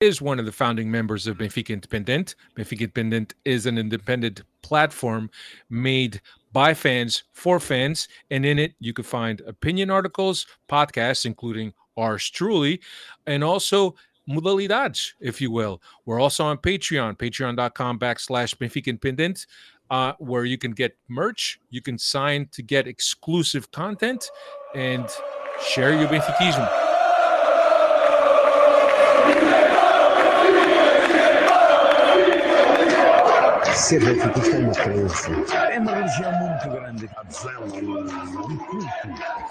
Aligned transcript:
is 0.00 0.22
one 0.22 0.38
of 0.38 0.46
the 0.46 0.52
founding 0.52 0.90
members 0.90 1.26
of 1.26 1.36
Benfica 1.36 1.74
Independent. 1.74 2.34
Benfica 2.56 2.80
Independent 2.80 3.34
is 3.44 3.66
an 3.66 3.76
independent 3.76 4.40
platform 4.62 5.30
made 5.68 6.22
by 6.54 6.72
fans 6.72 7.24
for 7.32 7.60
fans, 7.60 8.08
and 8.30 8.46
in 8.46 8.58
it 8.58 8.72
you 8.80 8.94
can 8.94 9.04
find 9.04 9.42
opinion 9.42 9.90
articles, 9.90 10.46
podcasts, 10.70 11.26
including 11.26 11.74
ours 11.98 12.30
truly, 12.30 12.80
and 13.26 13.44
also 13.44 13.94
modalidades, 14.26 15.12
if 15.20 15.38
you 15.38 15.50
will. 15.50 15.82
We're 16.06 16.20
also 16.20 16.44
on 16.44 16.56
Patreon, 16.56 17.18
patreon.com 17.18 17.98
backslash 17.98 18.56
Benfica 18.56 18.86
Independent, 18.86 19.46
uh, 19.90 20.14
where 20.18 20.46
you 20.46 20.56
can 20.56 20.70
get 20.70 20.96
merch, 21.08 21.60
you 21.68 21.82
can 21.82 21.98
sign 21.98 22.48
to 22.52 22.62
get 22.62 22.88
exclusive 22.88 23.70
content, 23.70 24.30
and 24.74 25.06
share 25.62 25.92
your 25.92 26.08
Benfiquismo. 26.08 26.89
Ser 33.80 33.98
benfiquista 34.04 34.56
é 34.56 34.60
uma 34.60 34.74
crença. 34.74 35.30
É 35.72 35.78
uma 35.80 35.94
religião 35.94 36.32
muito 36.32 36.70
grande. 36.70 37.10
A 37.16 37.24
a 37.24 37.60
um 37.60 37.70
culto 38.58 38.86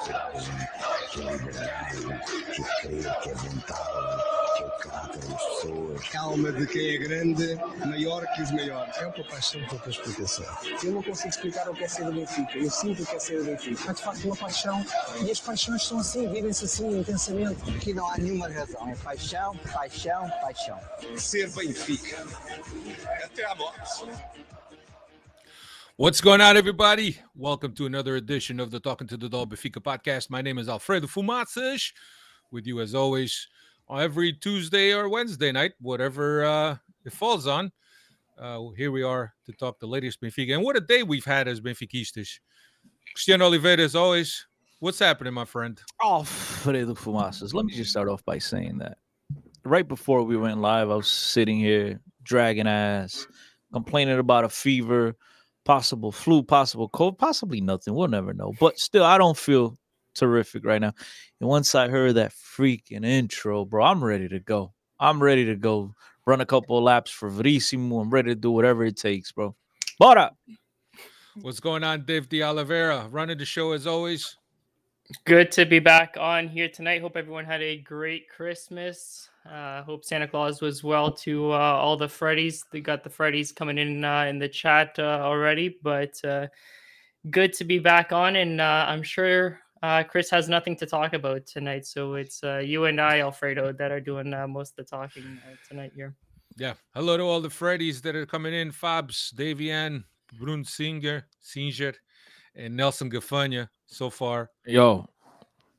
que 0.06 0.12
é 0.14 1.26
liberdade, 1.26 2.00
que 2.54 2.62
é 2.62 2.66
crer, 2.82 3.20
que 3.22 3.30
é 3.30 3.34
vontade, 3.34 4.39
é. 4.62 6.12
Calma 6.12 6.52
de 6.52 6.68
quem 6.68 6.96
é 6.96 6.98
grande, 6.98 7.56
maior 7.86 8.26
que 8.34 8.42
os 8.42 8.52
maiores. 8.52 8.96
É 8.98 9.08
uma 9.08 9.24
paixão 9.24 9.66
com 9.66 9.76
outra 9.76 9.90
explicação. 9.90 10.46
Eu 10.84 10.92
não 10.92 11.04
consigo 11.04 11.30
explicar 11.30 11.70
o 11.70 11.74
que 11.74 11.84
é 11.84 11.88
ser 11.88 12.06
do 12.06 12.14
Benfica. 12.14 12.58
Eu 12.58 12.70
sinto 12.70 13.04
o 13.04 13.06
que 13.06 13.16
é 13.16 13.20
ser 13.20 13.40
do 13.40 13.46
Benfica. 13.46 13.92
É 13.92 13.94
de 13.94 14.02
facto 14.02 14.26
uma 14.26 14.36
paixão 14.36 14.86
e 15.26 15.32
as 15.32 15.40
paixões 15.40 15.84
são 15.84 16.00
assim, 16.00 16.28
vivem-se 16.32 16.66
assim 16.66 17.00
intensamente. 17.00 17.70
Aqui 17.72 17.94
não 17.94 18.10
há 18.10 18.18
nenhuma 18.18 18.50
razão. 18.50 18.90
É 18.90 18.96
paixão, 18.96 19.56
paixão, 19.74 20.30
paixão. 20.42 20.80
Ser 21.18 21.50
Benfica. 21.52 22.26
Até 23.24 23.46
à 23.46 23.56
morte. 23.56 24.06
What's 25.98 26.22
going 26.22 26.42
on, 26.42 26.56
everybody? 26.56 27.20
Welcome 27.36 27.74
to 27.74 27.86
another 27.86 28.16
edition 28.16 28.62
of 28.62 28.72
the 28.72 28.80
Talking 28.80 29.08
to 29.08 29.18
the 29.18 29.28
Doll 29.28 29.46
Benfica 29.46 29.82
podcast. 29.82 30.30
My 30.30 30.42
name 30.42 30.58
is 30.58 30.70
Alfredo 30.70 31.08
Fumatzes, 31.08 31.92
with 32.52 32.66
you 32.66 32.80
as 32.80 32.96
always 32.96 33.50
every 33.92 34.34
Tuesday 34.34 34.94
or 34.94 35.10
Wednesday 35.10 35.52
night, 35.52 35.74
whatever 35.80 36.44
uh, 36.44 36.78
it 37.06 37.14
falls 37.14 37.48
on. 37.48 37.72
Uh, 38.38 38.70
here 38.78 38.92
we 38.92 39.04
are 39.04 39.34
to 39.46 39.54
talk 39.54 39.80
the 39.80 39.88
latest 39.88 40.22
Benfica. 40.22 40.54
And 40.54 40.64
what 40.64 40.78
a 40.78 40.82
day 40.82 41.04
we've 41.04 41.26
had 41.26 41.48
as 41.48 41.60
Benfiquistas. 41.60 42.40
Cristiano 43.14 43.46
Oliveira, 43.46 43.82
as 43.82 43.96
always. 43.96 44.46
What's 44.80 45.00
happening, 45.00 45.34
my 45.34 45.44
friend? 45.44 45.80
Alfredo 46.02 46.94
Fumaças. 46.94 47.54
Let 47.54 47.66
me 47.66 47.74
just 47.74 47.92
start 47.92 48.08
off 48.08 48.24
by 48.24 48.38
saying 48.38 48.78
that 48.78 48.98
right 49.66 49.88
before 49.88 50.24
we 50.24 50.38
went 50.38 50.60
live, 50.60 50.90
I 50.90 50.96
was 50.96 51.08
sitting 51.08 51.58
here 51.58 52.00
dragging 52.24 52.68
ass, 52.68 53.28
complaining 53.74 54.20
about 54.20 54.44
a 54.44 54.50
fever, 54.50 55.16
possible 55.66 56.12
flu, 56.12 56.44
possible 56.44 56.90
cold, 56.90 57.18
possibly 57.18 57.62
nothing. 57.62 57.94
We'll 57.94 58.08
never 58.08 58.34
know. 58.34 58.54
But 58.60 58.80
still, 58.80 59.04
I 59.04 59.18
don't 59.18 59.38
feel 59.38 59.78
terrific 60.20 60.66
right 60.66 60.82
now. 60.82 60.94
And 61.40 61.50
once 61.50 61.76
I 61.76 61.88
heard 61.88 62.16
that 62.16 62.32
freaking 62.32 63.06
intro, 63.06 63.66
bro, 63.66 63.84
I'm 63.84 64.04
ready 64.04 64.28
to 64.30 64.40
go. 64.40 64.74
I'm 65.00 65.22
ready 65.22 65.46
to 65.46 65.56
go 65.56 65.96
run 66.26 66.42
a 66.42 66.46
couple 66.46 66.78
of 66.78 66.84
laps 66.84 67.10
for 67.10 67.30
Verissimo. 67.30 68.00
I'm 68.00 68.10
ready 68.10 68.32
to 68.32 68.36
do 68.36 68.52
whatever 68.52 68.84
it 68.84 68.98
takes, 68.98 69.32
bro. 69.32 69.56
Bora! 69.98 70.32
What's 71.42 71.60
going 71.60 71.84
on, 71.84 72.06
Dave 72.06 72.28
De 72.28 72.44
Oliveira? 72.44 73.08
Running 73.10 73.38
the 73.38 73.46
show 73.46 73.72
as 73.72 73.88
always. 73.88 74.36
Good 75.26 75.52
to 75.54 75.66
be 75.66 75.80
back 75.80 76.18
on 76.20 76.48
here 76.48 76.70
tonight. 76.70 77.02
Hope 77.02 77.18
everyone 77.18 77.46
had 77.46 77.64
a 77.64 77.78
great 77.78 78.30
Christmas. 78.30 79.30
Uh, 79.50 79.82
hope 79.82 80.06
Santa 80.06 80.28
Claus 80.28 80.62
was 80.62 80.84
well 80.84 81.12
to 81.12 81.52
uh, 81.52 81.58
all 81.58 81.98
the 81.98 82.08
Freddies. 82.08 82.64
They 82.72 82.80
got 82.80 83.04
the 83.04 83.10
Freddies 83.10 83.56
coming 83.56 83.80
in 83.80 84.06
uh, 84.06 84.26
in 84.26 84.38
the 84.38 84.48
chat 84.48 84.96
uh, 85.00 85.22
already, 85.24 85.80
but 85.82 86.24
uh, 86.24 86.48
good 87.32 87.54
to 87.54 87.64
be 87.64 87.80
back 87.80 88.12
on. 88.12 88.36
And 88.36 88.62
uh, 88.62 88.86
I'm 88.88 89.02
sure 89.02 89.60
uh, 89.84 90.04
Chris 90.04 90.30
has 90.30 90.50
nothing 90.50 90.76
to 90.78 90.86
talk 90.86 91.14
about 91.14 91.46
tonight, 91.46 91.86
so 91.86 92.16
it's 92.16 92.44
uh, 92.44 92.58
you 92.58 92.86
and 92.86 93.00
I, 93.00 93.20
Alfredo, 93.20 93.74
that 93.74 93.92
are 93.92 94.00
doing 94.02 94.34
uh, 94.34 94.48
most 94.48 94.78
of 94.78 94.86
the 94.86 94.90
talking 94.90 95.40
uh, 95.46 95.56
tonight 95.68 95.92
here. 95.96 96.16
Yeah. 96.58 96.74
Hello 96.94 97.16
to 97.18 97.24
all 97.24 97.40
the 97.42 97.50
Freddies 97.50 98.02
that 98.02 98.16
are 98.16 98.26
coming 98.26 98.54
in: 98.54 98.72
Fabs, 98.72 99.34
Davian, 99.34 100.04
Brun 100.40 100.64
Singer, 100.66 101.28
Singer, 101.40 101.94
and 102.56 102.76
Nelson 102.76 103.10
Gafanha 103.10 103.70
So 103.88 104.10
far, 104.10 104.50
Yo, 104.66 105.08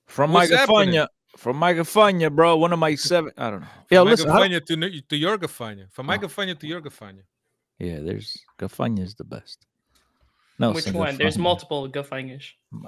from 0.06 0.32
What's 0.32 0.50
my 0.50 0.56
happening? 0.56 0.94
Gafanha, 0.94 1.06
from 1.36 1.56
my 1.56 1.74
Gafanha, 1.74 2.34
bro. 2.34 2.56
One 2.56 2.72
of 2.72 2.78
my 2.78 2.94
seven. 3.10 3.32
I 3.36 3.50
don't 3.50 3.60
know. 3.60 3.66
Yo, 3.90 3.98
from 4.00 4.06
my 4.06 4.10
listen. 4.12 4.30
how- 4.30 4.40
Gafanha 4.40 4.64
to, 4.66 5.00
to 5.08 5.16
your 5.16 5.36
Gafanha. 5.38 5.90
From 5.92 6.06
my 6.06 6.14
Oh. 6.16 6.18
Gafanha 6.20 6.58
to 6.58 6.66
your 6.66 6.80
Gafanha. 6.80 7.22
yeah, 7.78 7.98
there's 8.00 8.36
Gafanha 8.58 9.00
is 9.00 9.14
the 9.14 9.24
best. 9.24 9.66
No, 10.60 10.72
Which 10.72 10.86
one? 10.92 11.16
There's 11.16 11.38
multiple 11.38 11.88
Gafanhas. 11.88 12.44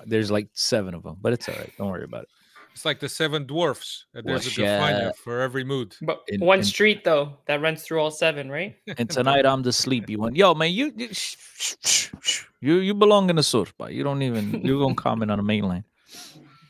There's 0.06 0.30
like 0.30 0.48
seven 0.52 0.94
of 0.94 1.02
them, 1.02 1.16
but 1.20 1.32
it's 1.32 1.48
all 1.48 1.54
right. 1.56 1.72
Don't 1.78 1.88
worry 1.88 2.04
about 2.04 2.24
it. 2.24 2.28
It's 2.74 2.84
like 2.84 3.00
the 3.00 3.08
seven 3.08 3.46
dwarfs. 3.46 4.06
Uh, 4.16 4.22
There's 4.24 4.46
a 4.46 4.48
What's 4.48 4.56
Gafanha 4.58 5.04
that? 5.04 5.16
for 5.18 5.40
every 5.40 5.64
mood. 5.64 5.94
But 6.02 6.22
In- 6.28 6.40
one 6.40 6.60
in- 6.60 6.64
street 6.64 7.02
though 7.04 7.38
that 7.46 7.60
runs 7.60 7.82
through 7.82 8.00
all 8.00 8.10
seven, 8.10 8.50
right? 8.50 8.76
And 8.98 9.08
tonight 9.10 9.44
I'm 9.46 9.62
the 9.62 9.72
sleepy 9.72 10.16
one. 10.16 10.34
Yo, 10.34 10.54
man, 10.54 10.70
you 10.72 10.92
you 10.96 11.08
sh- 11.12 11.36
sh- 11.58 11.74
sh- 11.84 12.08
sh- 12.20 12.44
you, 12.60 12.74
you 12.76 12.94
belong 12.94 13.28
in 13.30 13.36
the 13.36 13.42
surf, 13.42 13.74
but 13.78 13.92
you 13.92 14.02
don't 14.04 14.22
even 14.22 14.62
you 14.64 14.78
gonna 14.78 14.94
comment 15.06 15.30
on 15.30 15.38
the 15.38 15.42
mainland. 15.42 15.84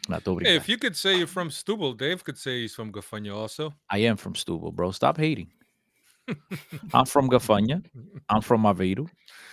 Not 0.09 0.27
over 0.27 0.41
Hey, 0.43 0.57
if 0.57 0.69
you 0.69 0.77
could 0.79 0.97
say 0.97 1.17
you're 1.19 1.29
from 1.29 1.49
Setúbal, 1.51 1.97
Dave 1.97 2.23
could 2.25 2.37
say 2.39 2.63
he's 2.63 2.75
from 2.75 2.91
Gafanha 2.93 3.35
also. 3.35 3.73
I 3.89 3.99
am 3.99 4.17
from 4.17 4.35
Setúbal, 4.35 4.73
bro. 4.75 4.91
Stop 4.93 5.19
hating. 5.19 5.51
I'm 6.95 7.07
from 7.07 7.29
Gafania. 7.29 7.85
I'm 8.29 8.41
from 8.43 8.63
Aveiro. 8.65 9.09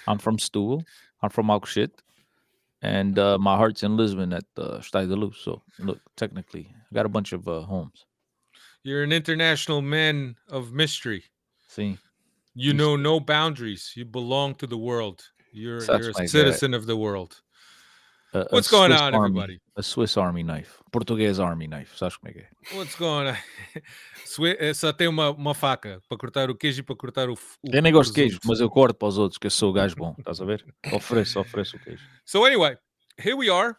I'm 0.08 0.18
from 0.20 0.38
Setúbal. 0.38 0.82
I'm 1.22 1.30
from 1.30 1.48
Alcochete. 1.48 1.92
And 2.82 3.20
uh, 3.20 3.38
my 3.38 3.58
heart's 3.58 3.84
in 3.84 3.98
Lisbon 3.98 4.32
at 4.32 4.46
uh, 4.58 4.80
Stade 4.82 5.10
de 5.10 5.16
Luz. 5.16 5.36
So 5.44 5.62
look, 5.80 6.00
technically, 6.16 6.74
I 6.90 6.96
got 6.96 7.06
a 7.06 7.10
bunch 7.10 7.34
of 7.34 7.48
uh, 7.48 7.62
homes. 7.62 8.06
You're 8.84 9.04
an 9.04 9.12
international 9.12 9.82
man 9.82 10.38
of 10.48 10.72
mystery. 10.72 11.24
See, 11.68 11.98
You 12.56 12.74
know 12.74 12.96
no 12.96 13.20
boundaries. 13.20 13.92
You 13.96 14.06
belong 14.06 14.56
to 14.56 14.68
the 14.68 14.78
world. 14.78 15.22
You're, 15.52 15.84
you're 15.84 16.12
a 16.12 16.28
citizen 16.28 16.74
of 16.74 16.86
the 16.86 16.96
world. 16.96 17.42
A- 18.34 18.40
a 18.40 18.48
What's 18.52 18.70
going 18.70 18.90
Swiss 18.92 19.02
on, 19.02 19.14
Army- 19.16 19.18
everybody? 19.40 19.62
A 19.76 19.82
Swiss 19.84 20.18
Army 20.18 20.44
knife, 20.44 20.80
Portuguese 20.92 21.40
Army 21.42 21.68
knife. 21.68 21.98
Sabes 21.98 22.18
como 22.18 22.30
é 22.30 22.34
que 22.34 22.40
é? 22.40 22.76
What's 22.78 22.96
going 22.96 23.28
on? 23.30 23.36
Swe- 24.26 24.58
eh, 24.60 24.74
Só 24.74 24.92
tem 24.94 25.08
uma, 25.08 25.32
uma 25.32 25.54
faca 25.56 26.02
para 26.08 26.18
cortar 26.18 26.50
o 26.50 26.56
queijo 26.56 26.82
e 26.82 26.84
para 26.84 26.96
cortar 26.96 27.30
o. 27.30 27.34
o 27.34 27.38
Eu 27.64 27.82
nem 27.82 27.92
gosto 27.92 28.12
de 28.14 28.16
queijo, 28.22 28.40
mas 28.46 28.60
eu 28.60 28.70
corto 28.70 28.96
para 28.98 29.08
os 29.08 29.18
outros, 29.18 29.38
que 29.38 29.48
eu 29.48 29.52
sou 29.52 29.72
o 29.72 29.74
gajo 29.74 29.96
bom. 29.96 30.16
Estás 30.20 30.40
a 30.42 30.46
ver? 30.46 30.64
Ofereço, 30.94 31.40
ofereço 31.40 31.78
o 31.78 31.80
queijo. 31.80 32.04
So 32.26 32.46
anyway, 32.46 32.78
here 33.18 33.36
we 33.36 33.50
are, 33.50 33.76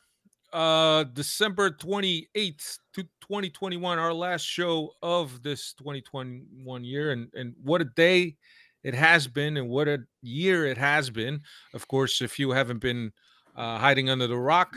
uh, 0.53 1.05
December 1.13 1.71
twenty 1.71 2.29
eighth, 2.35 2.79
to 2.95 3.05
twenty 3.21 3.51
twenty 3.51 3.77
one, 3.77 4.01
our 4.01 4.13
last 4.13 4.45
show 4.45 4.93
of 5.01 5.41
this 5.43 5.73
twenty 5.75 6.03
twenty 6.03 6.43
one 6.65 6.85
year, 6.85 7.13
and 7.13 7.29
and 7.35 7.55
what 7.63 7.81
a 7.81 7.85
day 7.97 8.37
it 8.83 8.95
has 8.97 9.29
been, 9.29 9.57
and 9.57 9.69
what 9.69 9.87
a 9.87 9.99
year 10.23 10.67
it 10.67 10.79
has 10.79 11.11
been. 11.11 11.41
Of 11.75 11.87
course, 11.87 12.21
if 12.25 12.39
you 12.41 12.51
haven't 12.51 12.81
been 12.81 13.13
uh, 13.57 13.79
hiding 13.79 14.11
under 14.11 14.27
the 14.27 14.37
rock, 14.37 14.75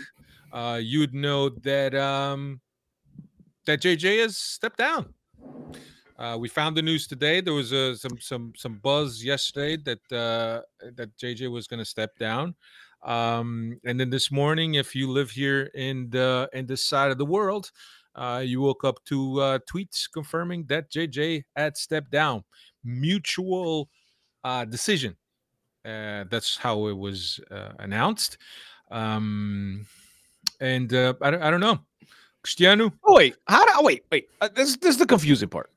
uh, 0.52 0.80
you'd 0.82 1.14
know 1.14 1.50
that 1.50 1.96
um, 1.96 2.62
that 3.66 3.82
JJ 3.82 4.22
has 4.22 4.38
stepped 4.38 4.78
down. 4.78 5.14
Uh, 6.18 6.38
we 6.40 6.48
found 6.48 6.78
the 6.78 6.82
news 6.82 7.08
today. 7.08 7.42
There 7.42 7.54
was 7.54 7.74
uh, 7.74 7.96
some 7.96 8.20
some 8.20 8.54
some 8.56 8.80
buzz 8.80 9.24
yesterday 9.24 9.78
that 9.78 10.16
uh, 10.16 10.62
that 10.96 11.18
JJ 11.18 11.52
was 11.52 11.68
going 11.68 11.80
to 11.80 11.86
step 11.86 12.18
down. 12.20 12.56
Um, 13.04 13.80
and 13.84 14.00
then 14.00 14.10
this 14.10 14.32
morning, 14.32 14.76
if 14.76 14.96
you 14.96 15.10
live 15.10 15.32
here 15.32 15.70
in 15.74 16.10
the 16.10 16.50
in 16.54 16.66
this 16.66 16.86
side 16.86 17.12
of 17.12 17.18
the 17.18 17.26
world, 17.26 17.72
uh, 18.16 18.44
you 18.46 18.62
woke 18.62 18.84
up 18.84 19.04
to 19.06 19.42
uh, 19.42 19.60
tweets 19.72 20.04
confirming 20.12 20.66
that 20.68 20.92
JJ 20.92 21.44
had 21.56 21.78
stepped 21.78 22.12
down. 22.12 22.44
Mutual 22.84 23.90
uh, 24.44 24.66
decision. 24.66 25.16
Uh, 25.86 26.24
that's 26.30 26.56
how 26.58 26.88
it 26.88 26.98
was 26.98 27.40
uh, 27.52 27.74
announced. 27.80 28.38
Um, 28.92 29.86
and 30.60 30.94
uh, 30.94 31.14
I, 31.22 31.32
don't- 31.32 31.42
I 31.44 31.52
don't 31.52 31.60
know. 31.60 31.80
Cristiano, 32.44 32.92
Oh 33.06 33.16
wait, 33.16 33.36
how 33.48 33.66
do? 33.66 33.72
oh, 33.78 33.84
wait, 33.86 34.04
wait. 34.12 34.28
Uh, 34.42 34.50
this 34.54 34.76
this 34.78 34.92
is 34.92 34.98
the 34.98 35.06
confusing 35.06 35.48
part. 35.48 35.70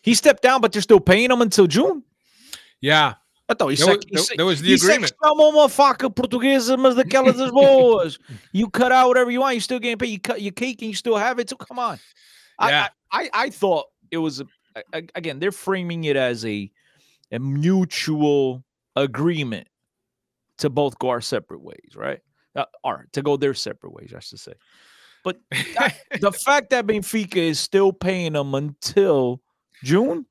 He 0.00 0.14
stepped 0.14 0.42
down, 0.42 0.62
but 0.62 0.72
they're 0.72 0.80
still 0.80 0.98
paying 1.00 1.30
him 1.30 1.42
until 1.42 1.66
June. 1.66 2.02
yeah, 2.80 3.14
I 3.50 3.54
thought 3.54 3.68
he 3.68 3.76
said 3.76 4.00
that- 4.36 4.44
was 4.46 4.62
the 4.62 4.72
agreement. 4.74 5.12
Faca 5.68 6.08
portuguesa, 6.08 6.78
mas 6.78 6.94
daquelas 6.94 7.36
das 7.36 7.50
boas. 7.50 8.18
you 8.52 8.70
cut 8.70 8.92
out 8.92 9.08
whatever 9.08 9.30
you 9.30 9.40
want. 9.40 9.56
You 9.56 9.60
still 9.60 9.78
getting 9.78 9.98
paid. 9.98 10.08
You 10.08 10.18
cut 10.18 10.40
your 10.40 10.52
cake 10.52 10.80
and 10.80 10.88
you 10.88 10.94
still 10.96 11.16
have 11.16 11.38
it. 11.38 11.50
So 11.50 11.56
come 11.56 11.78
on. 11.78 11.98
I- 12.58 12.70
Yeah. 12.70 12.88
I, 13.12 13.22
I, 13.24 13.30
I 13.44 13.50
thought 13.50 13.86
it 14.10 14.16
was 14.18 14.40
a- 14.40 15.02
again. 15.14 15.38
They're 15.38 15.52
framing 15.52 16.04
it 16.04 16.16
as 16.16 16.46
a 16.46 16.70
a 17.30 17.38
mutual 17.38 18.64
agreement 18.96 19.68
to 20.58 20.70
both 20.70 20.98
go 20.98 21.10
our 21.10 21.20
separate 21.20 21.62
ways, 21.62 21.94
right? 21.94 22.20
Uh, 22.54 22.64
or 22.82 23.06
to 23.12 23.22
go 23.22 23.36
their 23.36 23.54
separate 23.54 23.92
ways, 23.92 24.12
I 24.16 24.20
should 24.20 24.40
say. 24.40 24.54
But 25.22 25.38
that- 25.50 25.96
the 26.20 26.32
fact 26.32 26.70
that 26.70 26.86
Benfica 26.86 27.36
is 27.36 27.60
still 27.60 27.92
paying 27.92 28.32
them 28.32 28.54
until 28.54 29.42
June 29.84 30.26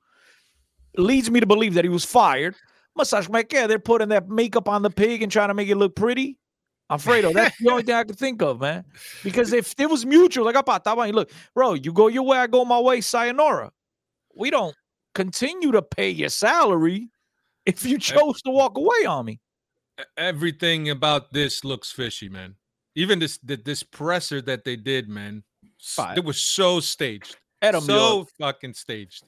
leads 0.97 1.29
me 1.29 1.39
to 1.39 1.45
believe 1.45 1.75
that 1.75 1.85
he 1.85 1.89
was 1.89 2.05
fired. 2.05 2.55
Massage 2.97 3.27
make 3.29 3.51
yeah, 3.51 3.67
they're 3.67 3.77
putting 3.77 4.09
that 4.09 4.29
makeup 4.29 4.69
on 4.69 4.81
the 4.81 4.89
pig 4.89 5.21
and 5.21 5.31
trying 5.31 5.49
to 5.49 5.53
make 5.53 5.67
it 5.67 5.75
look 5.75 5.95
pretty. 5.95 6.37
Alfredo, 6.89 7.33
that's 7.33 7.57
the 7.59 7.69
only 7.69 7.83
thing 7.83 7.95
I 7.95 8.03
can 8.03 8.15
think 8.15 8.41
of, 8.41 8.61
man. 8.61 8.85
Because 9.23 9.51
if 9.53 9.73
it 9.77 9.89
was 9.89 10.05
mutual, 10.05 10.45
like, 10.45 10.55
"Apa, 10.55 10.79
tá 10.79 10.95
bem," 10.95 11.13
look, 11.15 11.31
bro, 11.53 11.73
you 11.73 11.91
go 11.91 12.07
your 12.07 12.23
way, 12.23 12.37
I 12.37 12.47
go 12.47 12.63
my 12.63 12.79
way, 12.79 13.01
sayonara. 13.01 13.71
We 14.35 14.51
don't 14.51 14.75
continue 15.15 15.71
to 15.71 15.81
pay 15.81 16.11
your 16.11 16.29
salary 16.29 17.09
if 17.65 17.85
you 17.85 17.97
chose 17.97 18.41
to 18.43 18.51
walk 18.51 18.77
away 18.77 19.05
on 19.07 19.25
me. 19.25 19.39
Everything 20.17 20.89
about 20.89 21.31
this 21.31 21.63
looks 21.63 21.91
fishy, 21.91 22.29
man. 22.29 22.55
Even 22.95 23.19
this 23.19 23.37
the, 23.39 23.55
this 23.57 23.83
presser 23.83 24.41
that 24.41 24.63
they 24.63 24.75
did, 24.75 25.09
man, 25.09 25.43
Fine. 25.81 26.17
it 26.17 26.23
was 26.23 26.39
so 26.39 26.79
staged, 26.79 27.37
Era 27.61 27.81
so 27.81 28.27
fucking 28.39 28.73
staged. 28.73 29.23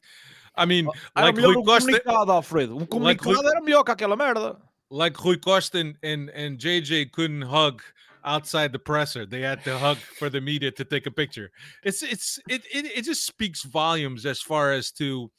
I 0.55 0.65
mean, 0.65 0.89
Era 1.15 1.27
like 1.27 1.37
Rui 1.37 1.63
Costa, 1.63 1.91
comunicado, 1.91 2.29
Alfredo. 2.29 2.87
Um 2.91 3.01
like 3.01 3.25
era 3.25 3.61
melhor 3.61 3.85
que 3.85 3.93
aquela 3.93 4.17
merda. 4.17 4.57
like 4.89 5.23
Rui 5.23 5.37
Costa 5.37 5.79
and, 5.79 5.97
and 6.03 6.29
and 6.31 6.57
JJ 6.57 7.11
couldn't 7.11 7.43
hug 7.43 7.81
outside 8.25 8.71
the 8.71 8.79
presser. 8.79 9.25
They 9.25 9.41
had 9.41 9.63
to 9.63 9.77
hug 9.77 9.97
for 9.97 10.29
the 10.29 10.41
media 10.41 10.71
to 10.71 10.83
take 10.83 11.05
a 11.05 11.11
picture. 11.11 11.49
It's 11.83 12.03
it's 12.03 12.39
it 12.49 12.63
it, 12.73 12.85
it 12.85 13.01
just 13.03 13.25
speaks 13.25 13.63
volumes 13.63 14.25
as 14.25 14.41
far 14.41 14.73
as 14.73 14.91
to 14.93 15.31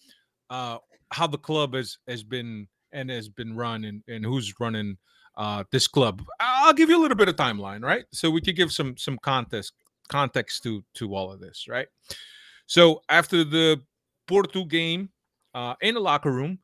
uh 0.51 0.79
how 1.11 1.27
the 1.27 1.39
club 1.39 1.75
has 1.75 1.99
has 2.09 2.23
been 2.23 2.67
and 2.93 3.11
has 3.11 3.29
been 3.29 3.57
run 3.57 3.85
and, 3.85 4.03
and 4.09 4.25
who's 4.25 4.53
running 4.61 4.97
uh 5.37 5.65
this 5.71 5.87
club. 5.87 6.25
I'll 6.41 6.73
give 6.73 6.89
you 6.89 6.99
a 6.99 7.03
little 7.03 7.17
bit 7.17 7.29
of 7.29 7.37
timeline, 7.37 7.83
right? 7.83 8.05
So 8.13 8.31
we 8.31 8.41
could 8.41 8.57
give 8.57 8.73
some 8.73 8.97
some 8.97 9.19
context 9.19 9.73
context 10.09 10.63
to 10.65 10.85
to 10.95 11.15
all 11.15 11.33
of 11.33 11.41
this, 11.41 11.67
right? 11.69 11.89
So 12.67 13.03
after 13.09 13.45
the 13.45 13.81
Porto 14.27 14.65
game 14.65 15.11
uh 15.55 15.75
in 15.81 15.95
the 15.95 16.01
locker 16.01 16.33
room, 16.33 16.59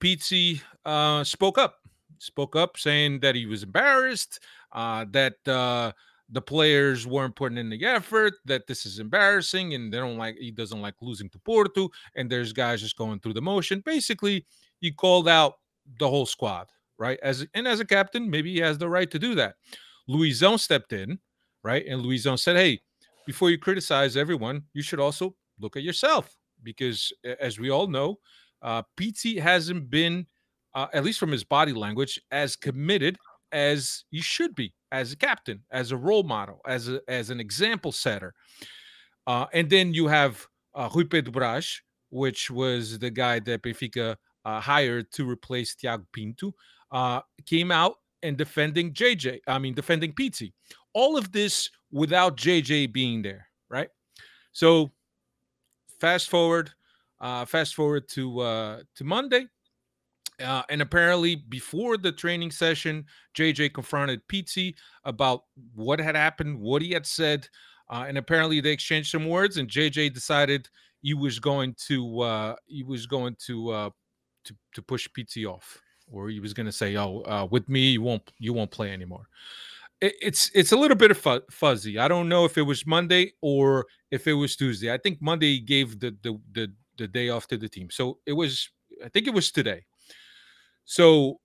Pizzi 0.00 0.60
uh 0.84 1.24
spoke 1.24 1.58
up 1.58 1.76
spoke 2.22 2.56
up 2.56 2.76
saying 2.76 3.20
that 3.20 3.34
he 3.34 3.46
was 3.46 3.62
embarrassed, 3.62 4.40
uh, 4.72 5.04
that 5.10 5.34
uh, 5.46 5.92
the 6.30 6.40
players 6.40 7.06
weren't 7.06 7.36
putting 7.36 7.58
in 7.58 7.68
the 7.68 7.84
effort, 7.84 8.34
that 8.44 8.66
this 8.66 8.86
is 8.86 8.98
embarrassing, 8.98 9.74
and 9.74 9.92
they 9.92 9.98
don't 9.98 10.16
like 10.16 10.36
he 10.38 10.50
doesn't 10.50 10.80
like 10.80 10.94
losing 11.02 11.28
to 11.30 11.38
Porto, 11.40 11.90
and 12.14 12.30
there's 12.30 12.52
guys 12.52 12.80
just 12.80 12.96
going 12.96 13.20
through 13.20 13.34
the 13.34 13.42
motion. 13.42 13.82
Basically, 13.84 14.46
he 14.80 14.90
called 14.90 15.28
out 15.28 15.54
the 15.98 16.08
whole 16.08 16.26
squad, 16.26 16.68
right? 16.98 17.18
As 17.22 17.46
and 17.54 17.66
as 17.66 17.80
a 17.80 17.84
captain, 17.84 18.30
maybe 18.30 18.52
he 18.52 18.60
has 18.60 18.78
the 18.78 18.88
right 18.88 19.10
to 19.10 19.18
do 19.18 19.34
that. 19.34 19.56
Luisão 20.08 20.58
stepped 20.58 20.92
in, 20.92 21.18
right? 21.62 21.84
And 21.86 22.04
Luisão 22.04 22.38
said, 22.38 22.56
Hey, 22.56 22.80
before 23.26 23.50
you 23.50 23.58
criticize 23.58 24.16
everyone, 24.16 24.62
you 24.72 24.82
should 24.82 25.00
also 25.00 25.34
look 25.60 25.76
at 25.76 25.82
yourself. 25.82 26.36
Because 26.62 27.12
as 27.40 27.58
we 27.58 27.70
all 27.70 27.86
know, 27.86 28.18
uh 28.62 28.82
Pizzi 28.96 29.38
hasn't 29.38 29.90
been 29.90 30.26
uh, 30.74 30.86
at 30.92 31.04
least 31.04 31.18
from 31.18 31.30
his 31.30 31.44
body 31.44 31.72
language, 31.72 32.20
as 32.30 32.56
committed 32.56 33.16
as 33.52 34.04
he 34.10 34.20
should 34.20 34.54
be 34.54 34.72
as 34.90 35.12
a 35.12 35.16
captain, 35.16 35.62
as 35.70 35.92
a 35.92 35.96
role 35.96 36.22
model, 36.22 36.60
as 36.66 36.88
a, 36.88 37.00
as 37.08 37.30
an 37.30 37.40
example 37.40 37.92
setter. 37.92 38.34
Uh, 39.26 39.46
and 39.52 39.68
then 39.68 39.94
you 39.94 40.06
have 40.08 40.46
uh, 40.74 40.88
Rui 40.94 41.04
Pedro 41.04 41.60
which 42.10 42.50
was 42.50 42.98
the 42.98 43.10
guy 43.10 43.38
that 43.40 43.62
Benfica 43.62 44.16
uh, 44.44 44.60
hired 44.60 45.10
to 45.12 45.28
replace 45.28 45.74
Tiago 45.74 46.04
Pinto, 46.12 46.54
uh, 46.90 47.20
came 47.46 47.70
out 47.70 47.96
and 48.22 48.36
defending 48.36 48.92
JJ. 48.92 49.40
I 49.46 49.58
mean, 49.58 49.74
defending 49.74 50.12
Pizzi. 50.12 50.52
All 50.94 51.16
of 51.16 51.32
this 51.32 51.70
without 51.90 52.36
JJ 52.36 52.92
being 52.92 53.22
there, 53.22 53.46
right? 53.68 53.88
So 54.52 54.92
fast 56.00 56.28
forward, 56.28 56.70
uh, 57.20 57.44
fast 57.44 57.74
forward 57.74 58.08
to 58.10 58.40
uh, 58.40 58.80
to 58.96 59.04
Monday. 59.04 59.46
Uh, 60.42 60.62
and 60.70 60.82
apparently, 60.82 61.36
before 61.36 61.96
the 61.96 62.10
training 62.10 62.50
session, 62.50 63.04
JJ 63.36 63.74
confronted 63.74 64.26
Pizzi 64.28 64.74
about 65.04 65.44
what 65.74 66.00
had 66.00 66.16
happened, 66.16 66.58
what 66.58 66.82
he 66.82 66.90
had 66.90 67.06
said, 67.06 67.48
uh, 67.90 68.06
and 68.08 68.18
apparently 68.18 68.60
they 68.60 68.70
exchanged 68.70 69.10
some 69.10 69.28
words. 69.28 69.58
And 69.58 69.68
JJ 69.68 70.12
decided 70.14 70.68
he 71.02 71.14
was 71.14 71.38
going 71.38 71.74
to 71.86 72.20
uh, 72.20 72.56
he 72.66 72.82
was 72.82 73.06
going 73.06 73.36
to 73.46 73.70
uh, 73.70 73.90
to 74.44 74.54
to 74.74 74.82
push 74.82 75.08
Pizzi 75.08 75.46
off, 75.46 75.80
or 76.10 76.28
he 76.28 76.40
was 76.40 76.54
going 76.54 76.66
to 76.66 76.72
say, 76.72 76.96
"Oh, 76.96 77.22
uh, 77.26 77.46
with 77.50 77.68
me, 77.68 77.90
you 77.92 78.02
won't 78.02 78.32
you 78.38 78.52
won't 78.52 78.70
play 78.70 78.92
anymore." 78.92 79.26
It, 80.00 80.14
it's 80.20 80.50
it's 80.54 80.72
a 80.72 80.76
little 80.76 80.96
bit 80.96 81.10
of 81.10 81.18
fu- 81.18 81.46
fuzzy. 81.50 81.98
I 81.98 82.08
don't 82.08 82.28
know 82.28 82.44
if 82.44 82.58
it 82.58 82.62
was 82.62 82.86
Monday 82.86 83.32
or 83.40 83.86
if 84.10 84.26
it 84.26 84.34
was 84.34 84.56
Tuesday. 84.56 84.92
I 84.92 84.98
think 84.98 85.20
Monday 85.20 85.58
gave 85.60 86.00
the 86.00 86.16
the 86.22 86.38
the, 86.52 86.72
the 86.98 87.08
day 87.08 87.28
off 87.30 87.46
to 87.48 87.56
the 87.56 87.68
team, 87.68 87.90
so 87.90 88.18
it 88.26 88.32
was. 88.32 88.70
I 89.04 89.08
think 89.08 89.26
it 89.26 89.34
was 89.34 89.50
today. 89.50 89.84
So 90.84 91.40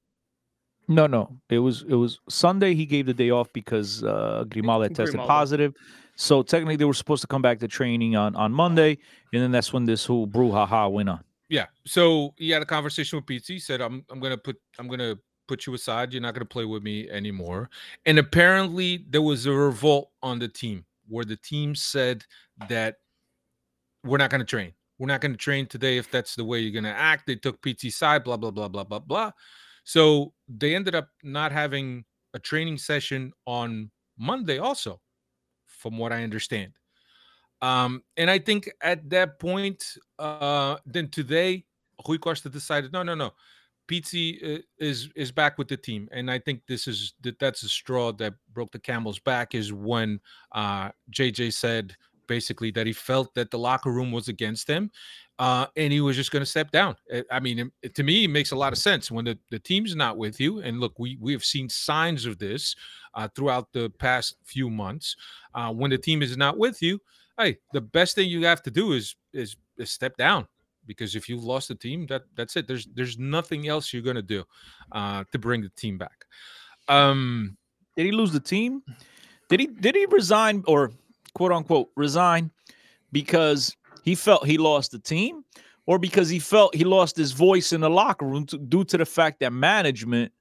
No, 0.87 1.07
no. 1.07 1.39
It 1.49 1.59
was 1.59 1.83
it 1.83 1.95
was 1.95 2.19
Sunday. 2.29 2.73
He 2.73 2.85
gave 2.85 3.05
the 3.05 3.13
day 3.13 3.29
off 3.29 3.51
because 3.53 4.03
uh, 4.03 4.45
Grimaldo 4.49 4.83
had 4.83 4.95
tested 4.95 5.15
Grimaldo. 5.15 5.33
positive. 5.33 5.73
So 6.15 6.41
technically, 6.43 6.77
they 6.77 6.85
were 6.85 6.93
supposed 6.93 7.21
to 7.21 7.27
come 7.27 7.41
back 7.41 7.59
to 7.59 7.67
training 7.67 8.15
on 8.15 8.35
on 8.35 8.51
Monday, 8.51 8.97
and 9.33 9.41
then 9.41 9.51
that's 9.51 9.71
when 9.73 9.85
this 9.85 10.05
whole 10.05 10.27
brouhaha 10.27 10.91
went 10.91 11.09
on. 11.09 11.23
Yeah. 11.49 11.67
So 11.85 12.33
he 12.37 12.49
had 12.49 12.61
a 12.61 12.65
conversation 12.65 13.17
with 13.17 13.25
Pizzi. 13.25 13.53
He 13.53 13.59
said, 13.59 13.81
"I'm 13.81 14.05
I'm 14.09 14.19
gonna 14.19 14.37
put 14.37 14.57
I'm 14.79 14.87
gonna 14.87 15.17
put 15.47 15.65
you 15.65 15.73
aside. 15.73 16.11
You're 16.11 16.21
not 16.21 16.33
gonna 16.33 16.45
play 16.45 16.65
with 16.65 16.83
me 16.83 17.09
anymore." 17.09 17.69
And 18.05 18.19
apparently, 18.19 19.05
there 19.09 19.21
was 19.21 19.45
a 19.45 19.51
revolt 19.53 20.11
on 20.21 20.39
the 20.39 20.47
team 20.47 20.85
where 21.07 21.25
the 21.25 21.37
team 21.37 21.73
said 21.73 22.25
that 22.67 22.97
we're 24.03 24.17
not 24.17 24.29
gonna 24.29 24.45
train. 24.45 24.73
We're 24.99 25.07
not 25.07 25.21
gonna 25.21 25.37
train 25.37 25.67
today 25.67 25.97
if 25.97 26.11
that's 26.11 26.35
the 26.35 26.43
way 26.43 26.59
you're 26.59 26.73
gonna 26.73 26.93
act. 26.93 27.27
They 27.27 27.35
took 27.35 27.61
Pizzi's 27.61 27.95
side. 27.95 28.23
Blah 28.23 28.37
blah 28.37 28.51
blah 28.51 28.67
blah 28.67 28.83
blah 28.83 28.99
blah. 28.99 29.31
So 29.83 30.33
they 30.49 30.75
ended 30.75 30.95
up 30.95 31.09
not 31.23 31.53
having 31.53 32.03
a 32.33 32.39
training 32.39 32.77
session 32.77 33.31
on 33.45 33.89
Monday, 34.17 34.57
also, 34.57 34.99
from 35.65 35.97
what 35.97 36.11
I 36.11 36.23
understand. 36.23 36.73
Um, 37.61 38.03
and 38.17 38.29
I 38.29 38.39
think 38.39 38.69
at 38.81 39.09
that 39.09 39.39
point, 39.39 39.83
uh, 40.19 40.77
then 40.85 41.09
today, 41.09 41.65
Rui 42.07 42.17
Costa 42.17 42.49
decided, 42.49 42.93
no, 42.93 43.03
no, 43.03 43.15
no, 43.15 43.31
Pizzi 43.87 44.57
uh, 44.57 44.61
is 44.79 45.09
is 45.15 45.31
back 45.31 45.57
with 45.57 45.67
the 45.69 45.77
team, 45.77 46.09
and 46.11 46.29
I 46.29 46.39
think 46.39 46.61
this 46.67 46.87
is 46.87 47.13
that 47.21 47.39
that's 47.39 47.63
a 47.63 47.69
straw 47.69 48.11
that 48.13 48.33
broke 48.53 48.71
the 48.71 48.79
camel's 48.79 49.19
back. 49.19 49.55
Is 49.55 49.71
when 49.71 50.19
uh, 50.51 50.89
JJ 51.11 51.53
said 51.53 51.95
basically 52.27 52.69
that 52.71 52.85
he 52.85 52.91
felt 52.91 53.33
that 53.35 53.49
the 53.49 53.57
locker 53.57 53.89
room 53.91 54.11
was 54.11 54.27
against 54.27 54.69
him, 54.69 54.91
uh, 55.39 55.67
and 55.77 55.93
he 55.93 56.01
was 56.01 56.17
just 56.17 56.31
going 56.31 56.41
to 56.41 56.45
step 56.45 56.71
down. 56.71 56.95
Uh, 57.13 57.21
I 57.31 57.39
mean, 57.39 57.71
it- 57.81 57.95
to 57.95 58.03
me, 58.03 58.25
it 58.25 58.29
makes 58.29 58.51
a 58.51 58.55
lot 58.57 58.73
of 58.73 58.79
sense 58.79 59.09
when 59.09 59.23
the, 59.23 59.39
the 59.51 59.59
team's 59.59 59.95
not 59.95 60.17
with 60.17 60.37
you. 60.39 60.59
And 60.59 60.81
look, 60.81 60.99
we 60.99 61.17
we 61.21 61.31
have 61.31 61.45
seen 61.45 61.69
signs 61.69 62.25
of 62.25 62.37
this 62.37 62.75
uh, 63.13 63.27
throughout 63.35 63.71
the 63.71 63.89
past 63.99 64.35
few 64.43 64.69
months. 64.69 65.15
Uh, 65.55 65.71
when 65.73 65.91
the 65.91 65.97
team 65.97 66.21
is 66.21 66.35
not 66.35 66.57
with 66.57 66.81
you, 66.81 66.99
hey, 67.37 67.57
the 67.73 67.81
best 67.81 68.15
thing 68.15 68.29
you 68.29 68.45
have 68.45 68.61
to 68.63 68.71
do 68.71 68.93
is 68.93 69.15
is, 69.33 69.55
is 69.77 69.91
step 69.91 70.17
down 70.17 70.47
because 70.87 71.15
if 71.15 71.29
you've 71.29 71.43
lost 71.43 71.67
the 71.67 71.75
team, 71.75 72.07
that 72.07 72.23
that's 72.35 72.55
it. 72.55 72.67
There's 72.67 72.87
there's 72.95 73.19
nothing 73.19 73.67
else 73.67 73.93
you're 73.93 74.01
gonna 74.01 74.21
do 74.21 74.43
uh, 74.91 75.25
to 75.31 75.37
bring 75.37 75.61
the 75.61 75.69
team 75.69 75.97
back. 75.97 76.25
Um, 76.87 77.57
Did 77.95 78.05
he 78.05 78.11
lose 78.11 78.31
the 78.31 78.39
team? 78.39 78.81
Did 79.49 79.59
he 79.59 79.67
did 79.67 79.95
he 79.95 80.05
resign 80.07 80.63
or 80.67 80.91
quote 81.33 81.51
unquote 81.51 81.89
resign 81.95 82.49
because 83.11 83.75
he 84.03 84.15
felt 84.15 84.45
he 84.45 84.57
lost 84.57 84.91
the 84.91 84.99
team, 84.99 85.43
or 85.85 85.99
because 85.99 86.29
he 86.29 86.39
felt 86.39 86.73
he 86.73 86.85
lost 86.85 87.17
his 87.17 87.33
voice 87.33 87.73
in 87.73 87.81
the 87.81 87.89
locker 87.89 88.25
room 88.25 88.45
to, 88.47 88.57
due 88.57 88.85
to 88.85 88.97
the 88.97 89.05
fact 89.05 89.41
that 89.41 89.51
management 89.51 90.31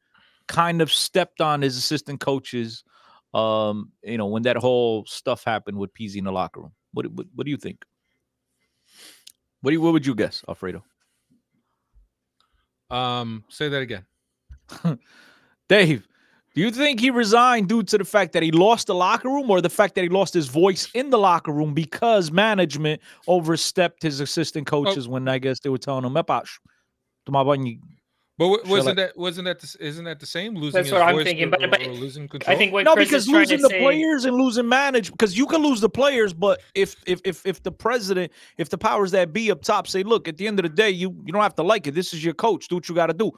kind 0.46 0.80
of 0.80 0.92
stepped 0.92 1.40
on 1.40 1.60
his 1.60 1.76
assistant 1.76 2.20
coaches? 2.20 2.84
Um, 3.34 3.90
you 4.02 4.16
know, 4.16 4.26
when 4.26 4.44
that 4.44 4.56
whole 4.56 5.04
stuff 5.06 5.44
happened 5.44 5.76
with 5.76 5.92
Pizzi 5.92 6.16
in 6.16 6.24
the 6.24 6.32
locker 6.32 6.60
room. 6.60 6.72
What, 6.96 7.02
do- 7.02 7.10
what 7.10 7.26
what 7.34 7.44
do 7.44 7.50
you 7.50 7.58
think? 7.58 7.84
What 9.60 9.70
do 9.70 9.74
you, 9.74 9.82
what 9.82 9.92
would 9.92 10.06
you 10.06 10.14
guess, 10.14 10.42
Alfredo? 10.48 10.82
um, 12.90 13.44
say 13.50 13.68
that 13.68 13.82
again. 13.82 14.06
Dave, 15.68 16.06
do 16.54 16.60
you 16.62 16.70
think 16.70 17.00
he 17.00 17.10
resigned 17.10 17.68
due 17.68 17.82
to 17.82 17.98
the 17.98 18.04
fact 18.04 18.32
that 18.32 18.42
he 18.42 18.50
lost 18.50 18.86
the 18.86 18.94
locker 18.94 19.28
room 19.28 19.50
or 19.50 19.60
the 19.60 19.68
fact 19.68 19.94
that 19.96 20.02
he 20.04 20.08
lost 20.08 20.32
his 20.32 20.46
voice 20.46 20.88
in 20.94 21.10
the 21.10 21.18
locker 21.18 21.52
room 21.52 21.74
because 21.74 22.30
management 22.30 23.02
overstepped 23.26 24.02
his 24.02 24.20
assistant 24.20 24.66
coaches 24.66 25.06
when 25.08 25.28
I 25.28 25.38
guess 25.38 25.60
they 25.60 25.68
were 25.68 25.78
telling 25.78 26.04
him, 26.04 26.14
"Epá, 26.14 26.46
sh- 26.46 26.58
tomar 27.26 27.44
banho." 27.44 27.78
But 28.38 28.48
wa- 28.48 28.58
wasn't 28.66 28.96
that 28.96 29.16
wasn't 29.16 29.46
that 29.46 29.60
the, 29.60 29.76
isn't 29.80 30.04
that 30.04 30.20
the 30.20 30.26
same? 30.26 30.54
Losing 30.54 30.72
That's 30.72 30.88
his 30.88 30.92
what 30.92 31.02
I'm 31.02 31.24
thinking, 31.24 31.46
or- 31.46 31.50
but- 31.50 31.70
but 31.70 31.80
or 31.86 31.92
losing 31.92 32.28
control. 32.28 32.54
I 32.54 32.58
think 32.58 32.72
what 32.72 32.84
No, 32.84 32.92
Chris 32.94 33.08
because 33.08 33.22
is 33.22 33.28
losing 33.30 33.62
the 33.62 33.70
say, 33.70 33.80
players 33.80 34.26
and 34.26 34.36
losing 34.36 34.68
management, 34.68 35.16
because 35.18 35.38
you 35.38 35.46
can 35.46 35.62
lose 35.62 35.80
the 35.80 35.88
players, 35.88 36.34
but 36.34 36.60
if 36.74 36.96
if 37.06 37.20
if 37.24 37.46
if 37.46 37.62
the 37.62 37.72
president, 37.72 38.30
if 38.58 38.68
the 38.68 38.76
powers 38.76 39.10
that 39.12 39.32
be 39.32 39.50
up 39.50 39.62
top 39.62 39.86
say, 39.88 40.02
look, 40.02 40.28
at 40.28 40.36
the 40.36 40.46
end 40.46 40.58
of 40.58 40.64
the 40.64 40.68
day, 40.68 40.90
you 40.90 41.16
you 41.24 41.32
don't 41.32 41.42
have 41.42 41.54
to 41.54 41.62
like 41.62 41.86
it. 41.86 41.94
This 41.94 42.12
is 42.12 42.22
your 42.22 42.34
coach. 42.34 42.68
Do 42.68 42.74
what 42.74 42.88
you 42.88 42.94
got 42.94 43.06
to 43.06 43.14
do. 43.14 43.32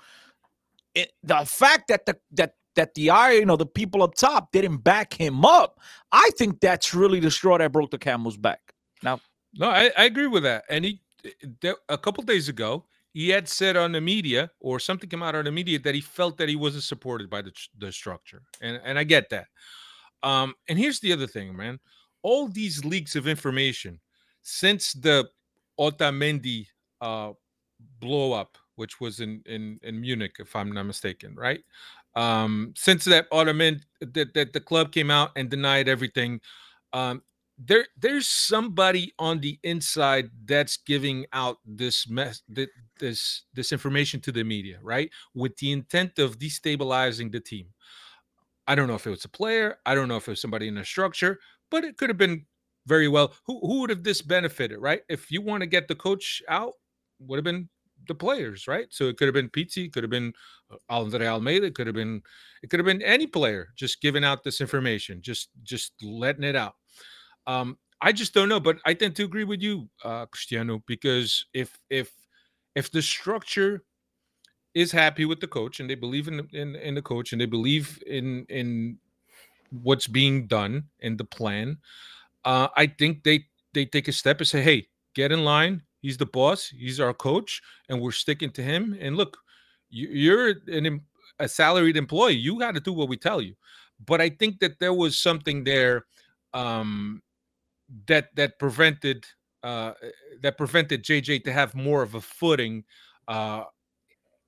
It, 0.94 1.12
the 1.22 1.36
fact 1.46 1.88
that 1.88 2.06
the 2.06 2.18
that 2.32 2.54
that 2.74 2.94
the 2.94 3.10
I 3.10 3.32
you 3.32 3.46
know 3.46 3.56
the 3.56 3.66
people 3.66 4.02
up 4.02 4.14
top 4.16 4.50
didn't 4.50 4.78
back 4.78 5.12
him 5.14 5.44
up, 5.44 5.78
I 6.10 6.30
think 6.36 6.60
that's 6.60 6.92
really 6.92 7.20
the 7.20 7.30
straw 7.30 7.56
that 7.58 7.70
broke 7.70 7.92
the 7.92 7.98
camel's 7.98 8.36
back. 8.36 8.60
Now, 9.04 9.20
No, 9.54 9.68
I, 9.68 9.92
I 9.96 10.04
agree 10.06 10.26
with 10.26 10.42
that. 10.42 10.64
And 10.68 10.84
he 10.84 11.00
eh, 11.24 11.30
eh, 11.62 11.72
a 11.88 11.96
couple 11.98 12.24
days 12.24 12.48
ago, 12.48 12.84
he 13.12 13.30
had 13.30 13.48
said 13.48 13.76
on 13.76 13.92
the 13.92 14.00
media 14.00 14.50
or 14.60 14.78
something 14.78 15.08
came 15.08 15.22
out 15.22 15.34
on 15.34 15.44
the 15.44 15.52
media 15.52 15.78
that 15.78 15.94
he 15.94 16.00
felt 16.00 16.36
that 16.38 16.48
he 16.48 16.56
wasn't 16.56 16.84
supported 16.84 17.28
by 17.30 17.42
the 17.42 17.52
the 17.78 17.92
structure, 17.92 18.42
and 18.60 18.80
and 18.84 18.98
I 18.98 19.04
get 19.04 19.30
that. 19.30 19.46
Um, 20.22 20.54
and 20.68 20.78
here's 20.78 21.00
the 21.00 21.12
other 21.12 21.26
thing, 21.26 21.56
man. 21.56 21.78
All 22.22 22.48
these 22.48 22.84
leaks 22.84 23.16
of 23.16 23.28
information 23.28 24.00
since 24.42 24.92
the 24.92 25.28
Otamendi 25.78 26.66
uh, 27.00 27.32
blow 28.00 28.32
up, 28.32 28.58
which 28.76 29.00
was 29.00 29.20
in 29.20 29.42
in 29.46 29.78
in 29.82 30.00
Munich, 30.00 30.36
if 30.38 30.54
I'm 30.56 30.72
not 30.72 30.84
mistaken, 30.84 31.34
right? 31.34 31.60
Um, 32.14 32.72
since 32.76 33.04
that 33.04 33.30
Otamendi 33.30 33.82
that, 34.00 34.34
that 34.34 34.52
the 34.52 34.60
club 34.60 34.92
came 34.92 35.10
out 35.10 35.30
and 35.36 35.48
denied 35.48 35.88
everything, 35.88 36.40
um, 36.92 37.22
there 37.58 37.86
there's 37.98 38.28
somebody 38.28 39.12
on 39.18 39.40
the 39.40 39.58
inside 39.64 40.30
that's 40.44 40.76
giving 40.76 41.26
out 41.32 41.58
this 41.66 42.08
mess 42.08 42.42
this 42.48 43.42
this 43.52 43.72
information 43.72 44.20
to 44.20 44.32
the 44.32 44.44
media 44.44 44.78
right? 44.82 45.10
With 45.34 45.56
the 45.56 45.72
intent 45.72 46.18
of 46.18 46.38
destabilizing 46.38 47.32
the 47.32 47.40
team. 47.40 47.66
I 48.66 48.74
don't 48.74 48.86
know 48.86 48.94
if 48.94 49.06
it 49.06 49.10
was 49.10 49.24
a 49.24 49.30
player 49.30 49.78
i 49.86 49.94
don't 49.94 50.08
know 50.08 50.16
if 50.16 50.28
it 50.28 50.32
was 50.32 50.40
somebody 50.42 50.68
in 50.68 50.74
the 50.74 50.84
structure 50.84 51.38
but 51.70 51.84
it 51.84 51.96
could 51.96 52.10
have 52.10 52.18
been 52.18 52.44
very 52.88 53.06
well. 53.06 53.34
Who, 53.46 53.60
who 53.60 53.80
would 53.80 53.90
have 53.90 54.02
this 54.02 54.22
benefited 54.22 54.78
right? 54.80 55.02
If 55.08 55.30
you 55.30 55.42
want 55.42 55.60
to 55.60 55.66
get 55.66 55.86
the 55.86 55.94
coach 55.94 56.42
out 56.48 56.72
would 57.20 57.36
have 57.36 57.44
been 57.44 57.68
the 58.08 58.14
players 58.14 58.66
right? 58.66 58.86
So 58.90 59.04
it 59.04 59.18
could 59.18 59.28
have 59.28 59.34
been 59.34 59.50
Pizzi 59.50 59.92
could 59.92 60.02
have 60.02 60.10
been 60.10 60.32
uh, 60.72 60.76
Andre 60.88 61.26
Almeida 61.26 61.66
it 61.66 61.74
could 61.74 61.86
have 61.86 61.94
been 61.94 62.22
it 62.62 62.70
could 62.70 62.80
have 62.80 62.86
been 62.86 63.02
any 63.02 63.26
player 63.26 63.68
just 63.76 64.00
giving 64.00 64.24
out 64.24 64.42
this 64.42 64.60
information 64.60 65.20
just 65.20 65.50
just 65.62 65.92
letting 66.02 66.44
it 66.44 66.56
out 66.56 66.74
um, 67.46 67.78
I 68.00 68.12
just 68.12 68.34
don't 68.34 68.48
know, 68.48 68.60
but 68.60 68.78
I 68.84 68.94
tend 68.94 69.16
to 69.16 69.24
agree 69.24 69.44
with 69.44 69.60
you, 69.60 69.88
uh, 70.04 70.26
Cristiano, 70.26 70.82
because 70.86 71.46
if 71.52 71.78
if 71.90 72.12
if 72.74 72.90
the 72.90 73.02
structure 73.02 73.84
is 74.74 74.92
happy 74.92 75.24
with 75.24 75.40
the 75.40 75.48
coach 75.48 75.80
and 75.80 75.90
they 75.90 75.94
believe 75.96 76.28
in 76.28 76.46
in, 76.52 76.76
in 76.76 76.94
the 76.94 77.02
coach 77.02 77.32
and 77.32 77.40
they 77.40 77.46
believe 77.46 78.02
in 78.06 78.44
in 78.48 78.98
what's 79.82 80.06
being 80.06 80.46
done 80.46 80.84
in 81.00 81.16
the 81.16 81.24
plan, 81.24 81.78
uh, 82.44 82.68
I 82.76 82.86
think 82.86 83.24
they 83.24 83.46
they 83.74 83.84
take 83.84 84.08
a 84.08 84.12
step 84.12 84.38
and 84.38 84.48
say, 84.48 84.62
"Hey, 84.62 84.88
get 85.14 85.32
in 85.32 85.44
line. 85.44 85.82
He's 86.00 86.16
the 86.16 86.26
boss. 86.26 86.68
He's 86.68 87.00
our 87.00 87.14
coach, 87.14 87.60
and 87.88 88.00
we're 88.00 88.12
sticking 88.12 88.50
to 88.52 88.62
him." 88.62 88.96
And 89.00 89.16
look, 89.16 89.36
you, 89.90 90.08
you're 90.08 90.54
an 90.68 91.00
a 91.40 91.48
salaried 91.48 91.96
employee. 91.96 92.34
You 92.34 92.58
got 92.58 92.74
to 92.74 92.80
do 92.80 92.92
what 92.92 93.08
we 93.08 93.16
tell 93.16 93.40
you. 93.40 93.54
But 94.04 94.20
I 94.20 94.28
think 94.30 94.60
that 94.60 94.78
there 94.78 94.94
was 94.94 95.18
something 95.18 95.64
there 95.64 96.06
um, 96.54 97.22
that 98.06 98.34
that 98.36 98.58
prevented 98.58 99.26
uh, 99.62 99.92
that 100.42 100.56
prevented 100.56 101.02
JJ 101.02 101.44
to 101.44 101.52
have 101.52 101.74
more 101.74 102.02
of 102.02 102.14
a 102.14 102.20
footing 102.20 102.84
uh, 103.26 103.64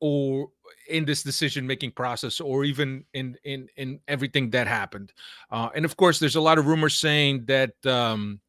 or 0.01 0.49
in 0.89 1.05
this 1.05 1.23
decision 1.23 1.67
making 1.67 1.93
process 1.93 2.41
or 2.41 2.65
even 2.65 3.05
in 3.15 3.37
in 3.45 3.69
in 3.77 4.01
everything 4.09 4.51
that 4.51 4.67
happened. 4.67 5.13
Uh, 5.51 5.69
and 5.75 5.85
of 5.85 5.97
course 5.97 6.19
there's 6.19 6.37
a 6.37 6.41
lot 6.41 6.59
of 6.59 6.67
rumors 6.67 6.95
saying 6.95 7.45
that 7.47 7.75
um, 7.87 8.41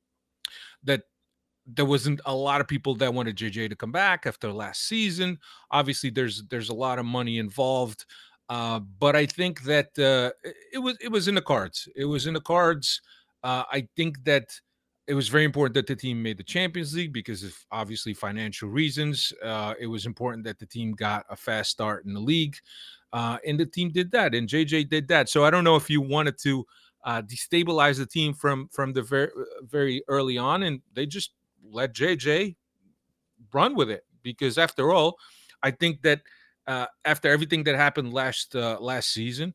that 0.83 1.03
there 1.67 1.85
wasn't 1.85 2.19
a 2.25 2.35
lot 2.35 2.59
of 2.59 2.67
people 2.67 2.95
that 2.95 3.13
wanted 3.13 3.37
JJ 3.37 3.69
to 3.69 3.75
come 3.75 3.91
back 3.91 4.25
after 4.25 4.51
last 4.51 4.87
season. 4.87 5.39
Obviously 5.71 6.09
there's 6.09 6.43
there's 6.49 6.69
a 6.69 6.73
lot 6.73 6.99
of 6.99 7.05
money 7.05 7.37
involved 7.37 8.05
uh, 8.51 8.81
but 8.99 9.15
I 9.15 9.25
think 9.25 9.63
that 9.63 9.97
uh, 9.97 10.31
it 10.73 10.79
was 10.79 10.97
it 10.99 11.07
was 11.07 11.29
in 11.29 11.35
the 11.35 11.41
cards. 11.41 11.87
It 11.95 12.03
was 12.03 12.27
in 12.27 12.33
the 12.33 12.41
cards. 12.41 13.01
Uh, 13.41 13.63
I 13.71 13.87
think 13.95 14.25
that 14.25 14.59
it 15.11 15.13
was 15.13 15.27
very 15.27 15.43
important 15.43 15.73
that 15.73 15.87
the 15.87 15.95
team 15.95 16.23
made 16.23 16.37
the 16.37 16.43
Champions 16.43 16.95
League 16.95 17.11
because 17.11 17.43
of 17.43 17.53
obviously 17.69 18.13
financial 18.13 18.69
reasons. 18.69 19.33
Uh, 19.43 19.73
it 19.77 19.87
was 19.87 20.05
important 20.05 20.45
that 20.45 20.57
the 20.57 20.65
team 20.65 20.93
got 20.93 21.25
a 21.29 21.35
fast 21.35 21.69
start 21.69 22.05
in 22.05 22.13
the 22.13 22.19
league, 22.21 22.55
uh, 23.11 23.37
and 23.45 23.59
the 23.59 23.65
team 23.65 23.91
did 23.91 24.09
that, 24.11 24.33
and 24.33 24.47
JJ 24.47 24.89
did 24.89 25.09
that. 25.09 25.27
So 25.27 25.43
I 25.43 25.49
don't 25.49 25.65
know 25.65 25.75
if 25.75 25.89
you 25.89 25.99
wanted 25.99 26.37
to 26.43 26.65
uh, 27.03 27.21
destabilize 27.23 27.97
the 27.97 28.05
team 28.05 28.33
from 28.33 28.69
from 28.71 28.93
the 28.93 29.01
very 29.01 29.27
very 29.63 30.01
early 30.07 30.37
on, 30.37 30.63
and 30.63 30.79
they 30.93 31.05
just 31.05 31.31
let 31.61 31.93
JJ 31.93 32.55
run 33.51 33.75
with 33.75 33.89
it 33.89 34.05
because 34.23 34.57
after 34.57 34.93
all, 34.93 35.17
I 35.61 35.71
think 35.71 36.03
that 36.03 36.21
uh, 36.67 36.85
after 37.03 37.29
everything 37.29 37.65
that 37.65 37.75
happened 37.75 38.13
last 38.13 38.55
uh, 38.55 38.77
last 38.79 39.09
season, 39.09 39.53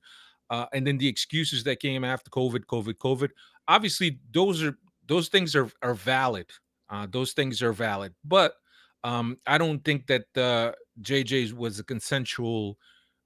uh, 0.50 0.66
and 0.74 0.86
then 0.86 0.98
the 0.98 1.08
excuses 1.08 1.64
that 1.64 1.80
came 1.80 2.04
after 2.04 2.28
COVID, 2.28 2.66
COVID, 2.66 2.96
COVID. 2.98 3.30
Obviously, 3.68 4.20
those 4.32 4.62
are 4.62 4.76
those 5.06 5.28
things 5.28 5.54
are 5.54 5.70
are 5.82 5.94
valid. 5.94 6.50
Uh, 6.88 7.06
those 7.10 7.32
things 7.32 7.62
are 7.62 7.72
valid, 7.72 8.14
but 8.24 8.54
um, 9.02 9.38
I 9.46 9.58
don't 9.58 9.84
think 9.84 10.06
that 10.06 10.24
uh, 10.36 10.72
JJ's 11.02 11.52
was 11.52 11.78
a 11.78 11.84
consensual 11.84 12.78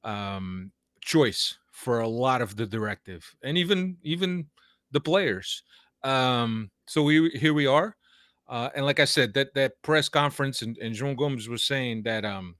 um, 0.05 0.73
choice 1.01 1.59
for 1.73 2.01
a 2.01 2.09
lot 2.09 2.43
of 2.43 2.57
the 2.57 2.67
directive, 2.67 3.25
and 3.43 3.59
even 3.59 3.97
even 4.03 4.47
the 4.93 5.01
players. 5.01 5.63
Um, 6.03 6.71
so 6.87 7.03
we 7.03 7.31
here 7.31 7.55
we 7.55 7.67
are, 7.67 7.97
uh, 8.49 8.71
and 8.75 8.85
like 8.85 9.01
I 9.01 9.05
said, 9.05 9.35
that 9.35 9.55
that 9.55 9.73
press 9.83 10.09
conference 10.09 10.63
and, 10.63 10.77
and 10.79 10.95
João 10.95 11.17
Gomes 11.17 11.49
was 11.49 11.65
saying 11.65 12.03
that 12.05 12.25
um, 12.25 12.57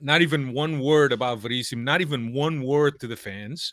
not 0.00 0.22
even 0.22 0.52
one 0.52 0.80
word 0.80 1.12
about 1.12 1.40
Veríssimo, 1.40 1.82
not 1.82 2.00
even 2.00 2.32
one 2.32 2.62
word 2.62 3.00
to 3.00 3.06
the 3.06 3.16
fans. 3.16 3.72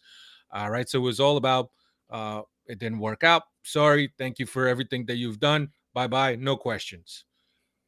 All 0.51 0.69
right, 0.69 0.87
so 0.87 0.99
it 0.99 1.03
was 1.03 1.19
all 1.19 1.37
about 1.37 1.69
uh, 2.09 2.41
it 2.67 2.79
didn't 2.79 2.99
work 2.99 3.23
out. 3.23 3.43
Sorry. 3.63 4.11
Thank 4.17 4.39
you 4.39 4.45
for 4.45 4.67
everything 4.67 5.05
that 5.07 5.17
you've 5.17 5.39
done. 5.39 5.69
Bye 5.93 6.07
bye. 6.07 6.35
No 6.35 6.57
questions. 6.57 7.25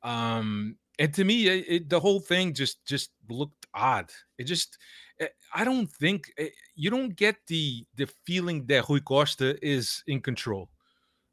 Um, 0.04 0.78
and 1.00 1.14
to 1.14 1.24
me, 1.24 1.48
it, 1.48 1.66
it, 1.68 1.90
the 1.90 2.00
whole 2.00 2.20
thing 2.20 2.54
just 2.54 2.86
just 2.86 3.12
looked 3.30 3.66
odd. 3.74 4.12
It 4.38 4.46
just, 4.46 4.78
it, 5.18 5.24
eh, 5.26 5.28
I 5.54 5.66
don't 5.66 5.88
think 5.88 6.32
eh, 6.38 6.50
you 6.76 6.90
don't 6.90 7.16
get 7.16 7.36
the 7.48 7.86
the 7.96 8.08
feeling 8.26 8.66
that 8.68 8.88
Rui 8.88 9.02
Costa 9.02 9.58
is 9.66 10.04
in 10.08 10.22
control. 10.22 10.70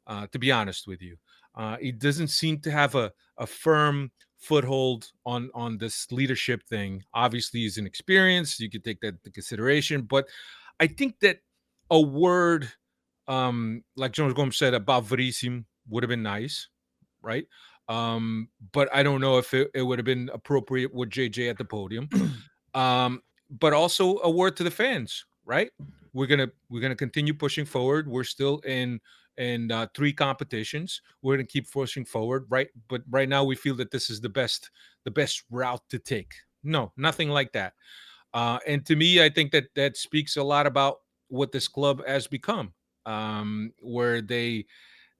Uh, 0.05 0.27
to 0.27 0.39
be 0.39 0.51
honest 0.51 0.85
with 0.85 1.01
you, 1.01 1.15
uh, 1.55 1.77
he 1.77 1.91
doesn't 1.91 2.27
seem 2.27 2.59
to 2.59 2.71
have 2.71 2.95
a 2.95 3.11
a 3.37 3.47
firm 3.47 4.11
foothold 4.37 5.09
on 5.25 5.49
on 5.53 5.77
this 5.77 6.11
leadership 6.11 6.63
thing. 6.67 7.03
Obviously, 7.13 7.61
he's 7.61 7.77
inexperienced. 7.77 8.59
You 8.59 8.69
could 8.69 8.83
take 8.83 8.99
that 9.01 9.15
into 9.15 9.31
consideration, 9.31 10.01
but 10.01 10.27
I 10.79 10.87
think 10.87 11.19
that 11.21 11.39
a 11.89 12.01
word 12.01 12.69
um, 13.27 13.83
like 13.95 14.11
João 14.11 14.33
Gomes 14.33 14.57
said 14.57 14.73
about 14.73 15.05
Veríssimo 15.05 15.65
would 15.89 16.03
have 16.03 16.09
been 16.09 16.23
nice, 16.23 16.67
right? 17.21 17.45
Um, 17.89 18.49
but 18.71 18.89
I 18.93 19.03
don't 19.03 19.21
know 19.21 19.37
if 19.37 19.53
it, 19.53 19.69
it 19.73 19.81
would 19.81 19.99
have 19.99 20.05
been 20.05 20.29
appropriate 20.33 20.93
with 20.93 21.09
JJ 21.09 21.49
at 21.49 21.57
the 21.57 21.65
podium. 21.65 22.09
um, 22.73 23.21
but 23.49 23.73
also 23.73 24.19
a 24.19 24.29
word 24.29 24.55
to 24.57 24.63
the 24.63 24.71
fans, 24.71 25.25
right? 25.45 25.69
We're 26.13 26.27
gonna 26.27 26.49
we're 26.69 26.81
gonna 26.81 26.95
continue 26.95 27.33
pushing 27.33 27.65
forward. 27.65 28.07
We're 28.07 28.23
still 28.23 28.59
in 28.59 28.99
in 29.37 29.71
uh, 29.71 29.87
three 29.95 30.13
competitions. 30.13 31.01
We're 31.21 31.35
gonna 31.35 31.47
keep 31.47 31.71
pushing 31.71 32.05
forward, 32.05 32.45
right? 32.49 32.69
But 32.87 33.01
right 33.09 33.27
now 33.27 33.43
we 33.43 33.55
feel 33.55 33.75
that 33.75 33.91
this 33.91 34.09
is 34.09 34.21
the 34.21 34.29
best 34.29 34.69
the 35.05 35.11
best 35.11 35.43
route 35.49 35.81
to 35.89 35.99
take. 35.99 36.33
No, 36.63 36.93
nothing 36.95 37.29
like 37.29 37.51
that. 37.53 37.73
Uh, 38.33 38.59
and 38.65 38.85
to 38.85 38.95
me, 38.95 39.23
I 39.23 39.29
think 39.29 39.51
that 39.51 39.65
that 39.75 39.97
speaks 39.97 40.37
a 40.37 40.43
lot 40.43 40.65
about 40.65 40.99
what 41.27 41.51
this 41.51 41.67
club 41.67 42.05
has 42.07 42.27
become 42.27 42.73
um, 43.05 43.71
where 43.79 44.21
they 44.21 44.65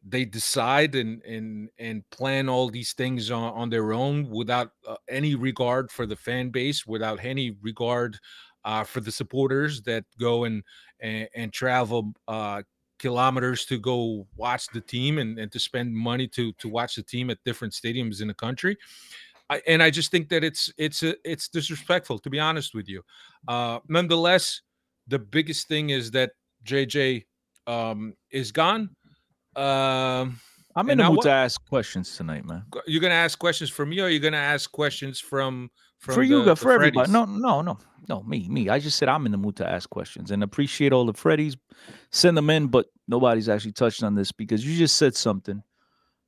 they 0.05 0.25
decide 0.25 0.95
and 0.95 1.21
and 1.23 1.69
and 1.79 2.09
plan 2.09 2.49
all 2.49 2.69
these 2.69 2.93
things 2.93 3.31
on, 3.31 3.53
on 3.53 3.69
their 3.69 3.93
own 3.93 4.29
without 4.29 4.71
uh, 4.87 4.95
any 5.09 5.35
regard 5.35 5.91
for 5.91 6.05
the 6.05 6.15
fan 6.15 6.49
base, 6.49 6.85
without 6.85 7.23
any 7.23 7.55
regard 7.61 8.19
uh, 8.65 8.83
for 8.83 8.99
the 9.01 9.11
supporters 9.11 9.81
that 9.83 10.03
go 10.19 10.43
and 10.43 10.63
and, 10.99 11.29
and 11.35 11.53
travel 11.53 12.13
uh, 12.27 12.61
kilometers 12.99 13.65
to 13.65 13.79
go 13.79 14.27
watch 14.35 14.67
the 14.67 14.81
team 14.81 15.17
and, 15.17 15.37
and 15.39 15.51
to 15.51 15.59
spend 15.59 15.93
money 15.93 16.27
to 16.27 16.51
to 16.53 16.67
watch 16.67 16.95
the 16.95 17.03
team 17.03 17.29
at 17.29 17.37
different 17.45 17.73
stadiums 17.73 18.21
in 18.21 18.27
the 18.27 18.33
country. 18.33 18.77
I, 19.49 19.61
and 19.67 19.83
I 19.83 19.89
just 19.89 20.11
think 20.11 20.29
that 20.29 20.43
it's 20.43 20.71
it's 20.77 21.03
a, 21.03 21.15
it's 21.23 21.47
disrespectful 21.47 22.19
to 22.19 22.29
be 22.29 22.39
honest 22.39 22.73
with 22.73 22.89
you. 22.89 23.03
Uh, 23.47 23.79
nonetheless, 23.87 24.61
the 25.07 25.19
biggest 25.19 25.67
thing 25.67 25.89
is 25.89 26.11
that 26.11 26.31
JJ 26.65 27.25
um, 27.67 28.13
is 28.31 28.51
gone. 28.51 28.89
Um, 29.55 30.39
I'm 30.75 30.89
in 30.89 30.97
the 30.97 31.03
mood 31.03 31.17
what? 31.17 31.23
to 31.23 31.31
ask 31.31 31.63
questions 31.67 32.15
tonight, 32.17 32.45
man. 32.45 32.63
You're 32.87 33.01
gonna 33.01 33.13
ask 33.13 33.37
questions 33.37 33.69
from 33.69 33.89
me, 33.89 33.99
or 33.99 34.09
you're 34.09 34.19
gonna 34.19 34.37
ask 34.37 34.71
questions 34.71 35.19
from 35.19 35.69
from 35.99 36.15
for 36.15 36.23
you, 36.23 36.43
the, 36.43 36.55
for 36.55 36.71
everybody. 36.71 37.11
No, 37.11 37.25
no, 37.25 37.61
no, 37.61 37.77
no. 38.09 38.23
Me, 38.23 38.47
me. 38.49 38.69
I 38.69 38.79
just 38.79 38.97
said 38.97 39.07
I'm 39.07 39.25
in 39.25 39.31
the 39.31 39.37
mood 39.37 39.55
to 39.57 39.69
ask 39.69 39.89
questions 39.89 40.31
and 40.31 40.43
appreciate 40.43 40.91
all 40.91 41.05
the 41.05 41.13
Freddies. 41.13 41.55
Send 42.11 42.35
them 42.35 42.49
in, 42.49 42.67
but 42.67 42.87
nobody's 43.07 43.49
actually 43.49 43.73
touched 43.73 44.03
on 44.03 44.15
this 44.15 44.31
because 44.31 44.65
you 44.65 44.75
just 44.75 44.97
said 44.97 45.15
something 45.15 45.61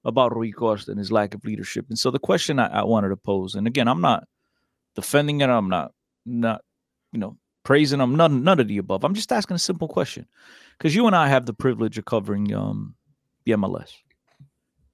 about 0.04 0.36
Rui 0.36 0.52
Costa 0.52 0.92
and 0.92 1.00
his 1.00 1.12
lack 1.12 1.34
of 1.34 1.44
leadership. 1.44 1.88
And 1.90 1.98
so 1.98 2.12
the 2.12 2.20
question 2.20 2.60
I, 2.60 2.68
I 2.68 2.84
wanted 2.84 3.10
to 3.10 3.18
pose, 3.18 3.56
and 3.56 3.66
again, 3.66 3.88
I'm 3.88 4.02
not 4.02 4.26
defending 4.96 5.42
it. 5.42 5.50
I'm 5.50 5.70
not 5.70 5.92
not 6.26 6.62
you 7.12 7.20
know 7.20 7.38
praising 7.66 8.00
them, 8.00 8.16
None 8.16 8.44
none 8.46 8.62
of 8.62 8.70
the 8.70 8.80
above. 8.80 9.04
I'm 9.06 9.16
just 9.16 9.34
asking 9.34 9.56
a 9.58 9.60
simple 9.60 9.90
question 9.90 10.28
because 10.78 10.96
you 10.96 11.08
and 11.08 11.16
I 11.18 11.28
have 11.30 11.48
the 11.48 11.54
privilege 11.54 11.98
of 12.00 12.06
covering 12.06 12.54
um, 12.56 12.96
the 13.46 13.54
MLS. 13.54 13.92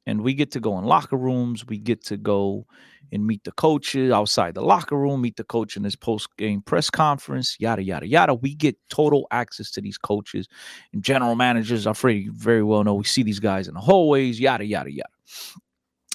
and 0.07 0.21
we 0.23 0.33
get 0.35 0.51
to 0.53 0.59
go 0.61 0.79
in 0.79 0.85
locker 0.85 1.17
rooms. 1.17 1.65
We 1.67 1.77
get 1.79 2.03
to 2.05 2.17
go 2.17 2.65
and 3.13 3.27
meet 3.27 3.43
the 3.43 3.53
coaches 3.53 4.11
outside 4.11 4.55
the 4.55 4.61
locker 4.63 4.97
room, 4.97 5.21
meet 5.21 5.37
the 5.37 5.43
coach 5.43 5.77
in 5.77 5.83
his 5.83 5.95
post 5.97 6.29
game 6.37 6.61
press 6.63 6.89
conference, 6.89 7.57
yada, 7.59 7.83
yada, 7.83 8.07
yada. 8.07 8.33
We 8.33 8.55
get 8.55 8.77
total 8.89 9.27
access 9.31 9.71
to 9.71 9.81
these 9.81 9.97
coaches 9.99 10.47
and 10.93 11.03
general 11.03 11.35
managers. 11.35 11.87
Alfredo, 11.87 12.19
you 12.19 12.33
very 12.33 12.63
well 12.63 12.83
know 12.83 12.95
we 12.95 13.03
see 13.05 13.23
these 13.23 13.39
guys 13.39 13.67
in 13.67 13.75
the 13.75 13.81
hallways, 13.81 14.39
yada, 14.39 14.65
yada, 14.65 14.91
yada. 14.91 15.09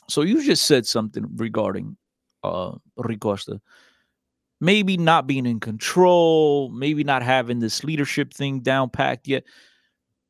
So 0.09 0.23
you 0.23 0.45
just 0.45 0.67
said 0.67 0.87
something 0.87 1.27
regarding 1.37 1.97
uh 2.45 2.73
Rui 2.97 3.19
Costa. 3.19 3.61
Maybe 4.61 4.97
not 4.97 5.27
being 5.27 5.47
in 5.47 5.61
control, 5.61 6.71
maybe 6.71 7.05
not 7.05 7.23
having 7.23 7.59
this 7.59 7.85
leadership 7.85 8.33
thing 8.33 8.61
down 8.61 8.89
packed 8.89 9.29
yet. 9.29 9.45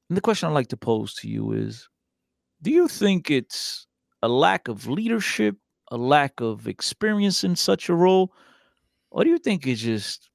And 0.08 0.16
the 0.16 0.20
question 0.20 0.48
I'd 0.48 0.52
like 0.54 0.68
to 0.68 0.76
pose 0.76 1.14
to 1.14 1.28
you 1.28 1.52
is 1.52 1.88
do 2.62 2.70
you 2.70 2.88
think 2.88 3.30
it's 3.30 3.86
a 4.22 4.28
lack 4.28 4.68
of 4.68 4.88
leadership, 4.88 5.56
a 5.90 5.96
lack 5.96 6.40
of 6.40 6.66
experience 6.66 7.44
in 7.44 7.54
such 7.54 7.88
a 7.88 7.94
role? 7.94 8.32
Or 9.10 9.24
do 9.24 9.30
you 9.30 9.38
think 9.38 9.66
it's 9.66 9.80
just, 9.80 10.28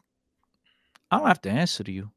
I 1.10 1.18
don't 1.18 1.28
have 1.28 1.42
to 1.42 1.52
answer 1.52 1.84
to 1.84 1.92
you? 1.92 2.12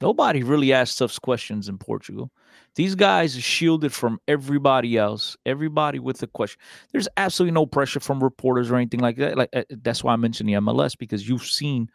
Nobody 0.00 0.42
really 0.42 0.72
asks 0.72 0.96
tough 0.96 1.20
questions 1.20 1.68
in 1.68 1.76
Portugal. 1.76 2.30
These 2.76 2.94
guys 2.94 3.36
are 3.36 3.40
shielded 3.40 3.92
from 3.92 4.20
everybody 4.28 4.96
else, 4.96 5.36
everybody 5.44 5.98
with 5.98 6.22
a 6.22 6.28
question. 6.28 6.60
There's 6.92 7.08
absolutely 7.16 7.54
no 7.54 7.66
pressure 7.66 7.98
from 7.98 8.22
reporters 8.22 8.70
or 8.70 8.76
anything 8.76 9.00
like 9.00 9.16
that. 9.16 9.36
Like 9.36 9.50
uh, 9.52 9.64
that's 9.82 10.04
why 10.04 10.12
I 10.12 10.16
mentioned 10.16 10.48
the 10.48 10.54
MLS 10.54 10.96
because 10.96 11.28
you've 11.28 11.44
seen 11.44 11.90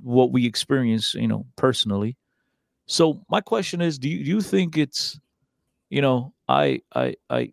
what 0.00 0.30
we 0.30 0.46
experience, 0.46 1.14
you 1.14 1.26
know, 1.26 1.44
personally. 1.56 2.16
So 2.86 3.24
my 3.28 3.40
question 3.40 3.80
is, 3.80 3.98
do 3.98 4.08
you, 4.08 4.24
do 4.24 4.30
you 4.30 4.40
think 4.40 4.78
it's, 4.78 5.18
you 5.90 6.02
know, 6.02 6.32
I 6.48 6.82
I 6.94 7.16
I 7.28 7.52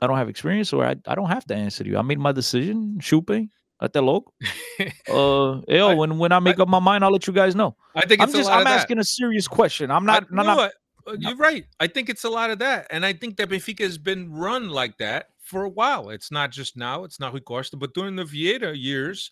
I 0.00 0.06
don't 0.06 0.18
have 0.18 0.28
experience 0.28 0.72
or 0.72 0.84
I, 0.84 0.96
I 1.06 1.14
don't 1.14 1.28
have 1.28 1.46
to 1.46 1.54
answer 1.54 1.84
to 1.84 1.90
you. 1.90 1.96
I 1.96 2.02
made 2.02 2.18
my 2.18 2.32
decision, 2.32 2.98
Chupe, 3.00 3.48
até 3.80 4.02
logo. 4.04 4.32
uh, 5.08 5.60
yo, 5.68 5.88
I- 5.90 5.94
when 5.94 6.18
when 6.18 6.32
I 6.32 6.40
make 6.40 6.58
up 6.58 6.68
my 6.68 6.78
mind, 6.80 7.04
I'll 7.04 7.10
let 7.12 7.26
you 7.26 7.32
guys 7.32 7.54
know. 7.54 7.76
I 7.94 8.06
think 8.06 8.20
I'm 8.20 8.30
just 8.32 8.48
a 8.48 8.52
lot 8.52 8.54
I'm 8.54 8.60
of 8.60 8.64
that. 8.66 8.80
asking 8.80 8.98
a 8.98 9.04
serious 9.04 9.46
question. 9.48 9.90
I'm 9.90 10.08
I- 10.08 10.14
not, 10.20 10.30
no, 10.30 10.42
not, 10.42 10.56
not 10.56 10.58
I- 11.06 11.10
uh, 11.12 11.16
you're 11.20 11.36
right. 11.36 11.64
I 11.78 11.86
think 11.86 12.08
it's 12.08 12.24
a 12.24 12.30
lot 12.30 12.50
of 12.50 12.58
that, 12.58 12.88
and 12.90 13.06
I 13.06 13.12
think 13.12 13.36
that 13.36 13.48
Benfica 13.48 13.80
has 13.84 13.96
been 13.98 14.32
run 14.32 14.68
like 14.70 14.98
that 14.98 15.28
for 15.40 15.62
a 15.62 15.68
while. 15.68 16.10
It's 16.10 16.32
not 16.32 16.50
just 16.50 16.76
now. 16.76 17.04
It's 17.04 17.20
not 17.20 17.32
Rui 17.32 17.40
Costa, 17.42 17.76
but 17.76 17.94
during 17.94 18.16
the 18.16 18.24
Vieira 18.24 18.74
years, 18.76 19.30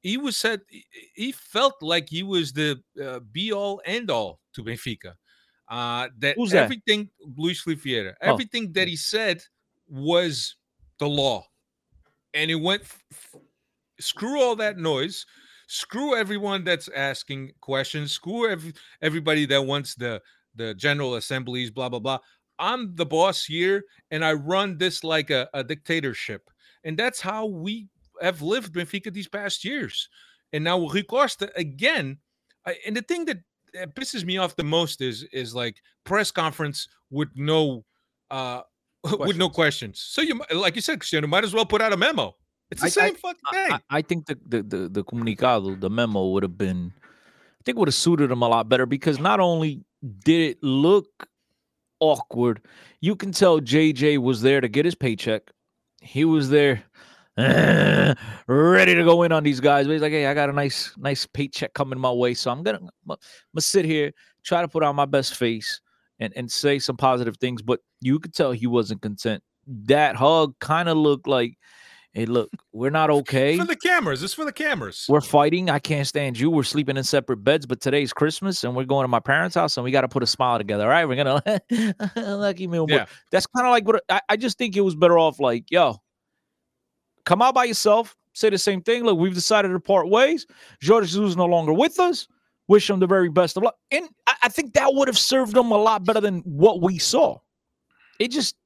he 0.00 0.16
was 0.16 0.38
said 0.38 0.62
he- 1.14 1.32
felt 1.32 1.82
like 1.82 2.08
he 2.08 2.22
was 2.22 2.52
the 2.54 2.80
uh, 3.02 3.20
be 3.20 3.52
all 3.52 3.82
end 3.84 4.10
all 4.10 4.40
to 4.54 4.64
Benfica. 4.64 5.14
Uh, 5.68 6.08
that 6.18 6.36
Who's 6.36 6.50
that? 6.52 6.64
everything 6.64 7.10
Luis 7.36 7.62
Vieira, 7.64 8.14
Oh. 8.22 8.32
everything 8.32 8.72
that 8.72 8.88
he 8.88 8.96
said 8.96 9.42
was 9.88 10.56
the 10.98 11.06
law, 11.08 11.44
and 12.32 12.50
it 12.50 12.56
went 12.56 12.82
f- 12.82 13.36
screw 14.02 14.40
all 14.40 14.56
that 14.56 14.78
noise. 14.78 15.24
Screw 15.68 16.16
everyone 16.16 16.64
that's 16.64 16.88
asking 16.88 17.52
questions. 17.60 18.12
Screw 18.12 18.50
every, 18.50 18.74
everybody 19.00 19.46
that 19.46 19.62
wants 19.62 19.94
the 19.94 20.20
the 20.54 20.74
general 20.74 21.14
assemblies, 21.14 21.70
blah 21.70 21.88
blah 21.88 21.98
blah. 21.98 22.18
I'm 22.58 22.94
the 22.94 23.06
boss 23.06 23.44
here, 23.44 23.84
and 24.10 24.24
I 24.24 24.34
run 24.34 24.78
this 24.78 25.02
like 25.02 25.30
a, 25.30 25.48
a 25.54 25.64
dictatorship, 25.64 26.50
and 26.84 26.98
that's 26.98 27.20
how 27.20 27.46
we 27.46 27.88
have 28.20 28.42
lived 28.42 28.74
Benfica 28.74 29.12
these 29.12 29.28
past 29.28 29.64
years. 29.64 30.08
And 30.52 30.64
now 30.64 30.78
Rui 30.78 31.02
Costa 31.02 31.50
again, 31.56 32.18
I, 32.66 32.76
and 32.86 32.96
the 32.96 33.02
thing 33.02 33.24
that, 33.26 33.38
pisses 33.94 34.22
me 34.22 34.36
off 34.36 34.54
the 34.54 34.62
most 34.62 35.00
is 35.00 35.22
is 35.32 35.54
like 35.54 35.76
press 36.04 36.30
conference 36.30 36.86
with 37.10 37.30
no 37.34 37.82
uh 38.30 38.60
with 39.18 39.38
no 39.38 39.48
questions. 39.48 39.98
So 39.98 40.20
you 40.20 40.38
like 40.54 40.76
you 40.76 40.82
said, 40.82 41.00
Cristiano, 41.00 41.26
might 41.26 41.42
as 41.42 41.54
well 41.54 41.64
put 41.64 41.80
out 41.80 41.94
a 41.94 41.96
memo. 41.96 42.36
It's 42.72 42.80
the 42.80 42.86
I- 42.86 43.04
I- 43.04 43.08
same 43.08 43.14
fucking 43.16 43.40
thing. 43.52 43.72
I, 43.72 43.80
I 43.98 44.02
think 44.02 44.26
the, 44.26 44.38
the 44.46 44.62
the 44.62 44.88
the 44.88 45.04
comunicado, 45.04 45.78
the 45.80 45.90
memo 45.90 46.28
would 46.30 46.42
have 46.42 46.58
been, 46.58 46.92
I 46.96 47.62
think 47.64 47.78
would 47.78 47.88
have 47.88 47.94
suited 47.94 48.30
him 48.30 48.42
a 48.42 48.48
lot 48.48 48.68
better 48.68 48.86
because 48.86 49.18
not 49.20 49.38
only 49.40 49.84
did 50.24 50.50
it 50.50 50.62
look 50.62 51.06
awkward, 52.00 52.60
you 53.00 53.14
can 53.14 53.30
tell 53.32 53.60
JJ 53.60 54.18
was 54.18 54.42
there 54.42 54.60
to 54.60 54.68
get 54.68 54.84
his 54.84 54.94
paycheck. 54.94 55.42
He 56.00 56.24
was 56.24 56.50
there, 56.50 56.82
ready 57.36 58.94
to 58.94 59.04
go 59.04 59.22
in 59.22 59.32
on 59.32 59.42
these 59.44 59.60
guys. 59.60 59.86
But 59.86 59.92
he's 59.92 60.02
like, 60.02 60.12
hey, 60.12 60.26
I 60.26 60.34
got 60.34 60.48
a 60.50 60.52
nice 60.52 60.92
nice 60.96 61.26
paycheck 61.26 61.74
coming 61.74 61.98
my 61.98 62.10
way, 62.12 62.34
so 62.34 62.50
I'm 62.50 62.62
gonna 62.62 62.78
I'm 62.78 62.88
gonna 63.06 63.18
sit 63.60 63.84
here, 63.84 64.12
try 64.44 64.62
to 64.62 64.68
put 64.68 64.82
on 64.82 64.96
my 64.96 65.06
best 65.06 65.36
face 65.36 65.80
and 66.18 66.32
and 66.36 66.50
say 66.50 66.78
some 66.78 66.96
positive 66.96 67.36
things. 67.36 67.62
But 67.62 67.80
you 68.00 68.18
could 68.18 68.34
tell 68.34 68.52
he 68.52 68.66
wasn't 68.66 69.02
content. 69.02 69.42
That 69.66 70.16
hug 70.16 70.58
kind 70.58 70.88
of 70.88 70.96
looked 70.96 71.28
like, 71.28 71.56
hey, 72.12 72.26
look, 72.26 72.50
we're 72.72 72.90
not 72.90 73.10
okay. 73.10 73.56
for 73.56 73.64
the 73.64 73.76
cameras. 73.76 74.22
It's 74.22 74.34
for 74.34 74.44
the 74.44 74.52
cameras. 74.52 75.06
We're 75.08 75.20
fighting. 75.20 75.70
I 75.70 75.78
can't 75.78 76.06
stand 76.06 76.38
you. 76.38 76.50
We're 76.50 76.62
sleeping 76.62 76.96
in 76.96 77.04
separate 77.04 77.38
beds, 77.38 77.66
but 77.66 77.80
today's 77.80 78.12
Christmas 78.12 78.64
and 78.64 78.76
we're 78.76 78.84
going 78.84 79.04
to 79.04 79.08
my 79.08 79.20
parents' 79.20 79.54
house 79.54 79.76
and 79.76 79.84
we 79.84 79.90
got 79.90 80.02
to 80.02 80.08
put 80.08 80.22
a 80.22 80.26
smile 80.26 80.58
together. 80.58 80.84
All 80.84 80.90
right, 80.90 81.06
we're 81.06 81.16
gonna 81.16 81.42
lucky 82.16 82.66
me. 82.66 82.84
Yeah. 82.88 83.06
That's 83.30 83.46
kind 83.46 83.66
of 83.66 83.70
like 83.70 83.86
what 83.86 84.02
I, 84.08 84.20
I 84.28 84.36
just 84.36 84.58
think 84.58 84.76
it 84.76 84.82
was 84.82 84.94
better 84.94 85.18
off. 85.18 85.40
Like, 85.40 85.70
yo, 85.70 85.96
come 87.24 87.42
out 87.42 87.54
by 87.54 87.64
yourself. 87.64 88.16
Say 88.34 88.50
the 88.50 88.58
same 88.58 88.82
thing. 88.82 89.04
Look, 89.04 89.18
we've 89.18 89.34
decided 89.34 89.68
to 89.68 89.80
part 89.80 90.08
ways. 90.08 90.46
Jorge 90.86 91.06
Jesus 91.06 91.30
is 91.30 91.36
no 91.36 91.46
longer 91.46 91.72
with 91.72 91.98
us. 92.00 92.28
Wish 92.68 92.88
him 92.88 93.00
the 93.00 93.06
very 93.06 93.28
best 93.28 93.56
of 93.56 93.62
luck. 93.62 93.74
And 93.90 94.08
I, 94.26 94.34
I 94.44 94.48
think 94.48 94.74
that 94.74 94.94
would 94.94 95.08
have 95.08 95.18
served 95.18 95.56
him 95.56 95.70
a 95.70 95.76
lot 95.76 96.04
better 96.04 96.20
than 96.20 96.38
what 96.40 96.80
we 96.80 96.98
saw. 96.98 97.38
It 98.18 98.30
just 98.30 98.56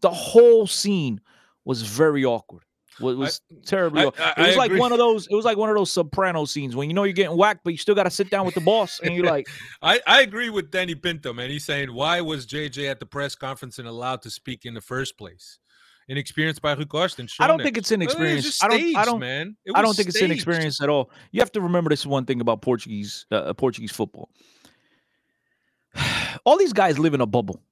the 0.00 0.10
whole 0.10 0.66
scene 0.66 1.20
was 1.64 1.82
very 1.82 2.24
awkward. 2.24 2.64
Was, 3.00 3.16
was 3.16 3.40
terribly. 3.64 4.02
I- 4.02 4.04
I- 4.18 4.34
it 4.42 4.46
was 4.46 4.56
I 4.56 4.58
like 4.58 4.70
agree. 4.70 4.80
one 4.80 4.92
of 4.92 4.98
those. 4.98 5.26
It 5.28 5.34
was 5.34 5.44
like 5.44 5.56
one 5.56 5.70
of 5.70 5.76
those 5.76 5.92
soprano 5.92 6.44
scenes 6.44 6.74
when 6.74 6.88
you 6.90 6.94
know 6.94 7.04
you're 7.04 7.12
getting 7.12 7.36
whacked, 7.36 7.60
but 7.64 7.70
you 7.70 7.76
still 7.78 7.94
got 7.94 8.02
to 8.04 8.10
sit 8.10 8.30
down 8.30 8.44
with 8.44 8.54
the 8.54 8.60
boss, 8.60 9.00
and 9.00 9.14
you're 9.14 9.24
like, 9.26 9.46
I, 9.82 10.00
I 10.06 10.22
agree 10.22 10.50
with 10.50 10.70
Danny 10.70 10.94
Pinto, 10.94 11.32
man. 11.32 11.50
He's 11.50 11.64
saying, 11.64 11.92
why 11.94 12.20
was 12.20 12.46
JJ 12.46 12.90
at 12.90 13.00
the 13.00 13.06
press 13.06 13.34
conference 13.34 13.78
and 13.78 13.86
allowed 13.88 14.22
to 14.22 14.30
speak 14.30 14.64
in 14.66 14.74
the 14.74 14.80
first 14.80 15.16
place? 15.16 15.58
Inexperienced 16.08 16.60
by 16.60 16.74
Costa 16.74 17.22
and 17.22 17.30
I 17.38 17.46
don't 17.46 17.62
think 17.62 17.78
it's 17.78 17.92
it 17.92 17.94
inexperience. 17.94 18.42
just 18.42 18.64
I 18.64 18.68
don't. 18.68 18.96
I 18.96 19.04
don't. 19.04 19.20
man. 19.20 19.56
I 19.76 19.80
don't 19.80 19.94
think 19.94 20.08
it's 20.08 20.16
staged. 20.16 20.32
inexperience 20.32 20.82
at 20.82 20.88
all. 20.88 21.12
You 21.30 21.40
have 21.40 21.52
to 21.52 21.60
remember 21.60 21.88
this 21.88 22.04
one 22.04 22.24
thing 22.24 22.40
about 22.40 22.62
Portuguese 22.62 23.26
uh, 23.30 23.54
Portuguese 23.54 23.92
football. 23.92 24.28
All 26.44 26.58
these 26.58 26.72
guys 26.72 26.98
live 26.98 27.14
in 27.14 27.20
a 27.20 27.26
bubble 27.26 27.62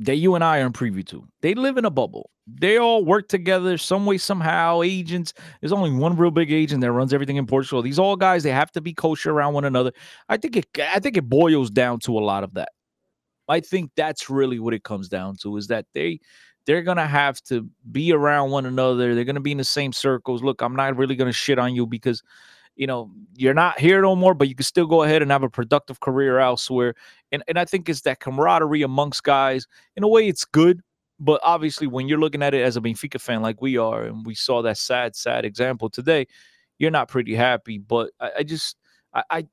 that 0.00 0.16
you 0.16 0.34
and 0.34 0.42
I 0.42 0.60
are 0.60 0.66
in 0.66 0.72
preview 0.72 1.06
to. 1.08 1.26
They 1.42 1.54
live 1.54 1.76
in 1.76 1.84
a 1.84 1.90
bubble. 1.90 2.30
They 2.46 2.78
all 2.78 3.04
work 3.04 3.28
together 3.28 3.76
some 3.78 4.06
way, 4.06 4.18
somehow. 4.18 4.82
Agents. 4.82 5.34
There's 5.60 5.72
only 5.72 5.92
one 5.92 6.16
real 6.16 6.30
big 6.30 6.50
agent 6.50 6.80
that 6.80 6.90
runs 6.90 7.12
everything 7.12 7.36
in 7.36 7.46
Portugal. 7.46 7.82
These 7.82 7.98
all 7.98 8.16
guys, 8.16 8.42
they 8.42 8.50
have 8.50 8.72
to 8.72 8.80
be 8.80 8.94
kosher 8.94 9.30
around 9.30 9.54
one 9.54 9.66
another. 9.66 9.92
I 10.28 10.38
think 10.38 10.56
it. 10.56 10.66
I 10.78 10.98
think 10.98 11.16
it 11.16 11.28
boils 11.28 11.70
down 11.70 12.00
to 12.00 12.18
a 12.18 12.20
lot 12.20 12.44
of 12.44 12.54
that. 12.54 12.70
I 13.48 13.60
think 13.60 13.90
that's 13.94 14.30
really 14.30 14.58
what 14.58 14.74
it 14.74 14.84
comes 14.84 15.08
down 15.08 15.36
to 15.42 15.56
is 15.56 15.66
that 15.66 15.86
they 15.92 16.20
they're 16.66 16.82
gonna 16.82 17.06
have 17.06 17.40
to 17.42 17.68
be 17.92 18.12
around 18.12 18.50
one 18.50 18.64
another. 18.64 19.14
They're 19.14 19.24
gonna 19.24 19.40
be 19.40 19.52
in 19.52 19.58
the 19.58 19.64
same 19.64 19.92
circles. 19.92 20.42
Look, 20.42 20.62
I'm 20.62 20.76
not 20.76 20.96
really 20.96 21.16
gonna 21.16 21.32
shit 21.32 21.58
on 21.58 21.74
you 21.74 21.86
because 21.86 22.22
you 22.76 22.86
know 22.86 23.10
you're 23.36 23.54
not 23.54 23.78
here 23.78 24.00
no 24.02 24.16
more, 24.16 24.34
but 24.34 24.48
you 24.48 24.54
can 24.54 24.64
still 24.64 24.86
go 24.86 25.02
ahead 25.02 25.22
and 25.22 25.30
have 25.30 25.42
a 25.42 25.50
productive 25.50 26.00
career 26.00 26.38
elsewhere. 26.38 26.94
And 27.32 27.42
and 27.48 27.58
I 27.58 27.64
think 27.64 27.88
it's 27.88 28.02
that 28.02 28.20
camaraderie 28.20 28.82
amongst 28.82 29.24
guys. 29.24 29.66
In 29.96 30.02
a 30.02 30.08
way, 30.08 30.28
it's 30.28 30.44
good. 30.44 30.80
But 31.18 31.40
obviously, 31.44 31.86
when 31.86 32.08
you're 32.08 32.18
looking 32.18 32.42
at 32.42 32.54
it 32.54 32.62
as 32.62 32.78
a 32.78 32.80
Benfica 32.80 33.20
fan 33.20 33.42
like 33.42 33.60
we 33.60 33.76
are, 33.76 34.04
and 34.04 34.24
we 34.24 34.34
saw 34.34 34.62
that 34.62 34.78
sad, 34.78 35.14
sad 35.14 35.44
example 35.44 35.90
today, 35.90 36.26
you're 36.78 36.90
not 36.90 37.08
pretty 37.08 37.34
happy. 37.34 37.76
But 37.76 38.10
I, 38.18 38.30
I 38.38 38.42
just 38.42 38.76
I, 39.12 39.22
I 39.30 39.46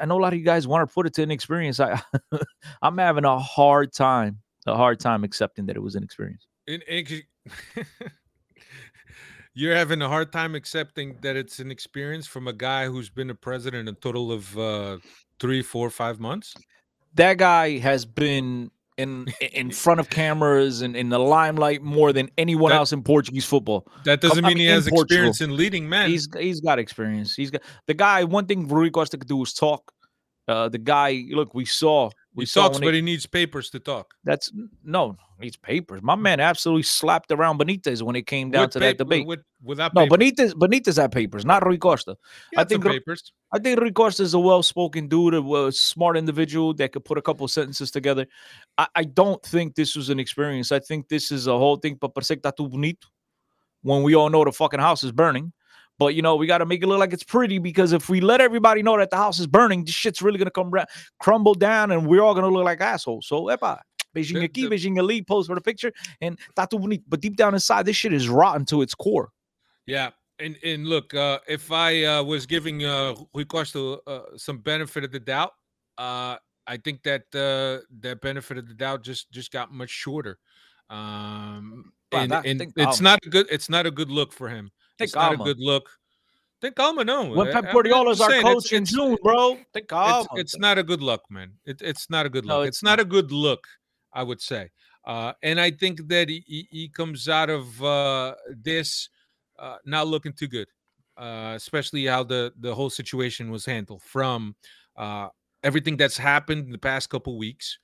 I 0.00 0.04
know 0.04 0.18
a 0.18 0.22
lot 0.22 0.32
of 0.32 0.38
you 0.38 0.44
guys 0.44 0.68
want 0.68 0.86
to 0.86 0.92
put 0.92 1.06
it 1.06 1.14
to 1.14 1.22
an 1.22 1.30
experience. 1.30 1.80
I 1.80 2.00
I'm 2.82 2.98
having 2.98 3.24
a 3.24 3.38
hard 3.38 3.92
time, 3.92 4.40
a 4.66 4.76
hard 4.76 5.00
time 5.00 5.24
accepting 5.24 5.66
that 5.66 5.76
it 5.76 5.82
was 5.82 5.94
an 5.94 6.02
experience. 6.02 6.46
In- 6.66 6.82
in- 6.82 7.22
You're 9.58 9.74
having 9.74 10.02
a 10.02 10.08
hard 10.08 10.32
time 10.32 10.54
accepting 10.54 11.16
that 11.22 11.34
it's 11.34 11.60
an 11.60 11.70
experience 11.70 12.26
from 12.26 12.46
a 12.46 12.52
guy 12.52 12.88
who's 12.88 13.08
been 13.08 13.30
a 13.30 13.34
president 13.34 13.88
a 13.88 13.94
total 13.94 14.30
of 14.30 14.58
uh, 14.58 14.98
three, 15.40 15.62
four, 15.62 15.88
five 15.88 16.20
months. 16.20 16.52
That 17.14 17.38
guy 17.38 17.78
has 17.78 18.04
been 18.04 18.70
in 18.98 19.26
in 19.40 19.70
front 19.84 19.98
of 19.98 20.10
cameras 20.10 20.82
and 20.82 20.94
in 20.94 21.08
the 21.08 21.18
limelight 21.18 21.80
more 21.80 22.12
than 22.12 22.28
anyone 22.36 22.68
That- 22.68 22.76
else 22.76 22.92
in 22.92 23.02
Portuguese 23.02 23.46
football. 23.46 23.88
That 24.04 24.20
doesn't 24.20 24.44
I 24.44 24.48
mean 24.48 24.58
he 24.58 24.64
mean, 24.64 24.68
in 24.68 24.74
has 24.74 24.88
experience 24.88 25.40
in 25.40 25.56
leading 25.56 25.88
men. 25.88 26.10
He's 26.10 26.28
he's 26.38 26.60
got 26.60 26.78
experience. 26.78 27.34
He's 27.34 27.50
got 27.50 27.62
the 27.86 27.94
guy. 27.94 28.24
One 28.24 28.44
thing 28.44 28.68
Rui 28.68 28.90
Costa 28.90 29.16
could 29.16 29.26
do 29.28 29.42
is 29.42 29.54
talk. 29.54 29.90
Uh, 30.48 30.68
the 30.68 30.78
guy. 30.78 31.24
Look, 31.30 31.54
we 31.54 31.64
saw 31.64 32.10
We 32.36 32.44
he 32.44 32.50
talks, 32.50 32.78
but 32.78 32.92
he- 32.92 33.00
needs 33.00 33.24
papers 33.24 33.70
to 33.70 33.80
talk. 33.80 34.14
That's 34.22 34.52
no, 34.84 35.16
needs 35.40 35.56
papers. 35.56 36.02
My 36.02 36.14
man 36.14 36.38
absolutely 36.38 36.82
slapped 36.82 37.32
around 37.32 37.58
Benitez 37.58 38.02
when 38.02 38.14
it 38.14 38.26
came 38.26 38.50
down 38.50 38.64
With 38.64 38.72
to 38.72 38.78
that 38.80 38.98
debate. 38.98 39.26
with, 39.26 39.40
without 39.62 39.94
no, 39.94 40.06
papers. 40.06 40.52
Benitez, 40.52 40.52
Benitez 40.52 41.00
had 41.00 41.12
papers, 41.12 41.46
not 41.46 41.64
Rui 41.66 41.78
Costa. 41.78 42.16
I 42.56 42.64
think 42.64 42.84
papers. 42.84 43.32
I 43.52 43.58
think 43.58 43.80
Rui 43.80 43.90
Costa 43.90 44.22
is 44.22 44.34
a 44.34 44.38
well-spoken 44.38 45.08
dude, 45.08 45.34
a 45.34 45.72
smart 45.72 46.18
individual 46.18 46.74
that 46.74 46.92
could 46.92 47.06
put 47.06 47.16
a 47.16 47.22
couple 47.22 47.48
sentences 47.48 47.90
together. 47.90 48.26
I, 48.76 48.86
I 48.94 49.04
don't 49.04 49.42
think 49.42 49.74
this 49.74 49.96
was 49.96 50.10
an 50.10 50.20
experience. 50.20 50.72
I 50.72 50.78
think 50.78 51.08
this 51.08 51.32
is 51.32 51.46
a 51.46 51.56
whole 51.56 51.76
thing. 51.76 51.96
But 51.98 52.14
parece 52.14 52.28
que 52.28 52.42
tá 52.42 52.52
tudo 52.54 52.70
bonito 52.70 53.08
when 53.82 54.02
we 54.02 54.14
all 54.14 54.28
know 54.28 54.44
the 54.44 54.52
fucking 54.52 54.80
house 54.80 55.02
is 55.02 55.12
burning. 55.12 55.52
But 55.98 56.14
you 56.14 56.22
know, 56.22 56.36
we 56.36 56.46
got 56.46 56.58
to 56.58 56.66
make 56.66 56.82
it 56.82 56.86
look 56.86 56.98
like 56.98 57.12
it's 57.12 57.22
pretty 57.22 57.58
because 57.58 57.92
if 57.92 58.08
we 58.08 58.20
let 58.20 58.40
everybody 58.40 58.82
know 58.82 58.98
that 58.98 59.10
the 59.10 59.16
house 59.16 59.38
is 59.38 59.46
burning, 59.46 59.84
this 59.84 59.94
shit's 59.94 60.20
really 60.20 60.38
gonna 60.38 60.50
come 60.50 60.70
ra- 60.70 60.84
crumble 61.20 61.54
down, 61.54 61.90
and 61.90 62.06
we're 62.06 62.22
all 62.22 62.34
gonna 62.34 62.48
look 62.48 62.64
like 62.64 62.80
assholes. 62.80 63.26
So, 63.26 63.44
epa, 63.44 63.80
beijinho 64.14 64.52
The- 64.52 64.68
beijinho 64.68 64.98
ali, 64.98 65.22
pose 65.22 65.46
for 65.46 65.54
the 65.54 65.60
picture, 65.60 65.92
and 66.20 66.38
bonito. 66.70 67.02
But 67.08 67.20
deep 67.20 67.36
down 67.36 67.54
inside, 67.54 67.86
this 67.86 67.96
shit 67.96 68.12
is 68.12 68.28
rotten 68.28 68.66
to 68.66 68.82
its 68.82 68.94
core. 68.94 69.30
Yeah, 69.86 70.10
and 70.38 70.58
and 70.62 70.86
look, 70.86 71.14
uh, 71.14 71.38
if 71.48 71.72
I 71.72 72.04
uh, 72.04 72.22
was 72.22 72.44
giving 72.44 72.84
uh, 72.84 73.14
Rui 73.34 73.44
Costa 73.46 73.98
uh, 74.06 74.36
some 74.36 74.58
benefit 74.58 75.04
of 75.04 75.12
the 75.12 75.20
doubt, 75.20 75.52
uh, 75.96 76.36
I 76.66 76.76
think 76.76 77.04
that 77.04 77.22
uh, 77.34 77.86
that 78.00 78.20
benefit 78.20 78.58
of 78.58 78.68
the 78.68 78.74
doubt 78.74 79.02
just 79.02 79.30
just 79.30 79.50
got 79.50 79.72
much 79.72 79.90
shorter. 79.90 80.38
Um, 80.90 81.92
Wow, 82.12 82.20
and, 82.22 82.32
and 82.32 82.58
think 82.60 82.72
it's 82.76 82.98
calma. 82.98 83.02
not 83.02 83.18
a 83.26 83.28
good 83.28 83.46
it's 83.50 83.68
not 83.68 83.84
a 83.84 83.90
good 83.90 84.10
look 84.10 84.32
for 84.32 84.48
him. 84.48 84.70
Think 84.98 85.08
it's 85.08 85.14
not 85.14 85.34
a 85.34 85.36
good 85.36 85.58
look. 85.60 85.88
Think 86.60 86.74
calma, 86.74 87.04
no. 87.04 87.24
When 87.26 87.48
I- 87.48 87.52
Pep 87.52 87.66
I'm 87.66 87.72
Guardiola 87.72 88.10
is 88.12 88.20
our 88.20 88.30
saying, 88.30 88.46
it's- 88.46 88.54
coach 88.54 88.72
in 88.72 88.82
it's- 88.84 88.94
June, 88.94 89.16
bro, 89.22 89.58
think 89.74 89.86
It's, 89.92 90.28
it's 90.34 90.58
not 90.58 90.78
a 90.78 90.82
good 90.82 91.02
look, 91.02 91.22
man. 91.30 91.52
It, 91.66 91.82
it's 91.82 92.08
not 92.08 92.24
a 92.24 92.30
good 92.30 92.46
No, 92.46 92.58
look. 92.60 92.68
it's 92.68 92.78
it's 92.78 92.82
not 92.82 92.98
a 92.98 93.04
good 93.04 93.30
look, 93.30 93.66
I 94.12 94.22
would 94.22 94.40
say. 94.40 94.70
Uh, 95.04 95.34
and 95.42 95.60
I 95.60 95.70
think 95.70 96.08
that 96.08 96.28
he, 96.28 96.42
he, 96.46 96.66
he 96.70 96.88
comes 96.88 97.28
out 97.28 97.50
of 97.50 97.82
uh, 97.82 98.34
this 98.48 99.08
uh, 99.58 99.76
not 99.84 100.08
looking 100.08 100.32
too 100.32 100.48
good, 100.48 100.66
uh, 101.18 101.52
especially 101.54 102.06
how 102.06 102.24
the 102.24 102.52
the 102.58 102.74
whole 102.74 102.90
situation 102.90 103.50
was 103.50 103.64
handled 103.66 104.02
from 104.02 104.56
uh, 104.96 105.28
everything 105.62 105.96
that's 105.96 106.16
happened 106.16 106.64
in 106.64 106.72
the 106.72 106.78
past 106.78 107.08
couple 107.10 107.36
weeks, 107.38 107.78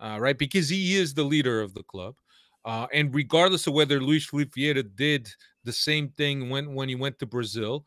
uh, 0.00 0.16
right? 0.18 0.38
Because 0.38 0.68
he 0.68 0.96
is 0.96 1.14
the 1.14 1.22
leader 1.24 1.60
of 1.60 1.74
the 1.74 1.82
club, 1.84 2.14
uh, 2.64 2.86
and 2.92 3.14
regardless 3.14 3.66
of 3.66 3.74
whether 3.74 4.00
Luis 4.00 4.24
Felipe 4.26 4.54
did 4.96 5.28
the 5.64 5.72
same 5.72 6.08
thing 6.10 6.50
when 6.50 6.74
when 6.74 6.88
he 6.88 6.94
went 6.94 7.18
to 7.18 7.26
Brazil, 7.26 7.86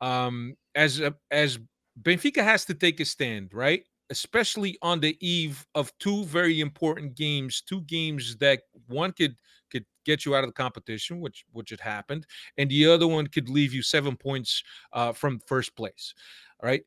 um, 0.00 0.56
as 0.74 1.00
a, 1.00 1.14
as 1.30 1.58
Benfica 2.02 2.42
has 2.42 2.64
to 2.66 2.74
take 2.74 3.00
a 3.00 3.04
stand, 3.04 3.52
right? 3.52 3.84
Especially 4.10 4.78
on 4.82 5.00
the 5.00 5.16
eve 5.26 5.66
of 5.74 5.92
two 5.98 6.24
very 6.24 6.60
important 6.60 7.14
games, 7.14 7.60
two 7.60 7.82
games 7.82 8.36
that 8.36 8.62
one 8.86 9.12
could 9.12 9.36
could 9.70 9.84
get 10.04 10.24
you 10.24 10.34
out 10.34 10.44
of 10.44 10.48
the 10.48 10.54
competition, 10.54 11.20
which 11.20 11.44
which 11.52 11.70
had 11.70 11.80
happened, 11.80 12.26
and 12.56 12.70
the 12.70 12.86
other 12.86 13.06
one 13.06 13.26
could 13.26 13.48
leave 13.48 13.72
you 13.74 13.82
seven 13.82 14.16
points 14.16 14.62
uh, 14.92 15.12
from 15.12 15.40
first 15.46 15.76
place. 15.76 16.14
All 16.62 16.68
right. 16.68 16.82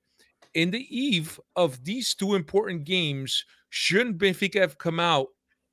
In 0.54 0.72
the 0.72 0.86
eve 0.96 1.40
of 1.56 1.84
these 1.84 2.14
two 2.14 2.36
important 2.36 2.84
games, 2.84 3.46
shouldn't 3.70 4.18
Benfica 4.18 4.60
have 4.60 4.78
come 4.78 5.00
out 5.00 5.28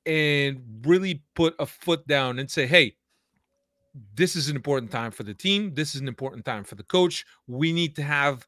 and 0.05 0.61
really 0.85 1.23
put 1.35 1.53
a 1.59 1.65
foot 1.65 2.07
down 2.07 2.39
and 2.39 2.49
say, 2.49 2.65
"Hey, 2.65 2.95
this 4.15 4.35
is 4.35 4.49
an 4.49 4.55
important 4.55 4.91
time 4.91 5.11
for 5.11 5.23
the 5.23 5.33
team. 5.33 5.73
This 5.73 5.95
is 5.95 6.01
an 6.01 6.07
important 6.07 6.45
time 6.45 6.63
for 6.63 6.75
the 6.75 6.83
coach. 6.83 7.25
We 7.47 7.73
need 7.73 7.95
to 7.95 8.03
have 8.03 8.45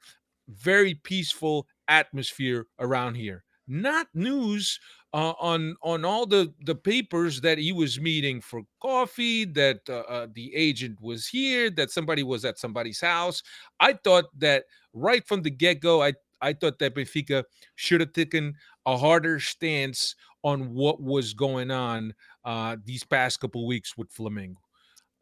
very 0.48 0.96
peaceful 0.96 1.68
atmosphere 1.88 2.68
around 2.80 3.16
here. 3.16 3.44
Not 3.68 4.08
news 4.14 4.80
uh, 5.14 5.34
on 5.40 5.76
on 5.82 6.04
all 6.04 6.26
the 6.26 6.54
the 6.62 6.76
papers 6.76 7.42
that 7.42 7.58
he 7.58 7.72
was 7.72 8.00
meeting 8.00 8.42
for 8.42 8.62
coffee, 8.82 9.46
that 9.46 9.82
uh, 9.90 10.00
uh, 10.10 10.28
the 10.34 10.54
agent 10.56 11.00
was 11.02 11.28
here, 11.28 11.70
that 11.72 11.92
somebody 11.92 12.24
was 12.24 12.44
at 12.44 12.60
somebody's 12.60 13.00
house. 13.00 13.42
I 13.80 13.94
thought 13.94 14.26
that 14.40 14.66
right 14.94 15.26
from 15.26 15.42
the 15.42 15.52
get 15.52 15.80
go, 15.80 16.02
I 16.04 16.14
I 16.42 16.54
thought 16.54 16.80
that 16.80 16.96
Benfica 16.96 17.44
should 17.76 18.02
have 18.02 18.14
taken 18.14 18.56
a 18.86 18.98
harder 18.98 19.40
stance 19.40 20.16
on 20.44 20.74
what 20.74 21.02
was 21.02 21.34
going 21.34 21.72
on 21.72 22.14
uh, 22.44 22.78
these 22.84 23.04
past 23.04 23.40
couple 23.40 23.66
weeks 23.68 23.96
with 23.96 24.12
Flamengo. 24.14 24.58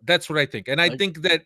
That's 0.04 0.30
what 0.30 0.40
I 0.40 0.46
think. 0.46 0.68
And 0.68 0.80
I 0.82 0.86
I- 0.86 0.98
think 0.98 1.22
that 1.22 1.44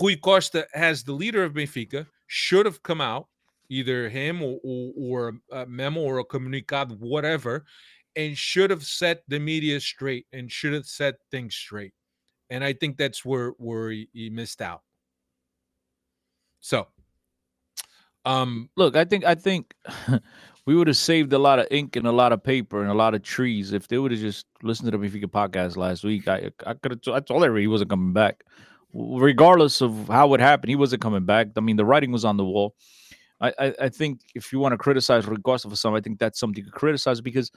Rui 0.00 0.16
Costa, 0.16 0.66
as 0.74 1.02
the 1.04 1.12
leader 1.12 1.42
of 1.44 1.54
Benfica, 1.54 2.06
should 2.28 2.64
have 2.66 2.82
come 2.82 3.00
out, 3.00 3.28
either 3.68 4.08
him 4.08 4.42
or, 4.42 4.58
or, 4.62 4.92
or 4.96 5.34
a 5.52 5.66
memo 5.66 6.00
or 6.00 6.18
a 6.18 6.24
comunicado, 6.24 6.96
whatever, 6.98 7.64
and 8.16 8.36
should 8.36 8.70
have 8.70 8.84
set 8.84 9.22
the 9.28 9.38
media 9.38 9.80
straight 9.80 10.26
and 10.32 10.50
should 10.50 10.72
have 10.72 10.86
set 10.86 11.16
things 11.30 11.54
straight. 11.54 11.92
And 12.50 12.64
I 12.64 12.72
think 12.72 12.96
that's 12.96 13.24
where 13.24 13.50
where 13.58 13.90
he, 13.90 14.08
he 14.12 14.30
missed 14.30 14.60
out. 14.60 14.82
So, 16.60 16.88
um, 18.24 18.68
Look, 18.76 18.96
I 18.96 19.04
think 19.04 19.24
I 19.24 19.34
think 19.34 19.74
we 20.70 20.76
would 20.76 20.86
have 20.86 20.96
saved 20.96 21.32
a 21.32 21.38
lot 21.38 21.58
of 21.58 21.66
ink 21.72 21.96
and 21.96 22.06
a 22.06 22.12
lot 22.12 22.32
of 22.32 22.44
paper 22.44 22.80
and 22.80 22.92
a 22.92 22.94
lot 22.94 23.12
of 23.12 23.24
trees 23.24 23.72
if 23.72 23.88
they 23.88 23.98
would 23.98 24.12
have 24.12 24.20
just 24.20 24.46
listened 24.62 24.88
to 24.88 24.96
the 24.96 25.04
Benfica 25.04 25.24
podcast 25.24 25.76
last 25.76 26.04
week. 26.04 26.28
I 26.28 26.52
I 26.64 26.74
could 26.74 26.92
have 26.92 27.12
I 27.12 27.18
told 27.18 27.42
everybody 27.42 27.64
he 27.64 27.66
wasn't 27.66 27.90
coming 27.90 28.12
back, 28.12 28.44
regardless 28.94 29.80
of 29.80 30.06
how 30.06 30.32
it 30.34 30.38
happened. 30.38 30.70
He 30.70 30.76
wasn't 30.76 31.02
coming 31.02 31.24
back. 31.24 31.48
I 31.56 31.60
mean, 31.60 31.74
the 31.74 31.84
writing 31.84 32.12
was 32.12 32.24
on 32.24 32.36
the 32.36 32.44
wall. 32.44 32.76
I 33.40 33.52
I, 33.58 33.74
I 33.80 33.88
think 33.88 34.20
if 34.36 34.52
you 34.52 34.60
want 34.60 34.72
to 34.72 34.78
criticize 34.78 35.26
Rui 35.26 35.40
for 35.42 35.58
something, 35.58 35.96
I 35.96 36.00
think 36.02 36.20
that's 36.20 36.38
something 36.38 36.64
to 36.64 36.70
criticize 36.70 37.20
because, 37.20 37.50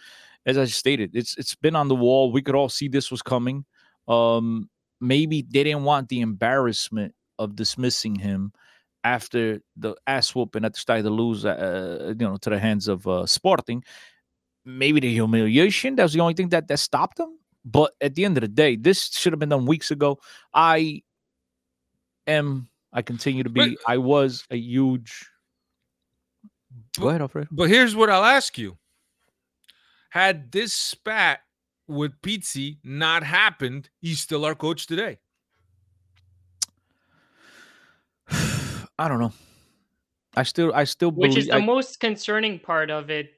as 0.48 0.58
I 0.58 0.66
stated, 0.66 1.12
it's 1.14 1.38
it's 1.38 1.54
been 1.54 1.76
on 1.76 1.90
the 1.90 1.96
wall. 1.96 2.32
We 2.32 2.42
could 2.42 2.56
all 2.56 2.70
see 2.70 2.88
this 2.88 3.12
was 3.12 3.22
coming. 3.22 3.64
Um, 4.08 4.72
maybe 5.00 5.44
they 5.44 5.66
didn't 5.66 5.84
want 5.84 6.10
the 6.10 6.22
embarrassment 6.22 7.14
of 7.38 7.56
dismissing 7.56 8.16
him 8.16 8.54
after 9.04 9.62
the 9.76 9.96
ass 10.08 10.34
whooping 10.34 10.64
at 10.66 10.74
the 10.74 10.80
start 10.80 11.00
of 11.00 11.04
the 11.06 11.10
lose, 11.12 11.46
uh, 11.46 12.14
you 12.18 12.26
know, 12.26 12.38
to 12.38 12.50
the 12.50 12.60
hands 12.60 12.88
of 12.88 13.06
uh, 13.08 13.26
Sporting. 13.26 13.84
Maybe 14.66 15.00
the 15.02 15.12
humiliation 15.12 15.96
that 15.96 16.04
was 16.04 16.14
the 16.14 16.22
only 16.22 16.34
thing 16.36 16.50
that 16.50 16.68
that 16.70 16.80
stopped 16.80 17.18
them. 17.18 17.38
But 17.66 17.94
at 18.02 18.16
the 18.16 18.24
end 18.26 18.38
of 18.38 18.42
the 18.42 18.48
day, 18.48 18.76
this 18.76 19.10
should 19.10 19.34
have 19.34 19.40
been 19.40 19.50
done 19.50 19.66
weeks 19.66 19.92
ago. 19.92 20.20
I 20.54 21.02
am. 22.28 22.70
I 22.94 23.02
continue 23.02 23.44
to 23.44 23.50
But- 23.50 23.70
be. 23.70 23.78
I 23.88 23.98
was 23.98 24.46
a 24.52 24.56
huge. 24.58 25.30
Go 26.98 27.06
But- 27.06 27.08
ahead, 27.10 27.22
Alfred. 27.22 27.48
But 27.52 27.70
here's 27.70 27.96
what 27.96 28.10
I'll 28.10 28.24
ask 28.24 28.58
you: 28.58 28.78
Had 30.10 30.52
this 30.52 30.74
spat 30.74 31.42
with 31.88 32.22
Pizzi 32.22 32.78
not 32.84 33.24
happened, 33.24 33.90
he's 34.00 34.22
still 34.22 34.46
our 34.46 34.56
coach 34.56 34.88
today. 34.88 35.20
I 39.04 39.08
don't 39.10 39.20
know. 39.20 39.34
I 40.36 40.44
still, 40.44 40.74
I 40.74 40.86
still 40.86 41.12
believe 41.12 41.30
which 41.32 41.36
believe. 41.36 41.44
is 41.44 41.48
the 41.50 41.56
I- 41.62 41.66
most 41.66 42.00
concerning 42.00 42.58
part 42.60 42.90
of 42.90 43.10
it. 43.10 43.32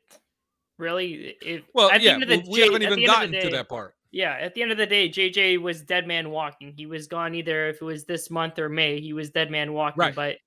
Really, 0.77 1.35
it, 1.41 1.63
Well, 1.73 1.89
at 1.89 1.99
the 1.99 2.05
yeah, 2.05 2.13
end 2.13 2.23
of 2.23 2.29
the 2.29 2.37
we- 2.39 2.49
we 2.49 2.55
day- 2.59 2.65
haven't 2.65 2.81
even 2.83 2.99
the 2.99 3.03
end 3.05 3.09
of 3.11 3.15
gotten 3.15 3.31
the 3.31 3.41
to 3.41 3.49
that 3.49 3.69
part. 3.69 3.95
Yeah, 4.11 4.33
at 4.39 4.53
the 4.55 4.61
end 4.61 4.71
of 4.71 4.77
the 4.77 4.85
day, 4.85 5.09
JJ 5.09 5.57
was 5.57 5.81
dead 5.81 6.05
man 6.07 6.29
walking. 6.29 6.71
He 6.75 6.85
was 6.85 7.07
gone 7.07 7.33
either 7.33 7.67
if 7.69 7.81
it 7.81 7.85
was 7.85 8.05
this 8.05 8.29
month 8.29 8.59
or 8.59 8.69
May. 8.69 8.99
He 9.01 9.11
was 9.13 9.29
dead 9.31 9.49
man 9.51 9.73
walking. 9.73 9.99
Right. 9.99 10.15
But 10.15 10.37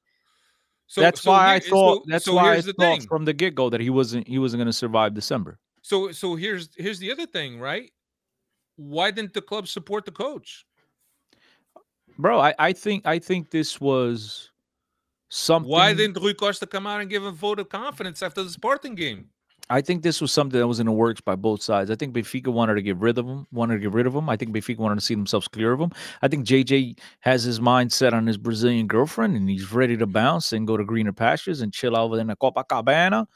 So 0.86 1.00
that's 1.00 1.22
so 1.22 1.30
why 1.32 1.54
I 1.54 1.58
thought. 1.60 1.96
so- 1.98 2.04
that's 2.06 2.24
so 2.26 2.34
why 2.34 2.52
I 2.54 2.60
the 2.60 2.72
thought 2.74 2.98
thing. 3.00 3.00
from 3.08 3.24
the 3.24 3.32
get 3.34 3.54
go 3.54 3.68
that 3.70 3.80
he 3.80 3.90
wasn't. 3.90 4.26
He 4.28 4.38
wasn't 4.38 4.60
going 4.60 4.66
to 4.68 4.72
survive 4.72 5.12
December. 5.14 5.58
So 5.82 6.12
so 6.12 6.34
here's 6.36 6.68
here's 6.76 6.98
the 6.98 7.10
other 7.10 7.26
thing, 7.26 7.58
right? 7.58 7.90
Why 8.76 9.10
didn't 9.10 9.34
the 9.34 9.42
club 9.42 9.66
support 9.66 10.04
the 10.04 10.12
coach? 10.12 10.64
bro. 12.18 12.40
I, 12.40 12.54
I 12.58 12.72
think 12.72 13.06
I 13.06 13.18
think 13.18 13.50
this 13.50 13.80
was 13.80 14.50
something. 15.28 15.70
Why 15.70 15.94
didn't 15.94 16.22
Rui 16.22 16.34
Costa 16.34 16.66
come 16.66 16.86
out 16.86 17.00
and 17.00 17.10
give 17.10 17.24
a 17.24 17.30
vote 17.30 17.58
of 17.58 17.68
confidence 17.68 18.22
after 18.22 18.42
the 18.42 18.50
Sporting 18.50 18.94
game? 18.94 19.30
I 19.70 19.82
think 19.82 20.02
this 20.02 20.20
was 20.20 20.32
something 20.32 20.58
that 20.58 20.66
was 20.66 20.80
in 20.80 20.86
the 20.86 20.92
works 20.92 21.20
by 21.20 21.36
both 21.36 21.62
sides. 21.62 21.90
I 21.90 21.94
think 21.94 22.14
Benfica 22.14 22.48
wanted 22.48 22.74
to 22.76 22.82
get 22.82 22.96
rid 22.96 23.18
of 23.18 23.26
him. 23.26 23.46
Wanted 23.52 23.74
to 23.74 23.80
get 23.80 23.92
rid 23.92 24.06
of 24.06 24.14
him. 24.14 24.28
I 24.30 24.36
think 24.36 24.52
Benfica 24.52 24.78
wanted 24.78 24.94
to 24.94 25.00
see 25.02 25.14
themselves 25.14 25.46
clear 25.46 25.72
of 25.72 25.80
him. 25.80 25.92
I 26.22 26.28
think 26.28 26.46
JJ 26.46 26.98
has 27.20 27.44
his 27.44 27.60
mind 27.60 27.92
set 27.92 28.14
on 28.14 28.26
his 28.26 28.38
Brazilian 28.38 28.86
girlfriend 28.86 29.36
and 29.36 29.48
he's 29.48 29.70
ready 29.70 29.96
to 29.98 30.06
bounce 30.06 30.52
and 30.54 30.66
go 30.66 30.78
to 30.78 30.84
greener 30.84 31.12
pastures 31.12 31.60
and 31.60 31.72
chill 31.72 31.96
over 31.96 32.18
in 32.18 32.28
the 32.28 32.36
Copacabana. 32.36 33.26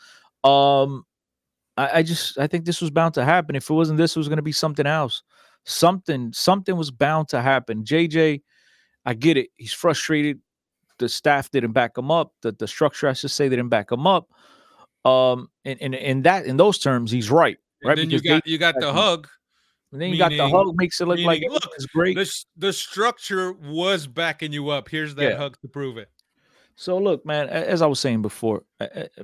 Um, 0.42 1.05
I, 1.76 1.98
I 1.98 2.02
just 2.02 2.38
I 2.38 2.46
think 2.46 2.64
this 2.64 2.81
was 2.81 2.90
bound 2.90 3.12
to 3.14 3.24
happen. 3.24 3.55
If 3.55 3.68
it 3.68 3.74
wasn't 3.74 3.98
this, 3.98 4.16
it 4.16 4.18
was 4.18 4.28
going 4.28 4.37
to 4.37 4.42
be 4.42 4.52
something 4.52 4.87
else. 4.87 5.22
Something 5.64 6.33
something 6.33 6.76
was 6.76 6.90
bound 6.90 7.28
to 7.28 7.42
happen. 7.42 7.85
JJ, 7.85 8.42
I 9.05 9.14
get 9.14 9.37
it. 9.37 9.50
He's 9.57 9.72
frustrated. 9.72 10.40
The 11.02 11.08
staff 11.08 11.50
didn't 11.50 11.72
back 11.72 11.98
him 11.98 12.10
up. 12.10 12.32
The 12.42 12.52
the 12.52 12.68
structure, 12.68 13.08
I 13.08 13.12
should 13.12 13.32
say, 13.32 13.48
they 13.48 13.56
didn't 13.56 13.70
back 13.70 13.90
him 13.90 14.06
up. 14.06 14.28
Um, 15.04 15.48
and 15.64 15.78
in, 15.80 15.94
in 15.94 16.22
that 16.22 16.46
in 16.46 16.56
those 16.56 16.78
terms, 16.78 17.10
he's 17.10 17.30
right. 17.30 17.58
And 17.82 17.88
Right, 17.88 17.96
then 17.96 18.10
you 18.10 18.22
got 18.22 18.46
you 18.46 18.56
got 18.58 18.76
the 18.78 18.92
hug. 18.92 19.28
And 19.90 20.00
then 20.00 20.10
you 20.10 20.16
got 20.16 20.30
the 20.30 20.48
hug, 20.48 20.74
makes 20.76 21.00
it 21.00 21.06
look 21.08 21.18
like 21.18 21.40
meaning, 21.40 21.50
look, 21.50 21.68
it's 21.74 21.86
great. 21.86 22.16
The, 22.16 22.44
the 22.56 22.72
structure 22.72 23.52
was 23.52 24.06
backing 24.06 24.52
you 24.52 24.70
up. 24.70 24.88
Here's 24.88 25.14
that 25.16 25.32
Yeah. 25.32 25.36
hug 25.36 25.58
to 25.60 25.68
prove 25.68 25.98
it. 25.98 26.08
So 26.76 26.96
look, 26.96 27.26
man, 27.26 27.48
as 27.50 27.82
I 27.82 27.86
was 27.86 28.00
saying 28.00 28.22
before, 28.22 28.62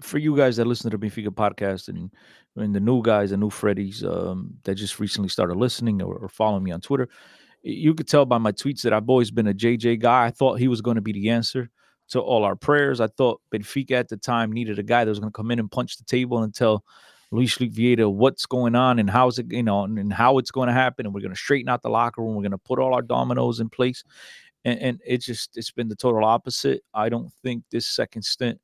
for 0.01 0.19
you 0.19 0.37
guys 0.37 0.57
that 0.57 0.67
listen 0.67 0.91
to 0.91 0.99
the 0.99 1.07
Benfica 1.07 1.29
podcast 1.29 1.89
and 1.89 2.11
and 2.57 2.75
the 2.75 2.81
new 2.81 3.03
guys, 3.03 3.31
the 3.31 3.37
new 3.37 3.51
Freddies 3.51 4.05
um, 4.05 4.55
that 4.65 4.75
just 4.75 4.99
recently 4.99 5.29
started 5.29 5.57
listening 5.57 6.03
or, 6.03 6.17
or 6.17 6.29
following 6.29 6.65
me 6.65 6.73
on 6.73 6.81
Twitter, 6.81 7.09
you 7.63 7.95
could 7.95 8.09
tell 8.09 8.25
by 8.25 8.39
my 8.39 8.53
tweets 8.53 8.83
that 8.83 8.93
I've 8.93 9.09
always 9.09 9.31
been 9.31 9.49
a 9.49 9.55
JJ 9.55 10.01
guy. 10.01 10.27
I 10.27 10.31
thought 10.31 10.59
he 10.59 10.69
was 10.69 10.81
going 10.81 10.95
to 10.97 11.01
be 11.01 11.13
the 11.13 11.31
answer 11.31 11.71
to 12.11 12.21
all 12.21 12.45
our 12.45 12.57
prayers. 12.57 13.01
I 13.01 13.09
thought 13.09 13.41
Benfica 13.53 13.93
at 13.93 14.09
the 14.09 14.17
time 14.17 14.53
needed 14.53 14.79
a 14.79 14.83
guy 14.83 15.05
that 15.05 15.11
was 15.11 15.19
going 15.19 15.33
to 15.33 15.37
come 15.37 15.51
in 15.51 15.59
and 15.59 15.71
punch 15.71 15.99
the 15.99 16.05
table 16.05 16.43
and 16.43 16.55
tell 16.55 16.85
Luis 17.31 17.57
Vieira 17.59 18.11
what's 18.11 18.47
going 18.47 18.75
on 18.75 18.99
and 18.99 19.11
how's 19.11 19.39
it, 19.39 19.53
you 19.53 19.63
know, 19.63 19.85
and, 19.85 19.99
and 19.99 20.13
how 20.13 20.39
it's 20.39 20.51
going 20.51 20.69
to 20.69 20.73
happen. 20.73 21.05
And 21.05 21.15
we're 21.15 21.21
going 21.21 21.35
to 21.35 21.39
straighten 21.39 21.69
out 21.69 21.83
the 21.83 21.91
locker 21.91 22.23
room. 22.23 22.35
We're 22.35 22.43
going 22.43 22.53
to 22.53 22.59
put 22.59 22.79
all 22.79 22.95
our 22.95 23.03
dominoes 23.03 23.61
in 23.61 23.69
place. 23.69 24.03
And, 24.65 24.81
and 24.81 25.01
it 25.07 25.19
just 25.19 25.57
it's 25.57 25.71
been 25.71 25.89
the 25.89 25.97
total 25.97 26.25
opposite. 26.25 26.83
I 26.95 27.09
don't 27.09 27.31
think 27.43 27.65
this 27.71 27.87
second 27.87 28.23
stint 28.23 28.61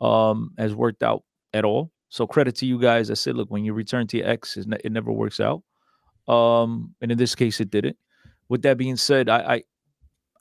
um 0.00 0.52
has 0.58 0.74
worked 0.74 1.02
out 1.02 1.22
at 1.52 1.64
all. 1.64 1.92
So 2.08 2.26
credit 2.26 2.56
to 2.56 2.66
you 2.66 2.80
guys. 2.80 3.10
I 3.10 3.14
said, 3.14 3.36
look, 3.36 3.50
when 3.50 3.64
you 3.64 3.72
return 3.72 4.06
to 4.08 4.16
your 4.16 4.26
ex, 4.26 4.56
it 4.56 4.90
never 4.90 5.12
works 5.12 5.38
out. 5.38 5.62
Um, 6.26 6.94
and 7.00 7.12
in 7.12 7.18
this 7.18 7.34
case, 7.34 7.60
it 7.60 7.70
didn't. 7.70 7.96
With 8.50 8.62
that 8.62 8.76
being 8.76 8.96
said, 8.96 9.30
I 9.30 9.62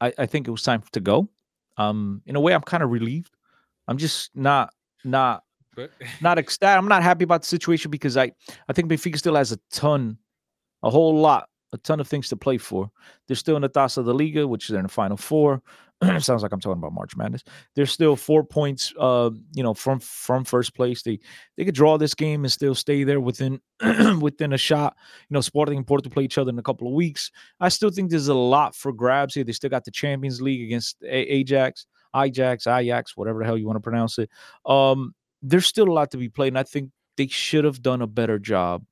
I 0.02 0.14
I, 0.18 0.26
think 0.26 0.48
it 0.48 0.52
was 0.52 0.64
time 0.64 0.84
to 0.92 1.00
go. 1.00 1.30
Um, 1.78 2.22
in 2.26 2.36
a 2.36 2.42
way, 2.42 2.54
I'm 2.54 2.62
kind 2.62 2.84
of 2.84 2.90
relieved. 2.90 3.32
I'm 3.88 3.98
just 3.98 4.32
not 4.36 4.74
not 5.06 5.44
not 6.22 6.38
ecstatic. 6.38 6.78
I'm 6.78 6.90
not 6.90 7.04
happy 7.04 7.24
about 7.24 7.44
the 7.44 7.48
situation 7.48 7.92
because 7.92 8.18
I 8.18 8.32
I 8.68 8.74
think 8.74 8.92
Benfica 8.92 9.18
still 9.18 9.36
has 9.36 9.52
a 9.52 9.60
ton, 9.72 10.18
a 10.84 10.90
whole 10.90 11.16
lot, 11.18 11.48
a 11.74 11.78
ton 11.78 12.00
of 12.00 12.08
things 12.08 12.30
to 12.30 12.36
play 12.38 12.58
for. 12.58 12.90
They're 13.28 13.36
still 13.36 13.56
in 13.56 13.62
the 13.62 13.70
Taça 13.70 14.04
de 14.04 14.12
Liga, 14.12 14.48
which 14.48 14.68
they're 14.68 14.80
in 14.80 14.86
the 14.86 14.90
final 14.90 15.18
four. 15.18 15.62
Sounds 16.20 16.44
like 16.44 16.54
I'm 16.54 16.62
talking 16.62 16.80
about 16.80 16.94
March 16.94 17.18
Madness. 17.18 17.44
They're 17.76 17.86
still 17.86 18.16
four 18.16 18.44
points, 18.44 18.94
uh, 18.98 19.32
you 19.54 19.64
know, 19.64 19.74
from 19.74 20.00
from 20.00 20.46
first 20.46 20.74
place. 20.74 21.02
They 21.04 21.20
they 21.58 21.66
could 21.66 21.76
draw 21.76 21.98
this 21.98 22.16
game 22.16 22.46
and 22.46 22.52
still 22.52 22.74
stay 22.74 23.04
there 23.04 23.20
within 23.20 23.60
within 24.22 24.54
a 24.54 24.58
shot. 24.58 24.96
You 25.30 25.34
know, 25.34 25.42
Sporting 25.42 25.78
and 25.78 25.86
Porto 25.86 26.10
play 26.10 26.24
each 26.24 26.38
other 26.38 26.52
in 26.52 26.60
a 26.60 26.64
couple 26.64 26.88
of 26.88 26.94
weeks. 26.94 27.32
I 27.60 27.70
still 27.70 27.90
think 27.90 28.10
there's 28.10 28.30
a 28.30 28.34
lot 28.34 28.76
for 28.76 28.94
grabs 28.94 29.34
here. 29.34 29.44
They 29.44 29.52
still 29.52 29.70
got 29.70 29.84
the 29.84 29.92
Champions 29.92 30.42
League 30.42 30.64
against 30.64 31.04
a- 31.04 31.34
Ajax, 31.34 31.86
Ajax, 32.16 32.66
Ajax, 32.66 33.18
whatever 33.18 33.40
the 33.40 33.46
hell 33.46 33.58
you 33.58 33.68
want 33.68 33.78
to 33.78 33.82
pronounce 33.82 34.18
it. 34.20 34.30
Um, 34.66 35.14
there's 35.42 35.66
still 35.66 35.90
a 35.90 35.92
lot 35.94 36.12
to 36.12 36.18
be 36.18 36.30
played, 36.30 36.50
and 36.50 36.60
I 36.60 36.64
think 36.64 36.92
they 37.18 37.28
should 37.28 37.66
have 37.66 37.82
done 37.82 38.02
a 38.02 38.08
better 38.08 38.40
job 38.40 38.86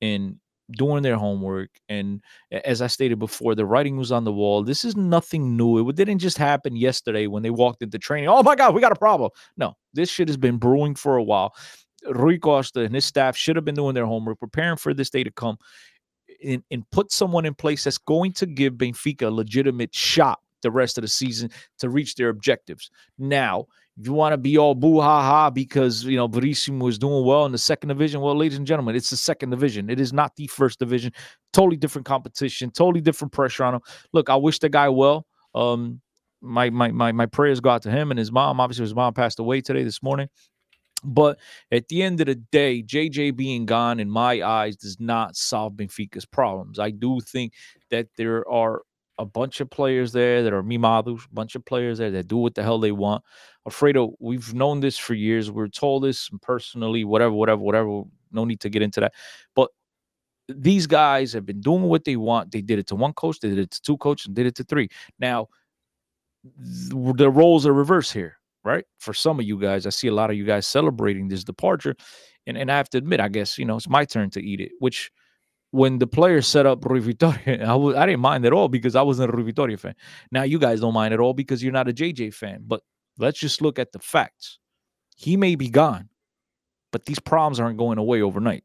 in 0.00 0.40
doing 0.76 1.02
their 1.02 1.16
homework. 1.16 1.70
And 1.88 2.20
as 2.50 2.82
I 2.82 2.86
stated 2.86 3.18
before, 3.18 3.54
the 3.54 3.66
writing 3.66 3.96
was 3.96 4.12
on 4.12 4.24
the 4.24 4.32
wall. 4.32 4.62
This 4.62 4.84
is 4.84 4.96
nothing 4.96 5.56
new. 5.56 5.88
It 5.88 5.96
didn't 5.96 6.18
just 6.18 6.38
happen 6.38 6.76
yesterday 6.76 7.26
when 7.26 7.42
they 7.42 7.50
walked 7.50 7.82
into 7.82 7.98
training. 7.98 8.28
Oh 8.28 8.42
my 8.42 8.54
God, 8.54 8.74
we 8.74 8.80
got 8.80 8.92
a 8.92 8.96
problem. 8.96 9.30
No, 9.56 9.76
this 9.92 10.10
shit 10.10 10.28
has 10.28 10.36
been 10.36 10.58
brewing 10.58 10.94
for 10.94 11.16
a 11.16 11.22
while. 11.22 11.54
Rui 12.06 12.38
Costa 12.38 12.80
and 12.80 12.94
his 12.94 13.04
staff 13.04 13.36
should 13.36 13.56
have 13.56 13.64
been 13.64 13.74
doing 13.74 13.94
their 13.94 14.06
homework, 14.06 14.40
preparing 14.40 14.76
for 14.76 14.92
this 14.92 15.10
day 15.10 15.22
to 15.22 15.30
come, 15.30 15.56
and, 16.44 16.62
and 16.70 16.88
put 16.90 17.12
someone 17.12 17.44
in 17.44 17.54
place 17.54 17.84
that's 17.84 17.98
going 17.98 18.32
to 18.32 18.46
give 18.46 18.74
Benfica 18.74 19.26
a 19.26 19.30
legitimate 19.30 19.94
shot 19.94 20.40
the 20.62 20.70
rest 20.70 20.96
of 20.96 21.02
the 21.02 21.08
season 21.08 21.50
to 21.78 21.90
reach 21.90 22.14
their 22.14 22.28
objectives. 22.28 22.90
Now, 23.18 23.66
you 24.00 24.12
want 24.12 24.32
to 24.32 24.38
be 24.38 24.56
all 24.56 24.74
boo 24.74 25.00
ha 25.00 25.22
ha 25.22 25.50
because 25.50 26.04
you 26.04 26.16
know 26.16 26.26
Verissimo 26.26 26.86
is 26.86 26.98
doing 26.98 27.24
well 27.24 27.44
in 27.44 27.52
the 27.52 27.58
second 27.58 27.88
division, 27.88 28.20
well, 28.20 28.36
ladies 28.36 28.58
and 28.58 28.66
gentlemen, 28.66 28.96
it's 28.96 29.10
the 29.10 29.16
second 29.16 29.50
division. 29.50 29.90
It 29.90 30.00
is 30.00 30.12
not 30.12 30.36
the 30.36 30.46
first 30.46 30.78
division. 30.78 31.12
Totally 31.52 31.76
different 31.76 32.06
competition, 32.06 32.70
totally 32.70 33.00
different 33.00 33.32
pressure 33.32 33.64
on 33.64 33.74
him. 33.74 33.80
Look, 34.12 34.30
I 34.30 34.36
wish 34.36 34.58
the 34.58 34.68
guy 34.68 34.88
well. 34.88 35.26
Um, 35.54 36.00
my 36.40 36.70
my 36.70 36.90
my 36.90 37.12
my 37.12 37.26
prayers 37.26 37.60
go 37.60 37.70
out 37.70 37.82
to 37.82 37.90
him 37.90 38.10
and 38.10 38.18
his 38.18 38.32
mom. 38.32 38.60
Obviously, 38.60 38.84
his 38.84 38.94
mom 38.94 39.12
passed 39.14 39.38
away 39.38 39.60
today 39.60 39.84
this 39.84 40.02
morning. 40.02 40.28
But 41.04 41.38
at 41.72 41.88
the 41.88 42.02
end 42.02 42.20
of 42.20 42.26
the 42.26 42.36
day, 42.36 42.82
JJ 42.82 43.36
being 43.36 43.66
gone, 43.66 43.98
in 43.98 44.08
my 44.08 44.40
eyes, 44.42 44.76
does 44.76 45.00
not 45.00 45.36
solve 45.36 45.74
Benfica's 45.74 46.24
problems. 46.24 46.78
I 46.78 46.90
do 46.90 47.20
think 47.20 47.54
that 47.90 48.06
there 48.16 48.48
are 48.48 48.82
a 49.18 49.24
bunch 49.26 49.60
of 49.60 49.68
players 49.68 50.12
there 50.12 50.42
that 50.42 50.52
are 50.52 50.62
mimados, 50.62 51.24
a 51.26 51.34
bunch 51.34 51.54
of 51.54 51.64
players 51.64 51.98
there 51.98 52.10
that 52.10 52.28
do 52.28 52.36
what 52.36 52.54
the 52.54 52.62
hell 52.62 52.78
they 52.78 52.92
want. 52.92 53.24
Alfredo, 53.66 54.14
we've 54.18 54.52
known 54.54 54.80
this 54.80 54.98
for 54.98 55.14
years. 55.14 55.50
We're 55.50 55.68
told 55.68 56.04
this 56.04 56.28
personally, 56.40 57.04
whatever, 57.04 57.32
whatever, 57.32 57.62
whatever. 57.62 58.02
No 58.32 58.44
need 58.44 58.60
to 58.60 58.70
get 58.70 58.82
into 58.82 59.00
that. 59.00 59.14
But 59.54 59.70
these 60.48 60.86
guys 60.86 61.32
have 61.32 61.46
been 61.46 61.60
doing 61.60 61.82
what 61.82 62.04
they 62.04 62.16
want. 62.16 62.50
They 62.50 62.62
did 62.62 62.78
it 62.78 62.86
to 62.88 62.96
one 62.96 63.12
coach, 63.12 63.40
they 63.40 63.48
did 63.48 63.58
it 63.58 63.70
to 63.70 63.82
two 63.82 63.96
coaches, 63.98 64.26
and 64.26 64.34
did 64.34 64.46
it 64.46 64.56
to 64.56 64.64
three. 64.64 64.88
Now, 65.18 65.48
th- 66.44 67.16
the 67.16 67.30
roles 67.30 67.66
are 67.66 67.72
reversed 67.72 68.12
here, 68.12 68.38
right? 68.64 68.84
For 68.98 69.14
some 69.14 69.38
of 69.38 69.46
you 69.46 69.58
guys, 69.58 69.86
I 69.86 69.90
see 69.90 70.08
a 70.08 70.14
lot 70.14 70.30
of 70.30 70.36
you 70.36 70.44
guys 70.44 70.66
celebrating 70.66 71.28
this 71.28 71.44
departure. 71.44 71.94
And, 72.46 72.56
and 72.56 72.72
I 72.72 72.76
have 72.76 72.90
to 72.90 72.98
admit, 72.98 73.20
I 73.20 73.28
guess, 73.28 73.56
you 73.58 73.64
know, 73.64 73.76
it's 73.76 73.88
my 73.88 74.04
turn 74.04 74.30
to 74.30 74.42
eat 74.42 74.60
it, 74.60 74.72
which 74.80 75.12
when 75.70 75.98
the 75.98 76.06
players 76.06 76.46
set 76.46 76.66
up 76.66 76.84
Rui 76.84 77.00
Vitoria, 77.00 77.38
I 77.96 78.06
didn't 78.06 78.20
mind 78.20 78.44
at 78.44 78.52
all 78.52 78.68
because 78.68 78.96
I 78.96 79.02
wasn't 79.02 79.32
a 79.32 79.36
Rui 79.36 79.44
Vitoria 79.44 79.76
fan. 79.76 79.94
Now 80.30 80.42
you 80.42 80.58
guys 80.58 80.80
don't 80.80 80.94
mind 80.94 81.14
at 81.14 81.20
all 81.20 81.34
because 81.34 81.62
you're 81.62 81.72
not 81.72 81.88
a 81.88 81.92
JJ 81.92 82.34
fan. 82.34 82.64
But 82.66 82.82
let's 83.18 83.38
just 83.38 83.62
look 83.62 83.78
at 83.78 83.92
the 83.92 83.98
facts. 83.98 84.58
He 85.16 85.36
may 85.36 85.54
be 85.54 85.68
gone, 85.68 86.08
but 86.90 87.04
these 87.06 87.20
problems 87.20 87.60
aren't 87.60 87.78
going 87.78 87.98
away 87.98 88.22
overnight. 88.22 88.64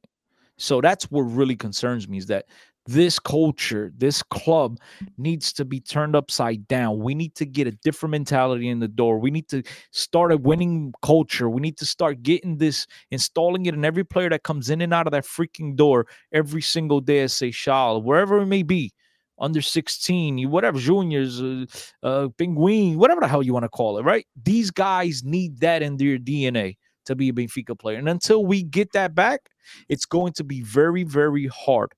So 0.58 0.82
that's 0.82 1.06
what 1.12 1.22
really 1.22 1.56
concerns 1.56 2.08
me 2.08 2.18
is 2.18 2.26
that 2.28 2.46
this 2.88 3.20
culture, 3.20 3.92
this 3.98 4.24
club 4.24 4.80
needs 5.18 5.52
to 5.54 5.66
be 5.66 5.80
turned 5.80 6.16
upside 6.16 6.68
down. 6.68 7.00
We 7.00 7.14
need 7.14 7.36
to 7.36 7.46
get 7.46 7.68
a 7.68 7.72
different 7.84 8.12
mentality 8.12 8.70
in 8.70 8.80
the 8.80 8.88
door. 8.88 9.20
We 9.20 9.30
need 9.30 9.50
to 9.50 9.62
start 9.92 10.32
a 10.32 10.38
winning 10.38 10.94
culture. 11.04 11.50
We 11.50 11.62
need 11.62 11.78
to 11.78 11.86
start 11.86 12.24
getting 12.24 12.58
this, 12.58 12.88
installing 13.12 13.66
it 13.66 13.74
in 13.74 13.84
every 13.84 14.06
player 14.06 14.30
that 14.30 14.44
comes 14.44 14.70
in 14.70 14.82
and 14.82 14.94
out 14.94 15.06
of 15.06 15.12
that 15.12 15.26
freaking 15.26 15.76
door 15.76 16.08
every 16.32 16.62
single 16.62 17.02
day 17.02 17.20
as 17.20 17.34
Seixal, 17.34 18.02
wherever 18.02 18.40
it 18.40 18.46
may 18.46 18.64
be, 18.64 18.94
under 19.40 19.62
16, 19.62 20.38
you- 20.38 20.50
whatever, 20.50 20.80
juniors, 20.80 21.42
uh, 21.42 21.66
uh, 22.04 22.30
penguin, 22.38 22.98
whatever 22.98 23.22
the 23.22 23.28
hell 23.28 23.44
you 23.44 23.54
want 23.54 23.64
to 23.64 23.70
call 23.70 23.98
it, 23.98 24.04
right? 24.04 24.26
These 24.42 24.72
guys 24.72 25.24
need 25.24 25.60
that 25.60 25.82
in 25.82 25.98
their 25.98 26.18
DNA 26.18 26.78
to 27.06 27.16
be 27.16 27.30
a 27.30 27.34
Benfica 27.34 27.78
player. 27.78 27.98
And 27.98 28.10
until 28.10 28.46
we 28.46 28.64
get 28.64 28.92
that 28.94 29.16
back, 29.16 29.50
it's 29.90 30.06
going 30.06 30.34
to 30.34 30.44
be 30.44 30.62
very, 30.62 31.04
very 31.04 31.48
hard 31.48 31.92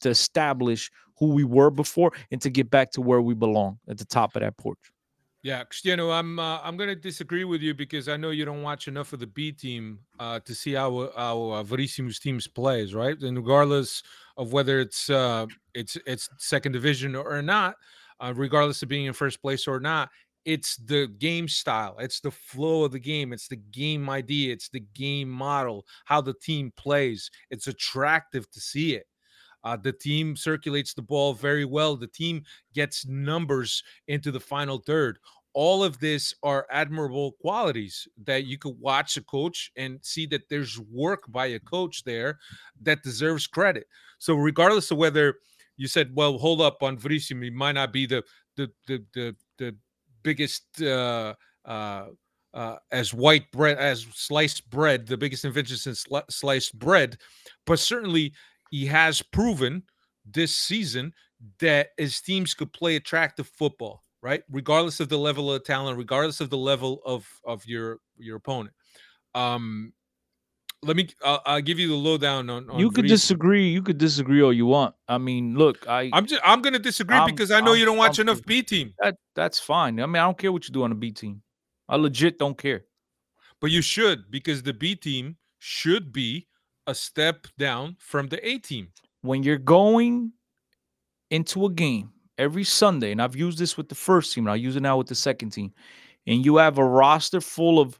to 0.00 0.10
establish 0.10 0.90
who 1.18 1.28
we 1.28 1.44
were 1.44 1.70
before 1.70 2.12
and 2.30 2.40
to 2.42 2.50
get 2.50 2.70
back 2.70 2.90
to 2.92 3.00
where 3.00 3.20
we 3.22 3.34
belong 3.34 3.78
at 3.88 3.98
the 3.98 4.04
top 4.04 4.34
of 4.36 4.40
that 4.40 4.56
porch. 4.56 4.78
Yeah, 5.44 5.62
Cristiano, 5.64 6.10
I'm 6.10 6.38
uh, 6.38 6.58
I'm 6.62 6.78
to 6.78 6.94
disagree 6.94 7.44
with 7.44 7.60
you 7.60 7.74
because 7.74 8.08
I 8.08 8.16
know 8.16 8.30
you 8.30 8.46
don't 8.46 8.62
watch 8.62 8.88
enough 8.88 9.12
of 9.12 9.20
the 9.20 9.26
B 9.26 9.52
team 9.52 9.98
uh, 10.18 10.40
to 10.40 10.54
see 10.54 10.72
how 10.72 11.10
how 11.14 11.38
uh, 11.50 11.62
Verissimo's 11.62 12.18
teams 12.18 12.48
plays, 12.48 12.94
right? 12.94 13.20
And 13.20 13.36
regardless 13.36 14.02
of 14.38 14.54
whether 14.54 14.80
it's 14.80 15.10
uh, 15.10 15.44
it's 15.74 15.98
it's 16.06 16.30
second 16.38 16.72
division 16.72 17.14
or 17.14 17.42
not, 17.42 17.76
uh, 18.20 18.32
regardless 18.34 18.82
of 18.82 18.88
being 18.88 19.04
in 19.04 19.12
first 19.12 19.42
place 19.42 19.68
or 19.68 19.80
not, 19.80 20.08
it's 20.46 20.76
the 20.76 21.08
game 21.18 21.46
style, 21.46 21.94
it's 21.98 22.20
the 22.20 22.30
flow 22.30 22.84
of 22.84 22.92
the 22.92 22.98
game, 22.98 23.34
it's 23.34 23.48
the 23.48 23.56
game 23.70 24.08
idea, 24.08 24.50
it's 24.50 24.70
the 24.70 24.80
game 24.94 25.28
model, 25.28 25.84
how 26.06 26.22
the 26.22 26.32
team 26.32 26.72
plays. 26.78 27.30
It's 27.50 27.66
attractive 27.66 28.50
to 28.50 28.60
see 28.60 28.94
it. 28.94 29.06
Uh, 29.64 29.76
the 29.76 29.92
team 29.92 30.36
circulates 30.36 30.94
the 30.94 31.02
ball 31.02 31.32
very 31.32 31.64
well. 31.64 31.96
The 31.96 32.06
team 32.06 32.42
gets 32.74 33.06
numbers 33.06 33.82
into 34.06 34.30
the 34.30 34.40
final 34.40 34.78
third. 34.78 35.18
All 35.54 35.82
of 35.82 35.98
this 36.00 36.34
are 36.42 36.66
admirable 36.70 37.32
qualities 37.40 38.06
that 38.24 38.44
you 38.44 38.58
could 38.58 38.78
watch 38.78 39.16
a 39.16 39.22
coach 39.22 39.70
and 39.76 39.98
see 40.02 40.26
that 40.26 40.48
there's 40.50 40.78
work 40.78 41.22
by 41.28 41.46
a 41.46 41.60
coach 41.60 42.04
there 42.04 42.38
that 42.82 43.02
deserves 43.02 43.46
credit. 43.46 43.86
So 44.18 44.34
regardless 44.34 44.90
of 44.90 44.98
whether 44.98 45.36
you 45.76 45.88
said, 45.88 46.14
"Well, 46.14 46.38
hold 46.38 46.60
up 46.60 46.82
on 46.82 46.98
Verissimo, 46.98 47.42
he 47.42 47.50
might 47.50 47.72
not 47.72 47.92
be 47.92 48.06
the 48.06 48.22
the 48.56 48.70
the 48.86 49.04
the, 49.14 49.36
the 49.58 49.76
biggest." 50.22 50.64
Uh, 50.82 51.34
uh, 51.64 52.06
uh, 52.52 52.76
as 52.92 53.12
white 53.12 53.50
bread, 53.50 53.76
as 53.78 54.06
sliced 54.14 54.70
bread, 54.70 55.06
the 55.08 55.16
biggest 55.16 55.44
invention 55.44 55.76
since 55.76 56.04
sli- 56.04 56.30
sliced 56.30 56.78
bread, 56.78 57.18
but 57.66 57.80
certainly 57.80 58.32
he 58.74 58.86
has 58.86 59.22
proven 59.22 59.84
this 60.26 60.56
season 60.56 61.12
that 61.60 61.90
his 61.96 62.20
teams 62.20 62.54
could 62.54 62.72
play 62.72 62.96
attractive 62.96 63.46
football, 63.46 64.02
right? 64.20 64.42
Regardless 64.50 64.98
of 64.98 65.08
the 65.08 65.16
level 65.16 65.52
of 65.52 65.62
talent, 65.62 65.96
regardless 65.96 66.40
of 66.40 66.50
the 66.50 66.58
level 66.58 67.00
of 67.06 67.28
of 67.44 67.64
your 67.66 67.98
your 68.18 68.36
opponent. 68.36 68.74
Um, 69.36 69.92
let 70.82 70.96
me. 70.96 71.08
I'll, 71.24 71.40
I'll 71.46 71.60
give 71.60 71.78
you 71.78 71.86
the 71.86 71.94
lowdown 71.94 72.50
on. 72.50 72.68
on 72.68 72.80
you 72.80 72.90
could 72.90 73.06
disagree. 73.06 73.68
You 73.68 73.80
could 73.80 73.98
disagree 73.98 74.42
all 74.42 74.52
you 74.52 74.66
want. 74.66 74.96
I 75.06 75.18
mean, 75.18 75.54
look, 75.56 75.86
I 75.88 76.10
I'm 76.12 76.26
just. 76.26 76.42
I'm 76.44 76.60
going 76.60 76.72
to 76.72 76.80
disagree 76.80 77.16
I'm- 77.16 77.30
because 77.30 77.52
I 77.52 77.60
know 77.60 77.74
I'm 77.74 77.78
you 77.78 77.84
don't 77.84 77.96
watch 77.96 78.16
comfortable. 78.16 78.32
enough 78.32 78.44
B 78.46 78.62
team, 78.64 78.92
that 78.98 79.14
that's 79.36 79.60
fine. 79.60 80.00
I 80.00 80.06
mean, 80.06 80.16
I 80.16 80.24
don't 80.26 80.36
care 80.36 80.50
what 80.50 80.66
you 80.66 80.72
do 80.74 80.82
on 80.82 80.90
the 80.90 80.96
B 80.96 81.12
team. 81.12 81.42
I 81.88 81.94
legit 81.96 82.38
don't 82.40 82.58
care. 82.58 82.86
but 83.60 83.70
you 83.70 83.82
should 83.82 84.30
because 84.32 84.62
the 84.64 84.72
B 84.74 84.96
team 84.96 85.36
should 85.60 86.12
be 86.12 86.48
a 86.86 86.94
step 86.94 87.46
down 87.58 87.96
from 87.98 88.28
the 88.28 88.46
A 88.46 88.58
team. 88.58 88.88
When 89.22 89.42
you're 89.42 89.58
going 89.58 90.32
into 91.30 91.66
a 91.66 91.70
game 91.70 92.10
every 92.38 92.64
Sunday, 92.64 93.12
and 93.12 93.22
I've 93.22 93.36
used 93.36 93.58
this 93.58 93.76
with 93.76 93.88
the 93.88 93.94
first 93.94 94.32
team, 94.34 94.44
and 94.44 94.50
I'll 94.50 94.56
use 94.56 94.76
it 94.76 94.82
now 94.82 94.98
with 94.98 95.08
the 95.08 95.14
second 95.14 95.50
team. 95.50 95.72
and 96.26 96.44
you 96.44 96.56
have 96.56 96.78
a 96.78 96.84
roster 96.84 97.40
full 97.40 97.80
of 97.80 97.98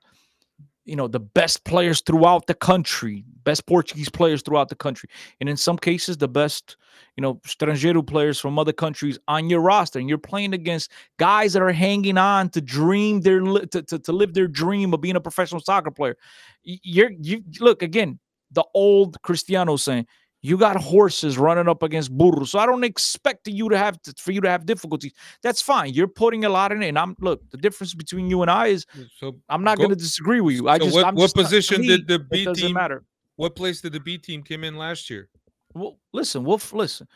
you 0.85 0.97
know 0.97 1.09
the 1.09 1.21
best 1.21 1.65
players 1.65 2.01
throughout 2.03 2.47
the 2.47 2.55
country 2.55 3.25
best 3.45 3.67
portuguese 3.67 4.09
players 4.11 4.43
throughout 4.43 4.69
the 4.69 4.75
country 4.75 5.09
and 5.41 5.49
in 5.49 5.57
some 5.57 5.79
cases 5.79 6.17
the 6.19 6.29
best 6.29 6.77
you 7.17 7.23
know 7.23 7.37
estrangeiro 7.47 8.07
players 8.07 8.39
from 8.39 8.59
other 8.59 8.73
countries 8.73 9.19
on 9.29 9.49
your 9.49 9.61
roster 9.61 9.99
and 9.99 10.09
you're 10.09 10.19
playing 10.19 10.53
against 10.53 10.91
guys 11.19 11.55
that 11.55 11.63
are 11.63 11.73
hanging 11.73 12.19
on 12.19 12.49
to 12.51 12.61
dream 12.61 13.21
their 13.23 13.41
to, 13.41 13.83
to, 13.83 13.99
to 13.99 14.13
live 14.13 14.35
their 14.35 14.49
dream 14.49 14.93
of 14.93 15.01
being 15.01 15.17
a 15.17 15.21
professional 15.21 15.61
soccer 15.61 15.91
player 15.91 16.17
you're 16.63 17.13
you 17.21 17.43
look 17.61 17.83
again 17.83 18.19
the 18.55 18.65
old 18.75 19.21
cristiano 19.23 19.77
saying 19.77 20.07
you 20.43 20.59
got 20.59 20.77
horses 20.77 21.39
running 21.39 21.69
up 21.69 21.83
against 21.83 22.13
burros. 22.17 22.51
So 22.51 22.59
I 22.59 22.67
don't 22.67 22.85
expect 22.85 23.49
you 23.49 23.69
to 23.71 23.79
have 23.79 24.01
to, 24.03 24.13
for 24.19 24.31
you 24.33 24.41
to 24.43 24.49
have 24.51 24.67
difficulties. 24.67 25.13
That's 25.43 25.63
fine. 25.63 25.95
You're 25.95 26.07
putting 26.07 26.45
a 26.45 26.51
lot 26.51 26.71
in 26.71 26.83
it. 26.83 26.89
And 26.89 26.99
I'm 26.99 27.17
look, 27.21 27.41
the 27.51 27.57
difference 27.57 27.95
between 27.95 28.29
you 28.29 28.43
and 28.43 28.51
I 28.51 28.67
is 28.67 28.85
mm, 28.97 29.09
So 29.19 29.37
I'm 29.49 29.65
not 29.65 29.79
go- 29.79 29.85
going 29.85 29.97
to 29.97 30.03
disagree 30.03 30.41
with 30.43 30.55
you. 30.57 30.69
I 30.69 30.77
so 30.79 30.85
just 30.85 30.95
what, 30.97 31.07
I'm 31.07 31.15
what 31.15 31.23
just 31.25 31.37
not- 31.37 31.43
position 31.45 31.81
me, 31.81 31.87
did 31.89 32.07
the 32.09 32.15
it 32.17 32.29
B 32.31 32.45
doesn't 32.45 32.63
team? 32.67 32.75
matter. 32.75 33.05
What 33.37 33.57
place 33.57 33.81
did 33.81 33.93
the 33.95 34.01
B 34.01 34.19
team 34.19 34.43
come 34.43 34.65
in 34.65 34.77
last 34.77 35.09
year? 35.09 35.29
Well, 35.75 35.99
listen, 36.13 36.45
we'll 36.45 36.61
listen. 36.73 37.09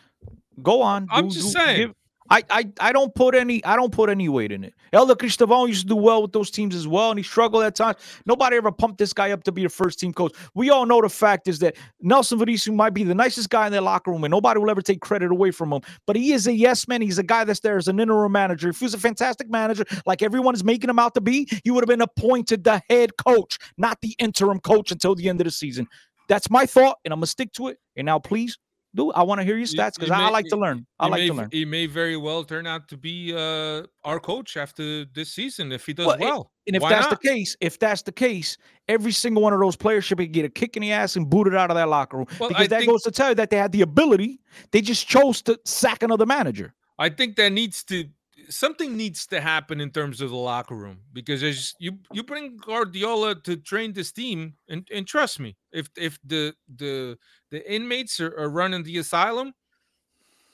Go 0.63 0.81
on. 0.83 1.07
I'm 1.11 1.29
do- 1.29 1.35
just 1.35 1.47
do- 1.49 1.53
saying. 1.61 1.77
give- 1.89 1.95
I, 2.31 2.43
I 2.51 2.71
I 2.81 2.93
don't 2.93 3.15
put 3.15 3.35
any 3.35 3.65
I 3.65 3.77
don't 3.77 3.93
put 3.93 4.11
any 4.11 4.29
weight 4.29 4.53
in 4.53 4.65
it. 4.65 4.75
Hélder 4.93 5.17
Cristóvão 5.17 5.69
used 5.69 5.83
to 5.83 5.89
do 5.89 5.97
well 5.97 6.23
with 6.23 6.33
those 6.33 6.51
teams 6.51 6.75
as 6.75 6.87
well, 6.87 7.11
and 7.11 7.19
he 7.19 7.23
struggled 7.23 7.65
at 7.65 7.75
times. 7.75 7.97
Nobody 8.27 8.57
ever 8.57 8.71
pumped 8.71 8.99
this 8.99 9.13
guy 9.13 9.31
up 9.31 9.45
to 9.45 9.53
be 9.53 9.63
the 9.63 9.69
first 9.69 9.99
team 9.99 10.13
coach. 10.13 10.35
We 10.55 10.71
all 10.71 10.87
know 10.87 11.01
the 11.01 11.09
fact 11.09 11.49
is 11.49 11.59
that 11.61 11.77
Nelson 12.01 12.39
Veríssimo 12.39 12.75
might 12.75 12.95
be 12.95 13.05
the 13.05 13.15
nicest 13.15 13.51
guy 13.51 13.67
in 13.67 13.73
their 13.73 13.81
locker 13.81 14.11
room, 14.11 14.25
and 14.25 14.31
nobody 14.31 14.61
will 14.61 14.71
ever 14.71 14.83
take 14.83 15.01
credit 15.01 15.31
away 15.31 15.51
from 15.51 15.73
him. 15.73 15.83
But 16.07 16.17
he 16.17 16.33
is 16.33 16.47
a 16.47 16.53
yes 16.53 16.87
man. 16.89 17.03
He's 17.03 17.19
a 17.19 17.23
guy 17.23 17.45
that's 17.45 17.61
there 17.61 17.77
as 17.77 17.89
an 17.89 18.01
interim 18.01 18.33
manager. 18.33 18.69
If 18.69 18.79
he 18.79 18.85
was 18.85 18.95
a 18.95 18.99
fantastic 18.99 19.51
manager, 19.51 19.85
like 20.07 20.23
everyone 20.23 20.55
is 20.55 20.65
making 20.65 20.91
him 20.91 20.99
out 20.99 21.15
to 21.15 21.21
be, 21.21 21.49
he 21.65 21.71
would 21.71 21.83
have 21.83 21.89
been 21.89 22.03
appointed 22.03 22.65
the 22.65 22.83
head 22.89 23.17
coach, 23.17 23.59
not 23.77 24.01
the 24.03 24.15
interim 24.19 24.61
coach 24.61 24.91
until 24.91 25.15
the 25.15 25.29
end 25.29 25.41
of 25.41 25.45
the 25.47 25.51
season. 25.51 25.87
That's 26.29 26.51
my 26.51 26.67
thought, 26.67 26.99
and 27.05 27.13
I'm 27.13 27.19
gonna 27.21 27.27
stick 27.27 27.53
to 27.55 27.69
it. 27.69 27.79
And 27.97 28.05
now, 28.07 28.19
please 28.19 28.59
do. 28.95 29.11
I 29.13 29.23
want 29.23 29.41
to 29.41 29.45
hear 29.45 29.57
your 29.57 29.67
stats 29.67 29.95
because 29.95 30.11
I, 30.11 30.23
I 30.27 30.31
like 30.31 30.47
to 30.47 30.57
learn. 30.57 30.87
I 30.99 31.07
like 31.09 31.21
may, 31.21 31.27
to 31.29 31.35
learn. 31.35 31.49
He 31.53 31.65
may 31.65 31.87
very 31.87 32.17
well 32.17 32.45
turn 32.45 32.67
out 32.67 32.89
to 32.89 32.97
be 32.97 33.35
uh, 33.35 33.83
our 34.05 34.19
coach 34.21 34.57
after 34.57 35.05
this 35.07 35.33
season 35.33 35.73
if 35.73 35.87
he 35.87 35.93
does 35.93 36.07
Well, 36.07 36.17
it- 36.17 36.21
well. 36.21 36.53
And 36.67 36.77
if 36.77 36.83
Why 36.83 36.91
that's 36.91 37.11
not? 37.11 37.23
the 37.23 37.29
case, 37.29 37.57
if 37.61 37.79
that's 37.79 38.03
the 38.03 38.13
case, 38.13 38.59
every 38.89 39.13
single 39.13 39.43
one 39.43 39.55
of 39.55 39.61
those 39.61 39.75
players 39.77 40.05
should 40.05 40.19
be 40.19 40.27
get 40.27 40.45
a 40.45 40.51
kick 40.51 40.77
in 40.77 40.83
the 40.83 40.93
ass 40.93 41.17
and 41.17 41.29
booted 41.31 41.55
out 41.55 41.71
of 41.71 41.77
that 41.77 41.89
locker 41.89 42.19
room. 42.19 42.27
Well, 42.39 42.51
because 42.51 42.65
I 42.65 42.67
that 42.67 42.79
think- 42.81 42.91
goes 42.91 43.03
to 43.05 43.11
tell 43.11 43.31
you 43.31 43.35
that 43.37 43.49
they 43.51 43.57
had 43.57 43.73
the 43.73 43.81
ability. 43.83 44.41
They 44.73 44.83
just 44.83 45.09
chose 45.09 45.41
to 45.43 45.59
sack 45.65 46.03
another 46.03 46.27
manager. 46.27 46.75
I 46.99 47.09
think 47.09 47.37
that 47.37 47.53
needs 47.53 47.85
to 47.85 48.05
something 48.49 48.97
needs 48.97 49.27
to 49.27 49.41
happen 49.41 49.81
in 49.81 49.91
terms 49.91 50.21
of 50.21 50.31
the 50.31 50.37
locker 50.37 50.75
room 50.75 51.01
because 51.13 51.43
as 51.43 51.75
you 51.79 51.99
you 52.13 52.23
bring 52.23 52.57
Guardiola 52.57 53.35
to 53.43 53.57
train 53.57 53.93
this 53.93 54.13
team 54.13 54.55
and, 54.69 54.87
and 54.93 55.07
trust 55.07 55.41
me 55.41 55.57
if 55.73 55.89
if 55.97 56.19
the 56.25 56.55
the 56.77 57.19
the 57.51 57.71
inmates 57.71 58.21
are, 58.21 58.35
are 58.39 58.49
running 58.49 58.83
the 58.83 58.99
asylum 58.99 59.53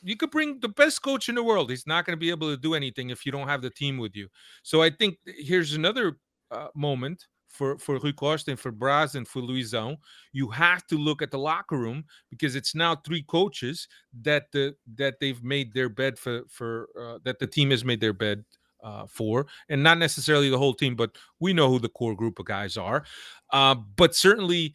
you 0.05 0.17
could 0.17 0.31
bring 0.31 0.61
the 0.61 0.69
best 0.69 1.03
coach 1.03 1.31
in 1.31 1.35
the 1.35 1.43
world. 1.43 1.71
He's 1.71 1.87
not 1.87 2.05
going 2.05 2.15
to 2.15 2.21
be 2.21 2.29
able 2.29 2.51
to 2.51 2.61
do 2.61 2.75
anything 2.75 3.09
if 3.09 3.25
you 3.25 3.33
don't 3.33 3.49
have 3.49 3.63
the 3.63 3.71
team 3.71 3.97
with 3.97 4.15
you. 4.15 4.29
So 4.63 4.83
I 4.83 4.91
think 4.91 5.17
here's 5.25 5.73
another 5.73 6.19
uh, 6.51 6.69
moment 6.75 7.25
for 7.55 7.79
for 7.79 7.99
Rui 7.99 8.13
Costa 8.13 8.51
and 8.51 8.61
for 8.61 8.73
Braz 8.73 9.15
and 9.15 9.27
for 9.27 9.41
Luisão 9.41 9.97
you 10.33 10.49
have 10.51 10.87
to 10.89 10.99
look 10.99 11.23
at 11.23 11.31
the 11.31 11.39
locker 11.39 11.79
room 11.79 12.05
because 12.31 12.57
it's 12.57 12.75
now 12.75 12.97
three 12.97 13.23
coaches 13.23 13.89
that 14.23 14.51
the 14.53 14.75
that 14.97 15.15
they've 15.21 15.43
made 15.43 15.73
their 15.73 15.89
bed 15.89 16.19
for 16.19 16.43
for 16.49 16.89
uh, 17.01 17.19
that 17.25 17.39
the 17.39 17.47
team 17.47 17.71
has 17.71 17.85
made 17.85 18.01
their 18.01 18.13
bed 18.13 18.45
uh, 18.85 19.07
for, 19.07 19.47
and 19.69 19.83
not 19.83 19.99
necessarily 19.99 20.51
the 20.51 20.59
whole 20.59 20.75
team, 20.75 20.95
but 20.95 21.17
we 21.41 21.53
know 21.53 21.69
who 21.71 21.79
the 21.79 21.89
core 21.89 22.15
group 22.15 22.39
of 22.39 22.45
guys 22.45 22.77
are. 22.77 23.05
Uh, 23.51 23.75
but 23.75 24.15
certainly, 24.15 24.75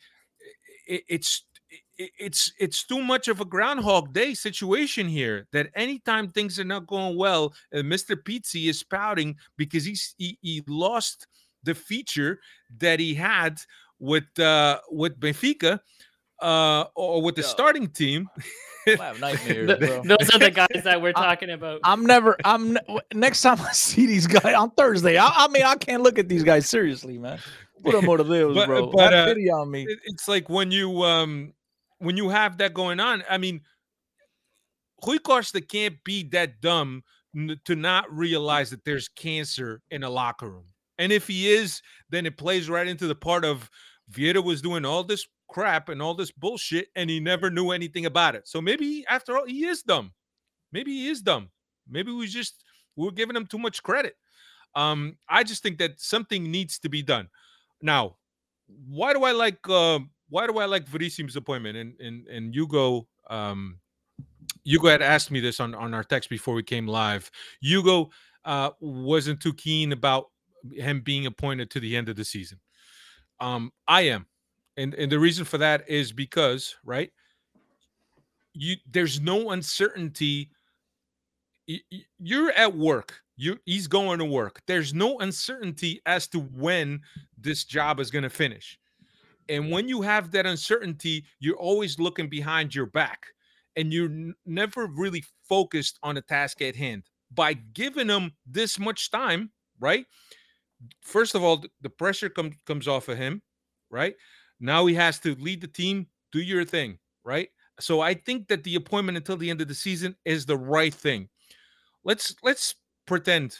it, 0.87 1.03
it's 1.07 1.43
it, 1.69 2.11
it's 2.19 2.51
it's 2.59 2.83
too 2.83 3.03
much 3.03 3.27
of 3.27 3.39
a 3.39 3.45
Groundhog 3.45 4.11
Day 4.13 4.33
situation 4.33 5.07
here. 5.07 5.47
That 5.51 5.69
anytime 5.75 6.29
things 6.29 6.59
are 6.59 6.65
not 6.65 6.87
going 6.87 7.15
well, 7.17 7.53
uh, 7.73 7.77
Mr. 7.77 8.15
Pizzi 8.15 8.67
is 8.67 8.83
pouting 8.83 9.35
because 9.57 9.85
he's 9.85 10.15
he, 10.17 10.37
he 10.41 10.63
lost 10.67 11.27
the 11.63 11.75
feature 11.75 12.39
that 12.79 12.99
he 12.99 13.13
had 13.13 13.59
with 13.99 14.39
uh 14.39 14.79
with 14.91 15.19
Benfica 15.19 15.79
uh 16.41 16.85
or 16.95 17.21
with 17.21 17.35
the 17.35 17.41
Yo. 17.41 17.47
starting 17.47 17.87
team 17.87 18.29
I 18.87 18.91
have 18.91 19.19
nightmares, 19.21 19.67
Th- 19.67 19.79
bro. 19.79 20.01
those 20.03 20.29
are 20.33 20.39
the 20.39 20.49
guys 20.51 20.83
that 20.83 21.01
we're 21.01 21.11
talking 21.27 21.49
about. 21.51 21.81
I'm 21.83 22.05
never. 22.05 22.37
I'm 22.43 22.77
next 23.13 23.41
time 23.43 23.59
I 23.61 23.71
see 23.73 24.07
these 24.07 24.25
guys 24.25 24.55
on 24.55 24.71
Thursday. 24.71 25.17
I, 25.17 25.27
I 25.27 25.47
mean, 25.49 25.63
I 25.63 25.75
can't 25.75 26.01
look 26.01 26.17
at 26.17 26.27
these 26.29 26.43
guys 26.43 26.67
seriously, 26.67 27.19
man. 27.19 27.39
Put 27.83 27.91
them 27.91 28.09
on 28.09 28.17
the 28.17 28.23
But- 28.23 28.65
bro. 28.67 28.87
but, 28.87 29.13
uh, 29.13 29.25
pity 29.27 29.51
on 29.51 29.69
me. 29.69 29.85
it's 30.05 30.27
like 30.27 30.49
when 30.49 30.71
you 30.71 31.03
um 31.03 31.53
when 31.99 32.15
you 32.17 32.29
have 32.29 32.57
that 32.59 32.73
going 32.73 32.99
on 33.01 33.21
i 33.29 33.37
mean 33.37 33.61
Rui 35.05 35.19
Costa 35.19 35.61
can't 35.61 36.01
be 36.03 36.23
that 36.29 36.61
dumb 36.61 37.03
n- 37.35 37.59
to 37.65 37.75
not 37.75 38.11
realize 38.11 38.69
that 38.71 38.83
there's 38.85 39.07
cancer 39.09 39.81
in 39.91 40.03
a 40.03 40.09
locker 40.09 40.49
room 40.49 40.65
and 40.99 41.11
if 41.11 41.27
he 41.27 41.49
is 41.49 41.81
then 42.09 42.27
it 42.27 42.37
plays 42.37 42.69
right 42.69 42.87
into 42.87 43.07
the 43.07 43.15
part 43.15 43.43
of 43.43 43.69
Vieira 44.11 44.43
was 44.43 44.61
doing 44.61 44.85
all 44.85 45.03
this 45.03 45.27
crap 45.47 45.89
and 45.89 46.01
all 46.01 46.13
this 46.13 46.31
bullshit 46.31 46.89
and 46.95 47.09
he 47.09 47.19
never 47.19 47.49
knew 47.49 47.71
anything 47.71 48.05
about 48.05 48.35
it. 48.35 48.47
So 48.47 48.61
maybe 48.61 49.03
after 49.09 49.37
all 49.37 49.45
he 49.45 49.65
is 49.65 49.81
dumb. 49.81 50.13
Maybe 50.71 50.91
he 50.91 51.07
is 51.07 51.21
dumb. 51.21 51.49
Maybe 51.89 52.11
we 52.11 52.27
just 52.27 52.63
we're 52.95 53.11
giving 53.11 53.35
him 53.35 53.47
too 53.47 53.57
much 53.57 53.81
credit. 53.81 54.15
Um 54.75 55.17
i 55.27 55.43
just 55.43 55.63
think 55.63 55.79
that 55.79 55.99
something 55.99 56.51
needs 56.51 56.77
to 56.79 56.89
be 56.89 57.01
done. 57.01 57.29
Now 57.81 58.17
why 58.87 59.13
do 59.13 59.23
I 59.23 59.31
like 59.31 59.57
uh, 59.67 59.99
why 60.29 60.45
do 60.45 60.59
I 60.59 60.65
like 60.65 60.85
Veríssimo's 60.85 61.35
appointment? 61.35 61.77
And 61.77 61.99
and 61.99 62.27
and 62.27 62.53
Hugo 62.53 63.07
um 63.29 63.79
Hugo 64.63 64.89
had 64.89 65.01
asked 65.01 65.31
me 65.31 65.39
this 65.39 65.59
on 65.59 65.73
on 65.73 65.93
our 65.93 66.03
text 66.03 66.29
before 66.29 66.53
we 66.53 66.63
came 66.63 66.87
live. 66.87 67.31
Hugo 67.61 68.11
uh 68.45 68.71
wasn't 68.79 69.41
too 69.41 69.53
keen 69.53 69.91
about 69.91 70.27
him 70.71 71.01
being 71.01 71.25
appointed 71.25 71.69
to 71.71 71.79
the 71.79 71.95
end 71.95 72.09
of 72.09 72.15
the 72.15 72.25
season. 72.25 72.59
Um 73.39 73.71
I 73.87 74.01
am. 74.01 74.27
And 74.77 74.93
and 74.95 75.11
the 75.11 75.19
reason 75.19 75.45
for 75.45 75.57
that 75.57 75.89
is 75.89 76.11
because, 76.11 76.75
right? 76.83 77.11
You 78.53 78.75
there's 78.89 79.19
no 79.19 79.51
uncertainty 79.51 80.51
you're 82.19 82.51
at 82.51 82.75
work. 82.75 83.21
You 83.37 83.57
he's 83.65 83.87
going 83.87 84.19
to 84.19 84.25
work. 84.25 84.61
There's 84.67 84.93
no 84.93 85.19
uncertainty 85.19 86.01
as 86.05 86.27
to 86.29 86.39
when 86.39 87.01
this 87.37 87.63
job 87.63 87.99
is 87.99 88.11
going 88.11 88.23
to 88.23 88.29
finish. 88.29 88.77
And 89.47 89.71
when 89.71 89.87
you 89.87 90.01
have 90.01 90.31
that 90.31 90.45
uncertainty, 90.45 91.25
you're 91.39 91.55
always 91.57 91.99
looking 91.99 92.27
behind 92.29 92.75
your 92.75 92.85
back 92.85 93.27
and 93.75 93.93
you're 93.93 94.09
n- 94.09 94.35
never 94.45 94.87
really 94.87 95.23
focused 95.47 95.97
on 96.03 96.15
the 96.15 96.21
task 96.21 96.61
at 96.61 96.75
hand. 96.75 97.03
By 97.31 97.53
giving 97.53 98.09
him 98.09 98.31
this 98.45 98.77
much 98.79 99.09
time, 99.09 99.51
right? 99.79 100.05
First 101.01 101.35
of 101.35 101.43
all, 101.43 101.63
the 101.81 101.89
pressure 101.89 102.29
comes 102.29 102.55
comes 102.65 102.87
off 102.87 103.09
of 103.09 103.17
him, 103.17 103.41
right? 103.89 104.15
Now 104.59 104.85
he 104.85 104.95
has 104.95 105.19
to 105.19 105.35
lead 105.35 105.61
the 105.61 105.67
team, 105.67 106.07
do 106.31 106.39
your 106.39 106.65
thing, 106.65 106.99
right? 107.23 107.49
So 107.79 108.01
I 108.01 108.13
think 108.13 108.47
that 108.49 108.63
the 108.63 108.75
appointment 108.75 109.17
until 109.17 109.37
the 109.37 109.49
end 109.49 109.61
of 109.61 109.67
the 109.67 109.75
season 109.75 110.15
is 110.25 110.45
the 110.45 110.57
right 110.57 110.93
thing. 110.93 111.29
Let's 112.03 112.35
let's 112.43 112.75
pretend 113.05 113.57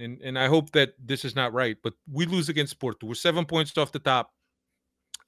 and 0.00 0.20
and 0.22 0.38
I 0.38 0.48
hope 0.48 0.70
that 0.72 0.94
this 0.98 1.24
is 1.24 1.36
not 1.36 1.52
right, 1.52 1.76
but 1.82 1.94
we 2.10 2.26
lose 2.26 2.48
against 2.48 2.80
Porto. 2.80 3.06
We're 3.06 3.14
seven 3.14 3.44
points 3.44 3.76
off 3.76 3.92
the 3.92 3.98
top. 3.98 4.32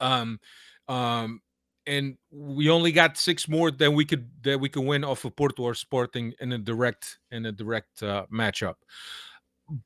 Um, 0.01 0.40
um, 0.88 1.40
and 1.87 2.16
we 2.31 2.71
only 2.71 2.92
got 2.92 3.18
six 3.18 3.49
more 3.49 3.71
than 3.71 3.95
we 3.95 4.05
could 4.05 4.31
that 4.42 4.59
we 4.59 4.68
could 4.68 4.85
win 4.85 5.05
off 5.05 5.25
of 5.25 5.37
Porto 5.37 5.62
or 5.62 5.75
Sporting 5.75 6.33
in 6.40 6.53
a 6.53 6.59
direct 6.59 7.18
in 7.31 7.47
a 7.47 7.53
direct 7.53 8.03
uh, 8.03 8.27
matchup. 8.33 8.75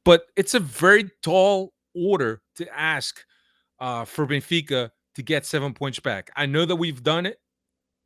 But 0.05 0.27
it's 0.37 0.55
a 0.55 0.61
very 0.61 1.11
tall 1.23 1.73
order 1.95 2.43
to 2.57 2.79
ask 2.79 3.25
uh, 3.81 4.05
for 4.05 4.27
Benfica 4.27 4.91
to 5.15 5.23
get 5.23 5.47
seven 5.47 5.73
points 5.73 6.01
back. 6.01 6.31
I 6.37 6.47
know 6.47 6.65
that 6.65 6.77
we've 6.77 7.03
done 7.03 7.27
it 7.27 7.39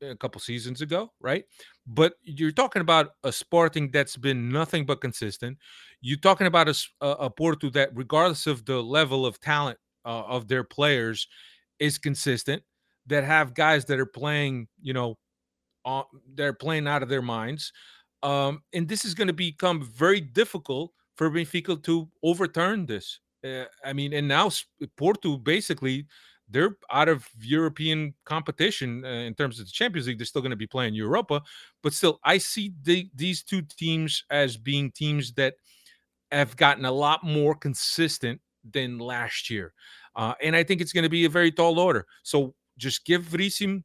a 0.03 0.17
couple 0.17 0.41
seasons 0.41 0.81
ago, 0.81 1.13
right? 1.21 1.45
But 1.87 2.15
you're 2.23 2.53
talking 2.53 2.83
about 2.83 3.11
a 3.25 3.33
Sporting 3.33 3.91
that's 3.91 4.17
been 4.17 4.49
nothing 4.49 4.87
but 4.87 5.01
consistent. 5.01 5.59
You're 6.01 6.19
talking 6.19 6.47
about 6.47 6.75
a 7.01 7.31
Porto 7.31 7.71
that, 7.71 7.91
regardless 7.95 8.47
of 8.47 8.65
the 8.65 8.83
level 8.83 9.27
of 9.27 9.41
talent 9.41 9.79
uh, 10.05 10.23
of 10.23 10.49
their 10.49 10.65
players, 10.65 11.27
is 11.79 11.99
consistent. 11.99 12.63
That 13.07 13.25
have 13.25 13.55
guys 13.55 13.87
that 13.87 13.99
are 13.99 14.07
playing, 14.07 14.69
you 14.81 14.93
know, 14.93 15.19
uh, 15.85 16.03
they're 16.35 16.53
playing 16.53 16.87
out 16.87 17.03
of 17.03 17.09
their 17.09 17.23
minds, 17.23 17.73
um, 18.23 18.63
and 18.73 18.87
this 18.87 19.05
is 19.05 19.15
going 19.15 19.29
to 19.29 19.33
become 19.35 19.83
very 19.83 20.21
difficult 20.21 20.93
for 21.21 21.31
Benfica 21.31 21.83
to 21.83 22.09
overturn 22.23 22.87
this. 22.87 23.21
Uh, 23.45 23.65
I 23.85 23.93
mean, 23.93 24.15
and 24.15 24.27
now 24.27 24.51
Porto 24.97 25.37
basically 25.37 26.07
they're 26.49 26.79
out 26.91 27.11
of 27.11 27.29
European 27.43 28.15
competition 28.25 29.05
uh, 29.05 29.09
in 29.29 29.35
terms 29.35 29.61
of 29.61 29.67
the 29.67 29.71
Champions 29.71 30.07
League. 30.07 30.19
They're 30.19 30.25
still 30.25 30.41
going 30.41 30.49
to 30.49 30.57
be 30.57 30.67
playing 30.67 30.95
Europa, 30.95 31.43
but 31.83 31.93
still, 31.93 32.21
I 32.25 32.39
see 32.39 32.73
the, 32.85 33.11
these 33.15 33.43
two 33.43 33.61
teams 33.61 34.25
as 34.31 34.57
being 34.57 34.93
teams 34.93 35.35
that 35.35 35.57
have 36.33 36.57
gotten 36.57 36.87
a 36.87 36.91
lot 36.91 37.23
more 37.23 37.55
consistent 37.55 38.41
than 38.73 38.99
last 38.99 39.51
year. 39.51 39.75
Uh, 40.17 40.33
and 40.43 40.57
I 40.57 40.65
think 40.65 40.81
it's 40.81 40.95
going 40.95 41.05
to 41.05 41.11
be 41.11 41.27
a 41.27 41.29
very 41.29 41.53
tall 41.53 41.79
order. 41.79 42.07
So 42.23 42.55
just 42.79 43.05
give 43.05 43.25
Veríssimo 43.25 43.83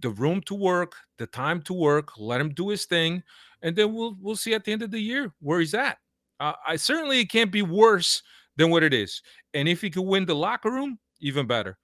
the 0.00 0.10
room 0.10 0.40
to 0.46 0.54
work, 0.56 0.96
the 1.18 1.28
time 1.28 1.62
to 1.62 1.74
work, 1.74 2.18
let 2.18 2.40
him 2.40 2.52
do 2.52 2.70
his 2.70 2.86
thing, 2.86 3.22
and 3.62 3.76
then 3.76 3.94
we'll 3.94 4.16
we'll 4.20 4.34
see 4.34 4.52
at 4.52 4.64
the 4.64 4.72
end 4.72 4.82
of 4.82 4.90
the 4.90 4.98
year 4.98 5.32
where 5.38 5.60
he's 5.60 5.74
at. 5.74 5.98
Uh, 6.42 6.54
I 6.66 6.76
certainly 6.76 7.20
it 7.20 7.30
can't 7.30 7.52
be 7.52 7.62
worse 7.62 8.20
than 8.56 8.68
what 8.70 8.82
it 8.82 8.92
is. 8.92 9.22
And 9.54 9.68
if 9.68 9.80
he 9.80 9.90
could 9.90 10.02
win 10.02 10.26
the 10.26 10.34
locker 10.34 10.70
room, 10.70 10.98
even 11.20 11.46
better. 11.46 11.78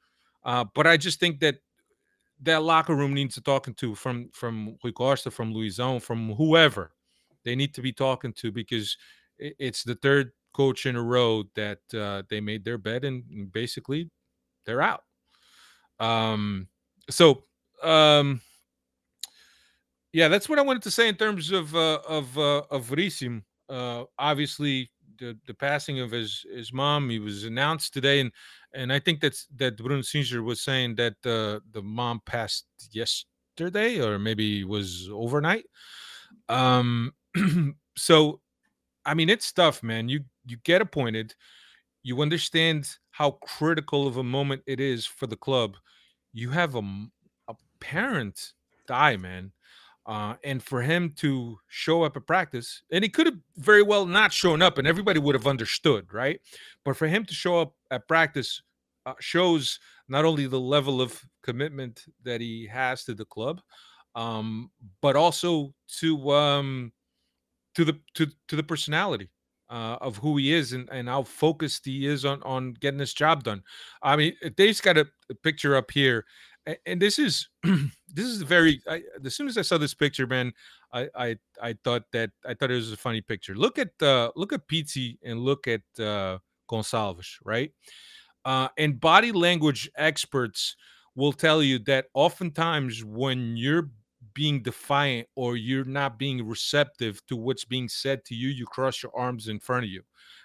Uh, 0.45 0.65
but 0.75 0.87
I 0.87 0.97
just 0.97 1.21
think 1.21 1.39
that 1.41 1.57
that 2.43 2.63
locker 2.65 2.97
room 2.97 3.15
needs 3.15 3.35
to 3.37 3.41
talking 3.41 3.75
to 3.75 3.95
from 3.95 4.31
from 4.33 4.77
Rui 4.83 4.93
Costa, 4.93 5.31
from 5.31 5.55
Luisão, 5.55 6.03
from 6.03 6.35
whoever 6.35 6.93
they 7.45 7.55
need 7.55 7.73
to 7.75 7.83
be 7.83 7.93
talking 7.93 8.33
to 8.35 8.51
because 8.51 8.97
it's 9.39 9.85
the 9.85 9.95
third 9.95 10.33
coach 10.53 10.87
in 10.87 10.97
a 10.97 11.03
row 11.03 11.45
that 11.55 11.79
uh, 11.95 12.23
they 12.29 12.41
made 12.41 12.65
their 12.65 12.79
bed 12.79 13.05
and 13.05 13.53
basically 13.53 14.11
they're 14.67 14.83
out. 14.83 15.05
Um, 16.01 16.67
so 17.11 17.45
um, 17.83 18.41
yeah, 20.13 20.27
that's 20.27 20.49
what 20.49 20.59
I 20.59 20.63
wanted 20.63 20.83
to 20.83 20.91
say 20.91 21.09
in 21.09 21.15
terms 21.15 21.53
of 21.53 21.77
uh, 21.77 22.01
of 22.09 22.37
uh, 22.37 22.63
of 22.71 22.89
Veríssimo. 22.89 23.43
Uh, 23.69 24.05
obviously, 24.19 24.91
the, 25.19 25.37
the 25.47 25.55
passing 25.55 26.01
of 26.01 26.11
his 26.11 26.45
his 26.55 26.73
mom, 26.73 27.11
he 27.11 27.19
was 27.19 27.45
announced 27.45 27.93
today, 27.93 28.21
and 28.21 28.33
and 28.75 28.93
I 28.93 28.99
think 28.99 29.21
that's 29.21 29.47
that 29.57 29.77
Bruno 29.77 30.03
Singer 30.03 30.43
was 30.43 30.61
saying 30.63 30.97
that 30.97 31.15
uh, 31.25 31.61
the 31.73 31.83
mom 31.83 32.21
passed 32.27 32.67
yesterday 32.93 34.01
or 34.01 34.19
maybe 34.19 34.65
was 34.65 35.09
overnight. 35.13 35.67
Um, 36.49 37.13
so 37.97 38.41
I 39.05 39.15
mean, 39.15 39.29
it's 39.31 39.53
tough, 39.53 39.83
man. 39.83 40.09
You 40.09 40.25
you 40.47 40.59
get 40.65 40.83
appointed, 40.83 41.35
you 42.03 42.21
understand 42.23 42.91
how 43.13 43.33
critical 43.33 44.07
of 44.07 44.17
a 44.17 44.25
moment 44.25 44.63
it 44.67 44.81
is 44.81 45.07
for 45.07 45.27
the 45.27 45.37
club. 45.37 45.77
You 46.33 46.51
have 46.51 46.75
a 46.75 46.83
a 47.49 47.55
parent 47.81 48.53
die, 48.87 49.17
man. 49.17 49.53
Uh, 50.09 50.35
and 50.43 50.63
for 50.63 50.81
him 50.81 51.13
to 51.19 51.59
show 51.69 52.03
up 52.03 52.17
at 52.17 52.27
practice, 52.27 52.83
and 52.91 53.05
he 53.05 53.11
could 53.11 53.27
have 53.27 53.37
very 53.59 53.83
well 53.83 54.07
not 54.07 54.33
shown 54.33 54.63
up, 54.63 54.79
and 54.79 54.89
everybody 54.89 55.21
would 55.21 55.35
have 55.35 55.47
understood, 55.47 56.11
right? 56.15 56.41
But 56.83 56.97
for 56.97 57.07
him 57.07 57.27
to 57.27 57.35
show 57.35 57.61
up 57.61 57.75
at 57.91 58.09
practice 58.09 58.63
uh, 59.05 59.13
shows 59.21 59.79
not 60.09 60.25
only 60.25 60.47
the 60.47 60.59
level 60.59 61.03
of 61.03 61.23
commitment 61.43 62.07
that 62.25 62.41
he 62.41 62.67
has 62.67 63.05
to 63.05 63.13
the 63.13 63.27
club, 63.27 63.61
um, 64.15 64.71
but 65.03 65.15
also 65.15 65.75
to 66.01 66.31
um, 66.31 66.91
to 67.75 67.85
the 67.85 68.01
to 68.15 68.27
to 68.49 68.57
the 68.57 68.63
personality 68.63 69.31
uh, 69.71 69.99
of 70.01 70.17
who 70.17 70.37
he 70.39 70.55
is 70.55 70.73
and, 70.73 70.89
and 70.91 71.09
how 71.09 71.23
focused 71.23 71.85
he 71.85 72.07
is 72.07 72.25
on 72.25 72.43
on 72.45 72.75
getting 72.81 72.99
this 72.99 73.15
job 73.15 73.45
done. 73.45 73.63
I 74.03 74.17
mean, 74.17 74.35
Dave's 74.57 74.81
got 74.81 74.97
a, 74.97 75.07
a 75.31 75.35
picture 75.35 75.77
up 75.77 75.91
here, 75.91 76.25
and 76.87 77.01
this 77.01 77.19
is 77.19 77.49
this 78.15 78.27
is 78.27 78.43
very 78.43 78.81
I, 78.89 79.03
as 79.25 79.35
soon 79.35 79.49
as 79.49 79.59
i 79.59 79.63
saw 79.63 79.79
this 79.79 79.95
picture 79.95 80.27
man 80.27 80.53
I, 80.93 81.09
I 81.15 81.37
i 81.63 81.73
thought 81.85 82.05
that 82.13 82.31
i 82.47 82.55
thought 82.55 82.71
it 82.71 82.75
was 82.75 82.93
a 82.93 82.97
funny 82.97 83.21
picture. 83.21 83.55
Look 83.55 83.79
at 83.79 83.91
uh 84.03 84.31
look 84.37 84.53
at 84.53 84.67
Pizzi 84.69 85.19
and 85.23 85.41
look 85.41 85.69
at 85.69 85.83
uh 85.99 86.39
gonçalves 86.71 87.37
right? 87.45 87.73
Uh 88.45 88.69
and 88.79 89.01
body 89.01 89.33
language 89.33 89.91
experts 89.97 90.77
will 91.15 91.33
tell 91.33 91.63
you 91.63 91.79
that 91.81 92.07
oftentimes 92.15 93.05
when 93.05 93.57
you're 93.57 93.91
being 94.35 94.63
defiant 94.63 95.27
or 95.35 95.57
you're 95.57 95.85
not 95.85 96.19
being 96.19 96.47
receptive 96.47 97.25
to 97.27 97.37
what's 97.37 97.65
being 97.65 97.89
said 97.89 98.25
to 98.25 98.35
you 98.35 98.49
you 98.49 98.67
cross 98.67 99.03
your 99.03 99.13
arms 99.17 99.49
in 99.49 99.59
front 99.59 99.85
of 99.85 99.91
you. 99.91 100.03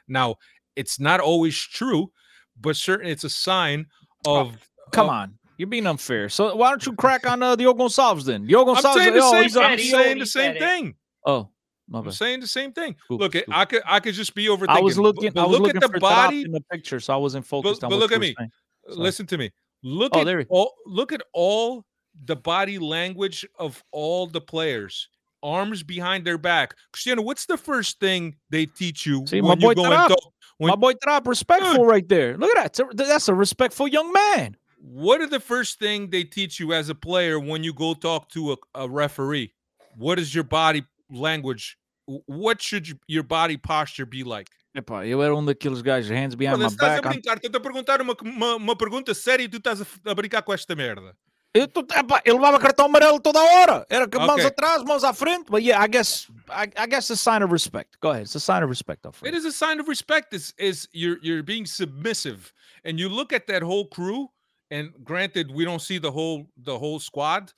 Now 0.07 0.35
it's 0.75 0.99
not 0.99 1.19
always 1.19 1.57
true 1.57 2.11
but 2.59 2.75
certainly 2.75 3.11
it's 3.11 3.23
a 3.23 3.29
sign 3.29 3.85
of 4.25 4.69
come 4.91 5.09
on 5.09 5.37
you're 5.57 5.67
being 5.67 5.87
unfair. 5.87 6.29
So 6.29 6.55
why 6.55 6.69
don't 6.69 6.85
you 6.85 6.93
crack 6.93 7.27
on 7.27 7.41
uh, 7.43 7.55
Diogo 7.55 7.85
Gonçalves 7.85 8.25
then? 8.25 8.45
Diogo 8.45 8.75
Gonçalves. 8.75 8.85
I'm 8.85 8.97
saying 8.97 9.13
the 9.13 9.19
oh, 9.21 9.31
same, 9.31 9.63
I'm 9.63 9.77
saying 9.79 10.19
the 10.19 10.25
same 10.25 10.57
thing. 10.57 10.95
Oh, 11.25 11.49
my 11.87 11.99
I'm 11.99 12.11
saying 12.11 12.39
the 12.39 12.47
same 12.47 12.71
thing. 12.71 12.95
Scoop, 13.05 13.19
Look, 13.19 13.35
it, 13.35 13.43
scoop. 13.43 13.55
I 13.57 13.65
could 13.65 13.81
I 13.85 13.99
could 13.99 14.13
just 14.13 14.33
be 14.35 14.47
overthinking. 14.47 14.69
I 14.69 14.81
was 14.81 14.97
looking. 14.97 15.31
But, 15.33 15.41
I 15.43 15.45
was 15.45 15.51
look 15.59 15.61
looking 15.67 15.77
at 15.77 15.81
the 15.81 15.93
for 15.95 15.99
body. 15.99 16.41
in 16.43 16.51
the 16.51 16.61
picture, 16.71 16.99
so 16.99 17.13
I 17.13 17.17
wasn't 17.17 17.45
focused 17.45 17.81
But, 17.81 17.87
on. 17.87 17.91
but 17.91 17.99
look 17.99 18.11
you 18.11 18.15
at 18.15 18.21
me. 18.21 18.35
saying. 18.37 18.49
Sorry. 18.87 18.97
Listen 18.99 19.25
to 19.27 19.37
me. 19.37 19.51
Look 19.83 20.13
Oh, 20.15 20.21
at 20.21 20.25
there 20.25 20.45
all. 20.49 20.73
Look 20.85 21.11
at 21.11 21.21
all 21.33 21.85
the 22.25 22.35
body 22.35 22.79
language 22.79 23.45
of 23.59 23.83
all 23.91 24.27
the 24.27 24.41
players. 24.41 25.09
Arms 25.41 25.83
behind 25.83 26.25
their 26.25 26.37
back. 26.37 26.73
Cristiano, 26.93 27.21
what's 27.21 27.45
the 27.45 27.57
first 27.57 27.99
thing 27.99 28.35
they 28.49 28.65
teach 28.65 29.05
you 29.05 29.25
See, 29.27 29.41
when 29.41 29.49
my 29.49 29.53
you 29.55 29.59
boy 29.59 29.73
go 29.75 29.83
and 29.91 30.09
talk? 30.09 30.17
When, 30.57 30.69
My 30.69 30.75
boy 30.75 30.93
Taarabt, 30.93 31.27
respectful 31.27 31.85
right 31.85 32.07
there. 32.07 32.37
Look 32.37 32.55
at 32.55 32.73
that. 32.75 32.95
That's 32.95 33.27
a 33.27 33.33
respectful 33.33 33.87
young 33.87 34.13
man. 34.13 34.55
What 34.83 35.21
are 35.21 35.27
the 35.27 35.39
first 35.39 35.79
thing 35.79 36.09
they 36.09 36.25
teach 36.25 36.59
you 36.59 36.73
as 36.73 36.89
a 36.89 36.95
player 36.95 37.39
when 37.39 37.63
you 37.63 37.73
go 37.73 37.93
talk 37.93 38.27
to 38.29 38.51
a, 38.51 38.57
a 38.75 38.89
referee? 38.89 39.53
What 39.95 40.19
is 40.19 40.35
your 40.35 40.43
body 40.43 40.83
language? 41.09 41.77
What 42.05 42.61
should 42.61 42.89
you, 42.89 42.95
your 43.07 43.23
body 43.23 43.55
posture 43.55 44.05
be 44.05 44.23
like? 44.23 44.49
Epá, 44.75 45.05
eu 45.07 45.21
era 45.21 45.35
um 45.35 45.45
daqueles 45.45 45.81
gajos, 45.81 46.09
hands 46.09 46.35
behind 46.35 46.57
Pô, 46.57 46.63
my 46.63 46.67
estás 46.67 46.97
a 46.97 47.01
back. 47.01 47.05
I'm- 47.05 47.11
brincar, 47.11 47.37
estou-te 47.37 47.55
a 47.55 47.59
perguntar 47.59 48.01
uma, 48.01 48.15
uma, 48.21 48.55
uma 48.55 48.75
pergunta 48.75 49.13
séria 49.13 49.43
e 49.43 49.47
tu 49.47 49.57
estás 49.57 49.81
a, 49.81 49.85
a 50.05 50.15
brincar 50.15 50.41
com 50.41 50.51
esta 50.51 50.75
merda. 50.75 51.15
Eu, 51.53 51.67
tô, 51.67 51.81
epá, 51.81 52.19
eu 52.25 52.33
levava 52.33 52.59
cartão 52.59 52.87
amarelo 52.87 53.19
toda 53.19 53.39
hora. 53.39 53.85
Era 53.87 54.07
com 54.07 54.17
mãos 54.19 54.43
atrás, 54.43 54.83
mãos 54.83 55.03
à 55.03 55.13
frente. 55.13 55.51
But 55.51 55.61
yeah, 55.61 55.85
I 55.85 55.87
guess 55.87 56.27
I, 56.49 56.63
I 56.75 56.87
guess 56.87 57.11
it's 57.11 57.11
a 57.11 57.31
sign 57.31 57.43
of 57.43 57.53
respect. 57.53 57.99
Go 58.01 58.09
ahead. 58.09 58.23
It's 58.23 58.35
a 58.35 58.39
sign 58.39 58.63
of 58.63 58.69
respect, 58.69 59.05
It 59.05 59.09
Alfredo. 59.09 59.47
a 59.47 59.51
sign 59.51 59.79
of 59.79 59.87
respect. 59.87 60.33
Is 60.33 60.51
is 60.57 60.89
you're 60.91 61.19
you're 61.21 61.43
being 61.43 61.67
submissive, 61.67 62.51
and 62.83 62.99
you 62.99 63.07
look 63.07 63.31
at 63.31 63.45
that 63.47 63.61
whole 63.61 63.85
crew. 63.85 64.29
And 64.71 64.91
granted, 65.03 65.51
we 65.51 65.65
don't 65.65 65.81
see 65.81 65.97
the 65.97 66.11
whole 66.11 66.47
the 66.57 66.77
whole 66.77 66.99
squad. 66.99 67.51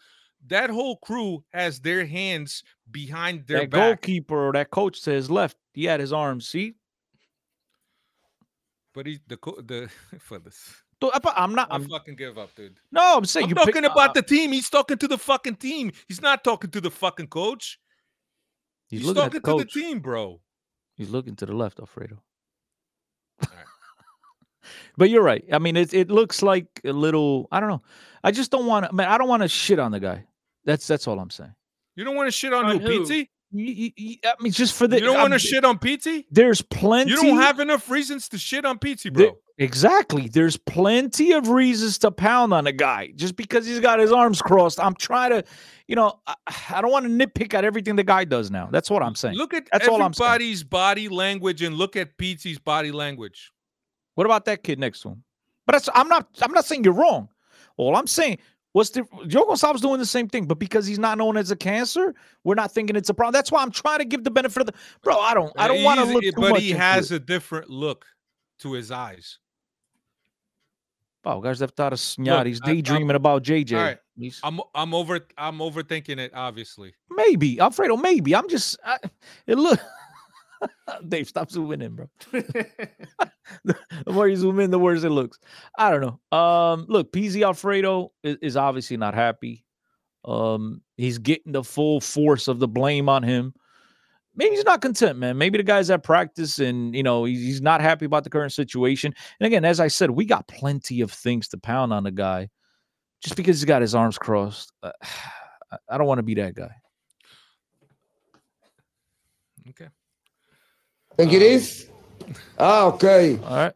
That 0.47 0.69
whole 0.69 0.97
crew 0.97 1.43
has 1.53 1.79
their 1.79 2.05
hands 2.05 2.63
behind 2.91 3.47
their 3.47 3.61
That 3.61 3.69
back. 3.71 3.81
goalkeeper 3.81 4.49
or 4.49 4.53
that 4.53 4.69
coach 4.69 5.01
to 5.03 5.11
his 5.11 5.29
left, 5.29 5.57
he 5.73 5.85
had 5.85 5.99
his 5.99 6.13
arms. 6.13 6.47
See, 6.47 6.75
But 8.93 9.07
he 9.07 9.19
the 9.27 9.37
the 9.65 9.89
for 10.19 10.39
this. 10.39 10.81
I'm 11.35 11.53
not. 11.53 11.71
I 11.71 11.75
I'm 11.75 11.87
fucking 11.87 12.15
give 12.15 12.37
up, 12.37 12.55
dude. 12.55 12.77
no. 12.91 13.17
I'm 13.17 13.25
saying 13.25 13.49
I'm 13.49 13.55
talking 13.55 13.73
pick, 13.83 13.91
about 13.91 14.11
uh, 14.11 14.13
the 14.13 14.21
team. 14.23 14.51
He's 14.51 14.69
talking 14.69 14.97
to 14.97 15.07
the 15.07 15.17
fucking 15.17 15.57
team. 15.57 15.91
He's 16.07 16.21
not 16.21 16.43
talking 16.43 16.71
to 16.71 16.81
the 16.81 16.89
fucking 16.89 17.27
coach. 17.27 17.79
He's, 18.87 19.01
He's, 19.01 19.07
looking 19.07 19.23
at 19.23 19.43
talking 19.43 19.57
the 19.57 19.65
to 19.65 19.79
the 19.79 19.81
team, 19.81 19.99
bro. 19.99 20.41
He's 20.95 21.09
looking 21.09 21.35
to 21.37 21.45
the 21.45 21.53
left, 21.53 21.79
Alfredo. 21.79 22.21
Alright. 23.43 23.65
But 24.97 25.09
you're 25.09 25.23
right. 25.23 25.43
I 25.51 25.59
mean, 25.59 25.75
it 25.77 25.93
it 25.93 26.09
looks 26.11 26.41
like 26.41 26.67
a 26.85 26.91
little. 26.93 27.47
I 27.51 27.59
don't 27.59 27.69
know. 27.69 27.81
I 28.23 28.31
just 28.31 28.51
don't 28.51 28.65
want 28.65 28.87
to. 28.89 28.93
Man, 28.93 29.07
I 29.07 29.17
don't 29.17 29.27
want 29.27 29.41
to 29.43 29.47
shit 29.47 29.79
on 29.79 29.91
the 29.91 29.99
guy. 29.99 30.25
That's 30.65 30.87
that's 30.87 31.07
all 31.07 31.19
I'm 31.19 31.29
saying. 31.29 31.53
You 31.95 32.03
don't 32.03 32.15
want 32.15 32.27
to 32.27 32.31
shit 32.31 32.53
on, 32.53 32.65
On 32.65 32.79
who, 32.79 33.03
who? 33.05 33.13
You- 33.13 33.25
you- 33.51 33.91
you- 33.95 34.15
I 34.25 34.33
mean, 34.41 34.51
just 34.51 34.73
for 34.73 34.85
the. 34.87 34.97
You 34.99 35.05
don't 35.05 35.19
want 35.21 35.31
to 35.33 35.39
shit 35.39 35.63
on 35.63 35.77
Pizzi? 35.79 36.25
There's 36.29 36.61
plenty. 36.61 37.11
You 37.11 37.17
don't 37.17 37.37
have 37.37 37.59
enough 37.61 37.89
reasons 37.89 38.27
to 38.29 38.37
shit 38.37 38.65
on 38.65 38.79
Pizzi, 38.79 39.03
There- 39.15 39.27
bro. 39.27 39.37
exactly. 39.57 40.27
There's 40.27 40.57
plenty 40.57 41.31
of 41.31 41.47
reasons 41.47 41.97
to 41.99 42.11
pound 42.11 42.53
on 42.53 42.67
a 42.67 42.73
guy 42.73 43.11
just 43.15 43.37
because 43.37 43.65
he's 43.65 43.79
got 43.79 43.99
his 43.99 44.11
arms 44.11 44.41
crossed. 44.41 44.77
I'm 44.81 44.95
trying 44.95 45.29
to, 45.29 45.43
you 45.87 45.95
know, 45.95 46.19
I, 46.27 46.35
I 46.71 46.81
don't 46.81 46.91
want 46.91 47.05
to 47.05 47.11
nitpick 47.11 47.53
at 47.53 47.63
everything 47.63 47.95
the 47.95 48.03
guy 48.03 48.25
does 48.25 48.51
now. 48.51 48.67
That's 48.71 48.89
what 48.89 49.01
I'm 49.03 49.15
saying. 49.15 49.35
Look 49.35 49.53
at 49.53 49.67
That's 49.71 49.87
all 49.87 50.01
I'm 50.01 50.13
saying. 50.13 50.27
everybody's 50.27 50.63
body 50.65 51.07
language 51.07 51.61
and 51.61 51.75
look 51.75 51.95
at 51.95 52.17
Pizzi's 52.17 52.59
body 52.59 52.91
language. 52.91 53.51
What 54.15 54.25
about 54.25 54.45
that 54.45 54.63
kid 54.63 54.79
next 54.79 55.01
to 55.01 55.09
him? 55.09 55.23
But 55.65 55.73
that's 55.73 55.89
I'm 55.93 56.07
not 56.07 56.27
I'm 56.41 56.51
not 56.51 56.65
saying 56.65 56.83
you're 56.83 56.93
wrong. 56.93 57.29
All 57.77 57.95
I'm 57.95 58.07
saying 58.07 58.39
what's 58.73 58.89
the 58.91 59.03
Joe 59.27 59.45
Gonçalves 59.45 59.81
doing 59.81 59.99
the 59.99 60.05
same 60.05 60.27
thing, 60.27 60.45
but 60.45 60.59
because 60.59 60.85
he's 60.85 60.99
not 60.99 61.17
known 61.17 61.37
as 61.37 61.51
a 61.51 61.55
cancer, 61.55 62.13
we're 62.43 62.55
not 62.55 62.71
thinking 62.71 62.95
it's 62.95 63.09
a 63.09 63.13
problem. 63.13 63.33
That's 63.33 63.51
why 63.51 63.61
I'm 63.61 63.71
trying 63.71 63.99
to 63.99 64.05
give 64.05 64.23
the 64.23 64.31
benefit 64.31 64.61
of 64.61 64.67
the 64.67 64.73
bro. 65.03 65.17
I 65.17 65.33
don't 65.33 65.51
I 65.57 65.67
don't 65.67 65.83
want 65.83 65.99
to 65.99 66.05
look 66.05 66.23
too 66.23 66.27
much. 66.31 66.35
but 66.35 66.49
much 66.51 66.61
he 66.61 66.71
has 66.71 67.11
it. 67.11 67.15
a 67.15 67.19
different 67.19 67.69
look 67.69 68.05
to 68.59 68.73
his 68.73 68.91
eyes. 68.91 69.39
Wow, 71.23 71.39
guys, 71.39 71.57
deve 71.59 71.71
estar 71.73 71.87
a 71.91 71.95
sonhar. 71.95 72.45
He's 72.45 72.61
I- 72.61 72.67
I'm- 72.67 72.75
daydreaming 72.75 73.15
about 73.15 73.43
JJ. 73.43 73.97
He's- 74.17 74.39
I'm 74.43 74.61
I'm 74.75 74.93
over 74.93 75.19
I'm 75.37 75.57
overthinking 75.57 76.19
it, 76.19 76.31
obviously. 76.35 76.93
maybe 77.09 77.59
Alfredo. 77.59 77.97
Maybe 77.97 78.35
I'm 78.35 78.47
just. 78.47 78.77
I, 78.85 78.97
it 79.47 79.57
look. 79.57 79.79
Dave, 81.07 81.27
stop 81.27 81.49
zooming 81.51 81.81
in, 81.81 81.95
bro. 81.95 82.09
the 82.31 83.75
more 84.07 84.27
you 84.27 84.35
zoom 84.35 84.59
in, 84.59 84.71
the 84.71 84.79
worse 84.79 85.03
it 85.03 85.09
looks. 85.09 85.39
I 85.77 85.91
don't 85.91 86.01
know. 86.01 86.37
Um, 86.37 86.85
look, 86.87 87.11
Pizzi 87.11 87.43
Alfredo 87.43 88.11
is, 88.23 88.37
is 88.41 88.57
obviously 88.57 88.97
not 88.97 89.13
happy. 89.13 89.65
Um, 90.23 90.81
he's 90.97 91.17
getting 91.17 91.51
the 91.51 91.63
full 91.63 92.01
force 92.01 92.47
of 92.47 92.59
the 92.59 92.67
blame 92.67 93.09
on 93.09 93.23
him. 93.23 93.53
Maybe 94.35 94.55
he's 94.55 94.65
not 94.65 94.81
content, 94.81 95.17
man. 95.17 95.37
Maybe 95.37 95.57
the 95.57 95.63
guy's 95.63 95.89
at 95.89 96.03
practice 96.03 96.59
and 96.59 96.93
you 96.93 97.03
know 97.03 97.23
he's, 97.23 97.39
he's 97.39 97.61
not 97.61 97.79
happy 97.79 98.05
about 98.05 98.23
the 98.23 98.29
current 98.29 98.51
situation. 98.51 99.13
And 99.39 99.47
again, 99.47 99.63
as 99.63 99.79
I 99.79 99.87
said, 99.87 100.09
we 100.11 100.25
got 100.25 100.47
plenty 100.47 101.01
of 101.01 101.11
things 101.11 101.47
to 101.49 101.57
pound 101.57 101.93
on 101.93 102.03
the 102.03 102.11
guy. 102.11 102.49
Just 103.21 103.37
because 103.37 103.57
he's 103.57 103.65
got 103.65 103.81
his 103.81 103.95
arms 103.95 104.17
crossed, 104.17 104.71
uh, 104.83 104.91
I- 105.71 105.77
I 105.89 105.97
don't 105.97 106.07
want 106.07 106.19
to 106.19 106.23
be 106.23 106.35
that 106.35 106.53
guy. 106.53 106.69
Okay. 109.69 109.87
Think 111.17 111.33
it 111.33 111.37
Um, 111.37 111.41
is? 111.43 111.89
Ah, 112.59 112.85
ok. 112.85 113.39
All 113.43 113.55
right. 113.55 113.73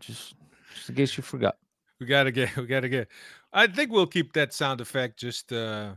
Just, 0.00 0.34
just 0.74 0.88
in 0.90 0.94
case 0.94 1.16
you 1.16 1.22
forgot. 1.22 1.56
We 2.00 2.06
gotta 2.06 2.30
get. 2.30 2.54
We 2.56 2.66
gotta 2.66 2.88
get. 2.88 3.08
I 3.52 3.66
think 3.66 3.90
we'll 3.90 4.06
keep 4.06 4.32
that 4.34 4.52
sound 4.52 4.80
effect. 4.80 5.18
Just. 5.18 5.52
uh 5.52 5.92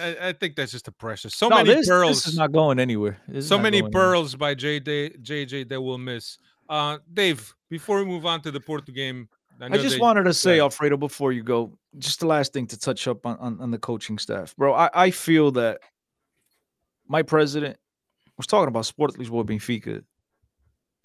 I, 0.00 0.28
I 0.28 0.32
think 0.32 0.56
that's 0.56 0.72
just 0.72 0.88
a 0.88 0.92
precious. 0.92 1.34
So 1.34 1.48
no, 1.48 1.56
many 1.56 1.74
this, 1.74 1.88
pearls. 1.88 2.24
this 2.24 2.32
is 2.32 2.38
not 2.38 2.52
going 2.52 2.78
anywhere. 2.78 3.18
This 3.28 3.46
so 3.48 3.56
many 3.58 3.80
going 3.80 3.90
anywhere. 3.90 4.02
pearls 4.10 4.34
by 4.34 4.54
JJ, 4.54 5.22
JJ 5.22 5.68
that 5.68 5.80
we'll 5.80 5.98
miss. 5.98 6.38
Uh, 6.68 6.98
Dave, 7.12 7.54
before 7.70 7.98
we 7.98 8.04
move 8.04 8.24
on 8.26 8.40
to 8.42 8.50
the 8.50 8.60
Porto 8.60 8.90
game, 8.92 9.28
I, 9.60 9.66
I 9.66 9.68
just 9.78 9.96
they- 9.96 10.00
wanted 10.00 10.24
to 10.24 10.34
say, 10.34 10.52
ahead. 10.52 10.62
Alfredo, 10.62 10.96
before 10.96 11.32
you 11.32 11.42
go, 11.42 11.76
just 11.98 12.20
the 12.20 12.26
last 12.26 12.52
thing 12.52 12.66
to 12.68 12.78
touch 12.78 13.06
up 13.06 13.24
on, 13.26 13.36
on, 13.38 13.60
on 13.60 13.70
the 13.70 13.78
coaching 13.78 14.18
staff, 14.18 14.54
bro. 14.56 14.74
I, 14.74 14.90
I 14.94 15.10
feel 15.10 15.50
that 15.52 15.80
my 17.08 17.22
president 17.22 17.76
was 18.36 18.46
talking 18.46 18.68
about 18.68 18.86
Sport 18.86 19.14
Lisboa 19.14 19.44
Benfica 19.44 20.02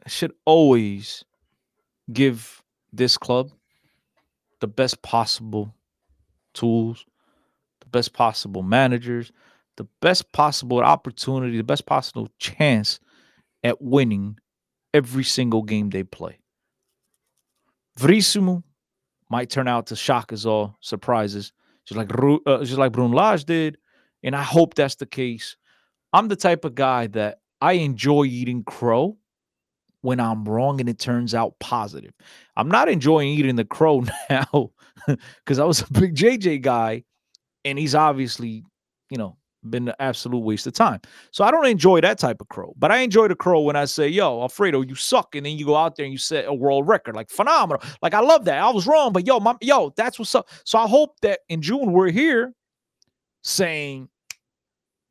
should 0.08 0.34
always 0.46 1.24
give 2.12 2.64
this 2.92 3.18
club 3.18 3.52
the 4.62 4.68
best 4.68 5.02
possible 5.02 5.74
tools, 6.54 7.06
the 7.82 7.88
best 7.88 8.14
possible 8.14 8.64
managers, 8.64 9.32
the 9.78 9.88
best 10.02 10.32
possible 10.32 10.80
opportunity, 10.80 11.58
the 11.58 11.64
best 11.64 11.86
possible 11.86 12.30
chance 12.40 13.00
at 13.64 13.82
winning 13.82 14.38
every 14.94 15.24
single 15.24 15.64
game 15.64 15.90
they 15.90 16.04
play. 16.04 16.40
Verissimo 17.98 18.64
might 19.30 19.50
turn 19.50 19.68
out 19.68 19.88
to 19.88 19.96
shock 19.96 20.34
us 20.34 20.46
all, 20.46 20.78
surprises, 20.82 21.54
just 21.86 21.98
like 21.98 22.10
uh, 22.46 22.64
just 22.64 22.78
like 22.78 22.92
Bruno 22.92 23.16
Lage 23.16 23.46
did, 23.46 23.78
and 24.24 24.36
I 24.36 24.44
hope 24.44 24.74
that's 24.74 24.96
the 24.96 25.06
case. 25.06 25.56
I'm 26.14 26.28
the 26.28 26.36
type 26.36 26.66
of 26.66 26.76
guy 26.76 27.07
that 27.07 27.39
I 27.62 27.74
enjoy 27.74 28.26
eating 28.26 28.64
crow 28.64 29.18
when 30.01 30.20
I'm 30.20 30.45
wrong 30.45 30.80
and 30.80 30.89
it 30.89 30.99
turns 30.99 31.36
out 31.36 31.60
positive. 31.60 32.14
I'm 32.55 32.70
not 32.70 32.89
enjoying 32.89 33.30
eating 33.30 33.55
the 33.55 33.66
crow 33.66 34.03
now 34.30 34.72
because 35.07 35.60
I 35.60 35.66
was 35.66 35.82
a 35.82 35.91
big 35.91 36.16
JJ 36.16 36.62
guy, 36.62 37.03
and 37.66 37.78
he's 37.78 37.95
obviously, 37.95 38.64
you 39.10 39.18
know, 39.18 39.38
been 39.70 39.89
an 39.89 39.95
absolute 39.99 40.39
waste 40.39 40.68
of 40.68 40.74
time. 40.74 41.01
So 41.32 41.43
I 41.43 41.51
don't 41.51 41.66
enjoy 41.66 41.99
that 42.01 42.18
type 42.18 42.39
of 42.39 42.47
crow, 42.47 42.74
but 42.78 42.91
I 42.91 42.99
enjoy 42.99 43.28
the 43.28 43.36
crow 43.36 43.62
when 43.62 43.76
I 43.76 43.86
say, 43.86 44.07
"Yo, 44.07 44.41
Alfredo, 44.41 44.82
you 44.82 44.95
suck," 44.95 45.36
and 45.36 45.45
then 45.45 45.57
you 45.57 45.66
go 45.66 45.76
out 45.76 45.95
there 45.95 46.05
and 46.05 46.14
you 46.14 46.18
set 46.18 46.45
a 46.45 46.53
world 46.53 46.88
record, 46.88 47.16
like 47.16 47.30
phenomenal. 47.30 47.84
Like 48.01 48.14
I 48.14 48.22
love 48.22 48.45
that. 48.45 48.62
I 48.62 48.70
was 48.70 48.88
wrong, 48.88 49.12
but 49.12 49.28
yo, 49.28 49.39
my, 49.39 49.55
yo, 49.62 49.93
that's 49.97 50.18
what's 50.18 50.34
up. 50.34 50.47
So 50.64 50.80
I 50.80 50.88
hope 50.88 51.20
that 51.22 51.41
in 51.49 51.62
June 51.62 51.91
we're 51.91 52.12
here 52.12 52.53
saying, 53.43 54.07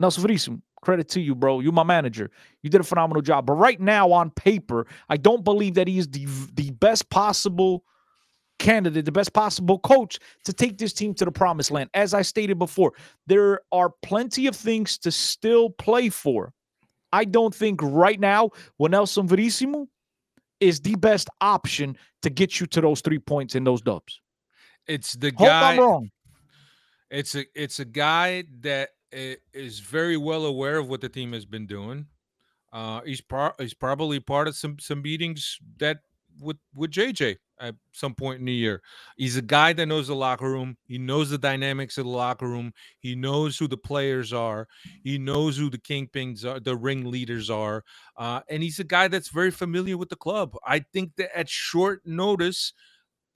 Nelson 0.01 0.23
Verissimo, 0.23 0.61
credit 0.81 1.09
to 1.11 1.21
you, 1.21 1.35
bro. 1.35 1.61
You're 1.61 1.73
my 1.73 1.85
manager. 1.85 2.31
You 2.63 2.71
did 2.71 2.81
a 2.81 2.85
phenomenal 2.85 3.23
job. 3.23 3.47
But 3.47 3.55
right 3.55 3.81
now, 3.81 4.13
on 4.13 4.31
paper, 4.31 4.87
I 5.09 5.17
don't 5.17 5.45
believe 5.45 5.75
that 5.75 5.89
he 5.89 5.99
is 5.99 6.09
the 6.09 6.27
the 6.55 6.71
best 6.71 7.11
possible 7.11 7.85
candidate, 8.59 9.05
the 9.05 9.13
best 9.13 9.33
possible 9.33 9.79
coach 9.79 10.19
to 10.45 10.53
take 10.53 10.79
this 10.79 10.93
team 10.93 11.15
to 11.15 11.25
the 11.25 11.31
promised 11.31 11.71
land. 11.71 11.91
As 11.95 12.13
I 12.15 12.23
stated 12.23 12.59
before, 12.59 12.93
there 13.27 13.61
are 13.73 13.91
plenty 14.03 14.47
of 14.47 14.57
things 14.57 14.99
to 14.99 15.11
still 15.13 15.71
play 15.71 16.09
for. 16.09 16.53
I 17.13 17.25
don't 17.25 17.55
think 17.55 17.81
right 17.83 18.19
now, 18.21 18.51
when 18.77 18.91
Nelson 18.91 19.27
Verissimo 19.29 19.89
is 20.61 20.81
the 20.81 20.97
best 20.97 21.29
option 21.41 21.97
to 22.23 22.31
get 22.31 22.61
you 22.61 22.67
to 22.67 22.81
those 22.81 23.01
three 23.01 23.19
points 23.19 23.55
in 23.55 23.65
those 23.65 23.81
dubs. 23.81 24.21
it's 24.87 25.15
the 25.15 25.29
Hope 25.37 25.47
guy. 25.47 25.73
I'm 25.73 25.79
wrong. 25.79 26.11
It's 27.11 27.35
a 27.35 27.45
it's 27.55 27.79
a 27.79 27.85
guy 27.85 28.45
that 28.61 28.91
is 29.13 29.81
very 29.81 30.17
well 30.17 30.45
aware 30.45 30.79
of 30.79 30.89
what 30.89 31.01
the 31.01 31.09
team 31.09 31.33
has 31.33 31.45
been 31.45 31.67
doing. 31.67 32.07
Uh, 32.73 33.01
he's 33.03 33.23
he's 33.59 33.75
probably 33.75 34.21
part 34.21 34.49
of 34.49 34.57
some 34.57 34.79
some 34.79 35.03
meetings 35.03 35.59
that 35.79 35.99
with 36.41 36.59
with 36.75 36.91
JJ 36.91 37.37
at 37.61 37.75
some 37.93 38.15
point 38.15 38.41
in 38.41 38.47
the 38.47 38.53
year. 38.53 38.83
He's 39.17 39.37
a 39.37 39.43
guy 39.43 39.73
that 39.73 39.87
knows 39.87 40.09
the 40.09 40.15
locker 40.15 40.49
room. 40.49 40.77
He 40.87 40.99
knows 40.99 41.31
the 41.31 41.39
dynamics 41.39 41.99
of 41.99 42.05
the 42.05 42.11
locker 42.11 42.47
room. 42.47 42.73
He 43.01 43.15
knows 43.15 43.59
who 43.59 43.67
the 43.67 43.77
players 43.77 44.33
are. 44.33 44.69
He 45.03 45.19
knows 45.19 45.57
who 45.57 45.71
the 45.71 45.79
kingpins 45.79 46.45
are, 46.45 46.61
the 46.61 46.77
ringleaders 46.77 47.51
are. 47.51 47.85
Uh, 48.17 48.41
and 48.49 48.63
he's 48.63 48.79
a 48.79 48.85
guy 48.85 49.09
that's 49.09 49.29
very 49.31 49.51
familiar 49.51 49.97
with 49.97 50.09
the 50.09 50.17
club. 50.17 50.55
I 50.65 50.81
think 50.93 51.17
that 51.17 51.37
at 51.37 51.49
short 51.49 52.03
notice, 52.05 52.73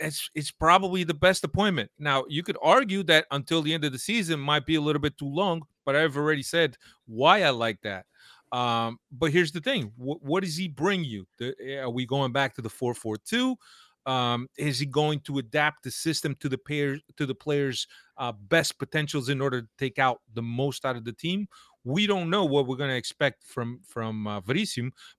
it's 0.03 0.31
it's 0.35 0.51
probably 0.51 1.05
the 1.05 1.15
best 1.15 1.45
appointment. 1.45 1.91
Now 1.99 2.25
you 2.29 2.43
could 2.43 2.59
argue 2.63 3.03
that 3.05 3.27
until 3.31 3.63
the 3.63 3.75
end 3.75 3.85
of 3.85 3.93
the 3.93 3.99
season 3.99 4.41
might 4.41 4.67
be 4.67 4.75
a 4.77 4.81
little 4.81 5.01
bit 5.01 5.17
too 5.19 5.29
long, 5.29 5.63
but 5.85 5.97
I've 5.97 6.17
already 6.17 6.43
said 6.43 6.77
why 7.07 7.43
I 7.43 7.51
like 7.51 7.81
that. 7.83 8.07
Um, 8.53 8.99
but 9.11 9.33
here's 9.33 9.53
the 9.53 9.61
thing: 9.61 9.93
what, 9.97 10.23
what 10.23 10.43
does 10.45 10.57
he 10.57 10.69
bring 10.69 11.05
you? 11.05 11.27
The, 11.39 11.55
eh, 11.61 11.77
are 11.79 11.91
we 11.91 12.07
going 12.07 12.33
back 12.33 12.55
to 12.57 12.63
the 12.63 12.71
four 12.71 12.95
four 12.95 13.17
two? 13.17 13.57
Um, 14.05 14.49
is 14.59 14.81
he 14.81 14.87
going 14.87 15.21
to 15.21 15.39
adapt 15.39 15.85
the 15.85 15.91
system 15.91 16.35
to 16.41 16.49
the 16.49 16.59
players 16.59 17.01
to 17.17 17.25
the 17.25 17.35
players' 17.35 17.87
uh, 18.19 18.33
best 18.33 18.79
potentials 18.79 19.29
in 19.29 19.41
order 19.41 19.63
to 19.63 19.69
take 19.79 19.99
out 19.99 20.21
the 20.35 20.43
most 20.43 20.85
out 20.85 20.97
of 20.97 21.05
the 21.05 21.13
team? 21.13 21.47
We 21.85 22.07
don't 22.07 22.31
know 22.31 22.45
what 22.45 22.67
we're 22.67 22.77
going 22.77 22.91
to 22.91 22.97
expect 22.97 23.45
from 23.45 23.81
from 23.85 24.27
uh, 24.27 24.41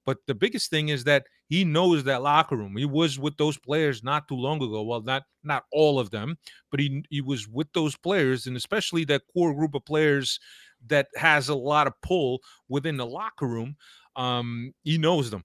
but 0.05 0.18
the 0.28 0.36
biggest 0.36 0.70
thing 0.70 0.89
is 0.89 1.03
that 1.03 1.26
he 1.49 1.66
knows 1.66 2.03
that 2.05 2.22
locker 2.22 2.55
room. 2.55 2.78
He 2.78 2.86
was 2.86 3.20
with 3.20 3.36
those 3.38 3.57
players 3.57 4.03
not 4.03 4.28
too 4.28 4.36
long 4.36 4.57
ago. 4.57 4.82
Well, 4.82 5.01
not 5.01 5.24
not 5.43 5.66
all 5.72 5.99
of 5.99 6.09
them, 6.09 6.38
but 6.72 6.80
he 6.80 7.03
he 7.09 7.22
was 7.22 7.47
with 7.47 7.68
those 7.74 7.97
players, 7.97 8.47
and 8.47 8.55
especially 8.55 9.03
that 9.05 9.24
core 9.34 9.53
group 9.53 9.76
of 9.76 9.86
players 9.86 10.39
that 10.88 11.07
has 11.16 11.49
a 11.49 11.55
lot 11.55 11.88
of 11.88 11.93
pull 12.01 12.39
within 12.70 12.97
the 12.97 13.05
locker 13.05 13.47
room. 13.47 13.76
Um, 14.16 14.74
he 14.84 14.97
knows 14.97 15.30
them, 15.32 15.43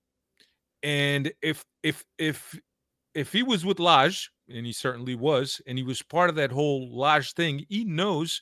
and 0.83 1.33
if 1.43 1.65
if 1.83 2.05
if 2.19 2.59
if 3.15 3.33
he 3.33 3.43
was 3.43 3.65
with 3.65 3.81
Lage, 3.81 4.31
and 4.49 4.65
he 4.65 4.73
certainly 4.73 5.15
was, 5.15 5.61
and 5.67 5.77
he 5.77 5.85
was 5.85 6.03
part 6.03 6.31
of 6.31 6.37
that 6.37 6.53
whole 6.53 6.97
Lage 6.97 7.33
thing, 7.35 7.65
he 7.69 7.85
knows 7.85 8.41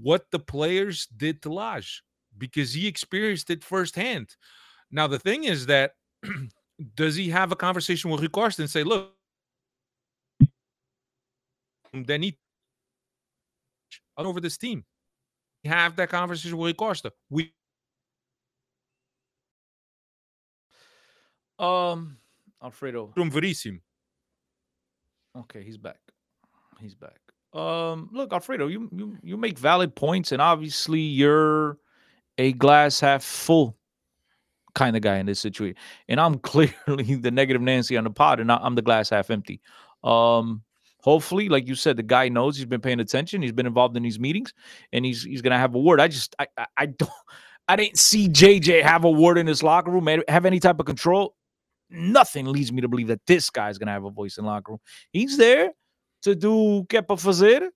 what 0.00 0.30
the 0.30 0.38
players 0.38 1.06
did 1.16 1.42
to 1.42 1.52
Lage 1.52 2.02
because 2.36 2.72
he 2.72 2.86
experienced 2.86 3.50
it 3.50 3.62
firsthand. 3.62 4.36
Now 4.90 5.06
the 5.06 5.18
thing 5.18 5.44
is 5.44 5.66
that 5.66 5.92
does 6.94 7.16
he 7.16 7.28
have 7.30 7.52
a 7.52 7.56
conversation 7.56 8.10
with 8.10 8.20
Rick 8.20 8.36
and 8.58 8.70
say, 8.70 8.82
look, 8.82 9.12
then 11.92 12.22
he 12.22 12.38
over 14.16 14.40
this 14.40 14.56
team. 14.56 14.84
Have 15.64 15.96
that 15.96 16.10
conversation 16.10 16.56
with 16.56 16.66
Rui 16.66 16.74
Costa. 16.74 17.12
We 17.30 17.52
Um, 21.58 22.18
Alfredo. 22.62 23.12
from 23.14 23.30
Verissimo. 23.30 23.78
Okay, 25.36 25.62
he's 25.62 25.76
back. 25.76 26.00
He's 26.80 26.94
back. 26.94 27.18
Um, 27.54 28.10
look, 28.12 28.32
Alfredo, 28.32 28.66
you 28.66 28.88
you 28.92 29.16
you 29.22 29.36
make 29.36 29.58
valid 29.58 29.94
points, 29.94 30.32
and 30.32 30.42
obviously 30.42 31.00
you're 31.00 31.78
a 32.36 32.52
glass 32.52 32.98
half 32.98 33.22
full 33.22 33.76
kind 34.74 34.96
of 34.96 35.02
guy 35.02 35.18
in 35.18 35.26
this 35.26 35.38
situation. 35.38 35.76
And 36.08 36.20
I'm 36.20 36.38
clearly 36.40 37.14
the 37.14 37.30
negative 37.30 37.62
Nancy 37.62 37.96
on 37.96 38.04
the 38.04 38.10
pod, 38.10 38.40
and 38.40 38.50
I'm 38.50 38.74
the 38.74 38.82
glass 38.82 39.10
half 39.10 39.30
empty. 39.30 39.60
Um, 40.02 40.62
hopefully, 41.00 41.48
like 41.48 41.68
you 41.68 41.76
said, 41.76 41.96
the 41.96 42.02
guy 42.02 42.28
knows 42.28 42.56
he's 42.56 42.66
been 42.66 42.80
paying 42.80 43.00
attention, 43.00 43.40
he's 43.40 43.52
been 43.52 43.66
involved 43.66 43.96
in 43.96 44.02
these 44.02 44.18
meetings, 44.18 44.52
and 44.92 45.04
he's 45.04 45.22
he's 45.22 45.40
gonna 45.40 45.58
have 45.58 45.76
a 45.76 45.80
word. 45.80 46.00
I 46.00 46.08
just 46.08 46.34
I 46.40 46.48
I, 46.58 46.66
I 46.76 46.86
don't 46.86 47.10
I 47.68 47.76
didn't 47.76 47.98
see 47.98 48.28
JJ 48.28 48.82
have 48.82 49.04
a 49.04 49.10
word 49.10 49.38
in 49.38 49.46
his 49.46 49.62
locker 49.62 49.92
room, 49.92 50.08
have 50.28 50.44
any 50.44 50.58
type 50.60 50.80
of 50.80 50.86
control. 50.86 51.36
Nothing 51.88 52.46
leads 52.46 52.72
me 52.72 52.80
to 52.80 52.88
believe 52.88 53.06
that 53.06 53.24
this 53.26 53.48
guy's 53.48 53.78
gonna 53.78 53.92
have 53.92 54.04
a 54.04 54.10
voice 54.10 54.38
in 54.38 54.44
locker 54.44 54.72
room. 54.72 54.80
He's 55.12 55.38
there 55.38 55.70
to 56.24 56.34
do 56.34 56.84
que 56.88 57.00
pa 57.02 57.14
fazer. 57.16 57.68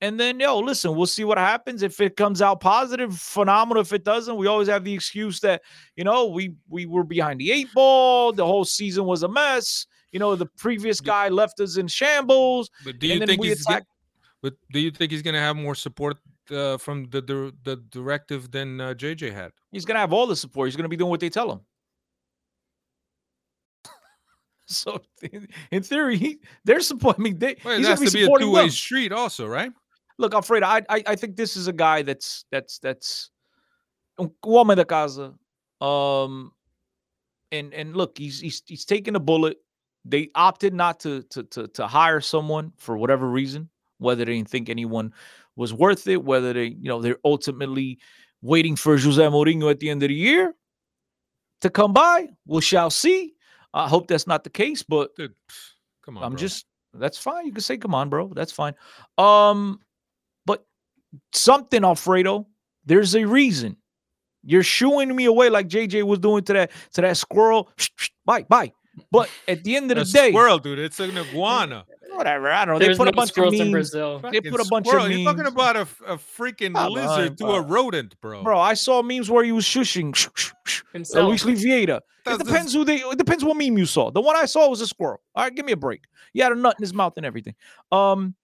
And 0.00 0.18
then, 0.18 0.40
yo, 0.40 0.58
listen, 0.58 0.96
we'll 0.96 1.06
see 1.06 1.22
what 1.22 1.38
happens. 1.38 1.84
If 1.84 2.00
it 2.00 2.16
comes 2.16 2.42
out 2.42 2.60
positive, 2.60 3.16
phenomenal. 3.16 3.80
If 3.82 3.92
it 3.92 4.02
doesn't, 4.02 4.36
we 4.36 4.48
always 4.48 4.66
have 4.66 4.82
the 4.82 4.92
excuse 4.92 5.38
that, 5.40 5.62
you 5.94 6.02
know, 6.02 6.26
we 6.26 6.54
we 6.68 6.86
were 6.86 7.04
behind 7.04 7.40
the 7.40 7.52
eight 7.52 7.68
ball. 7.72 8.32
The 8.32 8.44
whole 8.44 8.64
season 8.64 9.04
was 9.04 9.22
a 9.22 9.28
mess. 9.28 9.86
You 10.10 10.18
know, 10.18 10.34
the 10.34 10.46
previous 10.58 11.00
guy 11.00 11.28
left 11.28 11.60
us 11.60 11.76
in 11.76 11.86
shambles. 11.86 12.68
But 12.84 12.98
do 12.98 13.06
you 13.06 13.24
think 13.24 13.44
he's 13.44 13.62
attack- 13.62 13.78
get, 13.78 13.86
but 14.42 14.54
do 14.72 14.80
you 14.80 14.90
think 14.90 15.12
he's 15.12 15.22
gonna 15.22 15.38
have 15.38 15.54
more 15.54 15.76
support 15.76 16.16
uh, 16.50 16.78
from 16.78 17.04
the, 17.10 17.22
the 17.22 17.54
the 17.62 17.76
directive 17.90 18.50
than 18.50 18.80
uh, 18.80 18.94
JJ 18.94 19.32
had? 19.32 19.52
He's 19.70 19.84
gonna 19.84 20.00
have 20.00 20.12
all 20.12 20.26
the 20.26 20.36
support. 20.36 20.66
He's 20.66 20.76
gonna 20.76 20.88
be 20.88 20.96
doing 20.96 21.10
what 21.10 21.20
they 21.20 21.30
tell 21.30 21.50
him. 21.50 21.60
so, 24.66 25.00
in, 25.70 25.82
theory, 25.82 26.16
he, 26.16 26.38
they're 26.64 26.80
support. 26.80 27.16
I 27.18 27.22
mean, 27.22 27.38
they, 27.38 27.56
he's 27.62 27.86
be 27.88 27.94
to 27.94 28.00
be 28.00 28.04
a 28.04 28.24
supporting 28.24 28.48
two-way 28.48 28.62
them. 28.62 28.70
street, 28.70 29.12
also, 29.12 29.46
right? 29.46 29.72
Look, 30.18 30.34
Alfredo, 30.34 30.66
I, 30.66 30.82
I 30.88 31.02
I 31.06 31.16
think 31.16 31.36
this 31.36 31.56
is 31.56 31.68
a 31.68 31.72
guy 31.72 32.02
that's 32.02 32.44
that's 32.50 32.78
that's 32.78 33.30
um 34.18 34.32
homem 34.44 34.76
da 34.76 34.84
casa. 34.84 35.34
Um, 35.80 36.52
and 37.50 37.74
and 37.74 37.96
look, 37.96 38.18
he's 38.18 38.40
he's 38.40 38.62
he's 38.66 38.84
taking 38.84 39.16
a 39.16 39.20
bullet. 39.20 39.58
They 40.04 40.30
opted 40.34 40.74
not 40.74 41.00
to 41.00 41.22
to 41.30 41.42
to 41.44 41.68
to 41.68 41.86
hire 41.86 42.20
someone 42.20 42.72
for 42.76 42.96
whatever 42.96 43.28
reason, 43.28 43.68
whether 43.98 44.24
they 44.24 44.34
didn't 44.34 44.48
think 44.48 44.68
anyone 44.68 45.12
was 45.56 45.72
worth 45.74 46.06
it, 46.06 46.22
whether 46.22 46.52
they 46.52 46.66
you 46.66 46.88
know 46.88 47.00
they're 47.00 47.18
ultimately 47.24 47.98
waiting 48.42 48.76
for 48.76 48.96
Jose 48.98 49.22
Mourinho 49.22 49.70
at 49.70 49.80
the 49.80 49.90
end 49.90 50.02
of 50.02 50.08
the 50.08 50.14
year. 50.14 50.54
to 51.62 51.70
come 51.70 51.92
by. 51.92 52.28
We 52.46 52.60
shall 52.60 52.90
see. 52.90 53.34
I 53.74 53.88
hope 53.88 54.06
that's 54.06 54.26
not 54.26 54.44
the 54.44 54.50
case, 54.50 54.82
but 54.82 55.14
Dude, 55.16 55.34
come 56.04 56.18
on. 56.18 56.24
I'm 56.24 56.32
bro. 56.32 56.38
just 56.38 56.66
that's 56.94 57.18
fine. 57.18 57.46
You 57.46 57.52
can 57.52 57.62
say, 57.62 57.76
come 57.78 57.94
on, 57.94 58.08
bro. 58.08 58.28
That's 58.34 58.52
fine. 58.52 58.74
Um, 59.18 59.80
but 60.44 60.64
something, 61.32 61.84
Alfredo, 61.84 62.46
there's 62.84 63.14
a 63.14 63.24
reason. 63.24 63.76
You're 64.44 64.62
shooing 64.62 65.14
me 65.14 65.24
away 65.24 65.48
like 65.50 65.68
JJ 65.68 66.02
was 66.02 66.18
doing 66.18 66.42
to 66.44 66.52
that 66.52 66.70
to 66.94 67.00
that 67.00 67.16
squirrel. 67.16 67.70
Bye, 68.24 68.42
bye. 68.48 68.72
But 69.10 69.30
at 69.48 69.64
the 69.64 69.76
end 69.76 69.90
of 69.90 69.98
a 69.98 70.04
the 70.04 70.10
day, 70.10 70.30
squirrel, 70.30 70.58
dude. 70.58 70.78
It's 70.78 71.00
an 71.00 71.16
iguana. 71.16 71.84
Whatever. 72.14 72.50
I 72.50 72.64
don't 72.64 72.74
know. 72.74 72.78
There's 72.78 72.96
they 72.98 73.04
put 73.04 73.04
no 73.06 73.10
a 73.10 73.12
bunch 73.12 73.30
of 73.30 73.34
squirrels 73.34 73.54
in 73.54 73.58
memes. 73.60 73.72
Brazil. 73.72 74.18
They 74.30 74.40
put 74.40 74.60
a 74.60 74.64
bunch 74.68 74.86
squirrel. 74.86 75.06
of 75.06 75.12
You're 75.12 75.24
talking 75.24 75.44
memes. 75.44 75.54
about 75.54 75.76
a, 75.76 75.80
f- 75.80 76.02
a 76.06 76.16
freaking 76.16 76.74
Come 76.74 76.92
lizard 76.92 77.30
on, 77.30 77.36
to 77.36 77.46
a 77.54 77.60
rodent, 77.62 78.20
bro. 78.20 78.42
Bro, 78.42 78.58
I 78.60 78.74
saw 78.74 79.02
memes 79.02 79.30
where 79.30 79.44
he 79.44 79.52
was 79.52 79.64
shushing. 79.64 80.14
Himself. 80.92 81.26
Luis 81.28 81.42
Vieira. 81.44 81.98
It 81.98 82.02
That's- 82.24 82.38
that's- 82.38 82.38
depends 82.46 82.72
who 82.74 82.84
they. 82.84 82.96
It 82.96 83.18
depends 83.18 83.44
what 83.44 83.56
meme 83.56 83.78
you 83.78 83.86
saw. 83.86 84.10
The 84.10 84.20
one 84.20 84.36
I 84.36 84.44
saw 84.46 84.68
was 84.68 84.80
a 84.80 84.86
squirrel. 84.86 85.20
All 85.34 85.44
right, 85.44 85.54
give 85.54 85.64
me 85.66 85.72
a 85.72 85.76
break. 85.76 86.02
He 86.32 86.40
had 86.40 86.52
a 86.52 86.54
nut 86.54 86.76
in 86.78 86.82
his 86.82 86.94
mouth 86.94 87.14
and 87.16 87.26
everything. 87.26 87.54
Um, 87.90 88.34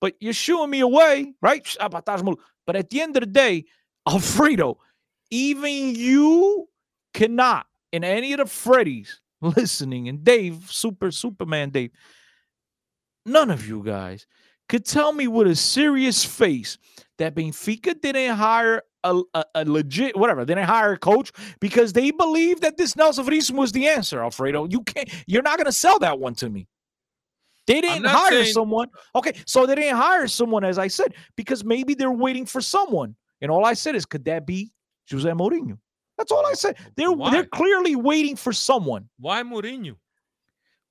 but 0.00 0.14
you're 0.20 0.32
shooing 0.32 0.70
me 0.70 0.80
away, 0.80 1.34
right? 1.42 1.66
But 1.80 2.76
at 2.76 2.90
the 2.90 3.00
end 3.00 3.16
of 3.16 3.20
the 3.20 3.26
day, 3.26 3.64
Alfredo, 4.08 4.78
even 5.30 5.94
you 5.94 6.68
cannot, 7.14 7.66
in 7.92 8.04
any 8.04 8.32
of 8.32 8.38
the 8.38 8.44
Freddies 8.44 9.16
listening, 9.40 10.08
and 10.08 10.24
Dave, 10.24 10.64
Super 10.70 11.10
Superman 11.10 11.70
Dave, 11.70 11.90
none 13.28 13.50
of 13.50 13.66
you 13.66 13.82
guys 13.84 14.26
could 14.68 14.84
tell 14.84 15.12
me 15.12 15.28
with 15.28 15.46
a 15.46 15.54
serious 15.56 16.24
face 16.24 16.78
that 17.18 17.34
Benfica 17.34 18.00
didn't 18.00 18.36
hire 18.36 18.82
a, 19.04 19.22
a, 19.34 19.44
a 19.54 19.64
legit 19.64 20.16
whatever. 20.16 20.44
They 20.44 20.54
didn't 20.54 20.68
hire 20.68 20.92
a 20.92 20.98
coach 20.98 21.32
because 21.60 21.92
they 21.92 22.10
believe 22.10 22.60
that 22.60 22.76
this 22.76 22.96
Nelson 22.96 23.24
Veríssimo 23.24 23.58
was 23.58 23.72
the 23.72 23.88
answer, 23.88 24.22
Alfredo. 24.22 24.66
You 24.68 24.82
can't. 24.82 25.08
You're 25.26 25.42
not 25.42 25.56
going 25.56 25.66
to 25.66 25.72
sell 25.72 25.98
that 26.00 26.18
one 26.18 26.34
to 26.36 26.50
me. 26.50 26.66
They 27.66 27.80
didn't 27.80 28.06
hire 28.06 28.30
saying- 28.30 28.52
someone. 28.52 28.88
Okay, 29.14 29.34
so 29.46 29.66
they 29.66 29.74
didn't 29.74 29.96
hire 29.96 30.26
someone, 30.26 30.64
as 30.64 30.78
I 30.78 30.88
said, 30.88 31.14
because 31.36 31.64
maybe 31.64 31.94
they're 31.94 32.10
waiting 32.10 32.46
for 32.46 32.60
someone. 32.60 33.14
And 33.40 33.50
all 33.50 33.64
I 33.64 33.74
said 33.74 33.94
is, 33.94 34.04
could 34.06 34.24
that 34.24 34.46
be 34.46 34.72
Jose 35.10 35.28
Mourinho? 35.28 35.78
That's 36.16 36.32
all 36.32 36.44
I 36.46 36.54
said. 36.54 36.76
They're 36.96 37.12
Why? 37.12 37.30
they're 37.30 37.44
clearly 37.46 37.94
waiting 37.94 38.34
for 38.36 38.52
someone. 38.52 39.08
Why 39.20 39.42
Mourinho? 39.42 39.94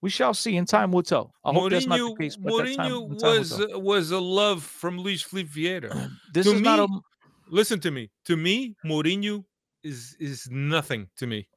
We 0.01 0.09
shall 0.09 0.33
see. 0.33 0.55
In 0.55 0.65
time 0.65 0.91
will 0.91 1.03
tell. 1.03 1.33
I 1.43 1.53
hope 1.53 1.71
that's 1.71 1.87
not 1.87 1.97
the 1.97 2.15
case. 2.19 2.35
But 2.35 2.51
time, 2.51 2.67
Mourinho 2.67 3.11
in 3.11 3.17
time 3.17 3.31
will 3.31 3.39
was 3.39 3.59
was 3.73 4.11
a 4.11 4.19
love 4.19 4.63
from 4.63 4.99
Luis 4.99 5.21
Filipe 5.21 5.49
Vieira. 5.49 6.11
This 6.33 6.45
to 6.45 6.53
is 6.53 6.61
not 6.61 6.79
a 6.79 6.87
Listen 7.49 7.79
to 7.79 7.91
me. 7.91 8.09
To 8.25 8.35
me, 8.37 8.75
Mourinho 8.85 9.43
is 9.83 10.15
is 10.19 10.47
nothing 10.51 11.07
to 11.17 11.25
me. 11.27 11.47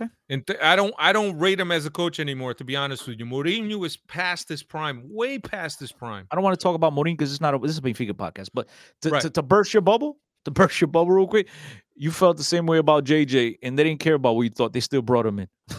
Okay. 0.00 0.10
And 0.28 0.46
th- 0.46 0.58
I 0.62 0.76
don't 0.76 0.94
I 0.98 1.12
don't 1.12 1.38
rate 1.38 1.60
him 1.60 1.70
as 1.72 1.86
a 1.86 1.90
coach 1.90 2.18
anymore. 2.20 2.54
To 2.54 2.64
be 2.64 2.74
honest 2.76 3.06
with 3.06 3.18
you, 3.18 3.24
Mourinho 3.26 3.84
is 3.86 3.96
past 3.96 4.48
his 4.48 4.62
prime, 4.62 5.02
way 5.04 5.38
past 5.38 5.78
his 5.80 5.92
prime. 5.92 6.26
I 6.30 6.34
don't 6.34 6.44
want 6.44 6.58
to 6.58 6.62
talk 6.62 6.74
about 6.74 6.92
Mourinho 6.92 7.14
because 7.14 7.32
it's 7.32 7.40
not 7.40 7.54
a 7.54 7.58
this 7.58 7.70
is 7.72 7.78
a 7.78 7.82
Benfica 7.82 8.12
podcast. 8.12 8.48
But 8.52 8.68
to, 9.02 9.10
Right. 9.10 9.22
to, 9.22 9.30
to 9.30 9.42
burst 9.42 9.72
your 9.72 9.80
bubble, 9.82 10.18
to 10.44 10.50
burst 10.60 10.80
your 10.80 10.88
bubble 10.88 11.12
real 11.12 11.26
quick, 11.26 11.48
you 11.94 12.10
felt 12.10 12.36
the 12.36 12.44
same 12.44 12.66
way 12.66 12.78
about 12.78 13.04
JJ, 13.04 13.58
and 13.62 13.78
they 13.78 13.84
didn't 13.84 14.00
care 14.00 14.14
about 14.14 14.36
what 14.36 14.42
you 14.42 14.50
thought. 14.50 14.72
They 14.72 14.80
still 14.80 15.02
brought 15.02 15.24
him 15.26 15.38
in. 15.38 15.48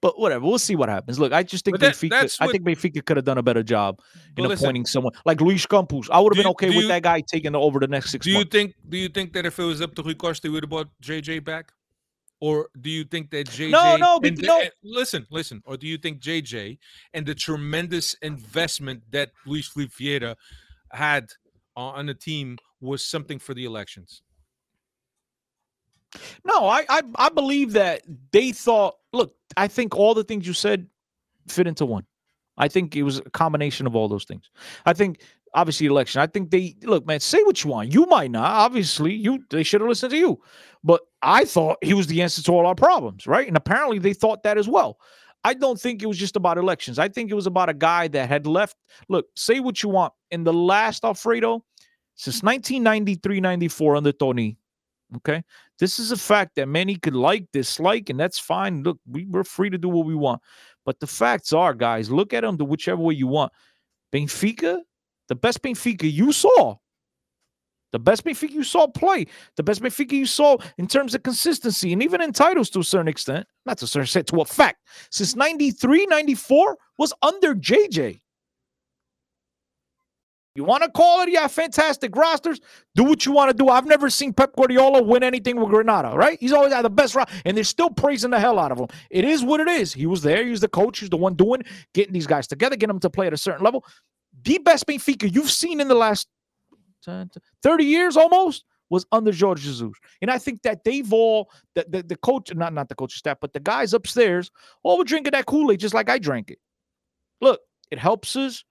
but 0.00 0.18
whatever, 0.18 0.44
we'll 0.46 0.58
see 0.58 0.76
what 0.76 0.88
happens. 0.88 1.18
Look, 1.18 1.32
I 1.32 1.42
just 1.42 1.64
think 1.64 1.78
that- 1.78 1.94
Benfica. 1.94 2.36
I 2.40 2.46
what- 2.46 2.52
think 2.52 2.64
Benfica 2.64 3.04
could 3.04 3.16
have 3.16 3.24
done 3.24 3.38
a 3.38 3.42
better 3.42 3.62
job 3.62 4.00
in 4.36 4.44
listen, 4.44 4.64
appointing 4.66 4.86
someone 4.86 5.12
like 5.24 5.40
Luis 5.40 5.66
Campos. 5.66 6.08
I 6.10 6.20
would 6.20 6.34
have 6.34 6.42
been 6.42 6.50
okay 6.52 6.68
with 6.68 6.76
you- 6.84 6.88
that 6.88 7.02
guy 7.02 7.20
taking 7.20 7.54
over 7.54 7.78
the 7.80 7.88
next 7.88 8.10
six 8.10 8.24
Do 8.24 8.30
you 8.30 8.38
months. 8.38 8.50
think 8.52 8.74
do 8.88 8.96
you 8.98 9.08
think 9.08 9.32
that 9.34 9.46
if 9.46 9.58
it 9.58 9.64
was 9.64 9.80
up 9.80 9.94
to 9.96 10.02
Rui 10.02 10.14
Costa, 10.14 10.48
we 10.48 10.54
would 10.54 10.64
have 10.64 10.70
brought 10.70 10.88
JJ 11.02 11.38
back? 11.44 11.72
Or 12.42 12.70
do 12.80 12.88
you 12.88 13.04
think 13.04 13.30
that 13.32 13.48
JJ 13.50 13.70
no, 13.70 14.14
and 14.14 14.22
bec- 14.22 14.36
the- 14.36 14.46
no. 14.46 14.60
and- 14.62 14.70
listen, 14.82 15.26
listen, 15.30 15.62
or 15.66 15.76
do 15.76 15.86
you 15.86 15.98
think 15.98 16.20
JJ 16.20 16.78
and 17.12 17.26
the 17.26 17.34
tremendous 17.34 18.14
investment 18.22 19.02
that 19.10 19.32
Luis 19.44 19.68
Filipe 19.68 19.92
Vieira 19.92 20.36
had 20.92 21.28
on 21.76 22.06
the 22.06 22.14
team 22.14 22.56
was 22.80 23.04
something 23.04 23.38
for 23.38 23.52
the 23.52 23.64
elections? 23.66 24.22
No, 26.44 26.66
I, 26.66 26.84
I 26.88 27.02
I 27.16 27.28
believe 27.28 27.72
that 27.72 28.02
they 28.32 28.52
thought. 28.52 28.96
Look, 29.12 29.34
I 29.56 29.68
think 29.68 29.96
all 29.96 30.14
the 30.14 30.24
things 30.24 30.46
you 30.46 30.52
said 30.52 30.88
fit 31.48 31.66
into 31.66 31.86
one. 31.86 32.04
I 32.56 32.68
think 32.68 32.94
it 32.94 33.02
was 33.02 33.18
a 33.18 33.30
combination 33.30 33.86
of 33.86 33.96
all 33.96 34.08
those 34.08 34.24
things. 34.24 34.50
I 34.84 34.92
think 34.92 35.20
obviously 35.54 35.86
election. 35.86 36.20
I 36.20 36.26
think 36.26 36.50
they 36.50 36.76
look, 36.82 37.06
man. 37.06 37.20
Say 37.20 37.42
what 37.42 37.62
you 37.64 37.70
want. 37.70 37.92
You 37.92 38.06
might 38.06 38.30
not. 38.30 38.44
Obviously, 38.44 39.14
you 39.14 39.44
they 39.50 39.62
should 39.62 39.80
have 39.80 39.88
listened 39.88 40.12
to 40.12 40.18
you. 40.18 40.40
But 40.84 41.02
I 41.22 41.44
thought 41.44 41.78
he 41.82 41.94
was 41.94 42.06
the 42.06 42.22
answer 42.22 42.42
to 42.42 42.52
all 42.52 42.66
our 42.66 42.74
problems, 42.74 43.26
right? 43.26 43.46
And 43.46 43.56
apparently 43.56 43.98
they 43.98 44.12
thought 44.12 44.42
that 44.44 44.58
as 44.58 44.68
well. 44.68 44.98
I 45.42 45.54
don't 45.54 45.80
think 45.80 46.02
it 46.02 46.06
was 46.06 46.18
just 46.18 46.36
about 46.36 46.58
elections. 46.58 46.98
I 46.98 47.08
think 47.08 47.30
it 47.30 47.34
was 47.34 47.46
about 47.46 47.70
a 47.70 47.74
guy 47.74 48.08
that 48.08 48.28
had 48.28 48.46
left. 48.46 48.76
Look, 49.08 49.26
say 49.36 49.60
what 49.60 49.82
you 49.82 49.88
want. 49.88 50.12
In 50.30 50.44
the 50.44 50.52
last 50.52 51.04
Alfredo, 51.04 51.64
since 52.14 52.42
1993 52.42 53.40
94 53.40 53.96
under 53.96 54.12
Toni, 54.12 54.58
okay, 55.16 55.42
this 55.78 55.98
is 55.98 56.12
a 56.12 56.16
fact 56.16 56.56
that 56.56 56.68
many 56.68 56.96
could 56.96 57.14
like, 57.14 57.46
dislike, 57.52 58.10
and 58.10 58.18
that's 58.18 58.38
fine. 58.38 58.82
Look, 58.82 58.98
we, 59.08 59.26
we're 59.26 59.44
free 59.44 59.70
to 59.70 59.78
do 59.78 59.88
what 59.88 60.06
we 60.06 60.14
want. 60.14 60.40
But 60.84 61.00
the 61.00 61.06
facts 61.06 61.52
are, 61.52 61.74
guys, 61.74 62.10
look 62.10 62.32
at 62.32 62.42
them 62.42 62.56
the 62.56 62.64
whichever 62.64 63.02
way 63.02 63.14
you 63.14 63.26
want. 63.26 63.52
Benfica, 64.12 64.80
the 65.28 65.34
best 65.34 65.62
Benfica 65.62 66.10
you 66.10 66.32
saw, 66.32 66.76
the 67.92 67.98
best 67.98 68.24
Benfica 68.24 68.50
you 68.50 68.64
saw 68.64 68.86
play, 68.86 69.26
the 69.56 69.62
best 69.62 69.82
Benfica 69.82 70.12
you 70.12 70.26
saw 70.26 70.56
in 70.78 70.86
terms 70.86 71.14
of 71.14 71.22
consistency 71.22 71.92
and 71.92 72.02
even 72.02 72.20
in 72.20 72.32
titles 72.32 72.70
to 72.70 72.80
a 72.80 72.84
certain 72.84 73.08
extent, 73.08 73.46
not 73.66 73.78
to 73.78 73.84
a 73.84 73.88
certain 73.88 74.04
extent, 74.04 74.26
to 74.28 74.40
a 74.40 74.44
fact, 74.44 74.86
since 75.10 75.34
93, 75.34 76.06
94 76.06 76.76
was 76.98 77.12
under 77.22 77.54
JJ. 77.54 78.20
You 80.54 80.64
want 80.64 80.82
to 80.82 80.90
call 80.90 81.22
it? 81.22 81.30
Yeah, 81.30 81.46
fantastic 81.46 82.14
rosters. 82.16 82.60
Do 82.96 83.04
what 83.04 83.24
you 83.24 83.32
want 83.32 83.50
to 83.50 83.56
do. 83.56 83.68
I've 83.68 83.86
never 83.86 84.10
seen 84.10 84.32
Pep 84.32 84.56
Guardiola 84.56 85.02
win 85.02 85.22
anything 85.22 85.56
with 85.56 85.68
Granada, 85.68 86.16
right? 86.16 86.38
He's 86.40 86.52
always 86.52 86.72
had 86.72 86.84
the 86.84 86.90
best 86.90 87.14
roster, 87.14 87.32
and 87.44 87.56
they're 87.56 87.64
still 87.64 87.90
praising 87.90 88.30
the 88.30 88.40
hell 88.40 88.58
out 88.58 88.72
of 88.72 88.78
him. 88.78 88.88
It 89.10 89.24
is 89.24 89.44
what 89.44 89.60
it 89.60 89.68
is. 89.68 89.92
He 89.92 90.06
was 90.06 90.22
there. 90.22 90.44
He 90.44 90.50
was 90.50 90.60
the 90.60 90.68
coach. 90.68 90.98
He's 90.98 91.10
the 91.10 91.16
one 91.16 91.34
doing, 91.34 91.62
getting 91.94 92.12
these 92.12 92.26
guys 92.26 92.48
together, 92.48 92.74
getting 92.74 92.88
them 92.88 93.00
to 93.00 93.10
play 93.10 93.28
at 93.28 93.32
a 93.32 93.36
certain 93.36 93.64
level. 93.64 93.84
The 94.42 94.58
best 94.58 94.86
Benfica 94.86 95.32
you've 95.32 95.50
seen 95.50 95.80
in 95.80 95.86
the 95.86 95.94
last 95.94 96.26
10, 97.04 97.30
30 97.62 97.84
years 97.84 98.16
almost 98.16 98.64
was 98.90 99.06
under 99.12 99.32
Jorge 99.32 99.62
Jesus. 99.62 99.92
And 100.20 100.30
I 100.30 100.38
think 100.38 100.62
that 100.62 100.82
they've 100.84 101.12
all, 101.12 101.50
the, 101.74 101.86
the, 101.88 102.02
the 102.02 102.16
coach, 102.16 102.52
not, 102.54 102.72
not 102.72 102.88
the 102.88 102.96
coaching 102.96 103.18
staff, 103.18 103.38
but 103.40 103.52
the 103.52 103.60
guys 103.60 103.94
upstairs, 103.94 104.50
all 104.82 104.98
were 104.98 105.04
drinking 105.04 105.32
that 105.32 105.46
Kool-Aid 105.46 105.78
just 105.78 105.94
like 105.94 106.10
I 106.10 106.18
drank 106.18 106.50
it. 106.50 106.58
Look, 107.40 107.60
it 107.90 107.98
helps 107.98 108.34
us 108.34 108.64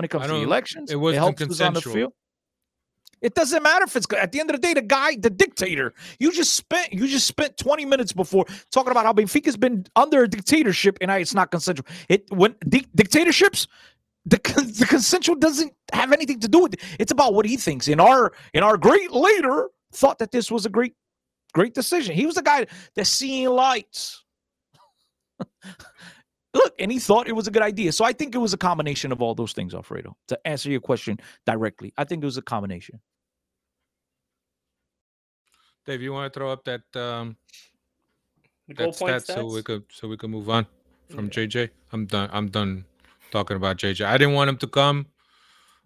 when 0.00 0.04
it 0.04 0.08
comes 0.08 0.26
to 0.26 0.32
the 0.32 0.42
elections. 0.42 0.90
it 0.90 0.96
wasn't 0.96 1.22
helps 1.22 1.42
us 1.42 1.60
on 1.60 1.74
the 1.74 1.80
consensual. 1.80 1.94
field. 1.94 2.12
It 3.20 3.34
doesn't 3.34 3.62
matter 3.62 3.84
if 3.84 3.94
it's 3.96 4.06
good. 4.06 4.18
At 4.18 4.32
the 4.32 4.40
end 4.40 4.48
of 4.50 4.56
the 4.56 4.62
day, 4.62 4.72
the 4.72 4.80
guy, 4.80 5.14
the 5.16 5.28
dictator, 5.28 5.92
you 6.18 6.32
just 6.32 6.54
spent 6.56 6.92
you 6.92 7.06
just 7.06 7.26
spent 7.26 7.56
20 7.58 7.84
minutes 7.84 8.12
before 8.12 8.46
talking 8.72 8.90
about 8.90 9.04
how 9.04 9.12
Benfica's 9.12 9.58
been 9.58 9.84
under 9.94 10.22
a 10.22 10.28
dictatorship 10.28 10.96
and 11.02 11.12
I, 11.12 11.18
it's 11.18 11.34
not 11.34 11.50
consensual. 11.50 11.86
It 12.08 12.24
when 12.30 12.54
di- 12.66 12.86
dictatorships, 12.94 13.66
the 14.24 14.38
the 14.78 14.86
consensual 14.88 15.36
doesn't 15.36 15.72
have 15.92 16.12
anything 16.12 16.40
to 16.40 16.48
do 16.48 16.60
with 16.60 16.74
it. 16.74 16.80
It's 16.98 17.12
about 17.12 17.34
what 17.34 17.44
he 17.44 17.58
thinks. 17.58 17.88
And 17.88 18.00
our 18.00 18.32
and 18.54 18.64
our 18.64 18.78
great 18.78 19.10
leader 19.12 19.68
thought 19.92 20.18
that 20.20 20.32
this 20.32 20.50
was 20.50 20.64
a 20.64 20.70
great 20.70 20.94
great 21.52 21.74
decision. 21.74 22.14
He 22.14 22.24
was 22.24 22.36
the 22.36 22.42
guy 22.42 22.66
that's 22.94 23.10
seeing 23.10 23.50
lights. 23.50 24.24
Look, 26.54 26.74
and 26.80 26.90
he 26.92 26.98
thought 26.98 27.28
it 27.28 27.36
was 27.36 27.48
a 27.48 27.50
good 27.50 27.62
idea. 27.62 27.92
So 27.92 28.04
I 28.04 28.12
think 28.12 28.34
it 28.34 28.38
was 28.38 28.52
a 28.54 28.58
combination 28.58 29.12
of 29.12 29.22
all 29.22 29.34
those 29.34 29.52
things, 29.52 29.74
Alfredo. 29.74 30.16
To 30.28 30.40
answer 30.46 30.70
your 30.70 30.80
question 30.80 31.18
directly, 31.46 31.92
I 31.98 32.04
think 32.04 32.22
it 32.22 32.26
was 32.26 32.38
a 32.38 32.42
combination. 32.42 33.00
Dave, 35.86 36.02
you 36.02 36.12
want 36.12 36.32
to 36.32 36.38
throw 36.38 36.52
up 36.52 36.64
that 36.64 36.82
um 36.96 37.36
The 38.68 38.74
that 38.76 38.94
point 38.94 39.18
stat 39.18 39.26
so 39.26 39.46
we 39.46 39.62
stats? 39.62 39.64
could 39.64 39.84
so 39.90 40.08
we 40.08 40.16
can 40.16 40.30
move 40.30 40.50
on 40.50 40.66
from 41.08 41.28
Okay. 41.28 41.48
JJ? 41.48 41.70
I'm 41.92 42.06
done. 42.06 42.30
I'm 42.32 42.48
done 42.48 42.84
talking 43.30 43.56
about 43.56 43.78
JJ. 43.78 44.04
I 44.06 44.18
didn't 44.18 44.34
want 44.34 44.50
him 44.50 44.58
to 44.58 44.66
come. 44.68 45.06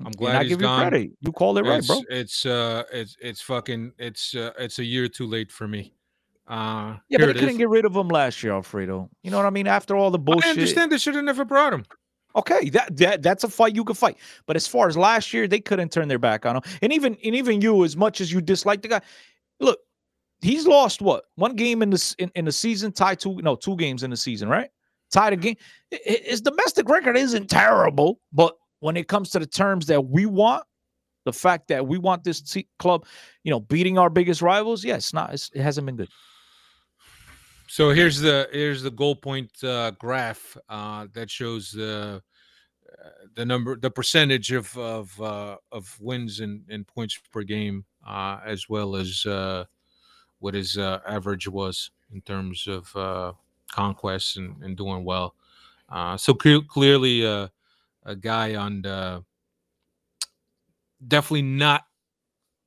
I'm 0.04 0.12
glad 0.12 0.40
I 0.40 0.44
he's 0.44 0.50
give 0.50 0.60
gone. 0.60 0.80
you 0.86 0.90
credit. 0.90 1.12
You 1.22 1.32
called 1.32 1.58
it 1.58 1.64
right, 1.64 1.86
bro. 1.86 2.06
It's 2.10 2.46
uh, 2.46 2.84
it's 2.92 3.16
it's 3.20 3.40
fucking 3.42 3.92
it's 3.98 4.34
uh, 4.34 4.52
it's 4.58 4.78
a 4.80 4.84
year 4.84 5.08
too 5.08 5.26
late 5.26 5.52
for 5.52 5.68
me. 5.68 5.94
Uh, 6.46 6.96
Yeah, 7.08 7.18
but 7.18 7.26
they 7.26 7.32
couldn't 7.34 7.50
is. 7.50 7.56
get 7.56 7.68
rid 7.68 7.84
of 7.84 7.96
him 7.96 8.08
last 8.08 8.42
year, 8.42 8.52
Alfredo. 8.52 9.08
You 9.22 9.30
know 9.30 9.36
what 9.38 9.46
I 9.46 9.50
mean? 9.50 9.66
After 9.66 9.96
all 9.96 10.10
the 10.10 10.18
bullshit. 10.18 10.46
I 10.46 10.50
understand 10.50 10.92
they 10.92 10.98
should 10.98 11.14
have 11.14 11.24
never 11.24 11.44
brought 11.44 11.72
him. 11.72 11.84
Okay, 12.36 12.68
that, 12.70 12.96
that 12.96 13.22
that's 13.22 13.44
a 13.44 13.48
fight 13.48 13.76
you 13.76 13.84
could 13.84 13.96
fight. 13.96 14.18
But 14.46 14.56
as 14.56 14.66
far 14.66 14.88
as 14.88 14.96
last 14.96 15.32
year, 15.32 15.46
they 15.46 15.60
couldn't 15.60 15.92
turn 15.92 16.08
their 16.08 16.18
back 16.18 16.44
on 16.44 16.56
him. 16.56 16.62
And 16.82 16.92
even 16.92 17.16
and 17.24 17.34
even 17.34 17.60
you, 17.60 17.84
as 17.84 17.96
much 17.96 18.20
as 18.20 18.32
you 18.32 18.40
dislike 18.40 18.82
the 18.82 18.88
guy, 18.88 19.00
look, 19.60 19.78
he's 20.42 20.66
lost 20.66 21.00
what 21.00 21.24
one 21.36 21.54
game 21.54 21.80
in 21.80 21.90
this 21.90 22.14
in, 22.14 22.32
in 22.34 22.44
the 22.44 22.52
season, 22.52 22.90
tied 22.90 23.20
two 23.20 23.36
no 23.36 23.54
two 23.54 23.76
games 23.76 24.02
in 24.02 24.10
the 24.10 24.16
season, 24.16 24.48
right? 24.48 24.68
Tied 25.12 25.32
a 25.32 25.36
game. 25.36 25.54
His 26.04 26.40
domestic 26.40 26.88
record 26.88 27.16
isn't 27.16 27.48
terrible, 27.48 28.20
but 28.32 28.56
when 28.80 28.96
it 28.96 29.06
comes 29.06 29.30
to 29.30 29.38
the 29.38 29.46
terms 29.46 29.86
that 29.86 30.06
we 30.06 30.26
want, 30.26 30.64
the 31.24 31.32
fact 31.32 31.68
that 31.68 31.86
we 31.86 31.98
want 31.98 32.24
this 32.24 32.56
club, 32.80 33.06
you 33.44 33.50
know, 33.50 33.60
beating 33.60 33.96
our 33.96 34.10
biggest 34.10 34.42
rivals, 34.42 34.84
yeah, 34.84 34.96
it's 34.96 35.14
not. 35.14 35.32
It's, 35.32 35.50
it 35.54 35.62
hasn't 35.62 35.86
been 35.86 35.96
good. 35.96 36.10
So 37.66 37.90
here's 37.90 38.20
the 38.20 38.48
here's 38.52 38.82
the 38.82 38.90
goal 38.90 39.16
point 39.16 39.50
uh, 39.64 39.92
graph 39.92 40.56
uh, 40.68 41.06
that 41.12 41.30
shows 41.30 41.72
the 41.72 42.22
uh, 43.04 43.08
the 43.34 43.44
number 43.44 43.76
the 43.76 43.90
percentage 43.90 44.52
of 44.52 44.76
of 44.76 45.20
uh, 45.20 45.56
of 45.72 45.96
wins 46.00 46.40
and, 46.40 46.62
and 46.68 46.86
points 46.86 47.18
per 47.32 47.42
game 47.42 47.84
uh, 48.06 48.38
as 48.44 48.68
well 48.68 48.96
as 48.96 49.26
what 50.40 50.54
his 50.54 50.76
average 50.76 51.48
was 51.48 51.90
in 52.12 52.20
terms 52.20 52.68
of 52.68 53.34
conquests 53.72 54.36
and, 54.36 54.62
and 54.62 54.76
doing 54.76 55.04
well. 55.04 55.34
So 56.16 56.34
cle- 56.34 56.62
clearly 56.64 57.24
a 57.24 57.50
guy 58.20 58.54
on 58.54 58.82
the 58.82 59.24
definitely 61.08 61.42
not 61.42 61.84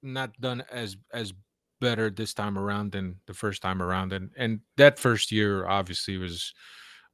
not 0.02 0.40
done 0.40 0.64
as 0.72 0.98
as 1.14 1.34
better 1.80 2.10
this 2.10 2.34
time 2.34 2.58
around 2.58 2.92
than 2.92 3.16
the 3.28 3.34
first 3.34 3.62
time 3.62 3.82
around 3.82 4.14
and 4.14 4.32
and 4.38 4.60
that 4.78 5.00
first 5.00 5.32
year 5.32 5.68
obviously 5.68 6.18
was 6.18 6.54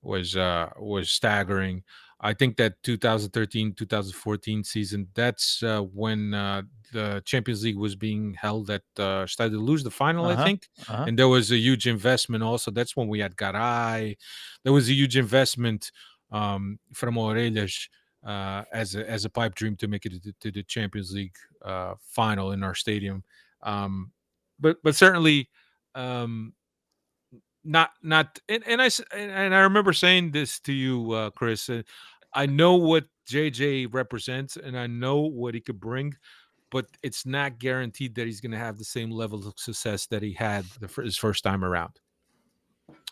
was 0.02 0.36
uh 0.36 0.70
was 0.78 1.10
staggering. 1.12 1.84
I 2.26 2.34
think 2.34 2.56
that 2.58 2.82
2013 2.84 3.74
2014 3.74 4.64
season 4.64 5.08
that's 5.14 5.62
uh 5.64 5.82
when 5.82 6.34
uh 6.34 6.62
the 6.94 7.22
champions 7.26 7.64
league 7.64 7.78
was 7.78 7.96
being 7.96 8.34
held 8.36 8.70
at 8.70 8.84
uh 8.98 9.26
Stade 9.28 9.52
de 9.52 9.60
Luz, 9.60 9.84
the 9.84 9.92
final 9.92 10.28
Uh-huh, 10.28 10.42
i 10.42 10.46
think 10.46 10.70
uh-huh. 10.88 11.06
and 11.08 11.18
there 11.20 11.28
was 11.28 11.52
a 11.52 11.58
huge 11.58 11.88
investment 11.88 12.44
also 12.44 12.72
that's 12.72 12.96
when 12.96 13.08
we 13.08 13.20
had 13.20 13.36
garay. 13.36 14.16
There 14.64 14.74
was 14.74 14.90
a 14.90 14.94
huge 14.94 15.18
investment 15.18 15.92
um 16.32 16.80
from 16.94 17.16
orelhas 17.16 17.90
uh 18.26 18.64
as 18.74 18.96
a 18.96 19.10
as 19.10 19.26
a 19.26 19.30
pipe 19.30 19.56
dream 19.56 19.76
to 19.78 19.88
make 19.88 20.06
it 20.06 20.12
to 20.14 20.20
the, 20.20 20.34
to 20.40 20.52
the 20.52 20.64
champions 20.64 21.12
league 21.14 21.36
uh 21.64 21.96
final 22.02 22.52
in 22.52 22.64
our 22.64 22.76
stadium. 22.76 23.24
Um 23.64 24.12
but 24.60 24.78
but 24.84 24.96
certainly 24.96 25.50
um 25.96 26.54
not 27.64 27.92
not 28.02 28.40
and, 28.50 28.64
and 28.68 28.82
i 28.82 28.90
and 29.16 29.56
i 29.56 29.60
remember 29.60 29.94
saying 29.94 30.32
this 30.32 30.60
to 30.60 30.74
you 30.74 31.12
uh 31.12 31.30
chris 31.32 31.70
uh, 31.70 31.82
i 32.34 32.46
know 32.46 32.76
what 32.76 33.06
jj 33.30 33.88
represents 33.94 34.58
and 34.58 34.78
i 34.78 34.88
know 34.88 35.22
what 35.22 35.54
he 35.54 35.62
could 35.62 35.80
bring 35.80 36.14
but 36.74 36.88
it's 37.04 37.24
not 37.24 37.60
guaranteed 37.60 38.16
that 38.16 38.26
he's 38.26 38.42
going 38.42 38.52
to 38.52 38.58
have 38.58 38.80
the 38.80 38.84
same 38.84 39.12
level 39.12 39.48
of 39.48 39.54
success 39.58 40.08
that 40.08 40.24
he 40.24 40.34
had 40.34 40.66
the, 40.80 40.88
his 41.04 41.16
first 41.16 41.44
time 41.44 41.64
around. 41.64 41.92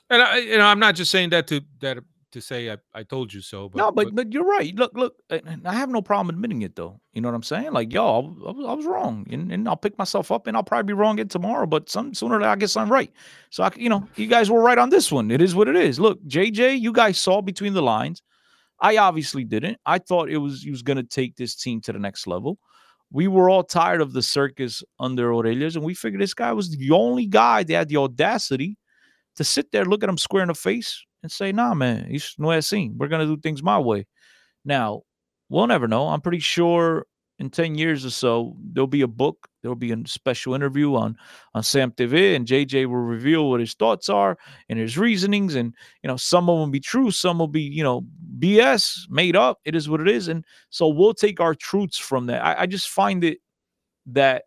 And 0.10 0.22
i 0.22 0.38
you 0.38 0.58
know 0.58 0.66
i'm 0.66 0.80
not 0.80 0.96
just 0.96 1.12
saying 1.12 1.30
that 1.30 1.48
to 1.48 1.62
that 1.80 2.00
to 2.32 2.42
say 2.42 2.72
i, 2.72 2.78
I 2.94 3.04
told 3.04 3.34
you 3.34 3.42
so 3.42 3.70
but, 3.70 3.78
no, 3.78 3.92
but, 3.92 4.16
but 4.16 4.32
you're 4.32 4.46
right. 4.46 4.76
Look, 4.76 4.94
look, 4.96 5.16
I 5.30 5.74
have 5.74 5.90
no 5.90 6.02
problem 6.02 6.36
admitting 6.36 6.62
it 6.62 6.76
though. 6.76 7.00
You 7.14 7.22
know 7.22 7.30
what 7.30 7.36
I'm 7.36 7.44
saying? 7.44 7.74
Like, 7.74 7.92
yo, 7.92 8.04
I, 8.04 8.18
I 8.50 8.52
was, 8.52 8.66
I 8.68 8.74
was 8.74 8.86
wrong, 8.86 9.26
and, 9.30 9.52
and 9.52 9.68
I'll 9.68 9.78
pick 9.78 9.98
myself 9.98 10.32
up, 10.32 10.48
and 10.48 10.56
I'll 10.56 10.64
probably 10.64 10.94
be 10.94 10.94
wrong 10.94 11.16
again 11.16 11.28
tomorrow. 11.28 11.66
But 11.66 11.90
some 11.90 12.14
sooner 12.14 12.36
or 12.36 12.40
later, 12.40 12.52
I 12.52 12.56
guess 12.56 12.78
I'm 12.78 12.92
right. 12.92 13.12
So 13.50 13.64
I, 13.64 13.72
you 13.76 13.90
know, 13.90 14.08
you 14.16 14.28
guys 14.28 14.50
were 14.50 14.62
right 14.62 14.78
on 14.78 14.90
this 14.90 15.12
one. 15.12 15.32
It 15.32 15.42
is 15.42 15.56
what 15.56 15.68
it 15.68 15.76
is. 15.76 16.00
Look, 16.00 16.24
JJ, 16.26 16.80
you 16.80 16.94
guys 16.94 17.20
saw 17.20 17.42
between 17.42 17.74
the 17.74 17.82
lines. 17.82 18.22
I 18.80 18.98
obviously 18.98 19.44
didn't. 19.44 19.78
I 19.86 20.00
thought 20.00 20.30
it 20.30 20.38
was 20.38 20.64
he 20.64 20.72
was 20.72 20.82
going 20.82 20.98
to 20.98 21.04
take 21.04 21.36
this 21.36 21.56
team 21.56 21.82
to 21.82 21.94
the 21.94 22.00
next 22.00 22.28
level. 22.28 22.58
We 23.12 23.28
were 23.28 23.50
all 23.50 23.64
tired 23.64 24.02
of 24.02 24.14
the 24.14 24.22
circus 24.22 24.84
under 25.00 25.34
Aurelius, 25.34 25.76
and 25.76 25.84
we 25.84 25.94
figured 25.94 26.22
this 26.22 26.34
guy 26.34 26.54
was 26.54 26.76
the 26.76 26.92
only 26.92 27.26
guy 27.26 27.64
that 27.64 27.74
had 27.74 27.90
the 27.90 27.98
audacity 27.98 28.78
to 29.36 29.44
sit 29.44 29.72
there, 29.72 29.86
look 29.86 30.04
at 30.04 30.10
him 30.10 30.18
square 30.18 30.44
in 30.44 30.48
the 30.48 30.54
face, 30.54 31.06
and 31.24 31.32
say, 31.32 31.52
"Nah, 31.52 31.74
man, 31.74 32.08
it's 32.10 32.38
no 32.40 32.48
así. 32.48 32.92
We're 32.96 33.08
gonna 33.08 33.26
do 33.26 33.38
things 33.38 33.64
my 33.64 33.80
way." 33.80 34.08
Now, 34.66 35.04
we'll 35.50 35.68
never 35.68 35.88
know. 35.88 36.08
I'm 36.08 36.22
pretty 36.22 36.40
sure 36.40 37.06
in 37.42 37.50
10 37.50 37.74
years 37.74 38.06
or 38.06 38.12
so, 38.12 38.56
there'll 38.72 38.86
be 38.86 39.02
a 39.02 39.08
book, 39.08 39.48
there'll 39.62 39.76
be 39.76 39.92
a 39.92 39.98
special 40.06 40.54
interview 40.54 40.94
on 40.94 41.18
on 41.56 41.64
Sam 41.64 41.92
TV, 41.92 42.36
and 42.36 42.46
JJ 42.46 42.86
will 42.86 42.98
reveal 42.98 43.50
what 43.50 43.60
his 43.60 43.74
thoughts 43.74 44.10
are 44.10 44.38
and 44.70 44.78
his 44.78 44.96
reasonings. 44.96 45.56
And 45.56 45.74
you 46.04 46.08
know, 46.08 46.18
some 46.18 46.50
of 46.50 46.60
them 46.60 46.70
be 46.70 46.80
true, 46.80 47.10
some 47.10 47.40
will 47.40 47.48
be, 47.48 47.64
you 47.64 47.84
know, 47.84 48.06
BS, 48.38 49.10
made 49.10 49.36
up. 49.36 49.60
It 49.66 49.76
is 49.76 49.90
what 49.90 50.02
it 50.02 50.08
is. 50.08 50.28
And 50.28 50.46
so 50.70 50.88
we'll 50.88 51.16
take 51.16 51.40
our 51.40 51.56
truths 51.56 51.98
from 51.98 52.28
that. 52.28 52.46
I, 52.46 52.62
I 52.62 52.66
just 52.68 52.90
find 52.90 53.24
it 53.24 53.40
that 54.08 54.44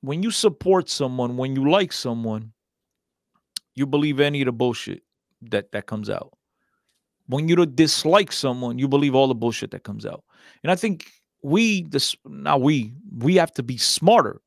when 0.00 0.22
you 0.22 0.30
support 0.30 0.88
someone, 0.88 1.36
when 1.36 1.54
you 1.54 1.70
like 1.70 1.92
someone, 1.92 2.52
you 3.74 3.84
believe 3.86 4.20
any 4.20 4.40
of 4.40 4.46
the 4.46 4.52
bullshit 4.52 5.02
that 5.42 5.72
that 5.72 5.86
comes 5.86 6.10
out. 6.10 6.32
When 7.26 7.48
you 7.48 7.66
dislike 7.66 8.32
someone, 8.32 8.78
you 8.78 8.88
believe 8.88 9.14
all 9.14 9.28
the 9.28 9.34
bullshit 9.34 9.70
that 9.72 9.84
comes 9.84 10.06
out. 10.06 10.24
And 10.62 10.70
I 10.70 10.76
think 10.76 11.10
we, 11.42 11.82
this 11.82 12.16
now 12.24 12.56
we, 12.58 12.92
we 13.18 13.36
have 13.36 13.52
to 13.54 13.62
be 13.62 13.76
smarter, 13.76 14.40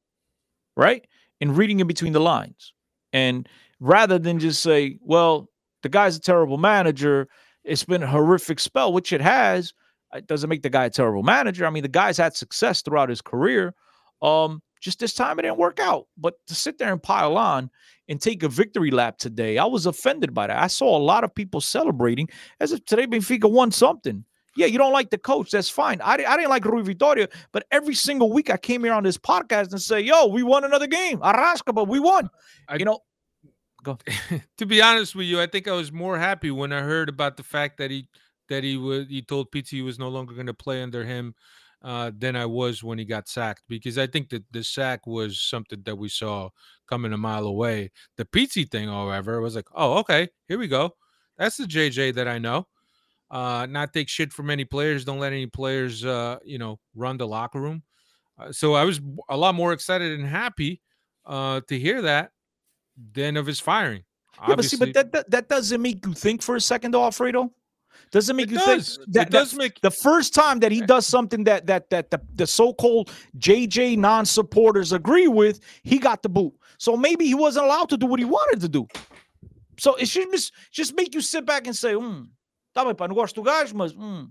right? 0.76 1.06
In 1.40 1.56
reading 1.56 1.80
in 1.80 1.88
between 1.88 2.14
the 2.14 2.20
lines, 2.20 2.74
and 3.14 3.48
rather 3.80 4.20
than 4.20 4.40
just 4.40 4.62
say, 4.62 4.98
"Well, 5.02 5.50
the 5.82 5.90
guy's 5.90 6.16
a 6.16 6.22
terrible 6.22 6.58
manager," 6.58 7.28
it's 7.64 7.84
been 7.84 8.04
a 8.04 8.08
horrific 8.08 8.60
spell, 8.60 8.94
which 8.94 9.12
it 9.14 9.22
has. 9.22 9.74
It 10.14 10.28
doesn't 10.28 10.50
make 10.50 10.62
the 10.62 10.70
guy 10.70 10.86
a 10.86 10.90
terrible 10.90 11.24
manager. 11.24 11.66
I 11.66 11.70
mean, 11.70 11.84
the 11.84 11.90
guy's 11.90 12.18
had 12.18 12.36
success 12.36 12.82
throughout 12.82 13.10
his 13.10 13.22
career. 13.22 13.74
Um, 14.22 14.62
just 14.82 15.00
this 15.00 15.14
time 15.14 15.40
it 15.40 15.44
didn't 15.44 15.58
work 15.58 15.80
out. 15.80 16.08
But 16.18 16.34
to 16.48 16.56
sit 16.56 16.78
there 16.78 16.92
and 16.92 17.02
pile 17.02 17.38
on 17.38 17.70
and 18.10 18.20
take 18.20 18.44
a 18.44 18.50
victory 18.50 18.92
lap 18.92 19.18
today, 19.18 19.58
I 19.58 19.66
was 19.66 19.86
offended 19.86 20.34
by 20.34 20.48
that. 20.48 20.58
I 20.62 20.68
saw 20.68 20.98
a 20.98 21.00
lot 21.00 21.24
of 21.24 21.34
people 21.34 21.62
celebrating 21.62 22.28
as 22.60 22.72
if 22.74 22.84
today 22.86 23.08
Benfica 23.08 23.50
won 23.50 23.72
something. 23.72 24.26
Yeah, 24.58 24.66
you 24.66 24.78
don't 24.78 24.92
like 24.92 25.12
the 25.12 25.18
coach. 25.18 25.52
That's 25.52 25.70
fine. 25.70 26.02
I, 26.02 26.16
I 26.16 26.36
didn't 26.36 26.50
like 26.50 26.66
Rui 26.66 26.84
Vitoria, 26.84 27.30
but 27.54 27.66
every 27.72 27.96
single 27.96 28.34
week 28.34 28.50
I 28.50 28.58
came 28.58 28.84
here 28.84 28.92
on 28.92 29.04
this 29.04 29.18
podcast 29.18 29.72
and 29.72 29.82
say, 29.82 30.02
yo, 30.02 30.28
we 30.28 30.44
won 30.44 30.66
another 30.66 30.88
game. 30.88 31.20
Arrasca, 31.20 31.74
but 31.74 31.88
we 31.88 32.02
won. 32.02 32.30
I- 32.68 32.76
you 32.76 32.84
know, 32.84 33.00
to 34.58 34.66
be 34.66 34.82
honest 34.82 35.16
with 35.16 35.28
you, 35.28 35.40
I 35.40 35.48
think 35.48 35.68
I 35.68 35.72
was 35.72 35.92
more 35.92 36.18
happy 36.18 36.52
when 36.52 36.74
I 36.74 36.82
heard 36.82 37.08
about 37.10 37.38
the 37.38 37.44
fact 37.44 37.78
that 37.78 37.92
he 37.92 38.08
that 38.50 38.64
he 38.64 38.78
would 38.78 39.10
he 39.10 39.22
told 39.22 39.52
Pizzi 39.52 39.70
he 39.70 39.82
was 39.82 39.98
no 39.98 40.10
longer 40.10 40.34
going 40.34 40.48
to 40.48 40.54
play 40.54 40.84
under 40.84 41.04
him 41.06 41.34
uh, 41.84 42.12
than 42.16 42.36
I 42.36 42.46
was 42.46 42.84
when 42.84 43.00
he 43.00 43.06
got 43.06 43.28
sacked 43.28 43.64
because 43.68 43.98
I 43.98 44.08
think 44.08 44.30
that 44.30 44.44
the 44.52 44.64
sack 44.64 45.08
was 45.08 45.42
something 45.42 45.82
that 45.84 45.96
we 45.96 46.10
saw 46.10 46.50
coming 46.88 47.14
a 47.14 47.18
mile 47.18 47.46
away. 47.46 47.92
The 48.18 48.26
Pizzi 48.26 48.70
thing, 48.70 48.88
however, 48.88 49.42
was 49.42 49.56
like, 49.56 49.68
oh, 49.74 49.98
okay, 50.00 50.30
here 50.48 50.60
we 50.60 50.68
go. 50.68 50.92
That's 51.38 51.58
the 51.58 51.64
JJ 51.64 52.16
that 52.16 52.28
I 52.28 52.38
know. 52.38 52.68
Uh, 53.32 53.66
not 53.70 53.94
take 53.94 54.10
shit 54.10 54.34
from 54.34 54.50
any 54.50 54.66
players. 54.66 55.06
Don't 55.06 55.20
let 55.20 55.32
any 55.32 55.48
players, 55.48 56.06
uh, 56.06 56.38
you 56.44 56.60
know, 56.60 56.80
run 56.96 57.18
the 57.18 57.28
locker 57.28 57.62
room. 57.62 57.82
Uh, 58.38 58.52
so 58.52 58.74
I 58.74 58.84
was 58.84 59.00
a 59.30 59.38
lot 59.38 59.56
more 59.56 59.74
excited 59.74 60.20
and 60.20 60.28
happy 60.28 60.82
uh, 61.26 61.62
to 61.68 61.80
hear 61.80 62.02
that 62.02 62.32
than 63.14 63.38
of 63.38 63.46
his 63.46 63.60
firing. 63.60 64.04
yeah, 64.48 64.56
but 64.56 64.66
see, 64.66 64.78
but 64.78 64.94
that, 64.94 65.12
that 65.14 65.32
that 65.32 65.50
doesn't 65.50 65.82
make 65.82 66.06
you 66.06 66.14
think 66.14 66.42
for 66.42 66.56
a 66.56 66.62
second, 66.62 66.92
though, 66.92 67.04
Alfredo. 67.04 67.52
Doesn't 68.12 68.36
make 68.36 68.48
It 68.48 68.52
you 68.52 68.58
does. 68.58 68.98
think 68.98 69.08
It 69.08 69.14
that, 69.14 69.30
does 69.32 69.52
that 69.52 69.58
make- 69.58 69.82
the 69.82 69.92
first 69.92 70.34
time 70.34 70.60
that 70.60 70.72
he 70.72 70.82
does 70.82 71.08
something 71.08 71.44
that 71.46 71.66
that 71.68 71.90
that 71.90 72.12
the, 72.12 72.20
the 72.36 72.46
so-called 72.48 73.10
JJ 73.38 73.98
non-supporters 73.98 74.92
agree 74.94 75.28
with, 75.28 75.60
he 75.84 75.98
got 75.98 76.22
the 76.24 76.30
boot. 76.30 76.54
So 76.78 76.98
maybe 76.98 77.26
he 77.26 77.36
wasn't 77.36 77.66
allowed 77.66 77.90
to 77.90 77.98
do 77.98 78.06
what 78.08 78.20
he 78.20 78.26
wanted 78.26 78.62
to 78.62 78.70
do. 78.70 78.88
So 79.80 79.96
it 79.96 80.08
should 80.08 80.30
just 80.32 80.54
just 80.72 80.96
make 80.96 81.16
you 81.16 81.22
sit 81.22 81.46
back 81.46 81.66
and 81.68 81.76
say, 81.76 81.94
hmm, 81.94 82.24
tá 82.76 82.84
bem, 82.86 82.94
pá, 82.96 83.08
não 83.08 83.16
gosto 83.16 83.36
do 83.36 83.44
gajo, 83.44 83.74
mas 83.76 83.92
hmm, 83.94 84.26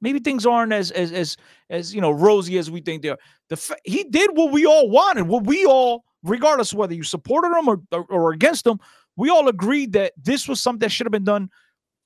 maybe 0.00 0.18
things 0.20 0.46
aren't 0.46 0.72
as 0.72 0.90
as 0.92 1.12
as 1.12 1.36
as 1.70 1.94
you 1.94 2.00
know 2.00 2.10
rosy 2.10 2.56
as 2.58 2.70
we 2.70 2.80
think 2.80 3.02
they 3.02 3.10
are. 3.10 3.18
The 3.48 3.56
fa- 3.56 3.76
he 3.84 4.04
did 4.04 4.30
what 4.34 4.52
we 4.52 4.64
all 4.66 4.88
wanted, 4.88 5.26
what 5.28 5.44
we 5.44 5.64
all, 5.66 6.04
regardless 6.22 6.72
whether 6.74 6.94
you 6.94 7.02
supported 7.04 7.56
him 7.56 7.68
or, 7.68 7.80
or, 7.92 8.04
or 8.10 8.32
against 8.32 8.66
him, 8.66 8.78
we 9.16 9.30
all 9.30 9.48
agreed 9.48 9.92
that 9.92 10.12
this 10.16 10.48
was 10.48 10.60
something 10.60 10.80
that 10.80 10.90
should 10.90 11.06
have 11.06 11.12
been 11.12 11.24
done 11.24 11.48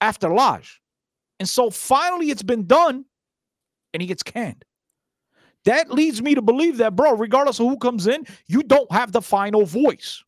after 0.00 0.28
Lage. 0.28 0.80
And 1.38 1.48
so 1.48 1.70
finally 1.70 2.30
it's 2.30 2.42
been 2.42 2.66
done 2.66 3.04
and 3.92 4.02
he 4.02 4.06
gets 4.06 4.22
canned. 4.22 4.64
That 5.64 5.90
leads 5.90 6.22
me 6.22 6.34
to 6.34 6.42
believe 6.42 6.78
that, 6.78 6.96
bro, 6.96 7.14
regardless 7.14 7.60
of 7.60 7.66
who 7.66 7.76
comes 7.76 8.06
in, 8.06 8.26
you 8.46 8.62
don't 8.62 8.90
have 8.92 9.12
the 9.12 9.20
final 9.20 9.66
voice. 9.66 10.22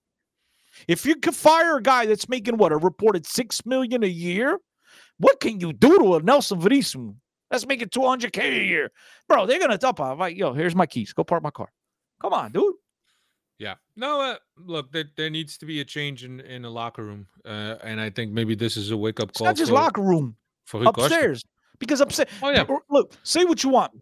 If 0.88 1.06
you 1.06 1.16
could 1.16 1.34
fire 1.34 1.76
a 1.76 1.82
guy 1.82 2.06
that's 2.06 2.28
making 2.28 2.56
what 2.56 2.72
a 2.72 2.76
reported 2.76 3.26
six 3.26 3.64
million 3.64 4.04
a 4.04 4.08
year, 4.08 4.58
what 5.18 5.40
can 5.40 5.60
you 5.60 5.72
do 5.72 5.98
to 5.98 6.16
a 6.16 6.22
Nelson 6.22 6.60
Veríssimo? 6.60 7.14
That's 7.50 7.66
making 7.66 7.88
200k 7.88 8.38
a 8.38 8.64
year, 8.64 8.90
bro. 9.28 9.46
They're 9.46 9.60
gonna 9.60 9.78
top 9.78 10.00
off. 10.00 10.18
Like, 10.18 10.36
yo, 10.36 10.54
here's 10.54 10.74
my 10.74 10.86
keys. 10.86 11.12
Go 11.12 11.22
park 11.22 11.42
my 11.42 11.50
car. 11.50 11.70
Come 12.20 12.32
on, 12.32 12.52
dude. 12.52 12.74
Yeah. 13.62 13.74
No, 13.94 14.20
uh, 14.20 14.36
look, 14.58 14.90
there, 14.90 15.04
there 15.16 15.30
needs 15.30 15.56
to 15.58 15.66
be 15.66 15.80
a 15.80 15.84
change 15.84 16.24
in, 16.24 16.40
in 16.40 16.62
the 16.62 16.70
locker 16.70 17.04
room. 17.04 17.28
Uh, 17.44 17.76
and 17.84 18.00
I 18.00 18.10
think 18.10 18.32
maybe 18.32 18.56
this 18.56 18.76
is 18.76 18.90
a 18.90 18.96
wake 18.96 19.20
up 19.20 19.32
call. 19.32 19.46
It's 19.46 19.50
not 19.50 19.56
just 19.56 19.70
for, 19.70 19.74
locker 19.74 20.02
room. 20.02 20.34
for 20.66 20.80
Rui 20.80 20.86
Costa. 20.92 21.14
upstairs 21.14 21.44
because 21.78 22.00
upstairs. 22.00 22.28
Oh, 22.42 22.50
yeah. 22.50 22.64
Look, 22.90 23.14
say 23.22 23.44
what 23.44 23.62
you 23.62 23.70
want. 23.70 23.92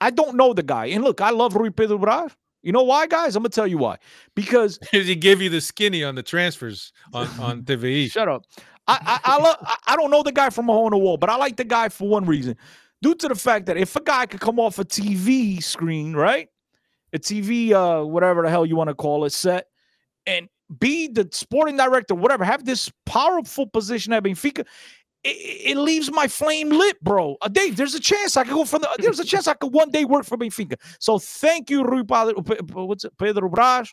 I 0.00 0.10
don't 0.10 0.36
know 0.36 0.52
the 0.52 0.64
guy, 0.64 0.86
and 0.86 1.04
look, 1.04 1.20
I 1.20 1.30
love 1.30 1.54
Rui 1.54 1.70
Pedro 1.70 1.96
Braz. 1.98 2.32
You 2.62 2.72
know 2.72 2.82
why, 2.82 3.06
guys? 3.06 3.36
I'm 3.36 3.42
gonna 3.42 3.50
tell 3.50 3.66
you 3.66 3.78
why. 3.78 3.98
Because 4.34 4.80
he 4.90 5.14
gave 5.14 5.40
you 5.40 5.48
the 5.48 5.60
skinny 5.60 6.02
on 6.02 6.16
the 6.16 6.22
transfers 6.22 6.92
on, 7.12 7.28
on 7.38 7.62
TVI. 7.64 8.10
shut 8.10 8.28
up. 8.28 8.44
I 8.88 9.20
I, 9.24 9.32
I 9.32 9.38
love. 9.38 9.56
I, 9.62 9.76
I 9.88 9.96
don't 9.96 10.10
know 10.10 10.24
the 10.24 10.32
guy 10.32 10.50
from 10.50 10.68
a 10.68 10.72
hole 10.72 10.86
in 10.88 10.90
the 10.90 10.98
wall, 10.98 11.16
but 11.16 11.30
I 11.30 11.36
like 11.36 11.56
the 11.56 11.64
guy 11.64 11.88
for 11.88 12.08
one 12.08 12.26
reason, 12.26 12.56
due 13.02 13.14
to 13.14 13.28
the 13.28 13.36
fact 13.36 13.66
that 13.66 13.76
if 13.76 13.94
a 13.94 14.02
guy 14.02 14.26
could 14.26 14.40
come 14.40 14.58
off 14.58 14.78
a 14.78 14.84
TV 14.84 15.62
screen, 15.62 16.14
right, 16.14 16.48
a 17.14 17.18
TV, 17.18 17.72
uh, 17.72 18.04
whatever 18.04 18.42
the 18.42 18.50
hell 18.50 18.66
you 18.66 18.76
want 18.76 18.88
to 18.88 18.94
call 18.94 19.24
it, 19.24 19.30
set, 19.30 19.68
and 20.26 20.48
be 20.78 21.08
the 21.08 21.28
sporting 21.32 21.76
director, 21.76 22.14
whatever, 22.14 22.44
have 22.44 22.64
this 22.64 22.90
powerful 23.06 23.66
position 23.66 24.12
at 24.12 24.24
Benfica, 24.24 24.66
it, 25.22 25.28
it 25.28 25.76
leaves 25.76 26.10
my 26.10 26.26
flame 26.26 26.70
lit, 26.70 27.02
bro. 27.02 27.36
Uh, 27.40 27.48
Dave, 27.48 27.76
there's 27.76 27.94
a 27.94 28.00
chance 28.00 28.36
I 28.36 28.44
could 28.44 28.54
go 28.54 28.64
from 28.64 28.82
the. 28.82 28.88
There's 28.98 29.20
a 29.20 29.24
chance 29.24 29.46
I 29.46 29.54
could 29.54 29.72
one 29.72 29.90
day 29.90 30.04
work 30.04 30.24
for 30.24 30.36
Benfica. 30.36 30.74
So 30.98 31.18
thank 31.18 31.70
you, 31.70 31.84
Rui 31.84 32.04
Padre, 32.04 32.34
Pe- 32.42 32.56
what's 32.72 33.04
it, 33.04 33.16
Pedro 33.18 33.48
Braz. 33.48 33.88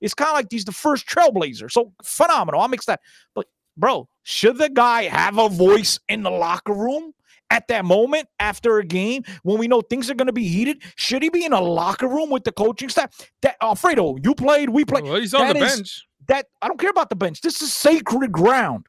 It's 0.00 0.14
kind 0.14 0.28
of 0.28 0.34
like 0.34 0.46
he's 0.50 0.64
the 0.64 0.72
first 0.72 1.06
trailblazer. 1.06 1.70
So 1.70 1.92
phenomenal. 2.02 2.60
I'm 2.60 2.74
excited. 2.74 3.00
But 3.34 3.46
bro, 3.76 4.08
should 4.24 4.58
the 4.58 4.68
guy 4.68 5.04
have 5.04 5.38
a 5.38 5.48
voice 5.48 5.98
in 6.08 6.22
the 6.22 6.30
locker 6.30 6.74
room? 6.74 7.12
At 7.54 7.68
that 7.68 7.84
moment, 7.84 8.28
after 8.40 8.78
a 8.78 8.84
game, 8.84 9.22
when 9.44 9.58
we 9.58 9.68
know 9.68 9.80
things 9.80 10.10
are 10.10 10.14
going 10.14 10.26
to 10.26 10.32
be 10.32 10.48
heated, 10.48 10.82
should 10.96 11.22
he 11.22 11.28
be 11.28 11.44
in 11.44 11.52
a 11.52 11.60
locker 11.60 12.08
room 12.08 12.30
with 12.30 12.42
the 12.42 12.50
coaching 12.50 12.88
staff? 12.88 13.10
That 13.42 13.56
Alfredo, 13.62 14.16
you 14.24 14.34
played, 14.34 14.70
we 14.70 14.84
played. 14.84 15.04
Well, 15.04 15.20
he's 15.20 15.34
on 15.34 15.46
That 15.46 15.52
the 15.56 15.64
is- 15.64 15.76
bench. 15.76 16.08
That 16.26 16.46
I 16.62 16.66
don't 16.68 16.80
care 16.80 16.90
about 16.90 17.10
the 17.10 17.16
bench. 17.16 17.42
This 17.42 17.62
is 17.62 17.72
sacred 17.72 18.32
ground. 18.32 18.86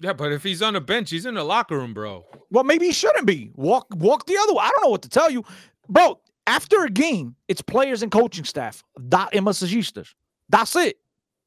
Yeah, 0.00 0.14
but 0.14 0.32
if 0.32 0.42
he's 0.42 0.60
on 0.62 0.72
the 0.72 0.80
bench, 0.80 1.10
he's 1.10 1.26
in 1.26 1.34
the 1.34 1.44
locker 1.44 1.76
room, 1.76 1.92
bro. 1.94 2.24
Well, 2.50 2.64
maybe 2.64 2.86
he 2.86 2.92
shouldn't 2.92 3.26
be. 3.26 3.52
Walk, 3.54 3.86
walk 3.94 4.24
the 4.26 4.36
other 4.38 4.54
way. 4.54 4.60
I 4.62 4.70
don't 4.70 4.84
know 4.84 4.90
what 4.90 5.02
to 5.02 5.08
tell 5.10 5.30
you, 5.30 5.44
bro. 5.88 6.18
After 6.46 6.82
a 6.84 6.88
game, 6.90 7.36
it's 7.48 7.60
players 7.62 8.02
and 8.02 8.10
coaching 8.10 8.44
staff. 8.44 8.82
Da 9.08 9.28
e 9.32 9.38
massagistas. 9.38 10.14
That's 10.48 10.74
it, 10.74 10.96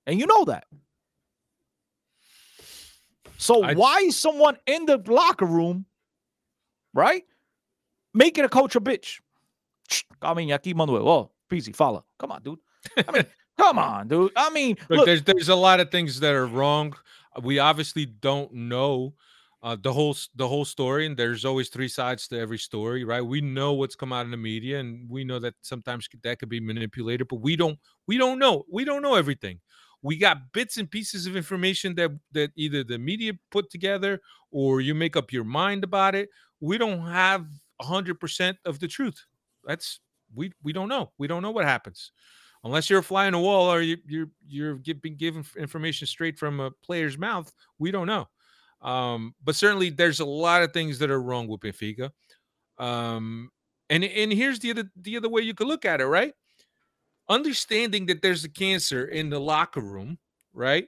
and 0.07 0.20
you 0.20 0.28
know 0.28 0.45
that. 0.45 0.66
So 3.38 3.64
I- 3.64 3.74
why 3.74 3.99
is 4.01 4.16
someone 4.16 4.57
in 4.68 4.86
the 4.86 4.97
locker 5.07 5.45
room, 5.45 5.86
right, 6.93 7.23
making 8.13 8.45
a 8.45 8.49
coach 8.49 8.75
a 8.75 8.81
bitch? 8.81 9.19
I 10.21 10.33
mean, 10.33 10.51
aqui 10.51 10.73
Manuel. 10.73 11.07
Oh, 11.07 11.31
peasy, 11.51 11.75
follow. 11.75 12.05
Come 12.19 12.31
on, 12.31 12.41
dude. 12.43 12.59
I 13.07 13.11
mean, 13.11 13.25
come 13.57 13.77
on, 13.77 14.07
dude. 14.07 14.31
I 14.35 14.49
mean, 14.49 14.77
Look, 14.89 14.99
look, 14.99 15.05
there's 15.05 15.23
there's 15.23 15.49
a 15.49 15.55
lot 15.55 15.79
of 15.79 15.91
things 15.91 16.19
that 16.21 16.33
are 16.33 16.47
wrong. 16.47 16.95
We 17.41 17.59
obviously 17.59 18.05
don't 18.05 18.53
know 18.53 19.13
uh, 19.63 19.77
the 19.81 19.93
whole 19.93 20.15
the 20.35 20.47
whole 20.47 20.65
story, 20.65 21.05
and 21.05 21.15
there's 21.15 21.45
always 21.45 21.69
three 21.69 21.87
sides 21.87 22.27
to 22.27 22.37
every 22.37 22.57
story, 22.57 23.05
right? 23.05 23.21
We 23.21 23.39
know 23.39 23.73
what's 23.73 23.95
come 23.95 24.11
out 24.11 24.25
in 24.25 24.31
the 24.31 24.37
media, 24.37 24.79
and 24.79 25.09
we 25.09 25.23
know 25.23 25.39
that 25.39 25.53
sometimes 25.61 26.07
that 26.23 26.39
could 26.39 26.49
be 26.49 26.59
manipulated, 26.59 27.29
but 27.29 27.37
we 27.37 27.55
don't 27.55 27.79
we 28.05 28.17
don't 28.17 28.39
know 28.39 28.65
we 28.69 28.83
don't 28.83 29.01
know 29.01 29.15
everything. 29.15 29.61
We 30.01 30.17
got 30.17 30.51
bits 30.51 30.75
and 30.75 30.91
pieces 30.91 31.27
of 31.27 31.37
information 31.37 31.95
that 31.95 32.11
that 32.33 32.51
either 32.57 32.83
the 32.83 32.97
media 32.99 33.33
put 33.51 33.69
together 33.69 34.19
or 34.51 34.81
you 34.81 34.93
make 34.93 35.15
up 35.15 35.31
your 35.31 35.45
mind 35.45 35.85
about 35.85 36.13
it. 36.13 36.27
We 36.64 36.78
don't 36.78 37.05
have 37.07 37.45
hundred 37.82 38.20
percent 38.20 38.57
of 38.66 38.80
the 38.80 38.88
truth. 38.88 39.26
That's 39.66 39.99
we 40.34 40.51
we 40.64 40.74
don't 40.74 40.89
know. 40.89 41.11
We 41.18 41.28
don't 41.28 41.41
know 41.41 41.51
what 41.51 41.66
happens 41.66 42.11
unless 42.64 42.89
you're 42.89 43.01
flying 43.01 43.34
a 43.34 43.39
wall 43.39 43.72
or 43.72 43.82
you, 43.82 43.97
you're 44.05 44.30
you're 44.47 44.76
being 44.76 45.18
given 45.18 45.45
information 45.57 46.07
straight 46.07 46.38
from 46.38 46.59
a 46.59 46.72
player's 46.72 47.18
mouth. 47.18 47.51
We 47.80 47.91
don't 47.91 48.07
know. 48.07 48.28
Um, 48.82 49.34
but 49.43 49.55
certainly 49.55 49.89
there's 49.89 50.20
a 50.20 50.26
lot 50.26 50.64
of 50.64 50.74
things 50.74 50.99
that 50.99 51.11
are 51.11 51.22
wrong 51.22 51.47
with 51.47 51.61
Benfica. 51.61 52.11
Um, 52.78 53.49
and 53.89 54.03
and 54.03 54.32
here's 54.34 54.59
the 54.59 54.72
other 54.72 54.86
the 54.95 55.18
other 55.18 55.30
way 55.30 55.41
you 55.41 55.53
could 55.53 55.68
look 55.68 55.86
at 55.86 56.01
it, 56.01 56.05
right? 56.07 56.34
Understanding 57.30 58.07
that 58.07 58.22
there's 58.22 58.43
a 58.43 58.49
cancer 58.49 59.05
in 59.05 59.30
the 59.30 59.39
locker 59.39 59.82
room, 59.82 60.18
right? 60.53 60.88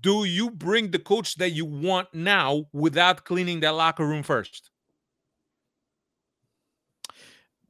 Do 0.00 0.24
you 0.24 0.50
bring 0.50 0.90
the 0.90 0.98
coach 0.98 1.36
that 1.36 1.50
you 1.50 1.64
want 1.64 2.08
now 2.14 2.66
without 2.72 3.24
cleaning 3.24 3.60
that 3.60 3.70
locker 3.70 4.06
room 4.06 4.22
first? 4.22 4.70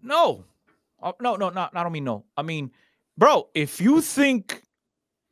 No, 0.02 0.44
Uh, 1.02 1.12
no, 1.20 1.36
no, 1.36 1.48
no. 1.48 1.68
I 1.72 1.82
don't 1.82 1.92
mean 1.92 2.04
no. 2.04 2.24
I 2.36 2.42
mean, 2.42 2.70
bro, 3.16 3.48
if 3.54 3.80
you 3.80 4.02
think 4.02 4.62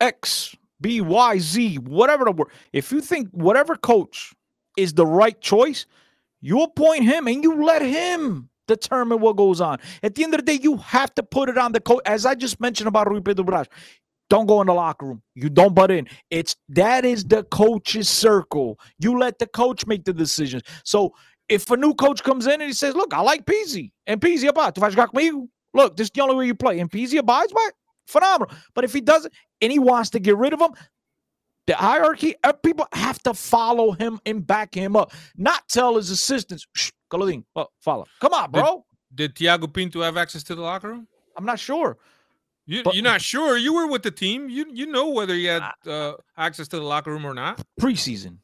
X, 0.01 0.55
B, 0.81 0.99
Y, 0.99 1.37
Z, 1.37 1.75
whatever 1.77 2.25
the 2.25 2.31
word, 2.31 2.47
if 2.73 2.91
you 2.91 3.01
think 3.01 3.29
whatever 3.31 3.75
coach 3.75 4.33
is 4.77 4.93
the 4.93 5.05
right 5.05 5.39
choice, 5.41 5.85
you 6.41 6.61
appoint 6.63 7.03
him 7.03 7.27
and 7.27 7.43
you 7.43 7.63
let 7.63 7.83
him 7.83 8.49
determine 8.67 9.19
what 9.19 9.35
goes 9.35 9.61
on. 9.61 9.77
At 10.01 10.15
the 10.15 10.23
end 10.23 10.33
of 10.33 10.39
the 10.39 10.45
day, 10.45 10.59
you 10.61 10.77
have 10.77 11.13
to 11.15 11.23
put 11.23 11.49
it 11.49 11.57
on 11.57 11.71
the 11.71 11.79
coach. 11.81 12.01
As 12.05 12.25
I 12.25 12.33
just 12.33 12.59
mentioned 12.59 12.87
about 12.87 13.09
Rui 13.09 13.21
Pedro 13.21 13.43
Braz, 13.45 13.67
don't 14.29 14.45
go 14.45 14.61
in 14.61 14.67
the 14.67 14.73
locker 14.73 15.07
room. 15.07 15.21
You 15.35 15.49
don't 15.49 15.73
butt 15.73 15.91
in. 15.91 16.07
It's 16.29 16.55
that 16.69 17.05
is 17.05 17.25
the 17.25 17.43
coach's 17.45 18.07
circle. 18.07 18.79
You 18.99 19.17
let 19.17 19.39
the 19.39 19.47
coach 19.47 19.85
make 19.87 20.05
the 20.05 20.13
decisions. 20.13 20.63
So 20.83 21.13
if 21.49 21.69
a 21.71 21.77
new 21.77 21.93
coach 21.95 22.23
comes 22.23 22.45
in 22.45 22.53
and 22.53 22.63
he 22.63 22.73
says, 22.73 22.95
"Look, 22.95 23.13
I 23.13 23.21
like 23.21 23.45
Pizzi," 23.45 23.91
and 24.07 24.21
Pizzi 24.21 24.47
about 24.47 24.75
tu 24.75 24.81
vais 24.81 24.95
jogar 24.95 25.07
comigo? 25.07 25.47
Look, 25.73 25.97
this 25.97 26.05
is 26.05 26.11
the 26.11 26.21
only 26.21 26.35
way 26.35 26.45
you 26.45 26.55
play, 26.55 26.79
and 26.79 26.89
Pizzi 26.89 27.17
abides 27.17 27.51
by 27.51 27.65
it. 27.67 27.75
Phenomenal. 28.07 28.55
But 28.73 28.83
if 28.85 28.93
he 28.93 29.01
doesn't, 29.01 29.33
and 29.61 29.71
he 29.71 29.79
wants 29.79 30.11
to 30.11 30.19
get 30.19 30.37
rid 30.37 30.53
of 30.53 30.61
him, 30.61 30.71
the 31.67 31.75
hierarchy, 31.75 32.35
uh, 32.43 32.53
people 32.53 32.87
have 32.93 33.21
to 33.23 33.33
follow 33.33 33.91
him 33.91 34.19
and 34.25 34.45
back 34.45 34.73
him 34.73 34.95
up, 34.95 35.11
not 35.37 35.67
tell 35.69 35.95
his 35.95 36.09
assistants, 36.09 36.65
"Shh, 36.75 36.91
Galadin, 37.11 37.43
oh, 37.55 37.67
follow." 37.81 38.05
Come 38.19 38.33
on, 38.33 38.51
Did- 38.51 38.61
bro. 38.61 38.85
Did 39.13 39.35
Tiago 39.35 39.65
Pinto 39.65 40.01
have 40.01 40.17
access 40.17 40.43
to 40.43 40.55
the 40.55 40.61
locker 40.61 40.89
room? 40.89 41.07
I'm 41.35 41.45
not 41.45 41.59
sure. 41.59 41.97
You, 42.69 42.83
But- 42.83 42.93
you're 42.93 43.03
not 43.03 43.21
sure. 43.21 43.57
You 43.57 43.73
were 43.73 43.87
with 43.87 44.03
the 44.03 44.11
team. 44.11 44.47
You 44.49 44.65
you 44.71 44.85
know 44.85 45.09
whether 45.09 45.33
he 45.33 45.45
had 45.45 45.63
uh, 45.87 46.13
access 46.37 46.67
to 46.69 46.77
the 46.77 46.83
locker 46.85 47.11
room 47.11 47.25
or 47.25 47.33
not. 47.33 47.59
Preseason, 47.81 48.37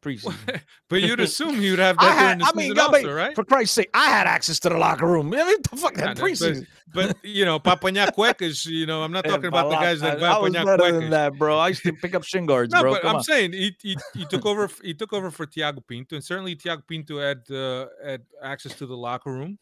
preseason. 0.00 0.34
But 0.88 1.02
you'd 1.02 1.20
assume 1.28 1.60
you'd 1.60 1.78
have 1.80 1.96
I 1.98 2.04
that 2.04 2.10
during 2.14 2.28
had, 2.28 2.40
the 2.40 2.44
I 2.44 2.46
season 2.48 2.74
mean, 2.74 2.78
also, 2.78 2.92
mean, 2.98 3.06
right? 3.08 3.34
for 3.34 3.44
Christ's 3.44 3.74
sake, 3.74 3.90
I 3.94 4.06
had 4.06 4.26
access 4.26 4.58
to 4.60 4.68
the 4.68 4.76
locker 4.78 5.06
room. 5.06 5.32
I 5.34 5.44
mean, 5.44 5.56
the 5.70 5.76
fuck 5.76 5.94
that 5.94 6.16
no, 6.16 6.22
but- 6.22 6.30
preseason. 6.30 6.66
But 6.92 7.16
you 7.24 7.44
know, 7.44 7.58
papaña 7.60 8.12
cuecas. 8.14 8.66
You 8.66 8.86
know, 8.86 9.02
I'm 9.02 9.12
not 9.12 9.24
talking 9.24 9.46
about 9.46 9.70
the 9.70 9.76
guys 9.76 10.00
that 10.00 10.22
I 10.22 10.38
was 10.38 10.52
papaña 10.52 10.64
better 10.64 10.92
than 11.00 11.10
that, 11.10 11.34
bro. 11.38 11.58
I 11.58 11.68
used 11.68 11.82
to 11.84 11.92
pick 11.92 12.14
up 12.14 12.22
shin 12.24 12.46
guards, 12.46 12.72
No, 12.72 12.80
bro. 12.82 12.92
but 12.92 13.02
Come 13.02 13.10
I'm 13.10 13.16
on. 13.16 13.22
saying 13.24 13.52
he, 13.52 13.76
he 13.82 13.96
he 14.14 14.24
took 14.26 14.44
over. 14.46 14.68
He 14.82 14.94
took 14.94 15.12
over 15.12 15.30
for 15.32 15.46
Tiago 15.46 15.80
Pinto, 15.80 16.14
and 16.16 16.24
certainly 16.24 16.54
Tiago 16.56 16.82
Pinto 16.86 17.18
had 17.20 17.48
uh, 17.50 17.86
had 18.04 18.22
access 18.42 18.74
to 18.74 18.86
the 18.86 18.96
locker 18.96 19.32
room. 19.32 19.58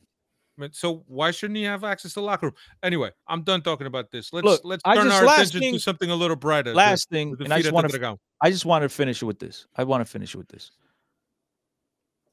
But 0.58 0.74
so 0.74 1.04
why 1.06 1.30
shouldn't 1.30 1.56
he 1.56 1.62
have 1.62 1.84
access 1.84 2.12
to 2.14 2.20
the 2.20 2.26
locker 2.26 2.46
room? 2.46 2.54
Anyway, 2.82 3.10
I'm 3.28 3.42
done 3.42 3.62
talking 3.62 3.86
about 3.86 4.10
this. 4.10 4.32
Let's 4.32 4.44
Look, 4.44 4.60
let's 4.64 4.82
turn 4.82 4.96
just- 5.06 5.22
our 5.22 5.34
attention 5.34 5.60
thing- 5.60 5.74
to 5.74 5.78
something 5.80 6.10
a 6.10 6.16
little 6.16 6.36
brighter. 6.36 6.70
the- 6.70 6.76
Last 6.76 7.08
thing, 7.08 7.36
the 7.38 7.44
and 7.44 7.52
I 7.54 7.58
just 7.58 7.68
at 7.68 7.74
want 7.74 7.88
to 7.88 7.98
Dragão. 7.98 8.18
I 8.42 8.50
just 8.50 8.64
want 8.66 8.82
to 8.82 8.88
finish 8.88 9.22
with 9.22 9.38
this. 9.38 9.66
I 9.76 9.84
want 9.84 10.04
to 10.04 10.10
finish 10.10 10.34
with 10.34 10.48
this. 10.48 10.70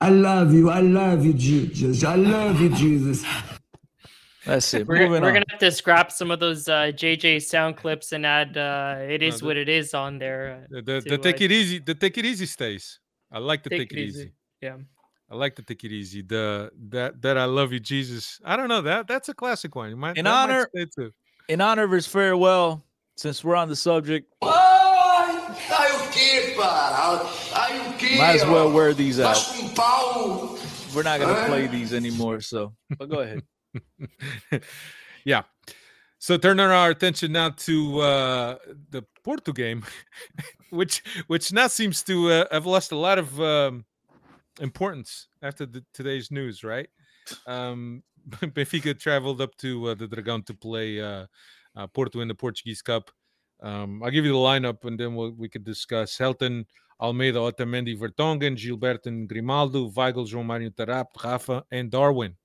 I 0.01 0.09
love 0.09 0.53
you. 0.53 0.69
I 0.69 0.82
love 0.82 1.23
you, 1.26 1.34
Jesus. 1.34 2.03
I 2.03 2.15
love 2.15 2.59
you, 2.59 2.69
Jesus. 2.76 3.23
That's 4.45 4.71
it. 4.76 4.86
We're, 4.88 5.09
we're 5.09 5.19
gonna 5.21 5.43
have 5.49 5.59
to 5.59 5.71
scrap 5.71 6.11
some 6.11 6.30
of 6.30 6.39
those 6.39 6.67
uh, 6.69 6.91
JJ 6.93 7.41
sound 7.43 7.78
clips 7.78 8.11
and 8.11 8.26
add 8.26 8.57
uh, 8.57 8.97
"It 8.99 9.23
is 9.23 9.39
the- 9.39 9.45
what 9.45 9.57
it 9.57 9.69
is" 9.69 9.93
on 9.93 10.19
there. 10.19 10.67
The, 10.69 10.82
the, 10.82 11.01
to, 11.01 11.09
the 11.09 11.17
take 11.17 11.41
uh, 11.41 11.45
it 11.45 11.51
easy. 11.51 11.80
The 11.80 11.95
take 11.95 12.17
it 12.17 12.26
easy 12.26 12.45
stays. 12.45 12.99
I 13.32 13.39
like 13.39 13.63
the 13.63 13.69
Take 13.71 13.80
take, 13.89 13.93
it 13.93 13.97
it 13.99 14.01
easy. 14.07 14.19
easy. 14.21 14.34
Yeah. 14.61 14.78
I 15.30 15.36
like 15.36 15.55
to 15.55 15.63
take 15.63 15.84
it 15.84 15.91
easy. 15.91 16.21
The 16.21 16.71
that 16.89 17.21
that 17.21 17.38
I 17.38 17.45
love 17.45 17.73
you, 17.73 17.80
Jesus. 17.80 18.39
I 18.45 18.55
don't 18.55 18.67
know 18.67 18.82
that 18.82 19.07
that's 19.07 19.30
a 19.30 19.34
classic 19.34 19.76
one. 19.76 19.89
You 19.89 19.95
might 19.95 20.17
In 20.17 20.26
that 20.26 20.32
might 20.32 20.53
honor- 20.55 20.69
too. 20.95 21.11
In 21.47 21.61
honor 21.61 21.84
of 21.84 21.91
his 21.91 22.07
farewell, 22.07 22.84
since 23.17 23.43
we're 23.43 23.55
on 23.55 23.69
the 23.69 23.76
subject, 23.76 24.32
Ai, 24.41 24.47
ai 24.49 25.88
o 25.91 26.11
quê, 26.11 26.55
pá? 26.55 26.91
Ai 27.55 27.80
o 27.80 28.17
might 28.17 28.36
as 28.36 28.45
well 28.45 28.71
wear 28.71 28.93
these 28.93 29.19
out. 29.19 29.36
Faz 29.36 29.59
com 29.59 29.69
pau. 29.76 30.57
We're 30.95 31.03
not 31.03 31.19
gonna 31.19 31.45
play 31.47 31.67
these 31.67 31.93
anymore. 31.93 32.41
So, 32.41 32.73
but 32.97 33.09
go 33.09 33.19
ahead. 33.19 33.43
yeah. 35.26 35.43
So 36.19 36.38
turning 36.38 36.65
our 36.65 36.89
attention 36.89 37.34
now 37.34 37.49
to 37.49 37.99
uh, 37.99 38.55
the 38.89 39.03
Porto 39.23 39.51
game, 39.53 39.84
which 40.69 41.03
which 41.28 41.51
now 41.51 41.67
seems 41.67 42.01
to 42.03 42.32
uh, 42.32 42.45
have 42.51 42.65
lost 42.65 42.91
a 42.91 42.95
lot 42.97 43.19
of 43.19 43.39
um, 43.41 43.86
importance 44.60 45.28
after 45.41 45.66
the, 45.66 45.84
today's 45.93 46.32
news, 46.32 46.64
right? 46.64 46.88
Um, 47.47 48.03
Benfica 48.30 48.97
traveled 48.99 49.41
up 49.41 49.56
to 49.58 49.89
uh, 49.89 49.95
the 49.95 50.08
Dragão 50.08 50.45
to 50.45 50.53
play 50.53 51.01
uh, 51.01 51.26
uh, 51.76 51.88
Porto 51.88 52.22
in 52.22 52.28
the 52.28 52.36
Portuguese 52.36 52.82
Cup. 52.82 53.12
Um, 53.62 54.03
I'll 54.03 54.12
give 54.12 54.26
you 54.26 54.34
the 54.34 54.38
lineup 54.38 54.84
and 54.86 54.99
then 54.99 55.16
we'll, 55.16 55.32
we 55.32 55.49
could 55.49 55.64
discuss 55.64 56.18
Helton, 56.18 56.66
Almeida, 56.99 57.39
Otamendi, 57.39 57.97
Vertonghen, 57.97 58.56
Gilberto, 58.56 59.08
and 59.08 59.28
Grimaldo, 59.28 59.89
Weigl, 59.91 60.28
João 60.28 60.45
Mario 60.45 60.70
Taarabt, 60.70 61.24
Rafa, 61.24 61.64
and 61.72 61.91
Darwin. 61.91 62.36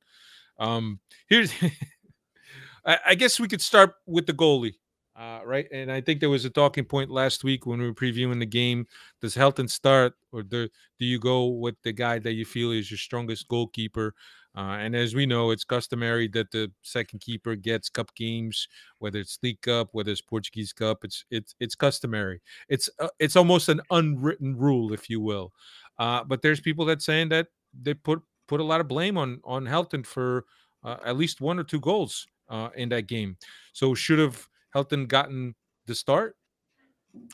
Um, 0.59 1.01
here's, 1.29 1.53
I, 2.85 2.99
I 3.09 3.15
guess 3.15 3.41
we 3.41 3.49
could 3.49 3.63
start 3.63 3.95
with 4.07 4.27
the 4.27 4.33
goalie, 4.33 4.75
uh, 5.21 5.41
right? 5.45 5.67
And 5.71 5.93
I 5.93 6.01
think 6.01 6.21
there 6.21 6.31
was 6.31 6.47
a 6.47 6.51
talking 6.51 6.85
point 6.85 7.11
last 7.11 7.45
week 7.45 7.67
when 7.67 7.79
we 7.79 7.87
were 7.87 7.95
previewing 7.95 8.39
the 8.39 8.47
game. 8.47 8.87
Does 9.21 9.35
Helton 9.35 9.69
start, 9.69 10.15
or 10.33 10.43
do, 10.43 10.67
do 10.99 11.05
you 11.05 11.19
go 11.19 11.47
with 11.49 11.75
the 11.83 11.93
guy 11.93 12.19
that 12.21 12.33
you 12.33 12.47
feel 12.47 12.71
is 12.71 12.91
your 12.91 12.97
strongest 12.97 13.47
goalkeeper? 13.49 14.15
Uh, 14.57 14.79
and 14.81 14.97
as 14.97 15.15
we 15.15 15.27
know, 15.27 15.51
it's 15.51 15.63
customary 15.63 16.27
that 16.29 16.51
the 16.51 16.73
second 16.83 17.21
keeper 17.21 17.55
gets 17.55 17.91
cup 17.91 18.13
games, 18.15 18.67
whether 18.99 19.19
it's 19.19 19.39
League 19.43 19.61
Cup, 19.61 19.91
whether 19.93 20.11
it's 20.11 20.23
Portuguese 20.23 20.73
Cup. 20.73 21.05
It's 21.05 21.25
it's 21.31 21.55
it's 21.61 21.75
customary. 21.75 22.41
It's 22.69 22.89
uh, 22.99 23.09
it's 23.19 23.37
almost 23.37 23.69
an 23.69 23.83
unwritten 23.91 24.57
rule, 24.57 24.93
if 24.93 25.11
you 25.11 25.21
will. 25.21 25.53
Uh, 25.99 26.25
but 26.25 26.41
there's 26.41 26.61
people 26.61 26.85
that 26.87 27.03
saying 27.03 27.29
that 27.29 27.49
they 27.81 27.95
put 27.95 28.23
put 28.49 28.61
a 28.61 28.65
lot 28.65 28.81
of 28.81 28.89
blame 28.89 29.19
on 29.19 29.41
on 29.45 29.67
Helton 29.67 30.05
for 30.05 30.47
uh, 30.83 30.97
at 31.05 31.17
least 31.17 31.41
one 31.41 31.59
or 31.59 31.65
two 31.65 31.81
goals 31.81 32.27
uh, 32.49 32.71
in 32.75 32.89
that 32.89 33.07
game. 33.07 33.37
So 33.73 33.95
should 33.95 34.19
have 34.19 34.49
Helton 34.75 35.09
gotten 35.09 35.55
the 35.87 35.95
start? 35.95 36.37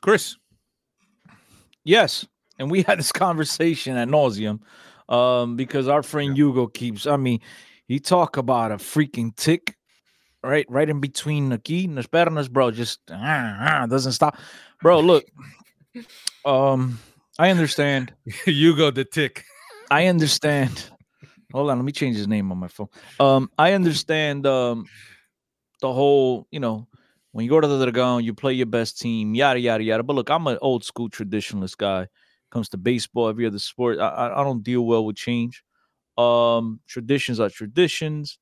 Chris. 0.00 0.36
Yes, 1.84 2.26
and 2.58 2.70
we 2.70 2.82
had 2.86 2.98
this 2.98 3.12
conversation 3.12 3.96
at 3.96 4.08
nauseum 4.08 4.60
um, 5.08 5.56
because 5.56 5.88
our 5.88 6.02
friend 6.02 6.36
Hugo 6.36 6.66
keeps. 6.66 7.06
I 7.06 7.16
mean, 7.16 7.40
he 7.86 8.00
talk 8.00 8.36
about 8.36 8.72
a 8.72 8.76
freaking 8.76 9.34
tick, 9.36 9.76
right, 10.42 10.66
right 10.68 10.88
in 10.88 11.00
between 11.00 11.48
the 11.50 11.58
key 11.58 11.84
and 11.84 11.96
the 11.96 12.02
pernas, 12.02 12.50
bro. 12.50 12.70
Just 12.70 13.00
ah, 13.10 13.82
ah, 13.82 13.86
doesn't 13.86 14.12
stop, 14.12 14.38
bro. 14.82 15.00
Look, 15.00 15.24
um, 16.44 16.98
I 17.38 17.50
understand. 17.50 18.12
Hugo 18.44 18.90
the 18.90 19.04
tick. 19.04 19.44
I 19.90 20.06
understand. 20.06 20.90
Hold 21.52 21.70
on, 21.70 21.78
let 21.78 21.84
me 21.84 21.92
change 21.92 22.16
his 22.16 22.26
name 22.26 22.50
on 22.50 22.58
my 22.58 22.68
phone. 22.68 22.88
Um, 23.20 23.50
I 23.56 23.72
understand 23.72 24.46
um 24.46 24.86
the 25.80 25.92
whole, 25.92 26.46
you 26.50 26.58
know, 26.58 26.88
when 27.36 27.44
you 27.44 27.50
go 27.50 27.60
to 27.60 27.68
the 27.68 27.84
Dragon, 27.84 28.24
you 28.24 28.32
play 28.32 28.54
your 28.54 28.64
best 28.64 28.98
team, 28.98 29.34
yada 29.34 29.60
yada 29.60 29.84
yada. 29.84 30.02
But 30.02 30.16
look, 30.16 30.30
I'm 30.30 30.46
an 30.46 30.56
old 30.62 30.84
school 30.84 31.10
traditionalist 31.10 31.76
guy. 31.76 32.06
Comes 32.50 32.70
to 32.70 32.78
baseball, 32.78 33.28
every 33.28 33.44
other 33.44 33.58
sport, 33.58 33.98
I, 33.98 34.32
I, 34.34 34.42
don't 34.42 34.62
deal 34.62 34.86
well 34.86 35.04
with 35.04 35.16
change. 35.16 35.62
Um, 36.16 36.80
traditions 36.86 37.38
are 37.38 37.50
traditions. 37.50 38.38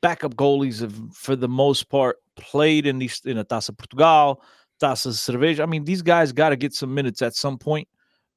Backup 0.00 0.36
goalies 0.36 0.80
have, 0.80 0.98
for 1.12 1.36
the 1.36 1.50
most 1.50 1.90
part, 1.90 2.16
played 2.34 2.86
in 2.86 2.98
these 2.98 3.20
in 3.26 3.36
a 3.36 3.44
Taça 3.44 3.76
Portugal, 3.76 4.42
Taça 4.80 5.08
Cerveja. 5.08 5.60
I 5.60 5.66
mean, 5.66 5.84
these 5.84 6.00
guys 6.00 6.32
got 6.32 6.48
to 6.48 6.56
get 6.56 6.72
some 6.72 6.94
minutes 6.94 7.20
at 7.20 7.34
some 7.34 7.58
point. 7.58 7.88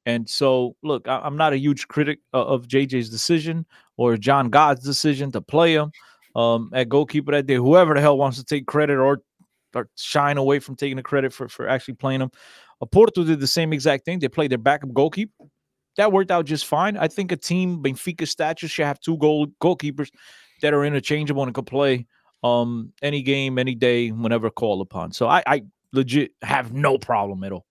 And 0.05 0.30
so, 0.30 0.76
look, 0.84 1.07
I, 1.07 1.26
am 1.26 1.38
not 1.38 1.53
a 1.53 1.57
huge 1.57 1.88
critic 1.88 2.19
of 2.34 2.67
JJ's 2.67 3.09
decision 3.09 3.65
or 3.95 4.17
John 4.17 4.49
God's 4.49 4.84
decision 4.84 5.32
to 5.32 5.39
play 5.39 5.76
him 5.76 5.93
um, 6.36 6.72
at 6.74 6.89
goalkeeper 6.89 7.32
that 7.32 7.45
day. 7.45 7.55
Whoever 7.55 7.93
the 7.93 8.01
hell 8.01 8.17
wants 8.17 8.38
to 8.38 8.43
take 8.43 8.67
credit 8.67 8.97
or, 8.97 9.22
or 9.76 9.89
shying 9.95 10.38
away 10.38 10.59
from 10.59 10.76
taking 10.76 10.97
the 10.97 11.03
credit 11.03 11.34
for, 11.34 11.47
for 11.47 11.67
actually 11.67 11.95
playing. 11.95 12.22
Uh, 12.22 12.86
Porto 12.91 13.24
did 13.24 13.39
the 13.39 13.47
same 13.47 13.74
exact 13.74 14.05
thing. 14.05 14.19
They 14.19 14.28
played 14.28 14.51
their 14.51 14.57
backup 14.57 14.93
goalkeeper. 14.93 15.45
That 15.97 16.11
worked 16.11 16.32
out 16.32 16.45
just 16.45 16.65
fine. 16.65 16.97
I 16.97 17.07
think 17.07 17.32
a 17.32 17.38
team 17.38 17.84
Benfica 17.84 18.28
stature 18.28 18.67
should 18.67 18.86
have 18.86 18.99
two 18.99 19.17
goal 19.17 19.47
goalkeepers 19.61 20.09
that 20.61 20.74
are 20.74 20.86
interchangeable 20.86 21.43
and 21.43 21.53
can 21.53 21.65
play 21.65 22.07
um, 22.43 22.93
any 23.01 23.22
game, 23.22 23.59
any 23.59 23.76
day, 23.76 24.09
whenever 24.09 24.49
called 24.49 24.82
upon. 24.82 25.11
So 25.11 25.28
I, 25.28 25.43
I 25.45 25.63
legit 25.91 26.32
have 26.41 26.74
no 26.74 26.97
problem 26.97 27.43
at 27.43 27.51
all. 27.51 27.65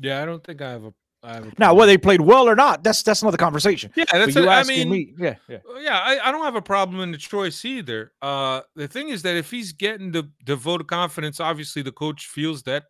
Yeah, 0.00 0.22
I 0.22 0.26
don't 0.26 0.42
think 0.42 0.60
I 0.60 0.70
have 0.70 0.84
a. 0.84 0.92
I 1.22 1.34
have 1.34 1.46
a 1.48 1.52
now, 1.58 1.74
whether 1.74 1.90
they 1.90 1.98
played 1.98 2.20
well 2.20 2.48
or 2.48 2.54
not, 2.54 2.84
that's 2.84 3.02
that's 3.02 3.22
another 3.22 3.36
conversation. 3.36 3.90
Yeah, 3.96 4.04
that's. 4.12 4.34
But 4.34 4.42
you 4.44 4.48
a- 4.48 4.52
I 4.52 4.62
mean, 4.64 4.88
me, 4.90 5.14
yeah, 5.18 5.34
yeah. 5.48 5.58
Uh, 5.68 5.78
yeah, 5.78 5.98
I, 5.98 6.28
I 6.28 6.32
don't 6.32 6.44
have 6.44 6.54
a 6.54 6.62
problem 6.62 7.00
in 7.00 7.10
the 7.10 7.18
choice 7.18 7.64
either. 7.64 8.12
Uh, 8.22 8.60
the 8.76 8.86
thing 8.86 9.08
is 9.08 9.22
that 9.22 9.36
if 9.36 9.50
he's 9.50 9.72
getting 9.72 10.12
the 10.12 10.30
the 10.46 10.54
vote 10.54 10.80
of 10.80 10.86
confidence, 10.86 11.40
obviously 11.40 11.82
the 11.82 11.92
coach 11.92 12.26
feels 12.26 12.62
that 12.64 12.84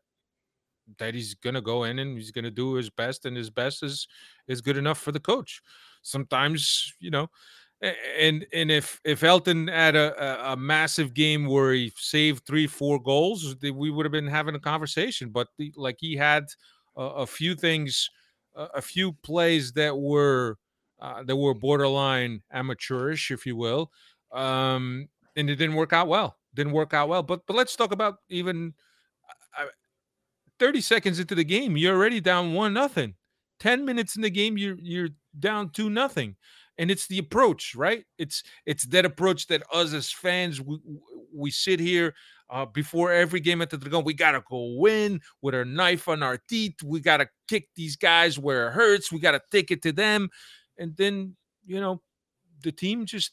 that 0.98 1.14
he's 1.14 1.34
gonna 1.34 1.60
go 1.60 1.84
in 1.84 1.98
and 1.98 2.16
he's 2.18 2.30
gonna 2.30 2.50
do 2.50 2.74
his 2.74 2.90
best, 2.90 3.24
and 3.24 3.36
his 3.36 3.50
best 3.50 3.82
is 3.82 4.06
is 4.46 4.60
good 4.60 4.76
enough 4.76 4.98
for 4.98 5.12
the 5.12 5.20
coach. 5.20 5.62
Sometimes, 6.02 6.92
you 7.00 7.10
know, 7.10 7.28
and 8.18 8.46
and 8.52 8.70
if 8.70 9.00
if 9.04 9.20
Helton 9.20 9.72
had 9.72 9.96
a 9.96 10.48
a, 10.50 10.52
a 10.52 10.56
massive 10.56 11.14
game 11.14 11.46
where 11.46 11.72
he 11.72 11.92
saved 11.96 12.44
three 12.46 12.66
four 12.66 13.00
goals, 13.00 13.56
we 13.62 13.90
would 13.90 14.04
have 14.04 14.12
been 14.12 14.26
having 14.26 14.54
a 14.54 14.60
conversation. 14.60 15.30
But 15.30 15.48
the, 15.56 15.72
like 15.76 15.96
he 15.98 16.14
had 16.16 16.44
a, 16.96 17.02
a 17.02 17.26
few 17.26 17.54
things, 17.54 18.08
a, 18.74 18.82
few 18.82 19.12
plays 19.12 19.72
that 19.72 19.96
were 19.96 20.56
uh, 21.00 21.22
that 21.22 21.36
were 21.36 21.54
borderline 21.54 22.42
amateurish, 22.52 23.30
if 23.30 23.46
you 23.46 23.56
will, 23.56 23.90
um, 24.32 25.08
and 25.36 25.48
it 25.48 25.56
didn't 25.56 25.76
work 25.76 25.92
out 25.92 26.08
well. 26.08 26.36
Didn't 26.54 26.72
work 26.72 26.92
out 26.94 27.08
well. 27.08 27.22
But 27.22 27.46
but 27.46 27.56
let's 27.56 27.76
talk 27.76 27.92
about 27.92 28.18
even 28.28 28.74
uh, 29.58 29.66
30 30.58 30.80
seconds 30.80 31.18
into 31.18 31.34
the 31.34 31.44
game, 31.44 31.76
you're 31.76 31.96
already 31.96 32.20
down 32.20 32.52
one 32.52 32.72
nothing. 32.72 33.14
10 33.60 33.84
minutes 33.84 34.16
in 34.16 34.22
the 34.22 34.30
game, 34.30 34.56
you're 34.56 34.76
you're 34.80 35.10
down 35.38 35.70
two 35.70 35.90
nothing. 35.90 36.36
And 36.78 36.90
it's 36.90 37.08
the 37.08 37.18
approach, 37.18 37.74
right? 37.74 38.04
It's 38.18 38.42
it's 38.64 38.86
that 38.86 39.04
approach 39.04 39.48
that 39.48 39.62
us 39.72 39.92
as 39.92 40.12
fans 40.12 40.60
we, 40.60 40.78
we 41.34 41.50
sit 41.50 41.80
here 41.80 42.14
uh, 42.50 42.66
before 42.66 43.12
every 43.12 43.40
game 43.40 43.60
at 43.60 43.70
the 43.70 43.76
Dragon. 43.76 44.04
We 44.04 44.14
gotta 44.14 44.42
go 44.48 44.76
win 44.78 45.20
with 45.42 45.54
our 45.54 45.64
knife 45.64 46.08
on 46.08 46.22
our 46.22 46.38
teeth. 46.48 46.82
We 46.84 47.00
gotta 47.00 47.28
kick 47.48 47.68
these 47.74 47.96
guys 47.96 48.38
where 48.38 48.68
it 48.68 48.72
hurts. 48.72 49.12
We 49.12 49.18
gotta 49.18 49.40
take 49.50 49.70
it 49.70 49.82
to 49.82 49.92
them, 49.92 50.28
and 50.78 50.96
then 50.96 51.36
you 51.66 51.80
know 51.80 52.00
the 52.62 52.72
team 52.72 53.06
just 53.06 53.32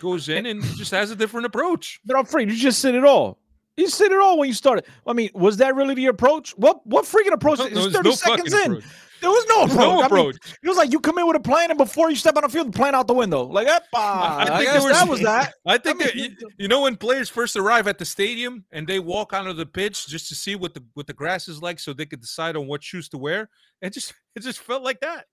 goes 0.00 0.28
in 0.28 0.46
and 0.46 0.62
just 0.76 0.90
has 0.90 1.10
a 1.10 1.16
different 1.16 1.46
approach. 1.46 2.00
But 2.04 2.16
I'm 2.16 2.24
afraid 2.24 2.50
you 2.50 2.56
just 2.56 2.80
said 2.80 2.94
it 2.94 3.04
all. 3.04 3.38
You 3.76 3.88
said 3.88 4.10
it 4.10 4.18
all 4.20 4.38
when 4.38 4.48
you 4.48 4.54
started. 4.54 4.86
I 5.06 5.12
mean, 5.12 5.30
was 5.34 5.58
that 5.58 5.76
really 5.76 5.94
the 5.94 6.06
approach? 6.06 6.50
What 6.56 6.84
what 6.86 7.04
freaking 7.04 7.32
approach? 7.32 7.58
No, 7.70 7.88
there's 7.88 7.92
30 7.92 8.08
no 8.08 8.14
seconds 8.14 8.52
in. 8.52 8.60
approach. 8.60 8.84
There 9.20 9.30
was 9.30 9.44
no 9.48 9.62
approach. 9.64 9.76
no 9.78 10.02
I 10.02 10.08
mean, 10.08 10.34
it 10.62 10.68
was 10.68 10.76
like 10.76 10.92
you 10.92 11.00
come 11.00 11.18
in 11.18 11.26
with 11.26 11.36
a 11.36 11.40
plan, 11.40 11.70
and 11.70 11.78
before 11.78 12.10
you 12.10 12.16
step 12.16 12.36
on 12.36 12.42
the 12.42 12.48
field, 12.48 12.68
the 12.72 12.76
plan 12.76 12.94
out 12.94 13.06
the 13.06 13.14
window. 13.14 13.42
Like, 13.44 13.66
epa, 13.66 13.80
I, 13.94 14.44
think 14.58 14.70
guess 14.72 14.82
was- 14.84 14.92
that 14.92 15.08
was 15.08 15.20
that. 15.22 15.54
I 15.66 15.78
think 15.78 16.00
I 16.02 16.06
that 16.06 16.14
mean, 16.16 16.36
you, 16.40 16.48
you 16.58 16.68
know 16.68 16.82
when 16.82 16.96
players 16.96 17.28
first 17.28 17.56
arrive 17.56 17.88
at 17.88 17.98
the 17.98 18.04
stadium 18.04 18.64
and 18.72 18.86
they 18.86 18.98
walk 18.98 19.32
onto 19.32 19.52
the 19.52 19.66
pitch 19.66 20.06
just 20.06 20.28
to 20.28 20.34
see 20.34 20.54
what 20.56 20.74
the 20.74 20.82
what 20.94 21.06
the 21.06 21.12
grass 21.14 21.48
is 21.48 21.60
like, 21.62 21.78
so 21.80 21.92
they 21.92 22.06
could 22.06 22.20
decide 22.20 22.56
on 22.56 22.66
what 22.66 22.82
shoes 22.82 23.08
to 23.10 23.18
wear. 23.18 23.48
It 23.82 23.92
just 23.92 24.12
it 24.36 24.42
just 24.42 24.58
felt 24.60 24.82
like 24.82 25.00
that. 25.00 25.26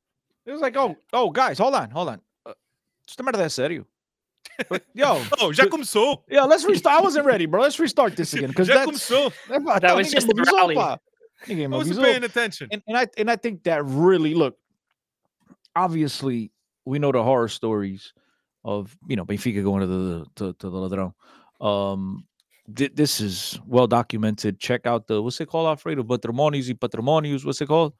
It 0.45 0.51
was 0.51 0.61
like, 0.61 0.77
oh, 0.77 0.95
oh, 1.13 1.31
guys, 1.31 1.57
hold 1.57 1.73
on, 1.73 1.89
hold 1.89 2.09
on. 2.09 2.21
Uh, 2.45 2.53
Just 3.07 3.19
a 3.19 3.23
matter 3.23 3.37
that 3.39 3.51
serio. 3.51 3.85
But, 4.69 4.83
yo, 4.93 5.21
Oh, 5.41 5.51
já 5.51 5.67
começou. 5.67 6.21
yeah, 6.29 6.43
let's 6.45 6.63
restart. 6.63 6.99
I 6.99 7.01
wasn't 7.01 7.25
ready, 7.25 7.45
bro. 7.47 7.61
Let's 7.61 7.79
restart 7.79 8.15
this 8.15 8.33
again 8.35 8.49
because 8.49 8.67
Já 8.67 8.75
that's 8.85 9.09
começou. 9.09 9.33
That 9.81 9.95
was 9.95 10.11
just 10.11 10.27
the 10.27 10.35
rally. 10.53 10.75
I 11.49 11.67
wasn't 11.67 12.01
paying 12.01 12.23
attention. 12.23 12.69
and, 12.71 12.81
and 12.87 12.97
I 12.97 13.07
and 13.17 13.29
I 13.29 13.35
think 13.35 13.63
that 13.63 13.83
really 13.85 14.33
look. 14.33 14.57
Obviously, 15.75 16.51
we 16.85 16.99
know 16.99 17.11
the 17.11 17.23
horror 17.23 17.49
stories 17.49 18.13
of 18.63 18.97
you 19.07 19.15
know 19.15 19.25
Benfica 19.25 19.63
going 19.63 19.81
to 19.81 19.87
the 19.87 20.25
to, 20.35 20.53
to 20.53 20.69
the 20.69 20.77
Ladrão. 20.77 21.13
Um, 21.65 22.25
thi- 22.73 22.89
this 22.93 23.19
is 23.19 23.59
well 23.65 23.87
documented. 23.87 24.59
Check 24.59 24.85
out 24.85 25.07
the 25.07 25.21
what's 25.21 25.39
it 25.41 25.47
called, 25.47 25.67
Alfredo? 25.67 26.03
Patrimonios 26.03 26.73
Patrimonios. 26.73 27.45
What's 27.45 27.61
it 27.61 27.67
called? 27.67 27.93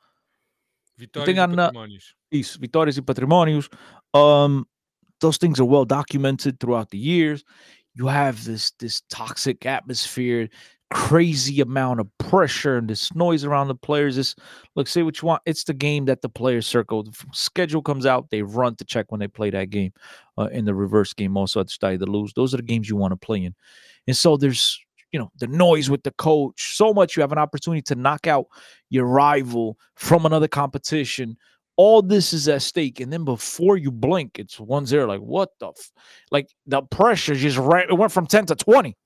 Vitórias 1.00 1.26
think 1.26 1.38
e 1.38 1.42
I'm 1.42 1.56
patrimônios. 1.56 2.14
Isso, 2.32 2.60
Vitórias 2.60 2.98
y 2.98 3.02
Patrimonios. 3.02 3.70
Um, 4.14 4.66
those 5.20 5.38
things 5.38 5.60
are 5.60 5.66
well 5.66 5.86
documented 5.86 6.60
throughout 6.60 6.90
the 6.90 6.98
years. 6.98 7.44
You 7.94 8.08
have 8.08 8.44
this 8.44 8.72
this 8.80 9.02
toxic 9.10 9.66
atmosphere, 9.66 10.50
crazy 10.92 11.62
amount 11.62 12.00
of 12.00 12.08
pressure, 12.18 12.78
and 12.78 12.90
this 12.90 13.14
noise 13.16 13.44
around 13.44 13.68
the 13.68 13.76
players. 13.76 14.16
This 14.16 14.36
look, 14.76 14.88
say 14.88 15.04
what 15.04 15.22
you 15.22 15.28
want. 15.28 15.42
It's 15.46 15.64
the 15.64 15.74
game 15.74 16.06
that 16.06 16.22
the 16.22 16.30
players 16.30 16.68
circle. 16.68 17.04
The 17.04 17.26
schedule 17.34 17.82
comes 17.82 18.06
out, 18.06 18.30
they 18.30 18.42
run 18.42 18.76
to 18.78 18.86
check 18.86 19.12
when 19.12 19.20
they 19.20 19.28
play 19.28 19.50
that 19.50 19.70
game. 19.70 19.94
Uh, 20.38 20.50
in 20.52 20.66
the 20.66 20.76
reverse 20.76 21.14
game, 21.14 21.38
also 21.38 21.62
at 21.62 21.68
the 21.68 21.72
Stade 21.72 22.00
de 22.00 22.06
Luz. 22.06 22.34
Those 22.36 22.54
are 22.54 22.58
the 22.58 22.64
games 22.64 22.90
you 22.90 22.98
want 22.98 23.14
to 23.14 23.18
play 23.18 23.44
in. 23.44 23.56
And 24.06 24.18
so 24.18 24.36
there's 24.36 24.80
you 25.12 25.20
know 25.20 25.32
the 25.40 25.48
noise 25.48 25.90
with 25.90 26.04
the 26.04 26.12
coach 26.12 26.76
so 26.76 26.94
much 26.94 27.16
you 27.16 27.22
have 27.22 27.32
an 27.32 27.38
opportunity 27.38 27.82
to 27.82 27.96
knock 27.96 28.28
out 28.28 28.48
your 28.90 29.06
rival 29.06 29.78
from 29.96 30.26
another 30.26 30.48
competition 30.48 31.38
all 31.78 32.02
this 32.02 32.34
is 32.34 32.50
at 32.50 32.62
stake 32.62 33.00
and 33.00 33.14
then 33.14 33.24
before 33.24 33.78
you 33.78 33.92
blink 33.92 34.38
it's 34.38 34.58
1-0 34.58 35.08
like 35.08 35.22
what 35.22 35.52
the 35.60 35.68
f-? 35.68 35.92
like 36.32 36.50
the 36.68 36.82
pressure 36.82 37.34
just 37.34 37.58
ran 37.58 37.90
it 37.90 37.94
went 37.94 38.12
from 38.12 38.28
10 38.28 38.48
to 38.48 38.56
20 38.56 38.98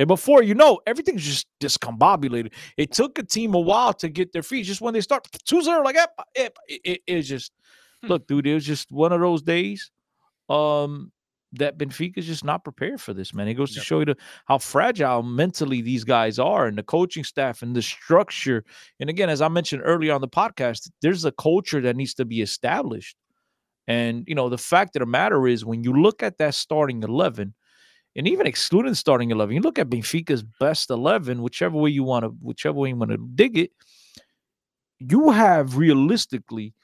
and 0.00 0.08
before 0.08 0.42
you 0.42 0.54
know 0.56 0.80
everything's 0.88 1.22
just 1.22 1.46
discombobulated 1.60 2.52
it 2.76 2.90
took 2.92 3.18
a 3.18 3.22
team 3.22 3.54
a 3.54 3.60
while 3.60 3.92
to 3.94 4.08
get 4.08 4.32
their 4.32 4.42
feet 4.42 4.64
just 4.64 4.80
when 4.80 4.94
they 4.94 5.00
start 5.00 5.28
2-0 5.48 5.84
like 5.84 5.96
ep, 5.96 6.10
ep, 6.36 6.56
it, 6.66 6.80
it, 6.84 7.00
it's 7.06 7.28
just 7.28 7.52
look 8.02 8.26
dude 8.26 8.46
it 8.48 8.54
was 8.54 8.66
just 8.66 8.90
one 8.90 9.12
of 9.12 9.20
those 9.20 9.42
days 9.42 9.92
um 10.48 11.12
that 11.52 11.78
Benfica's 11.78 12.26
just 12.26 12.44
not 12.44 12.62
prepared 12.62 13.00
for 13.00 13.12
this, 13.12 13.34
man. 13.34 13.48
It 13.48 13.54
goes 13.54 13.72
to 13.72 13.78
Yep. 13.78 13.84
show 13.84 13.98
you 13.98 14.04
the, 14.04 14.16
how 14.46 14.58
fragile 14.58 15.24
mentally 15.24 15.80
these 15.82 16.04
guys 16.04 16.38
are 16.38 16.66
and 16.68 16.78
the 16.78 16.84
coaching 16.84 17.24
staff 17.24 17.62
and 17.62 17.74
the 17.74 17.82
structure. 17.82 18.64
And 19.00 19.10
again, 19.10 19.28
as 19.28 19.42
I 19.42 19.48
mentioned 19.48 19.82
earlier 19.84 20.12
on 20.14 20.20
the 20.20 20.28
podcast, 20.28 20.90
there's 21.02 21.24
a 21.24 21.32
culture 21.32 21.80
that 21.80 21.96
needs 21.96 22.14
to 22.14 22.24
be 22.24 22.40
established. 22.40 23.16
And, 23.88 24.24
you 24.28 24.36
know, 24.36 24.48
the 24.48 24.58
fact 24.58 24.94
of 24.94 25.00
the 25.00 25.06
matter 25.06 25.48
is 25.48 25.64
when 25.64 25.82
you 25.82 25.92
look 26.00 26.22
at 26.22 26.38
that 26.38 26.54
starting 26.54 27.02
11, 27.02 27.54
and 28.16 28.26
even 28.26 28.46
excluding 28.46 28.94
starting 28.94 29.30
11, 29.30 29.54
you 29.54 29.60
look 29.60 29.78
at 29.78 29.88
Benfica's 29.88 30.42
best 30.42 30.90
11, 30.90 31.42
whichever 31.42 31.76
way 31.76 31.90
you 31.90 32.02
want 32.02 32.24
to, 32.24 32.28
whichever 32.40 32.78
way 32.78 32.88
you 32.88 32.96
want 32.96 33.12
to 33.12 33.18
dig 33.34 33.56
it, 33.56 33.70
you 34.98 35.30
have 35.30 35.76
realistically 35.76 36.74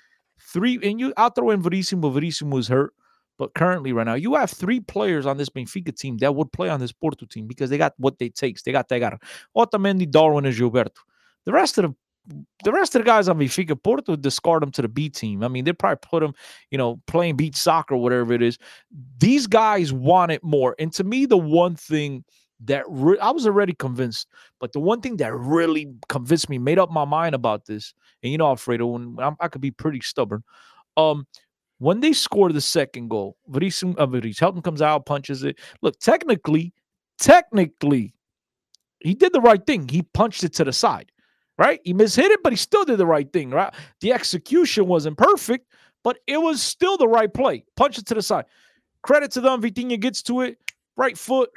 three, 0.40 0.78
and 0.82 1.00
you, 1.00 1.12
I'll 1.16 1.30
throw 1.30 1.50
in 1.50 1.62
Veríssimo. 1.62 2.12
Veríssimo 2.12 2.58
is 2.58 2.68
hurt. 2.68 2.92
But 3.38 3.52
currently, 3.54 3.92
right 3.92 4.06
now, 4.06 4.14
you 4.14 4.34
have 4.34 4.50
three 4.50 4.80
players 4.80 5.26
on 5.26 5.36
this 5.36 5.50
Benfica 5.50 5.94
team 5.94 6.16
that 6.18 6.34
would 6.34 6.52
play 6.52 6.70
on 6.70 6.80
this 6.80 6.92
Porto 6.92 7.26
team 7.26 7.46
because 7.46 7.68
they 7.68 7.76
got 7.76 7.92
what 7.98 8.18
they 8.18 8.30
takes. 8.30 8.62
They 8.62 8.72
got 8.72 8.88
they 8.88 8.98
got 8.98 9.20
Otamendi, 9.54 10.10
Darwin, 10.10 10.46
and 10.46 10.54
Gilberto. 10.54 11.00
The 11.44 11.52
rest 11.52 11.76
of 11.76 11.84
the 11.84 11.94
the 12.64 12.72
rest 12.72 12.94
of 12.94 13.02
the 13.02 13.06
guys 13.06 13.28
on 13.28 13.38
Benfica, 13.38 13.80
Porto 13.80 14.16
discard 14.16 14.62
them 14.62 14.70
to 14.72 14.82
the 14.82 14.88
B 14.88 15.08
team. 15.08 15.42
I 15.44 15.48
mean, 15.48 15.64
they'd 15.64 15.78
probably 15.78 15.98
put 16.02 16.20
them, 16.20 16.34
you 16.70 16.78
know, 16.78 17.00
playing 17.06 17.36
beach 17.36 17.56
soccer, 17.56 17.96
whatever 17.96 18.32
it 18.32 18.42
is. 18.42 18.58
These 19.18 19.46
guys 19.46 19.92
want 19.92 20.32
it 20.32 20.42
more. 20.42 20.74
And 20.78 20.92
to 20.94 21.04
me, 21.04 21.26
the 21.26 21.36
one 21.36 21.76
thing 21.76 22.24
that 22.64 22.84
re- 22.88 23.18
I 23.18 23.30
was 23.30 23.46
already 23.46 23.74
convinced, 23.74 24.28
but 24.60 24.72
the 24.72 24.80
one 24.80 25.00
thing 25.00 25.18
that 25.18 25.34
really 25.34 25.92
convinced 26.08 26.48
me, 26.48 26.58
made 26.58 26.78
up 26.78 26.90
my 26.90 27.04
mind 27.04 27.34
about 27.34 27.66
this, 27.66 27.94
and 28.22 28.32
you 28.32 28.38
know, 28.38 28.46
Alfredo, 28.46 28.86
when 28.86 29.16
I'm, 29.20 29.36
i 29.40 29.48
could 29.48 29.60
be 29.60 29.70
pretty 29.70 30.00
stubborn. 30.00 30.42
Um, 30.96 31.26
when 31.78 32.00
they 32.00 32.14
score 32.14 32.50
the 32.50 32.60
second 32.60 33.08
goal, 33.08 33.36
Vries, 33.48 33.82
uh, 33.82 34.06
Vries 34.06 34.38
Helton 34.38 34.64
comes 34.64 34.80
out, 34.80 35.04
punches 35.04 35.42
it. 35.42 35.58
Look, 35.82 35.98
technically, 36.00 36.72
technically, 37.18 38.14
he 39.00 39.14
did 39.14 39.34
the 39.34 39.42
right 39.42 39.64
thing. 39.64 39.88
He 39.88 40.02
punched 40.02 40.42
it 40.42 40.54
to 40.54 40.64
the 40.64 40.72
side, 40.72 41.12
right? 41.58 41.80
He 41.84 41.94
mishit 41.94 42.30
it, 42.30 42.40
but 42.42 42.52
he 42.52 42.56
still 42.56 42.84
did 42.84 42.98
the 42.98 43.06
right 43.06 43.30
thing, 43.32 43.50
right? 43.50 43.72
The 44.00 44.12
execution 44.12 44.86
wasn't 44.86 45.18
perfect, 45.18 45.66
but 46.04 46.18
it 46.26 46.38
was 46.38 46.62
still 46.62 46.96
the 46.96 47.08
right 47.08 47.32
play. 47.32 47.64
Punch 47.76 47.98
it 47.98 48.06
to 48.06 48.14
the 48.14 48.22
side. 48.22 48.44
Credit 49.02 49.30
to 49.32 49.40
them. 49.40 49.62
Vitinha 49.62 49.98
gets 49.98 50.22
to 50.22 50.42
it, 50.42 50.58
right 50.96 51.16
foot. 51.16 51.50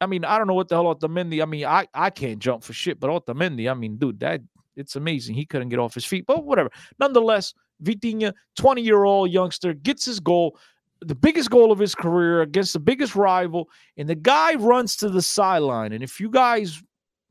I 0.00 0.06
mean, 0.06 0.24
I 0.24 0.38
don't 0.38 0.46
know 0.46 0.54
what 0.54 0.68
the 0.68 0.76
hell 0.76 0.94
Otamendi. 0.94 1.42
I 1.42 1.46
mean, 1.46 1.64
I 1.64 1.86
I 1.94 2.10
can't 2.10 2.38
jump 2.38 2.62
for 2.62 2.72
shit, 2.72 3.00
but 3.00 3.10
Otamendi, 3.10 3.70
I 3.70 3.74
mean, 3.74 3.96
dude, 3.96 4.20
that 4.20 4.42
it's 4.76 4.96
amazing. 4.96 5.34
He 5.34 5.46
couldn't 5.46 5.70
get 5.70 5.78
off 5.78 5.94
his 5.94 6.04
feet, 6.04 6.26
but 6.26 6.44
whatever. 6.44 6.70
Nonetheless, 6.98 7.54
Vitinha, 7.82 8.32
20 8.56 8.82
year 8.82 9.04
old 9.04 9.30
youngster, 9.30 9.72
gets 9.72 10.04
his 10.04 10.20
goal, 10.20 10.58
the 11.00 11.14
biggest 11.14 11.50
goal 11.50 11.72
of 11.72 11.78
his 11.78 11.94
career 11.94 12.42
against 12.42 12.72
the 12.72 12.80
biggest 12.80 13.16
rival, 13.16 13.68
and 13.96 14.08
the 14.08 14.14
guy 14.14 14.54
runs 14.54 14.96
to 14.96 15.08
the 15.08 15.22
sideline. 15.22 15.92
And 15.92 16.04
if 16.04 16.20
you 16.20 16.30
guys 16.30 16.82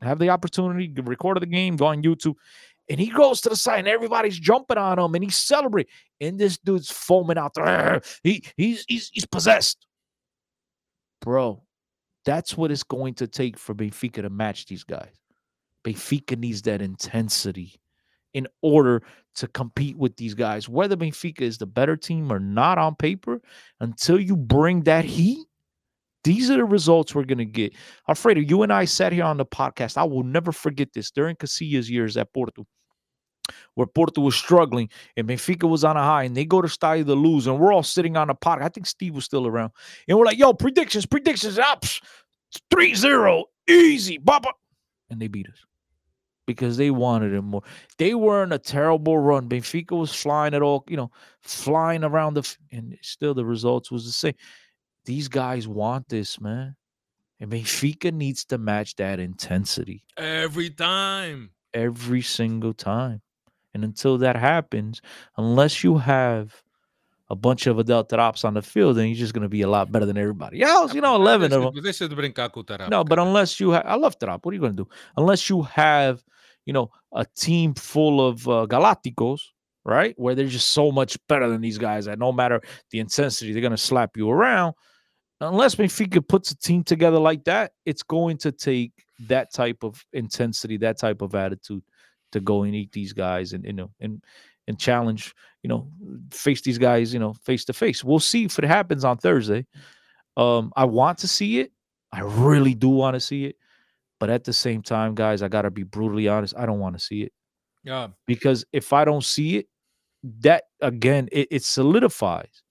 have 0.01 0.19
the 0.19 0.29
opportunity 0.29 0.93
record 1.01 1.41
the 1.41 1.45
game, 1.45 1.75
go 1.75 1.85
on 1.87 2.03
YouTube, 2.03 2.35
and 2.89 2.99
he 2.99 3.07
goes 3.07 3.41
to 3.41 3.49
the 3.49 3.55
side, 3.55 3.79
and 3.79 3.87
everybody's 3.87 4.37
jumping 4.37 4.77
on 4.77 4.99
him, 4.99 5.15
and 5.15 5.23
he's 5.23 5.37
celebrating, 5.37 5.91
and 6.21 6.39
this 6.39 6.57
dude's 6.57 6.91
foaming 6.91 7.37
out 7.37 7.53
there. 7.55 8.01
He 8.23 8.43
he's 8.57 8.85
he's 8.87 9.09
he's 9.13 9.25
possessed, 9.25 9.87
bro. 11.21 11.63
That's 12.25 12.57
what 12.57 12.71
it's 12.71 12.83
going 12.83 13.13
to 13.15 13.27
take 13.27 13.57
for 13.57 13.75
Benfica 13.75 14.21
to 14.21 14.29
match 14.29 14.65
these 14.65 14.83
guys. 14.83 15.13
Benfica 15.85 16.37
needs 16.37 16.63
that 16.63 16.81
intensity 16.81 17.79
in 18.33 18.47
order 18.61 19.03
to 19.35 19.47
compete 19.47 19.97
with 19.97 20.17
these 20.17 20.33
guys. 20.33 20.67
Whether 20.67 20.97
Benfica 20.97 21.41
is 21.41 21.57
the 21.57 21.67
better 21.67 21.95
team 21.95 22.31
or 22.31 22.39
not 22.39 22.77
on 22.77 22.95
paper, 22.95 23.41
until 23.79 24.19
you 24.19 24.35
bring 24.35 24.81
that 24.83 25.05
heat, 25.05 25.45
these 26.25 26.49
are 26.49 26.57
the 26.57 26.65
results 26.65 27.13
we're 27.13 27.23
going 27.23 27.37
to 27.37 27.45
get. 27.45 27.73
Alfredo, 28.09 28.41
you 28.41 28.63
and 28.63 28.73
I 28.73 28.85
sat 28.85 29.13
here 29.13 29.23
on 29.23 29.37
the 29.37 29.45
podcast. 29.45 29.95
I 29.95 30.03
will 30.03 30.23
never 30.23 30.51
forget 30.51 30.91
this 30.91 31.11
during 31.11 31.35
Casillas' 31.35 31.87
years 31.87 32.17
at 32.17 32.33
Porto, 32.33 32.65
where 33.75 33.85
Porto 33.85 34.21
was 34.21 34.35
struggling 34.35 34.89
and 35.15 35.27
Benfica 35.27 35.69
was 35.69 35.83
on 35.83 35.97
a 35.97 36.01
high, 36.01 36.23
and 36.23 36.35
they 36.35 36.43
go 36.43 36.61
to 36.63 36.67
Stadio 36.67 37.05
da 37.05 37.13
Luz, 37.13 37.45
and 37.45 37.59
we're 37.59 37.71
all 37.71 37.83
sitting 37.83 38.17
on 38.17 38.27
the 38.27 38.35
podcast. 38.35 38.63
I 38.63 38.69
think 38.69 38.87
Steve 38.87 39.13
was 39.13 39.23
still 39.23 39.45
around. 39.45 39.71
And 40.07 40.17
we're 40.17 40.25
like, 40.25 40.39
yo, 40.39 40.51
predictions, 40.53 41.05
predictions, 41.05 41.59
ups, 41.59 42.01
3 42.71 42.95
0, 42.95 43.45
easy, 43.69 44.17
baba. 44.17 44.49
And 45.11 45.21
they 45.21 45.27
beat 45.27 45.47
us 45.47 45.63
because 46.47 46.77
they 46.77 46.89
wanted 46.89 47.33
it 47.33 47.41
more. 47.41 47.61
They 47.99 48.15
were 48.15 48.43
in 48.43 48.51
a 48.51 48.57
terrible 48.57 49.19
run. 49.19 49.47
Benfica 49.47 49.91
was 49.91 50.13
flying 50.13 50.55
at 50.55 50.63
all, 50.63 50.83
you 50.87 50.97
know, 50.97 51.11
flying 51.41 52.03
around 52.03 52.33
the, 52.33 52.57
and 52.71 52.97
still 53.01 53.35
the 53.35 53.45
results 53.45 53.91
was 53.91 54.05
the 54.05 54.11
same. 54.11 54.33
These 55.05 55.27
guys 55.27 55.67
want 55.67 56.09
this, 56.09 56.39
man. 56.39 56.75
And 57.39 57.51
Benfica 57.51 58.13
needs 58.13 58.45
to 58.45 58.57
match 58.57 58.95
that 58.95 59.19
intensity 59.19 60.03
every 60.17 60.69
time, 60.69 61.51
every 61.73 62.21
single 62.21 62.73
time. 62.73 63.21
And 63.73 63.83
until 63.83 64.17
that 64.19 64.37
happens, 64.37 65.01
unless 65.37 65.83
you 65.83 65.97
have 65.97 66.63
a 67.29 67.35
bunch 67.35 67.67
of 67.67 67.77
Adel 67.77 68.05
Taarabts 68.05 68.45
on 68.45 68.53
the 68.53 68.61
field, 68.61 68.95
then 68.95 69.07
you're 69.07 69.17
just 69.17 69.33
going 69.33 69.43
to 69.43 69.49
be 69.49 69.63
a 69.63 69.67
lot 69.67 69.91
better 69.91 70.05
than 70.05 70.17
everybody 70.17 70.61
else. 70.61 70.93
You 70.93 71.01
know, 71.01 71.15
11 71.21 71.51
of 71.51 71.61
them. 71.63 71.83
This 71.83 71.99
is 71.99 72.07
No, 72.89 73.03
but 73.03 73.19
unless 73.19 73.59
you 73.59 73.71
have, 73.71 73.83
I 73.85 73.95
love 73.95 74.17
Taarabt. 74.17 74.39
What 74.43 74.51
are 74.51 74.55
you 74.55 74.61
going 74.61 74.77
to 74.77 74.83
do? 74.83 74.89
Unless 75.17 75.49
you 75.49 75.63
have 75.63 76.23
you 76.65 76.73
know, 76.73 76.91
a 77.13 77.25
team 77.37 77.73
full 77.73 78.25
of 78.27 78.47
uh, 78.47 78.65
Galacticos, 78.67 79.41
right? 79.83 80.13
Where 80.17 80.35
they're 80.35 80.47
just 80.47 80.71
so 80.71 80.91
much 80.91 81.17
better 81.27 81.49
than 81.49 81.61
these 81.61 81.77
guys 81.77 82.05
that 82.05 82.19
no 82.19 82.31
matter 82.31 82.61
the 82.91 82.99
intensity, 82.99 83.53
they're 83.53 83.61
going 83.61 83.71
to 83.71 83.77
slap 83.77 84.17
you 84.17 84.29
around. 84.29 84.73
Unless 85.41 85.75
Benfica 85.75 86.25
puts 86.25 86.51
a 86.51 86.57
team 86.57 86.83
together 86.83 87.19
like 87.19 87.43
that, 87.43 87.73
it's 87.85 88.03
going 88.03 88.37
to 88.37 88.51
take 88.51 88.91
that 89.27 89.53
type 89.53 89.83
of 89.83 90.03
intensity, 90.13 90.77
that 90.77 90.97
type 90.97 91.21
of 91.21 91.35
attitude 91.35 91.83
to 92.31 92.39
go 92.39 92.63
and 92.63 92.73
eat 92.73 92.91
these 92.91 93.13
guys 93.13 93.53
and, 93.53 93.65
you 93.65 93.73
know, 93.73 93.91
and, 93.99 94.23
and 94.67 94.79
challenge, 94.79 95.33
you 95.61 95.67
know, 95.67 95.89
face 96.31 96.61
these 96.61 96.77
guys, 96.77 97.13
you 97.13 97.19
know, 97.19 97.33
face 97.43 97.65
to 97.65 97.73
face. 97.73 98.03
We'll 98.03 98.19
see 98.19 98.45
if 98.45 98.57
it 98.57 98.65
happens 98.65 99.03
on 99.03 99.17
Thursday. 99.17 99.65
Um, 100.37 100.71
I 100.75 100.85
want 100.85 101.17
to 101.19 101.27
see 101.27 101.59
it. 101.59 101.71
I 102.11 102.21
really 102.21 102.73
do 102.73 102.89
want 102.89 103.15
to 103.15 103.19
see 103.19 103.45
it. 103.45 103.57
But 104.19 104.29
at 104.29 104.45
the 104.45 104.53
same 104.53 104.81
time, 104.81 105.15
guys, 105.15 105.41
I 105.41 105.49
gotta 105.49 105.69
be 105.69 105.83
brutally 105.83 106.27
honest. 106.29 106.53
I 106.57 106.65
don't 106.65 106.79
want 106.79 106.97
to 106.97 107.03
see 107.03 107.23
it. 107.23 107.33
Yeah. 107.83 108.07
Because 108.25 108.65
if 108.71 108.93
I 108.93 109.03
don't 109.03 109.23
see 109.23 109.57
it, 109.57 109.67
that 110.39 110.63
again, 110.81 111.27
it, 111.31 111.49
it 111.51 111.63
solidifies 111.63 112.63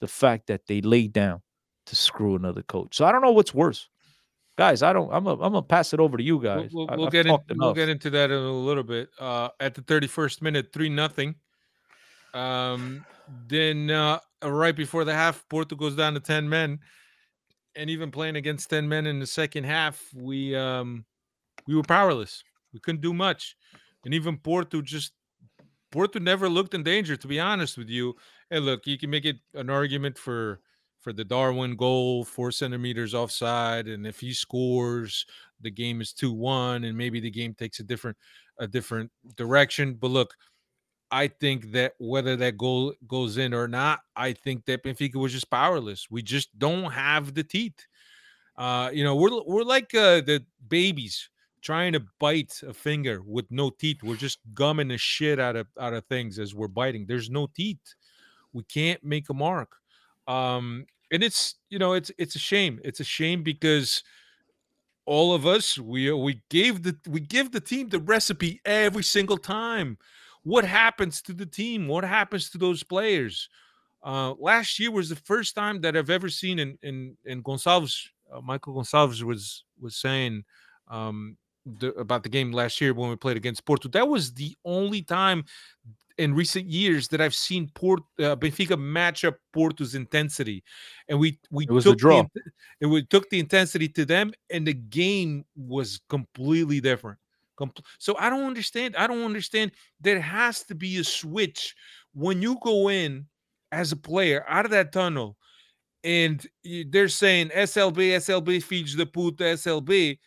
the 0.00 0.06
fact 0.06 0.46
that 0.48 0.66
they 0.66 0.82
laid 0.82 1.12
down 1.12 1.42
to 1.90 1.96
screw 1.96 2.36
another 2.36 2.62
coach. 2.62 2.96
So 2.96 3.04
I 3.04 3.12
don't 3.12 3.22
know 3.22 3.32
what's 3.32 3.54
worse. 3.54 3.88
Guys, 4.58 4.82
I 4.82 4.92
don't. 4.92 5.10
I'm. 5.12 5.26
A, 5.26 5.32
I'm 5.32 5.52
gonna 5.52 5.62
pass 5.62 5.94
it 5.94 6.00
over 6.00 6.16
to 6.16 6.22
you 6.22 6.40
guys. 6.40 6.70
We'll, 6.72 6.86
we'll, 6.86 6.98
we'll 6.98 7.10
get 7.10 7.26
in, 7.26 7.38
we'll 7.50 7.72
get 7.72 7.88
into 7.88 8.10
that 8.10 8.30
in 8.30 8.36
a 8.36 8.52
little 8.52 8.82
bit. 8.82 9.08
Uh, 9.18 9.48
at 9.58 9.74
the 9.74 9.82
31st 9.82 10.42
minute, 10.42 10.72
three 10.72 10.88
nothing. 10.88 11.34
Um, 12.34 13.06
then 13.46 13.90
uh, 13.90 14.18
right 14.42 14.76
before 14.76 15.04
the 15.04 15.14
half, 15.14 15.48
Porto 15.48 15.76
goes 15.76 15.96
down 15.96 16.14
to 16.14 16.20
ten 16.20 16.48
men 16.48 16.80
and 17.76 17.90
even 17.90 18.10
playing 18.10 18.36
against 18.36 18.70
10 18.70 18.88
men 18.88 19.06
in 19.06 19.18
the 19.18 19.26
second 19.26 19.64
half, 19.64 20.02
we 20.14 20.54
um 20.56 21.04
we 21.66 21.74
were 21.74 21.82
powerless. 21.82 22.42
We 22.72 22.80
couldn't 22.80 23.00
do 23.00 23.14
much. 23.14 23.56
And 24.04 24.14
even 24.14 24.38
Porto 24.38 24.80
just 24.82 25.12
Porto 25.90 26.18
never 26.18 26.48
looked 26.48 26.74
in 26.74 26.82
danger, 26.82 27.16
to 27.16 27.28
be 27.28 27.40
honest 27.40 27.76
with 27.76 27.88
you. 27.88 28.16
And 28.50 28.64
look, 28.64 28.86
you 28.86 28.98
can 28.98 29.10
make 29.10 29.24
it 29.24 29.36
an 29.54 29.70
argument 29.70 30.18
for 30.18 30.60
for 31.00 31.12
the 31.12 31.24
Darwin 31.24 31.76
goal, 31.76 32.24
four 32.24 32.52
centimeters 32.52 33.14
offside, 33.14 33.88
and 33.88 34.06
if 34.06 34.20
he 34.20 34.32
scores, 34.32 35.26
the 35.60 35.70
game 35.70 36.00
is 36.00 36.12
two 36.12 36.32
one, 36.32 36.84
and 36.84 36.96
maybe 36.96 37.20
the 37.20 37.30
game 37.30 37.54
takes 37.54 37.80
a 37.80 37.82
different 37.82 38.16
a 38.58 38.66
different 38.66 39.10
direction. 39.36 39.94
But 39.94 40.10
look, 40.10 40.34
I 41.10 41.28
think 41.28 41.72
that 41.72 41.94
whether 41.98 42.36
that 42.36 42.56
goal 42.56 42.94
goes 43.08 43.38
in 43.38 43.52
or 43.52 43.66
not, 43.66 44.00
I 44.14 44.32
think 44.32 44.64
that 44.66 44.84
Benfica 44.84 45.16
was 45.16 45.32
just 45.32 45.50
powerless. 45.50 46.06
We 46.10 46.22
just 46.22 46.56
don't 46.58 46.90
have 46.92 47.34
the 47.34 47.44
teeth. 47.44 47.86
Uh, 48.56 48.90
you 48.92 49.02
know, 49.02 49.16
we're 49.16 49.42
we're 49.46 49.64
like 49.64 49.94
uh, 49.94 50.20
the 50.20 50.44
babies 50.68 51.30
trying 51.62 51.92
to 51.92 52.02
bite 52.18 52.60
a 52.66 52.72
finger 52.72 53.22
with 53.24 53.46
no 53.50 53.70
teeth. 53.70 54.02
We're 54.02 54.16
just 54.16 54.38
gumming 54.54 54.88
the 54.88 54.98
shit 54.98 55.40
out 55.40 55.56
of 55.56 55.66
out 55.80 55.94
of 55.94 56.04
things 56.06 56.38
as 56.38 56.54
we're 56.54 56.68
biting. 56.68 57.06
There's 57.06 57.30
no 57.30 57.46
teeth. 57.46 57.94
We 58.52 58.64
can't 58.64 59.02
make 59.04 59.30
a 59.30 59.34
mark. 59.34 59.76
Um, 60.26 60.86
and 61.12 61.22
it's 61.22 61.56
you 61.70 61.78
know 61.78 61.92
it's 61.94 62.10
it's 62.18 62.36
a 62.36 62.38
shame. 62.40 62.80
It's 62.84 63.00
a 63.00 63.04
shame 63.04 63.42
because 63.42 64.02
all 65.06 65.34
of 65.34 65.46
us 65.46 65.78
we 65.78 66.12
we 66.12 66.42
gave 66.50 66.82
the 66.82 66.96
we 67.08 67.20
give 67.20 67.52
the 67.52 67.60
team 67.60 67.88
the 67.88 67.98
recipe 67.98 68.60
every 68.64 69.02
single 69.02 69.38
time 69.38 69.98
what 70.42 70.64
happens 70.64 71.20
to 71.22 71.32
the 71.32 71.46
team? 71.46 71.88
What 71.88 72.04
happens 72.04 72.50
to 72.50 72.58
those 72.58 72.82
players? 72.82 73.48
Uh, 74.02 74.32
last 74.38 74.78
year 74.78 74.90
was 74.90 75.08
the 75.08 75.16
first 75.16 75.54
time 75.54 75.80
that 75.82 75.96
I've 75.96 76.10
ever 76.10 76.28
seen 76.28 76.58
in 76.58 76.78
in, 76.82 77.16
in 77.24 77.42
Gonçalves. 77.42 78.08
Uh, 78.32 78.40
Michael 78.40 78.74
Gonçalves 78.74 79.22
was 79.22 79.64
was 79.78 79.96
saying 79.96 80.44
um, 80.88 81.36
the, 81.66 81.88
about 81.94 82.22
the 82.22 82.28
game 82.28 82.52
last 82.52 82.80
year 82.80 82.94
when 82.94 83.10
we 83.10 83.16
played 83.16 83.36
against 83.36 83.66
Porto. 83.66 83.88
That 83.88 84.08
was 84.08 84.32
the 84.32 84.56
only 84.64 85.02
time 85.02 85.44
in 86.20 86.34
recent 86.34 86.66
years 86.66 87.08
that 87.08 87.20
I've 87.20 87.34
seen 87.34 87.70
Port 87.74 88.00
uh, 88.18 88.36
Benfica 88.36 88.78
match 88.78 89.24
up 89.24 89.36
Porto's 89.54 89.94
intensity, 89.94 90.62
and 91.08 91.18
we 91.18 91.38
we 91.50 91.64
it 91.64 91.70
was 91.70 91.84
took 91.84 91.96
draw. 91.96 92.22
The, 92.34 92.42
and 92.82 92.90
we 92.90 93.04
took 93.06 93.30
the 93.30 93.40
intensity 93.40 93.88
to 93.88 94.04
them, 94.04 94.32
and 94.50 94.66
the 94.66 94.74
game 94.74 95.46
was 95.56 96.00
completely 96.08 96.80
different. 96.80 97.18
So 97.98 98.16
I 98.18 98.30
don't 98.30 98.44
understand. 98.44 98.96
I 98.96 99.06
don't 99.06 99.24
understand. 99.24 99.72
There 100.00 100.20
has 100.20 100.62
to 100.64 100.74
be 100.74 100.98
a 100.98 101.04
switch 101.04 101.74
when 102.14 102.40
you 102.40 102.58
go 102.62 102.88
in 102.88 103.26
as 103.72 103.92
a 103.92 103.96
player 103.96 104.44
out 104.48 104.64
of 104.64 104.70
that 104.70 104.92
tunnel 104.92 105.36
and 106.02 106.46
they're 106.88 107.08
saying 107.08 107.50
SLB, 107.50 108.16
SLB 108.16 108.62
feeds 108.62 108.96
the 108.96 109.04
puta, 109.04 109.44
SLB. 109.44 110.18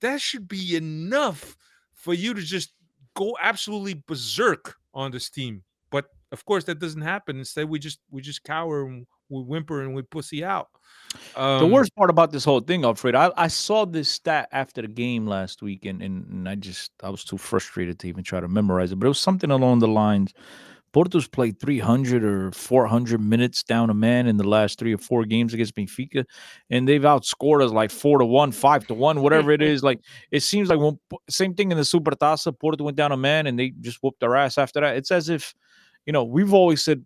That 0.00 0.22
should 0.22 0.48
be 0.48 0.74
enough 0.74 1.54
for 1.92 2.14
you 2.14 2.32
to 2.32 2.40
just 2.40 2.72
go 3.14 3.36
absolutely 3.42 4.02
berserk 4.06 4.79
on 4.94 5.10
this 5.10 5.30
team. 5.30 5.62
But 5.90 6.06
of 6.32 6.44
course, 6.44 6.64
that 6.64 6.78
doesn't 6.78 7.02
happen. 7.02 7.38
Instead, 7.38 7.68
we 7.68 7.78
just 7.78 8.00
we 8.10 8.22
just 8.22 8.44
cower 8.44 8.84
and 8.84 9.06
we 9.28 9.42
whimper 9.42 9.82
and 9.82 9.94
we 9.94 10.02
pussy 10.02 10.44
out. 10.44 10.68
Um, 11.36 11.60
the 11.60 11.66
worst 11.66 11.94
part 11.96 12.10
about 12.10 12.30
this 12.30 12.44
whole 12.44 12.60
thing, 12.60 12.84
Alfred, 12.84 13.14
I, 13.14 13.32
I 13.36 13.48
saw 13.48 13.84
this 13.84 14.08
stat 14.08 14.48
after 14.52 14.82
the 14.82 14.88
game 14.88 15.26
last 15.26 15.62
week, 15.62 15.84
and, 15.84 16.02
and, 16.02 16.26
and 16.26 16.48
I 16.48 16.54
just 16.54 16.92
I 17.02 17.10
was 17.10 17.24
too 17.24 17.38
frustrated 17.38 17.98
to 18.00 18.08
even 18.08 18.22
try 18.22 18.40
to 18.40 18.48
memorize 18.48 18.92
it. 18.92 18.96
But 18.96 19.06
it 19.06 19.10
was 19.10 19.18
something 19.18 19.50
along 19.50 19.80
the 19.80 19.88
lines 19.88 20.34
Porto's 20.92 21.28
played 21.28 21.60
300 21.60 22.24
or 22.24 22.50
400 22.52 23.20
minutes 23.20 23.62
down 23.62 23.90
a 23.90 23.94
man 23.94 24.26
in 24.26 24.36
the 24.36 24.48
last 24.48 24.78
three 24.78 24.92
or 24.94 24.98
four 24.98 25.24
games 25.24 25.54
against 25.54 25.74
Benfica, 25.76 26.24
and 26.68 26.88
they've 26.88 27.02
outscored 27.02 27.64
us 27.64 27.70
like 27.70 27.90
four 27.90 28.18
to 28.18 28.24
one, 28.26 28.50
five 28.52 28.86
to 28.88 28.94
one, 28.94 29.22
whatever 29.22 29.52
it 29.52 29.62
is. 29.62 29.82
Like 29.84 30.00
it 30.30 30.40
seems 30.40 30.68
like 30.68 30.78
when, 30.80 30.98
same 31.28 31.54
thing 31.54 31.70
in 31.70 31.76
the 31.76 31.84
Supertaça. 31.84 32.58
Porto 32.58 32.82
went 32.84 32.96
down 32.96 33.12
a 33.12 33.16
man 33.16 33.46
and 33.46 33.58
they 33.58 33.70
just 33.80 33.98
whooped 34.02 34.22
our 34.24 34.34
ass 34.34 34.58
after 34.58 34.80
that. 34.80 34.96
It's 34.96 35.10
as 35.12 35.28
if, 35.28 35.54
you 36.06 36.12
know, 36.12 36.24
we've 36.24 36.52
always 36.52 36.82
said 36.82 37.04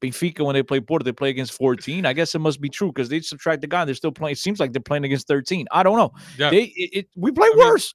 Benfica 0.00 0.44
when 0.44 0.54
they 0.54 0.62
play 0.62 0.80
Porto, 0.80 1.04
they 1.04 1.12
play 1.12 1.30
against 1.30 1.52
14. 1.54 2.06
I 2.06 2.12
guess 2.14 2.34
it 2.34 2.38
must 2.38 2.60
be 2.60 2.68
true 2.70 2.88
because 2.88 3.08
they 3.10 3.20
subtract 3.20 3.60
the 3.60 3.66
guy. 3.66 3.84
They're 3.84 3.94
still 3.94 4.12
playing. 4.12 4.32
It 4.32 4.38
seems 4.38 4.60
like 4.60 4.72
they're 4.72 4.80
playing 4.80 5.04
against 5.04 5.26
13. 5.28 5.66
I 5.70 5.82
don't 5.82 5.96
know. 5.98 6.12
Yeah. 6.38 6.50
They 6.50 6.64
it, 6.76 6.90
it- 6.92 7.08
we 7.16 7.32
play 7.32 7.48
I 7.52 7.56
mean, 7.56 7.66
worse. 7.66 7.94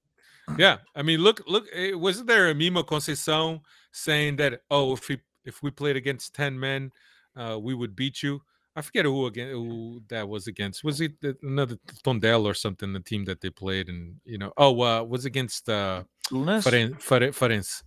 Yeah, 0.57 0.77
I 0.95 1.01
mean, 1.03 1.22
look, 1.22 1.41
look. 1.47 1.65
eh, 1.73 1.93
Wasn't 1.93 2.27
there 2.27 2.49
a 2.49 2.53
Mimo 2.53 2.84
Conceição 2.84 3.61
saying 3.93 4.35
that? 4.38 4.61
Oh, 4.69 4.93
if 4.93 5.07
we 5.07 5.19
if 5.45 5.61
we 5.63 5.72
played 5.72 5.95
against 5.95 6.34
ten 6.35 6.59
men, 6.59 6.91
uh, 7.35 7.57
we 7.61 7.73
would 7.73 7.95
beat 7.95 8.22
you. 8.23 8.41
I 8.76 8.81
forget 8.81 9.03
who 9.05 9.26
again 9.26 9.49
who 9.51 10.01
that 10.09 10.27
was 10.30 10.47
against. 10.47 10.84
Was 10.84 11.01
it 11.01 11.13
another 11.43 11.77
Tondela 12.05 12.45
or 12.45 12.53
something? 12.53 12.93
The 12.93 13.01
team 13.01 13.26
that 13.26 13.41
they 13.41 13.49
played, 13.49 13.89
and 13.89 14.15
you 14.23 14.38
know, 14.38 14.53
oh, 14.57 14.81
uh, 14.81 15.03
was 15.03 15.26
against 15.26 15.68
uh, 15.69 16.03
Lunes? 16.31 16.63
Faren- 16.65 16.95
Faren- 17.01 17.34
Farense. 17.35 17.84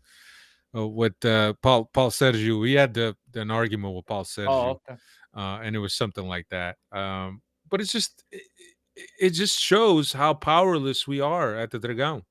Oh, 0.75 0.87
with 0.89 1.25
uh, 1.25 1.55
Paul 1.63 1.89
Paul 1.93 2.11
Sergio, 2.11 2.61
we 2.61 2.73
had 2.75 2.93
the, 2.95 3.17
an 3.35 3.51
argument 3.51 3.95
with 3.95 4.07
Paul 4.07 4.25
Sergio 4.25 4.49
Oh, 4.49 4.81
okay. 4.91 5.01
uh, 5.35 5.61
and 5.63 5.75
it 5.77 5.79
was 5.79 5.95
something 5.95 6.27
like 6.27 6.49
that. 6.51 6.77
Um, 6.93 7.41
but 7.71 7.81
it's 7.81 7.93
just 7.93 8.25
it, 8.31 8.43
it- 8.57 8.71
it 9.19 9.31
just 9.31 9.59
shows 9.59 10.13
how 10.13 10.35
powerless 10.35 11.05
we 11.05 11.21
are 11.21 11.57
at 11.57 11.73
the 11.73 11.81
Dragão. 11.81 12.23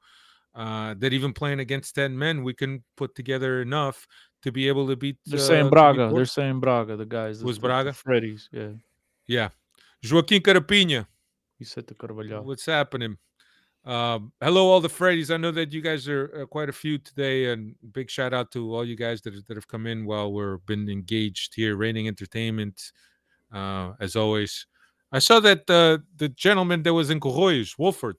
Uh, 0.55 0.93
that 0.99 1.13
even 1.13 1.34
playing 1.34 1.59
against 1.59 1.95
ten 1.95 2.17
men, 2.17 2.43
we 2.43 2.53
can 2.53 2.84
put 2.95 3.15
together 3.15 3.61
enough 3.61 4.05
to 4.43 4.51
be 4.51 4.67
able 4.67 4.88
to 4.88 4.95
beat. 4.95 5.17
They're 5.25 5.39
uh, 5.39 5.43
saying 5.43 5.69
Braga. 5.69 6.11
They're 6.13 6.25
saying 6.25 6.59
Braga. 6.59 6.95
The 6.95 7.05
guys. 7.05 7.43
Was 7.43 7.57
Braga? 7.57 7.93
Freddy's. 7.93 8.49
Yeah. 8.51 8.69
yeah. 9.25 9.49
Joaquim 10.03 10.41
Carapinha, 10.41 11.07
He 11.57 11.65
said 11.65 11.88
to 11.88 11.95
Carvalho. 11.95 12.41
what's 12.41 12.65
happening? 12.65 13.17
Um, 13.85 14.31
hello, 14.41 14.67
all 14.69 14.80
the 14.80 14.89
Freddies. 14.89 15.34
I 15.34 15.38
know 15.38 15.51
that 15.51 15.73
you 15.73 15.81
guys 15.81 16.07
are 16.07 16.41
uh, 16.41 16.45
quite 16.45 16.69
a 16.69 16.73
few 16.73 16.97
today, 16.97 17.51
and 17.51 17.75
big 17.91 18.09
shout 18.09 18.34
out 18.34 18.51
to 18.51 18.73
all 18.73 18.85
you 18.85 18.95
guys 18.95 19.21
that, 19.21 19.34
that 19.47 19.57
have 19.57 19.67
come 19.67 19.88
in 19.88 20.05
while 20.05 20.31
we're 20.31 20.57
been 20.59 20.89
engaged 20.89 21.53
here. 21.55 21.75
Raining 21.75 22.07
Entertainment, 22.07 22.91
uh, 23.51 23.93
as 23.99 24.15
always. 24.15 24.67
I 25.11 25.19
saw 25.19 25.39
that 25.41 25.69
uh, 25.69 25.99
the 26.15 26.30
gentleman 26.30 26.84
that 26.84 26.93
was 26.93 27.09
in 27.09 27.19
Corroios, 27.19 27.77
Wolford, 27.77 28.15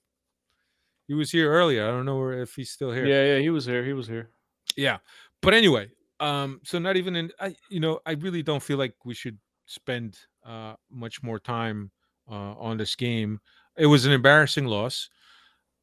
he 1.07 1.15
was 1.15 1.31
here 1.31 1.51
earlier. 1.53 1.87
I 1.87 1.91
don't 1.91 2.05
know 2.07 2.19
where- 2.19 2.43
if 2.43 2.55
he's 2.55 2.71
still 2.71 2.93
here. 2.93 3.07
Yeah, 3.07 3.35
yeah. 3.35 3.39
He 3.41 3.51
was 3.51 3.65
here. 3.67 3.85
He 3.85 3.93
was 3.93 4.07
here. 4.07 4.31
Yeah. 4.77 4.99
But 5.43 5.55
anyway, 5.55 5.91
um, 6.21 6.61
so 6.65 6.79
not 6.79 6.97
even 6.97 7.15
in 7.17 7.31
I 7.41 7.55
you 7.69 7.81
know, 7.81 8.01
I 8.07 8.13
really 8.13 8.43
don't 8.43 8.63
feel 8.63 8.79
like 8.79 8.95
we 9.05 9.15
should 9.15 9.39
spend 9.67 10.19
uh 10.45 10.75
much 10.91 11.23
more 11.23 11.39
time 11.39 11.91
uh 12.31 12.55
on 12.59 12.77
this 12.77 12.97
game. 12.97 13.41
It 13.77 13.87
was 13.87 14.05
an 14.07 14.13
embarrassing 14.13 14.67
loss. 14.67 15.11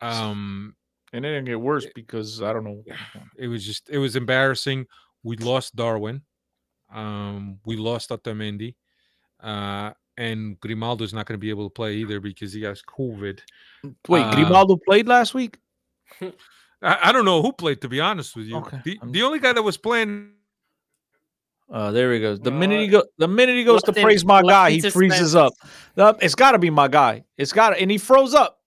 Um 0.02 0.76
And 1.14 1.26
it 1.26 1.30
didn't 1.30 1.46
get 1.46 1.60
worse 1.60 1.86
because 1.94 2.42
I 2.42 2.54
don't 2.54 2.64
know. 2.64 2.84
it 3.38 3.48
was 3.48 3.66
just 3.66 3.90
it 3.90 3.98
was 3.98 4.16
embarrassing. 4.16 4.88
We 5.24 5.38
lost 5.38 5.76
Darwin. 5.76 6.22
Um 6.92 7.60
we 7.66 7.76
lost 7.78 8.10
Otamendi. 8.10 8.76
Uh 9.40 9.92
and 10.22 10.60
Grimaldo's 10.60 11.14
not 11.14 11.26
going 11.26 11.38
to 11.40 11.42
be 11.42 11.50
able 11.50 11.66
to 11.70 11.74
play 11.74 11.96
either 11.96 12.20
because 12.20 12.54
he 12.54 12.62
has 12.64 12.82
COVID. 12.84 13.40
Wait, 14.08 14.22
Uh, 14.24 14.36
Grimaldo 14.36 14.78
played 14.88 15.08
last 15.08 15.34
week. 15.34 15.58
I, 16.22 17.10
I 17.10 17.12
don't 17.12 17.26
know 17.26 17.42
who 17.42 17.52
played 17.54 17.82
to 17.82 17.90
be 17.90 18.00
honest 18.00 18.36
with 18.36 18.46
you. 18.46 18.58
Okay, 18.58 18.80
The, 18.86 19.00
the 19.04 19.22
only 19.24 19.40
guy 19.40 19.54
that 19.54 19.62
was 19.64 19.78
playing 19.78 20.32
Uh, 21.72 21.92
there 21.92 22.14
he 22.14 22.20
goes. 22.20 22.40
The 22.40 22.52
No, 22.52 22.58
minute 22.58 22.82
he 22.82 22.88
uh, 22.96 23.02
go, 23.02 23.08
the 23.18 23.28
minute 23.28 23.56
he 23.56 23.64
goes 23.64 23.82
to 23.84 23.94
in- 23.96 24.04
praise 24.04 24.26
my 24.26 24.42
left 24.42 24.48
guy, 24.50 24.72
he 24.72 24.82
freezes 24.90 25.36
up. 25.36 25.54
suspense. 25.62 25.98
Uh, 25.98 26.14
it's 26.22 26.36
got 26.36 26.52
to 26.52 26.60
be 26.60 26.70
my 26.70 26.88
guy. 26.88 27.24
It's 27.38 27.54
got 27.54 27.72
to, 27.72 27.82
and 27.82 27.90
he 27.90 27.98
froze 27.98 28.34
up. 28.34 28.60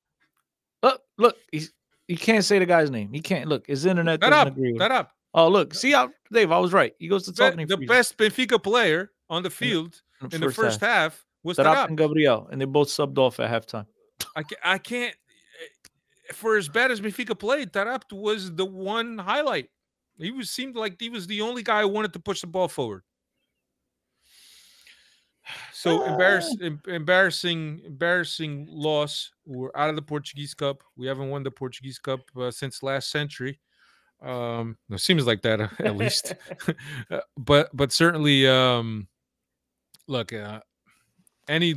Look, 0.83 1.03
look, 1.19 1.37
he's 1.53 1.73
he 2.09 2.17
can't 2.17 2.45
say 2.45 2.59
the 2.59 2.67
guy's 2.67 2.91
name. 2.91 3.13
He 3.13 3.21
can't 3.21 3.49
look. 3.49 3.67
His 3.67 3.85
internet 3.87 4.21
that 4.21 4.31
doesn't 4.31 4.49
up, 4.49 4.57
agree 4.57 4.73
with 4.73 4.81
that 4.81 4.91
up. 4.91 5.11
Oh, 5.35 5.49
look, 5.49 5.75
see 5.75 5.93
how 5.93 6.11
Dave? 6.33 6.53
I 6.53 6.59
was 6.59 6.73
right. 6.73 6.95
He 6.99 7.09
goes 7.09 7.25
to 7.25 7.33
Be- 7.33 7.37
talking. 7.37 7.59
he 7.61 7.65
the 7.65 7.79
best 7.79 8.17
Benfica 8.19 8.63
player 8.63 9.11
on 9.29 9.43
the 9.43 9.51
field 9.51 10.01
in 10.23 10.35
in 10.35 10.41
the 10.41 10.51
first 10.53 10.81
half, 10.81 11.24
Taarabt. 11.45 11.89
and 11.89 11.99
Gabriel, 11.99 12.49
and 12.51 12.61
they 12.61 12.65
both 12.65 12.89
subbed 12.89 13.19
off 13.19 13.39
at 13.41 13.51
halftime. 13.51 13.87
I, 14.35 14.43
ca- 14.43 14.57
I 14.65 14.79
can't. 14.79 15.15
eh, 15.15 16.33
For 16.33 16.57
as 16.57 16.69
bad 16.69 16.91
as 16.91 17.01
Benfica 17.01 17.39
played, 17.39 17.73
Taarabt 17.73 18.13
was 18.13 18.55
the 18.55 18.65
one 18.65 19.19
highlight. 19.19 19.69
He 20.17 20.31
was 20.31 20.51
seemed 20.51 20.77
like 20.77 20.97
he 21.01 21.09
was 21.11 21.27
the 21.27 21.41
only 21.43 21.63
guy 21.63 21.83
who 21.83 21.89
wanted 21.89 22.13
to 22.15 22.21
push 22.21 22.41
the 22.41 22.47
ball 22.47 22.69
forward. 22.69 23.03
So 25.73 26.03
embarrass, 26.05 26.57
em- 26.63 26.81
embarrassing, 26.87 27.83
embarrassing 27.85 28.67
loss. 28.71 29.31
We're 29.45 29.71
out 29.77 29.91
of 29.91 29.97
the 29.97 30.03
Portuguese 30.03 30.55
Cup. 30.55 30.83
We 30.97 31.07
haven't 31.07 31.29
won 31.29 31.43
the 31.43 31.51
Portuguese 31.51 31.99
Cup 31.99 32.21
uh, 32.41 32.51
since 32.51 32.83
last 32.83 33.11
century. 33.11 33.61
Um, 34.23 34.79
it 34.91 35.01
seems 35.01 35.27
like 35.27 35.43
that 35.43 35.61
uh, 35.61 35.69
at 35.81 35.97
least. 35.97 36.35
Uh, 37.11 37.21
but 37.37 37.69
but 37.77 37.93
certainly, 37.93 38.47
um, 38.49 39.07
look, 40.09 40.33
uh, 40.33 40.61
any 41.49 41.75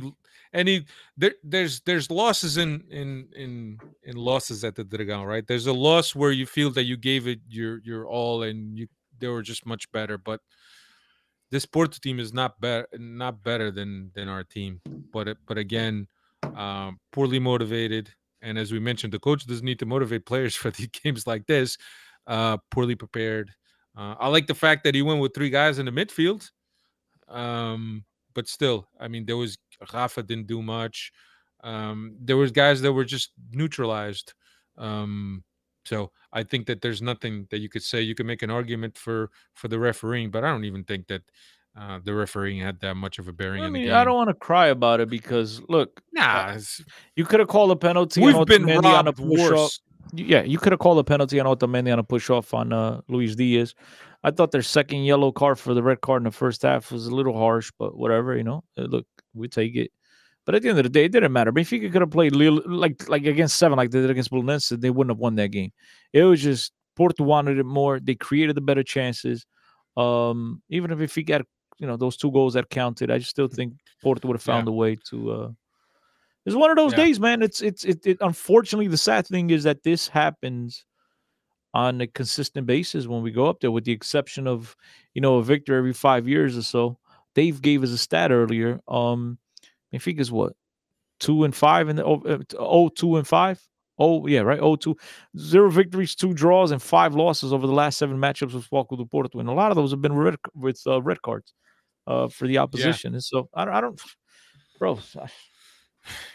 any 0.52 0.84
there 1.16 1.34
there's 1.42 1.80
there's 1.80 2.10
losses 2.10 2.56
in 2.56 2.84
in 2.90 3.28
in 3.36 3.78
in 4.02 4.16
losses 4.16 4.64
at 4.64 4.74
the 4.74 4.84
Dragão, 4.84 5.26
right? 5.26 5.46
There's 5.46 5.66
a 5.66 5.72
loss 5.72 6.14
where 6.14 6.32
you 6.32 6.46
feel 6.46 6.70
that 6.70 6.84
you 6.84 6.96
gave 6.96 7.26
it 7.26 7.40
your 7.48 7.80
your 7.84 8.06
all 8.06 8.42
and 8.42 8.78
you 8.78 8.88
they 9.18 9.28
were 9.28 9.42
just 9.42 9.66
much 9.66 9.90
better, 9.92 10.16
but 10.16 10.40
this 11.50 11.66
Porto 11.66 11.98
team 12.00 12.20
is 12.20 12.32
not 12.32 12.60
better 12.60 12.86
not 12.98 13.42
better 13.42 13.70
than 13.70 14.10
than 14.14 14.28
our 14.28 14.44
team. 14.44 14.80
But 15.12 15.36
but 15.46 15.58
again, 15.58 16.06
um, 16.54 16.98
poorly 17.12 17.38
motivated, 17.38 18.10
and 18.42 18.58
as 18.58 18.72
we 18.72 18.78
mentioned, 18.78 19.12
the 19.12 19.18
coach 19.18 19.46
doesn't 19.46 19.64
need 19.64 19.78
to 19.80 19.86
motivate 19.86 20.26
players 20.26 20.54
for 20.62 20.70
the 20.70 20.88
games 20.88 21.26
like 21.26 21.46
this. 21.46 21.76
Uh, 22.26 22.58
poorly 22.70 22.94
prepared. 22.94 23.50
Uh, 23.96 24.14
I 24.20 24.28
like 24.28 24.46
the 24.46 24.54
fact 24.54 24.84
that 24.84 24.94
he 24.94 25.02
went 25.02 25.20
with 25.20 25.34
three 25.34 25.50
guys 25.50 25.78
in 25.78 25.86
the 25.86 25.92
midfield. 25.92 26.50
Um, 27.26 28.04
but 28.38 28.46
still, 28.46 28.86
I 29.00 29.08
mean, 29.08 29.26
there 29.26 29.36
was 29.36 29.58
Rafa 29.92 30.22
didn't 30.22 30.46
do 30.46 30.62
much. 30.62 31.10
Um, 31.64 32.14
there 32.20 32.36
was 32.36 32.52
guys 32.52 32.80
that 32.82 32.92
were 32.92 33.04
just 33.16 33.32
neutralized. 33.50 34.32
Um, 34.76 35.42
so 35.84 36.12
I 36.32 36.44
think 36.44 36.66
that 36.68 36.80
there's 36.82 37.02
nothing 37.02 37.48
that 37.50 37.58
you 37.58 37.68
could 37.68 37.82
say. 37.82 38.00
You 38.00 38.14
could 38.14 38.26
make 38.26 38.42
an 38.44 38.50
argument 38.50 38.96
for 38.96 39.30
for 39.54 39.66
the 39.66 39.78
refereeing, 39.78 40.30
but 40.30 40.44
I 40.44 40.50
don't 40.52 40.64
even 40.66 40.84
think 40.84 41.08
that 41.08 41.22
uh, 41.80 41.98
the 42.04 42.14
refereeing 42.14 42.60
had 42.60 42.78
that 42.80 42.94
much 42.94 43.18
of 43.18 43.26
a 43.26 43.32
bearing 43.32 43.62
I 43.64 43.66
in 43.66 43.72
the 43.72 43.78
mean, 43.80 43.88
game. 43.88 43.96
I 43.96 44.04
don't 44.04 44.14
want 44.14 44.28
to 44.30 44.34
cry 44.34 44.68
about 44.68 45.00
it 45.00 45.08
because 45.10 45.60
look, 45.68 46.00
Nah, 46.12 46.50
it's- 46.50 46.80
you 47.16 47.24
could 47.24 47.40
have 47.40 47.48
called 47.48 47.72
a 47.72 47.76
penalty. 47.76 48.20
we've 48.20 48.46
been 48.46 48.62
Otamendi 48.66 48.84
on 48.98 49.08
a 49.08 49.12
robbed 49.12 49.20
worse. 49.20 49.80
Yeah, 50.14 50.42
you 50.42 50.58
could 50.58 50.72
have 50.72 50.78
called 50.80 50.98
a 50.98 51.04
penalty 51.04 51.38
on 51.40 51.46
Otamendi 51.46 51.92
on 51.92 51.98
a 51.98 52.04
push 52.04 52.30
off 52.30 52.54
on 52.54 52.72
uh, 52.72 53.00
Luis 53.08 53.34
Diaz. 53.34 53.74
I 54.24 54.30
thought 54.30 54.50
their 54.50 54.62
second 54.62 55.04
yellow 55.04 55.30
card 55.32 55.58
for 55.58 55.74
the 55.74 55.82
red 55.82 56.00
card 56.00 56.20
in 56.20 56.24
the 56.24 56.30
first 56.30 56.62
half 56.62 56.90
was 56.90 57.06
a 57.06 57.14
little 57.14 57.36
harsh, 57.36 57.70
but 57.78 57.96
whatever, 57.96 58.36
you 58.36 58.42
know. 58.42 58.64
Uh, 58.76 58.82
Look, 58.82 59.06
we 59.34 59.48
take 59.48 59.76
it. 59.76 59.92
But 60.44 60.54
at 60.54 60.62
the 60.62 60.70
end 60.70 60.78
of 60.78 60.84
the 60.84 60.88
day, 60.90 61.04
it 61.04 61.12
didn't 61.12 61.32
matter. 61.32 61.50
if 61.50 61.54
Benfica 61.54 61.92
could 61.92 62.00
have 62.00 62.10
played 62.10 62.34
Lille, 62.34 62.62
like 62.66 63.08
like 63.08 63.26
against 63.26 63.56
seven, 63.58 63.76
like 63.76 63.90
they 63.90 64.00
did 64.00 64.10
against 64.10 64.30
Belenenses. 64.30 64.80
They 64.80 64.90
wouldn't 64.90 65.10
have 65.10 65.18
won 65.20 65.34
that 65.36 65.48
game. 65.48 65.72
It 66.12 66.24
was 66.24 66.42
just 66.42 66.72
Porto 66.96 67.22
wanted 67.22 67.58
it 67.58 67.64
more. 67.66 68.00
They 68.00 68.14
created 68.14 68.56
the 68.56 68.62
better 68.62 68.82
chances. 68.82 69.44
Um, 69.96 70.62
even 70.70 70.90
if 70.90 71.00
if 71.00 71.14
Benfica 71.14 71.30
had, 71.34 71.44
you 71.78 71.86
know, 71.86 71.98
those 71.98 72.16
two 72.16 72.32
goals 72.32 72.54
that 72.54 72.70
counted, 72.70 73.10
I 73.10 73.18
just 73.18 73.30
still 73.30 73.46
think 73.48 73.74
Porto 74.02 74.26
would 74.26 74.36
have 74.36 74.42
found 74.42 74.68
a 74.68 74.72
way 74.72 74.96
to. 75.10 75.30
uh 75.32 75.48
It's 76.48 76.56
one 76.56 76.70
of 76.70 76.76
those 76.76 76.92
Yeah. 76.92 77.04
days, 77.04 77.20
man. 77.20 77.42
It's 77.42 77.60
it's 77.60 77.84
it, 77.84 78.06
it. 78.06 78.18
Unfortunately, 78.20 78.88
the 78.88 78.96
sad 78.98 79.26
thing 79.26 79.50
is 79.50 79.64
that 79.64 79.82
this 79.82 80.08
happens 80.08 80.84
on 81.74 82.00
a 82.00 82.06
consistent 82.06 82.66
basis 82.66 83.06
when 83.06 83.22
we 83.22 83.30
go 83.30 83.46
up 83.46 83.60
there, 83.60 83.70
with 83.70 83.84
the 83.84 83.92
exception 83.92 84.46
of 84.46 84.76
you 85.14 85.20
know 85.20 85.36
a 85.36 85.42
victor 85.42 85.76
every 85.76 85.92
five 85.92 86.26
years 86.26 86.56
or 86.56 86.62
so. 86.62 86.98
Dave 87.34 87.62
gave 87.62 87.82
us 87.84 87.90
a 87.90 87.98
stat 87.98 88.32
earlier. 88.32 88.80
Um, 88.88 89.38
Benfica's 89.94 90.32
what 90.32 90.54
two 91.20 91.44
and 91.44 91.54
five 91.54 91.88
in 91.88 91.96
the 91.96 92.04
oh, 92.04 92.22
uh, 92.26 92.38
oh 92.58 92.88
two 92.88 93.16
and 93.16 93.26
five. 93.26 93.62
Oh 93.98 94.26
yeah, 94.26 94.40
right. 94.40 94.60
Oh 94.60 94.76
two, 94.76 94.96
zero 95.36 95.70
victories, 95.70 96.14
two 96.14 96.32
draws, 96.32 96.70
and 96.70 96.80
five 96.82 97.14
losses 97.14 97.52
over 97.52 97.66
the 97.66 97.72
last 97.72 97.98
seven 97.98 98.16
matchups 98.16 98.54
with 98.54 98.64
Foco 98.64 98.96
do 98.96 99.04
Porto, 99.04 99.40
and 99.40 99.48
a 99.48 99.52
lot 99.52 99.70
of 99.72 99.76
those 99.76 99.90
have 99.90 100.00
been 100.00 100.14
red, 100.14 100.36
with 100.54 100.80
uh, 100.86 101.02
red 101.02 101.20
cards 101.22 101.52
uh, 102.06 102.28
for 102.28 102.46
the 102.46 102.58
opposition. 102.58 103.12
And 103.14 103.24
so 103.24 103.48
I 103.54 103.64
don't, 103.64 103.74
I 103.74 103.80
don't, 103.80 104.00
bro. 104.78 104.98
I- 105.20 105.26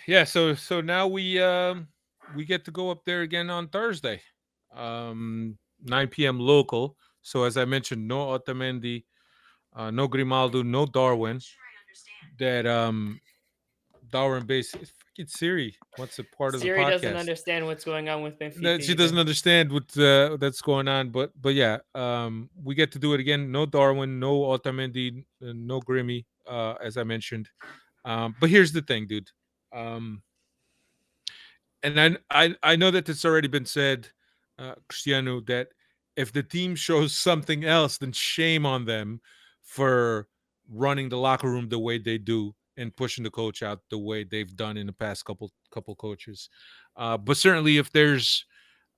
yeah 0.07 0.23
so 0.23 0.53
so 0.53 0.81
now 0.81 1.07
we 1.07 1.41
um 1.41 1.87
we 2.35 2.45
get 2.45 2.65
to 2.65 2.71
go 2.71 2.89
up 2.89 3.03
there 3.05 3.21
again 3.21 3.49
on 3.49 3.67
thursday 3.67 4.19
um 4.75 5.57
9 5.83 6.07
p.m 6.07 6.39
local 6.39 6.97
so 7.21 7.43
as 7.43 7.57
i 7.57 7.65
mentioned 7.65 8.07
no 8.07 8.37
otamendi 8.37 9.03
uh 9.75 9.91
no 9.91 10.07
grimaldo 10.07 10.63
no 10.63 10.85
darwin 10.85 11.39
that 12.37 12.65
um 12.65 13.19
darwin 14.09 14.45
base 14.45 14.75
Get 15.15 15.29
Siri. 15.29 15.75
What's 15.97 16.17
a 16.17 16.23
part 16.23 16.55
Siri 16.55 16.71
of 16.71 16.75
the 16.75 16.81
podcast? 16.81 17.01
doesn't 17.01 17.17
understand 17.17 17.65
what's 17.67 17.83
going 17.83 18.09
on 18.09 18.23
with 18.23 18.39
Benfica. 18.39 18.63
that 18.63 18.83
she 18.83 18.95
doesn't 18.95 19.17
understand 19.17 19.71
what 19.71 19.95
uh, 19.95 20.37
that's 20.37 20.61
going 20.61 20.87
on. 20.87 21.09
But 21.09 21.31
but 21.39 21.53
yeah, 21.53 21.77
um, 21.93 22.49
we 22.63 22.73
get 22.73 22.91
to 22.93 22.99
do 22.99 23.13
it 23.13 23.19
again. 23.19 23.51
No 23.51 23.67
Darwin, 23.67 24.19
no 24.19 24.39
Otamendi, 24.39 25.23
uh, 25.43 25.53
no 25.53 25.79
Grimmy, 25.81 26.25
uh, 26.49 26.73
as 26.83 26.97
I 26.97 27.03
mentioned. 27.03 27.47
Um, 28.05 28.35
but 28.39 28.49
here's 28.49 28.71
the 28.71 28.81
thing, 28.81 29.05
dude. 29.05 29.29
Um, 29.73 30.21
and 31.81 31.99
I, 31.99 32.17
I 32.29 32.55
I 32.63 32.75
know 32.75 32.91
that 32.91 33.09
it's 33.09 33.25
already 33.25 33.47
been 33.47 33.65
said, 33.65 34.07
uh, 34.57 34.75
Cristiano, 34.87 35.41
that 35.41 35.69
if 36.15 36.31
the 36.31 36.43
team 36.43 36.75
shows 36.87 37.13
something 37.13 37.65
else, 37.65 37.97
then 37.97 38.11
shame 38.11 38.65
on 38.65 38.85
them 38.85 39.21
for 39.61 40.27
running 40.69 41.09
the 41.09 41.17
locker 41.17 41.49
room 41.49 41.67
the 41.69 41.79
way 41.79 41.97
they 41.97 42.17
do 42.17 42.55
and 42.77 42.95
pushing 42.95 43.23
the 43.23 43.29
coach 43.29 43.61
out 43.61 43.81
the 43.89 43.97
way 43.97 44.23
they've 44.23 44.55
done 44.55 44.77
in 44.77 44.87
the 44.87 44.93
past 44.93 45.25
couple 45.25 45.51
couple 45.71 45.95
coaches. 45.95 46.49
Uh, 46.95 47.17
but 47.17 47.37
certainly, 47.37 47.77
if 47.77 47.91
there's 47.91 48.45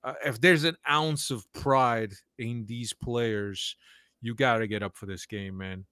uh, 0.04 0.14
if 0.24 0.40
there's 0.40 0.64
an 0.64 0.76
ounce 0.88 1.30
of 1.30 1.50
pride 1.52 2.12
in 2.38 2.64
these 2.66 2.92
players, 2.92 3.76
you 4.20 4.34
got 4.34 4.58
to 4.58 4.66
get 4.66 4.82
up 4.82 4.96
for 4.96 5.06
this 5.06 5.26
game, 5.26 5.56
man. 5.56 5.84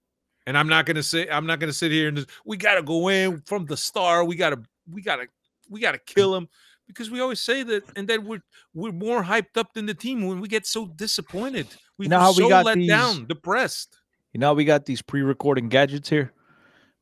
And 0.47 0.57
I'm 0.57 0.67
not 0.67 0.85
gonna 0.85 1.03
say 1.03 1.27
I'm 1.27 1.45
not 1.45 1.59
gonna 1.59 1.73
sit 1.73 1.91
here 1.91 2.07
and 2.07 2.17
just, 2.17 2.29
we 2.45 2.55
got 2.55 2.75
to 2.75 2.83
go 2.83 3.09
in 3.09 3.41
from 3.45 3.65
the 3.65 3.75
start. 3.75 4.27
We 4.27 4.35
gotta 4.35 4.61
we 4.89 5.01
gotta 5.01 5.27
we 5.69 5.79
gotta 5.79 5.97
kill 5.99 6.31
them 6.31 6.47
because 6.87 7.09
we 7.09 7.19
always 7.19 7.39
say 7.39 7.63
that, 7.63 7.83
and 7.95 8.07
then 8.07 8.25
we're 8.25 8.43
we're 8.73 8.91
more 8.91 9.23
hyped 9.23 9.57
up 9.57 9.73
than 9.73 9.85
the 9.85 9.93
team 9.93 10.27
when 10.27 10.39
we 10.39 10.47
get 10.47 10.65
so 10.65 10.87
disappointed. 10.87 11.67
We 11.97 12.07
know 12.07 12.17
were 12.17 12.23
how 12.23 12.31
we 12.31 12.43
so 12.43 12.49
got 12.49 12.65
let 12.65 12.75
these- 12.75 12.89
down, 12.89 13.25
depressed. 13.27 13.97
You 14.33 14.39
know, 14.39 14.53
we 14.53 14.65
got 14.65 14.85
these 14.85 15.01
pre-recording 15.01 15.69
gadgets 15.69 16.09
here. 16.09 16.33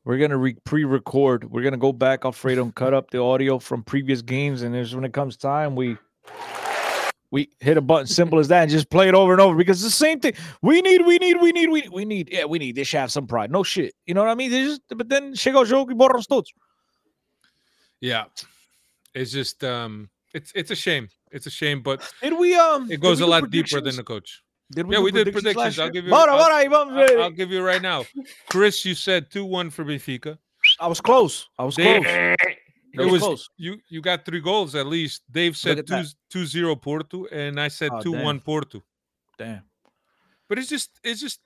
We're 0.04 0.18
gonna 0.18 0.36
re- 0.38 0.56
pre-record. 0.64 1.50
We're 1.50 1.62
gonna 1.62 1.76
go 1.78 1.92
back, 1.92 2.24
Alfredo, 2.24 2.62
and 2.62 2.74
cut 2.74 2.94
up 2.94 3.10
the 3.10 3.20
audio 3.20 3.58
from 3.58 3.82
previous 3.82 4.22
games. 4.22 4.62
And 4.62 4.72
there's 4.74 4.94
when 4.94 5.04
it 5.04 5.12
comes 5.12 5.36
time, 5.36 5.74
we 5.74 5.96
we 7.30 7.50
hit 7.58 7.76
a 7.76 7.80
button, 7.80 8.06
simple 8.06 8.38
as 8.38 8.46
that, 8.48 8.62
and 8.62 8.70
just 8.70 8.88
play 8.90 9.08
it 9.08 9.14
over 9.14 9.32
and 9.32 9.40
over 9.40 9.56
because 9.56 9.82
it's 9.84 9.92
the 9.98 10.04
same 10.06 10.20
thing. 10.20 10.34
We 10.62 10.80
need, 10.82 11.04
we 11.04 11.18
need, 11.18 11.40
we 11.40 11.50
need, 11.50 11.68
we 11.68 11.88
we 11.90 12.04
need. 12.04 12.28
Yeah, 12.30 12.44
we 12.44 12.58
need. 12.60 12.76
They 12.76 12.84
should 12.84 13.00
have 13.00 13.10
some 13.10 13.26
pride. 13.26 13.50
No 13.50 13.64
shit. 13.64 13.94
You 14.06 14.14
know 14.14 14.22
what 14.22 14.30
I 14.30 14.36
mean? 14.36 14.52
They 14.52 14.62
just, 14.62 14.82
but 14.90 15.08
then 15.08 15.34
chega 15.34 15.56
o 15.56 15.64
jogo 15.64 15.90
e 15.90 15.94
borram 15.94 16.24
todos. 16.24 16.52
Yeah, 18.04 18.24
it's 19.14 19.32
just 19.32 19.64
um, 19.64 20.10
it's 20.34 20.52
it's 20.54 20.70
a 20.70 20.76
shame. 20.76 21.08
It's 21.32 21.46
a 21.46 21.50
shame, 21.60 21.80
but 21.82 21.98
Did 22.22 22.34
we 22.38 22.54
um? 22.54 22.90
it 22.90 23.00
goes 23.00 23.20
a 23.20 23.26
lot 23.26 23.50
deeper 23.50 23.80
than 23.80 23.96
the 23.96 24.04
coach. 24.04 24.42
Did 24.72 24.86
Yeah, 24.90 24.98
do 24.98 25.02
we 25.06 25.10
did 25.12 25.32
predictions. 25.32 25.78
I'll 25.78 25.88
give 25.96 26.04
you- 26.04 26.10
Bora, 26.10 26.32
I'll- 26.34 26.68
bora 26.68 26.92
I- 26.92 27.06
ver. 27.08 27.20
I'll 27.22 27.30
give 27.40 27.50
you 27.50 27.62
right 27.62 27.80
now. 27.82 28.04
Chris, 28.50 28.84
you 28.84 28.94
said 28.94 29.30
two 29.30 29.44
one 29.44 29.70
for 29.70 29.84
Benfica. 29.84 30.36
I 30.80 30.86
was 30.86 31.00
close. 31.00 31.48
I 31.58 31.64
was 31.64 31.76
Dave- 31.76 32.02
close. 32.04 32.36
It 32.96 33.00
was 33.00 33.12
was 33.12 33.22
close. 33.22 33.48
you. 33.56 33.72
You 33.88 34.00
got 34.10 34.24
three 34.24 34.40
goals 34.40 34.74
at 34.74 34.86
least. 34.86 35.22
Dave 35.30 35.56
said 35.56 35.78
at 35.78 35.86
two 35.86 36.02
that. 36.02 36.14
two 36.32 36.44
zero 36.46 36.76
Porto, 36.76 37.26
and 37.32 37.58
I 37.58 37.68
said 37.68 37.90
Oh, 37.92 38.02
two 38.02 38.12
one 38.28 38.38
Porto. 38.40 38.78
Damn. 39.38 39.62
But 40.48 40.58
it's 40.58 40.68
just 40.68 40.90
it's 41.02 41.20
just 41.26 41.40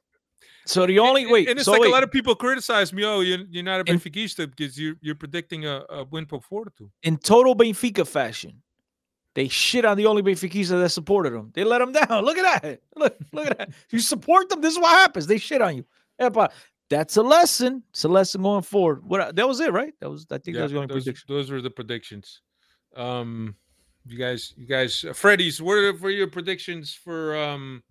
So 0.68 0.86
the 0.86 0.98
only 0.98 1.22
and- 1.22 1.32
wait, 1.32 1.48
and 1.48 1.58
it's 1.58 1.64
so 1.64 1.72
like 1.72 1.80
wait, 1.80 1.88
a 1.88 1.92
lot 1.92 2.02
of 2.02 2.10
people 2.10 2.34
criticize 2.34 2.92
me. 2.92 3.02
Oh, 3.04 3.20
you're, 3.20 3.38
you're 3.48 3.64
not 3.64 3.80
a 3.80 3.90
In- 3.90 3.98
Benfiquista 3.98 4.48
because 4.48 4.78
you're 4.78 4.96
you're 5.00 5.14
predicting 5.14 5.64
a, 5.66 5.82
a 5.88 6.04
win 6.04 6.26
for 6.26 6.40
Porto. 6.40 6.90
in 7.02 7.16
total 7.16 7.56
Benfica 7.56 8.06
fashion, 8.06 8.62
they 9.34 9.48
shit 9.48 9.84
on 9.86 9.96
the 9.96 10.04
only 10.04 10.22
Benfiquista 10.22 10.80
that 10.80 10.90
supported 10.90 11.32
them. 11.32 11.50
They 11.54 11.64
let 11.64 11.78
them 11.78 11.92
down. 12.00 12.24
Look 12.24 12.36
at 12.36 12.62
that. 12.62 12.80
Look, 12.96 13.16
look 13.32 13.46
at 13.46 13.56
that. 13.58 13.70
You 13.90 13.98
support 14.00 14.50
them. 14.50 14.60
This 14.60 14.74
is 14.74 14.78
what 14.78 14.90
happens. 14.90 15.26
They 15.26 15.38
shit 15.38 15.62
on 15.62 15.76
you. 15.76 15.84
That's 16.90 17.16
a 17.16 17.22
lesson. 17.22 17.82
It's 17.90 18.04
a 18.04 18.08
lesson 18.08 18.42
going 18.42 18.62
forward. 18.62 19.04
What 19.04 19.36
that 19.36 19.48
was 19.48 19.60
it, 19.60 19.72
right? 19.72 19.94
That 20.00 20.10
was 20.10 20.26
I 20.30 20.38
think 20.38 20.56
that 20.56 20.64
was 20.64 20.72
the 20.72 20.78
only 20.78 20.88
those, 20.88 21.04
prediction. 21.04 21.26
those 21.28 21.50
were 21.50 21.62
the 21.62 21.70
predictions. 21.70 22.42
Um, 22.96 23.54
you 24.06 24.18
guys, 24.18 24.52
you 24.56 24.66
guys, 24.66 25.04
uh, 25.04 25.12
Freddy's. 25.12 25.60
What 25.62 25.74
are 25.78 25.94
for 25.96 26.10
your 26.10 26.26
predictions 26.28 26.92
for 26.94 27.36
um 27.38 27.82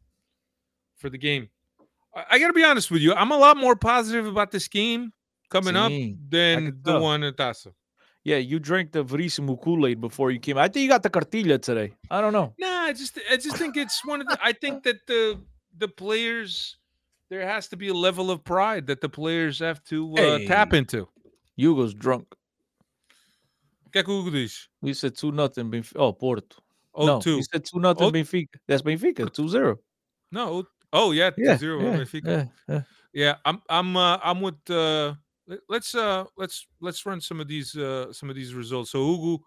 for 0.96 1.10
the 1.10 1.18
game? 1.18 1.50
I, 2.30 2.40
got 2.40 2.48
to 2.48 2.54
be 2.54 2.64
honest 2.64 2.90
with 2.92 3.02
you. 3.02 3.14
I'm 3.14 3.32
a 3.32 3.38
lot 3.38 3.58
more 3.58 3.76
positive 3.76 4.26
about 4.28 4.52
this 4.52 4.68
game 4.68 5.14
coming 5.50 5.76
up 5.76 5.92
than 6.30 6.80
the 6.82 7.00
one 7.00 7.24
at 7.24 7.38
Taça. 7.38 7.74
Yeah, 8.24 8.38
you 8.38 8.60
drank 8.60 8.92
the 8.92 9.06
Veríssimo 9.06 9.62
Kool-Aid 9.62 10.02
before 10.02 10.32
you 10.32 10.40
came. 10.40 10.58
I 10.58 10.68
think 10.68 10.84
you 10.84 10.90
got 10.90 11.04
the 11.04 11.10
cartilla 11.10 11.60
today. 11.60 11.94
I 12.12 12.20
don't 12.20 12.34
know. 12.34 12.54
Nah, 12.60 12.82
I 12.84 12.94
just 12.94 13.18
I 13.32 13.38
just 13.38 13.56
think 13.56 13.78
it's 13.78 14.06
one 14.06 14.20
of 14.20 14.28
the 14.28 14.38
I 14.44 14.52
think 14.52 14.84
that 14.84 15.08
the 15.08 15.40
the 15.78 15.88
players 15.88 16.76
there 17.30 17.48
has 17.48 17.68
to 17.70 17.78
be 17.78 17.88
a 17.90 17.94
level 17.94 18.32
of 18.32 18.44
pride 18.44 18.88
that 18.88 19.02
the 19.02 19.10
players 19.10 19.60
have 19.60 19.84
to 19.86 20.14
uh, 20.18 20.40
tap 20.40 20.74
into. 20.74 21.08
Hugo's 21.56 21.94
drunk. 21.94 22.36
Que 23.92 24.04
Hugo? 24.04 24.48
We 24.82 24.94
said 24.94 25.16
two 25.16 25.32
nothing. 25.32 25.72
Benfica. 25.72 25.94
Oh, 25.96 26.14
Porto. 26.14 26.58
Oh, 26.94 27.06
no, 27.06 27.20
two. 27.22 27.38
we 27.38 27.44
said 27.44 27.66
two 27.66 27.80
nothing. 27.80 28.08
Oh. 28.08 28.12
Benfica. 28.12 28.56
That's 28.68 28.82
Benfica. 28.82 29.32
Two 29.34 29.50
zero. 29.50 29.78
No. 30.32 30.66
Oh 30.94 31.12
yeah, 31.12 31.32
Yeah, 31.38 31.58
zero. 31.58 31.82
yeah, 31.82 31.98
Benfica. 31.98 32.26
yeah, 32.26 32.46
yeah. 32.70 32.82
Yeah, 33.14 33.36
I'm 33.46 33.62
I'm 33.70 33.98
uh, 33.98 34.18
I'm 34.24 34.42
with 34.42 34.70
uh 34.70 35.16
let- 35.48 35.60
let's 35.70 35.96
uh 35.96 36.26
let's 36.38 36.68
let's 36.82 37.06
run 37.06 37.20
some 37.22 37.40
of 37.40 37.48
these 37.48 37.76
uh 37.76 38.12
some 38.14 38.30
of 38.30 38.36
these 38.36 38.54
results. 38.54 38.92
So 38.92 39.00
Hugo, 39.06 39.44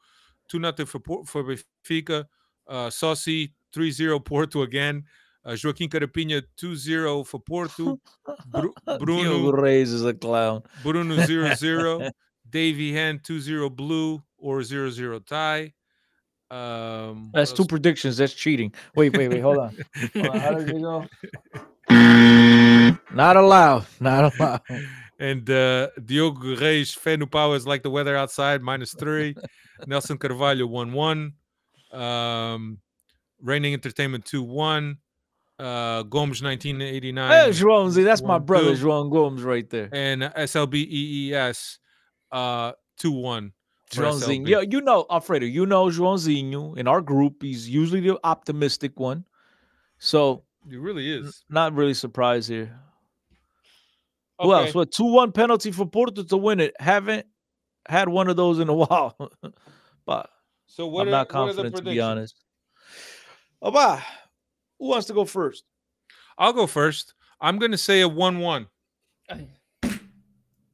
two 0.49 0.59
nothing 0.59 0.87
for 0.87 1.01
for 1.27 1.45
Benfica, 1.45 2.25
uh 2.67 2.91
Saucy 2.91 3.55
3-0 3.75 4.25
Porto 4.25 4.63
again. 4.63 5.05
Uh, 5.45 5.57
Joaquim 5.63 5.89
Carapinha 5.89 6.43
2-0 6.61 7.27
for 7.27 7.41
Porto. 7.41 7.99
Bru- 8.49 8.75
Bruno 8.99 9.51
Reis 9.53 9.89
is 9.91 10.05
a 10.05 10.13
clown. 10.13 10.63
Bruno 10.83 11.17
0-0. 11.17 12.11
Davy 12.51 12.93
Hand 12.93 13.23
2-0 13.23 13.75
blue 13.75 14.21
or 14.37 14.59
0-0 14.61 15.25
tie. 15.25 15.73
Um 16.51 17.31
That's 17.33 17.53
two 17.53 17.65
predictions. 17.65 18.17
That's 18.17 18.35
cheating. 18.35 18.73
Wait, 18.97 19.17
wait, 19.17 19.29
wait. 19.29 19.41
Hold 19.41 19.59
on. 19.59 19.77
Hold 20.15 20.27
on, 20.27 20.41
How 20.41 20.51
does 20.55 20.69
it 20.69 20.81
go? 20.81 21.07
Not 23.15 23.37
allowed. 23.37 23.87
Not 24.01 24.33
allowed. 24.35 24.61
And 25.21 25.49
uh, 25.51 25.89
Diogo 26.03 26.57
Reis, 26.57 26.95
Fenu 26.97 27.31
Power 27.31 27.55
is 27.55 27.67
like 27.67 27.83
the 27.83 27.91
weather 27.91 28.17
outside, 28.17 28.63
minus 28.63 28.95
three. 28.95 29.35
Nelson 29.87 30.17
Carvalho, 30.17 30.67
1 30.67 30.93
1. 30.93 31.33
Um, 31.93 32.79
Raining 33.43 33.75
Entertainment, 33.75 34.25
2 34.25 34.43
1. 34.43 34.97
Uh, 35.59 36.03
Gomes, 36.05 36.43
1989. 36.43 37.31
Hey, 37.31 37.51
João 37.51 37.91
Z, 37.91 38.03
that's 38.03 38.23
my 38.23 38.39
brother, 38.39 38.75
two. 38.75 38.87
João 38.87 39.11
Gomes, 39.11 39.43
right 39.43 39.69
there. 39.69 39.91
And 39.93 40.23
SLB 40.23 40.75
EES, 40.89 41.79
uh, 42.33 42.73
2 42.97 43.11
1. 43.13 43.53
For 43.91 44.03
Joãozinho. 44.03 44.47
Yeah, 44.49 44.61
you 44.61 44.81
know, 44.81 45.07
Alfredo, 45.11 45.47
you 45.47 45.67
know 45.67 45.87
Joãozinho 45.87 46.77
in 46.77 46.87
our 46.89 47.01
group. 47.01 47.43
He's 47.43 47.69
usually 47.69 48.01
the 48.01 48.19
optimistic 48.25 48.99
one. 48.99 49.25
So, 49.99 50.45
It 50.71 50.79
really 50.79 51.11
is. 51.13 51.45
not 51.49 51.75
really 51.75 51.95
surprised 51.95 52.49
here. 52.49 52.79
Who 54.41 54.55
else? 54.55 54.75
What, 54.75 54.91
2 54.93 55.05
1 55.05 55.33
penalty 55.33 55.71
for 55.71 55.85
Porto 55.87 56.23
to 56.23 56.37
win 56.37 56.61
it? 56.61 56.75
Haven't 56.81 57.27
had 57.89 58.09
one 58.09 58.29
of 58.29 58.37
those 58.37 58.59
in 58.59 58.69
a 58.69 58.75
while. 58.85 59.17
but 60.07 60.31
So, 60.67 60.87
what 60.87 61.03
I'm 61.03 61.09
are, 61.09 61.11
not 61.11 61.33
what 61.33 61.41
are 61.41 61.47
the 61.53 61.63
confident, 61.63 61.77
to 61.77 61.83
be 61.83 61.85
predictions? 61.99 62.05
honest. 62.11 62.45
Oba, 63.63 64.03
who 64.79 64.89
wants 64.89 65.07
to 65.09 65.13
go 65.13 65.27
first? 65.27 65.65
I'll 66.39 66.55
go 66.55 66.67
first. 66.67 67.13
I'm 67.41 67.59
going 67.59 67.73
to 67.73 67.79
say 67.79 68.01
a 68.01 68.09
1 68.09 68.39
1. 68.39 68.67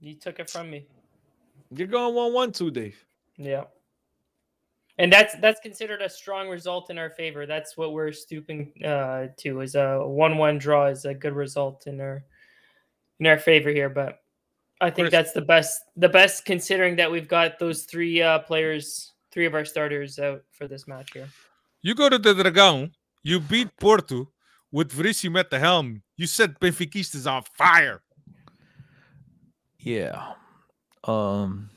You 0.01 0.15
took 0.15 0.39
it 0.39 0.49
from 0.51 0.71
me. 0.71 0.87
You're 1.75 1.89
going 1.89 2.15
1 2.15 2.33
1 2.33 2.53
2, 2.53 2.71
Dave. 2.71 3.05
Yeah. 3.37 3.65
And 4.99 5.13
that's 5.13 5.35
that's 5.37 5.61
considered 5.61 6.01
a 6.01 6.09
strong 6.09 6.49
result 6.49 6.91
in 6.91 6.97
our 6.97 7.11
favor. 7.11 7.45
That's 7.45 7.77
what 7.77 7.93
we're 7.93 8.13
stooping 8.13 8.73
uh, 8.83 9.27
to. 9.39 9.61
Is 9.61 9.75
a 9.75 9.99
one-one 10.07 10.57
draw 10.59 10.87
is 10.87 11.05
a 11.05 11.13
good 11.13 11.35
result 11.35 11.87
in 11.87 12.01
our 12.01 12.25
in 13.21 13.27
our 13.27 13.39
favor 13.39 13.71
here. 13.71 13.91
But 13.91 14.21
I 14.81 14.89
think 14.89 15.07
Chris. 15.07 15.13
that's 15.13 15.33
the 15.33 15.43
best 15.43 15.83
the 15.97 16.09
best 16.09 16.47
considering 16.47 16.97
that 16.97 17.11
we've 17.11 17.29
got 17.29 17.59
those 17.59 17.83
three 17.83 18.23
uh, 18.23 18.39
players, 18.39 19.13
three 19.31 19.45
of 19.45 19.55
our 19.55 19.67
starters 19.67 20.19
out 20.19 20.43
for 20.51 20.67
this 20.67 20.89
match 20.89 21.11
here. 21.13 21.29
You 21.83 21.95
go 21.95 22.09
to 22.09 22.19
the 22.19 22.33
Dragão, 22.33 22.91
you 23.23 23.39
beat 23.39 23.69
Porto 23.79 24.31
with 24.73 24.93
Veríssimo 24.93 25.39
at 25.39 25.51
the 25.51 25.59
helm. 25.59 26.03
You 26.17 26.27
set 26.27 26.59
Benfiquistas 26.59 27.31
on 27.31 27.43
fire. 27.55 28.03
Yeah. 29.79 30.33
Um, 31.05 31.71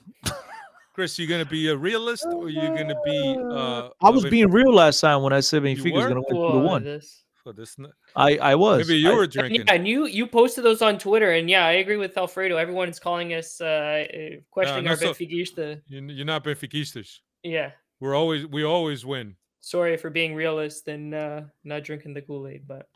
Chris, 0.99 1.17
you 1.17 1.27
gonna 1.27 1.45
be 1.45 1.69
a 1.69 1.77
realist 1.77 2.25
or 2.29 2.49
you 2.49 2.59
gonna 2.59 2.93
be 3.05 3.37
uh 3.51 3.87
I 4.01 4.09
a 4.09 4.11
was 4.11 4.25
Benf- 4.25 4.31
being 4.31 4.51
real 4.51 4.73
last 4.73 4.99
time 4.99 5.21
when 5.23 5.31
I 5.31 5.39
said 5.39 5.63
Benfica 5.63 5.93
was 5.93 6.03
going 6.07 6.15
to 6.15 6.35
win 6.35 6.51
2 6.51 6.59
to 6.59 6.59
1. 6.59 6.83
this- 6.83 7.23
for 7.41 7.53
this 7.53 7.77
n- 7.79 7.87
I, 8.17 8.35
I 8.39 8.55
was. 8.55 8.85
maybe 8.85 8.99
you 8.99 9.11
I- 9.11 9.15
were 9.15 9.23
And 9.23 9.31
drinking. 9.31 9.63
yeah, 9.65 9.73
and 9.75 9.87
you 9.87 10.07
you 10.07 10.27
posted 10.27 10.65
those 10.65 10.81
on 10.81 10.97
Twitter, 10.99 11.31
and 11.31 11.49
yeah, 11.49 11.65
I 11.65 11.71
agree 11.83 11.95
with 11.95 12.17
Alfredo. 12.17 12.57
Everyone's 12.57 12.99
calling 12.99 13.33
us 13.33 13.61
uh, 13.61 13.65
uh, 14.13 14.29
questioning 14.51 14.83
no, 14.83 14.91
our 14.91 14.97
so- 14.97 15.13
Benfiquista. 15.13 15.81
You- 15.87 16.01
You're 16.09 16.25
not 16.25 16.43
Benfiquistas. 16.43 17.19
Yeah, 17.43 17.71
We're 18.01 18.13
always 18.15 18.45
we 18.45 18.65
always 18.65 19.05
win. 19.05 19.37
sorry 19.61 19.95
for 19.95 20.09
being 20.09 20.35
realist 20.35 20.89
and 20.89 21.15
uh, 21.15 21.43
not 21.63 21.85
drinking 21.85 22.13
the 22.13 22.21
Kool 22.23 22.45
Aid, 22.45 22.67
but 22.67 22.89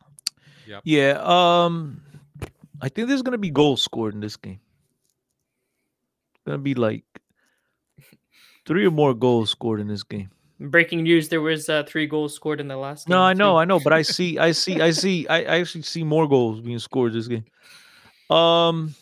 Yeah. 0.83 1.11
Um, 1.23 2.01
I 2.81 2.89
think 2.89 3.07
there's 3.07 3.21
gonna 3.21 3.37
be 3.37 3.49
goals 3.49 3.81
scored 3.81 4.13
in 4.13 4.19
this 4.19 4.35
game. 4.35 4.59
It's 6.35 6.41
gonna 6.45 6.57
be 6.57 6.73
like 6.75 7.05
Three 8.65 8.85
or 8.87 8.91
more 8.91 9.13
goals 9.13 9.49
scored 9.51 9.79
in 9.79 9.87
this 9.87 10.03
game. 10.03 10.29
Breaking 10.59 11.03
news: 11.03 11.29
There 11.29 11.41
was 11.41 11.67
uh, 11.67 11.83
three 11.83 12.07
goals 12.07 12.33
scored 12.33 12.61
in 12.61 12.67
the 12.69 12.77
last. 12.77 13.09
No, 13.09 13.15
game, 13.17 13.21
I 13.23 13.33
know, 13.33 13.53
too. 13.53 13.57
I 13.57 13.65
know, 13.65 13.79
but 13.79 13.91
I 13.93 14.01
see, 14.15 14.37
I 14.39 14.51
see, 14.51 14.79
I 14.79 14.91
see, 14.91 15.27
I, 15.27 15.37
I 15.39 15.59
actually 15.59 15.81
see 15.81 16.03
more 16.03 16.27
goals 16.27 16.61
being 16.61 16.79
scored 16.79 17.13
this 17.13 17.27
game. 17.27 17.43
Um, 18.29 18.95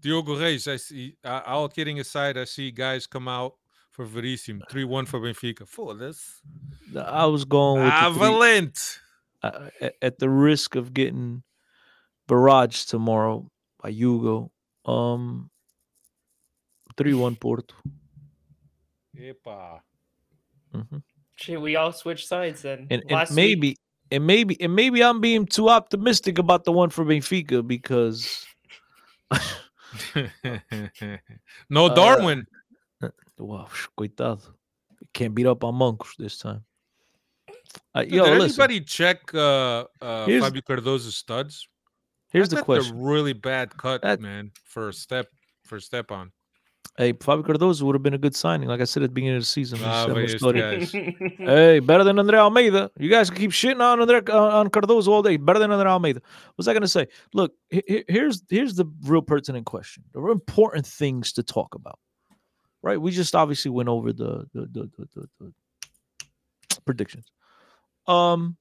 Diogo 0.00 0.38
Reis, 0.38 0.66
I 0.68 0.76
see. 0.76 1.16
Uh, 1.24 1.42
all 1.46 1.68
kidding 1.68 2.00
aside, 2.00 2.38
I 2.38 2.44
see 2.44 2.70
guys 2.70 3.06
come 3.06 3.28
out 3.28 3.54
for 3.90 4.06
Veríssimo. 4.06 4.62
Three 4.70 4.84
one 4.84 5.04
for 5.06 5.20
Benfica. 5.20 5.68
For 5.68 5.94
this, 5.94 6.40
I 6.96 7.26
was 7.26 7.44
going 7.44 7.82
with 7.82 7.92
the 7.92 7.98
three- 8.14 8.26
Avalent. 8.26 8.98
uh, 9.42 9.68
at, 9.80 9.94
at 10.00 10.18
the 10.18 10.30
risk 10.30 10.74
of 10.76 10.94
getting 10.94 11.42
barraged 12.28 12.88
tomorrow 12.88 13.50
by 13.82 13.90
Hugo. 13.90 14.50
Um, 14.86 15.50
three 16.96 17.12
one 17.14 17.36
Porto. 17.36 17.74
Epa. 19.18 19.80
Mhm. 20.74 21.02
Shit, 21.36 21.60
we 21.60 21.76
all 21.76 21.92
switched 21.92 22.26
sides 22.28 22.62
then. 22.62 22.86
And, 22.90 23.02
and 23.02 23.10
Last 23.10 23.30
week- 23.30 23.36
maybe, 23.36 23.76
and 24.10 24.26
maybe, 24.26 24.60
and 24.60 24.74
maybe 24.74 25.02
I'm 25.02 25.20
being 25.20 25.46
too 25.46 25.68
optimistic 25.68 26.38
about 26.38 26.64
the 26.64 26.72
one 26.72 26.90
for 26.90 27.04
Benfica 27.04 27.66
because 27.66 28.46
no 31.70 31.86
Uh, 31.86 31.94
Darwin. 31.94 32.46
wow, 33.38 33.68
coitado, 33.98 34.40
can't 35.12 35.34
beat 35.34 35.46
up 35.46 35.64
on 35.64 35.74
monks 35.74 36.14
this 36.18 36.38
time. 36.38 36.64
Uh, 37.94 38.02
Dude, 38.02 38.12
yo, 38.12 38.24
did 38.26 38.38
listen, 38.38 38.60
anybody 38.62 38.80
check 38.84 39.34
uh, 39.34 39.84
uh, 40.00 40.26
Here's- 40.26 40.42
Fabio 40.44 40.60
Cardoso's 40.62 41.16
studs? 41.16 41.68
here's 42.30 42.48
That's 42.48 42.60
the 42.60 42.64
question. 42.64 42.96
a 42.96 43.02
really 43.02 43.32
bad 43.32 43.76
cut, 43.76 44.02
That- 44.02 44.20
man, 44.20 44.52
for 44.64 44.88
a 44.88 44.92
step 44.92 45.28
for 45.64 45.76
a 45.76 45.80
step 45.80 46.10
on. 46.10 46.32
Hey, 46.98 47.14
Fabio 47.14 47.42
Cardoso 47.42 47.82
would 47.82 47.94
have 47.94 48.02
been 48.02 48.12
a 48.12 48.18
good 48.18 48.36
signing, 48.36 48.68
like 48.68 48.82
I 48.82 48.84
said 48.84 49.02
at 49.02 49.08
the 49.08 49.14
beginning 49.14 49.36
of 49.36 49.42
the 49.42 49.46
season. 49.46 49.78
Ah, 49.82 50.04
Sam 50.04 50.14
but 50.14 50.22
was 50.22 50.32
yes, 50.32 50.40
studying. 50.42 50.80
guys. 50.80 51.38
Hey, 51.38 51.78
better 51.78 52.04
than 52.04 52.18
Andre 52.18 52.38
Almeida. 52.38 52.90
You 52.98 53.08
guys 53.08 53.30
can 53.30 53.38
keep 53.38 53.50
shitting 53.52 53.80
on 53.80 54.00
Andre 54.00 54.20
uh, 54.28 54.58
on 54.58 54.68
Cardoso 54.68 55.08
all 55.08 55.22
day. 55.22 55.38
Better 55.38 55.58
than 55.58 55.70
Andre 55.70 55.90
Almeida. 55.90 56.20
What's 56.54 56.68
I 56.68 56.74
gonna 56.74 56.86
say? 56.86 57.06
Look, 57.32 57.54
he- 57.70 57.82
he- 57.88 58.04
here's 58.08 58.42
here's 58.50 58.74
the 58.74 58.84
real 59.04 59.22
pertinent 59.22 59.64
question. 59.64 60.04
The 60.12 60.20
real 60.20 60.34
important 60.34 60.86
things 60.86 61.32
to 61.34 61.42
talk 61.42 61.74
about. 61.74 61.98
Right? 62.82 63.00
We 63.00 63.10
just 63.10 63.34
obviously 63.34 63.70
went 63.70 63.88
over 63.88 64.12
the 64.12 64.44
the 64.52 64.60
the, 64.70 64.90
the, 64.98 65.06
the, 65.14 65.28
the 65.40 66.80
predictions. 66.84 67.24
Um, 68.06 68.58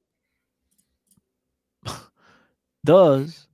does 2.86 3.48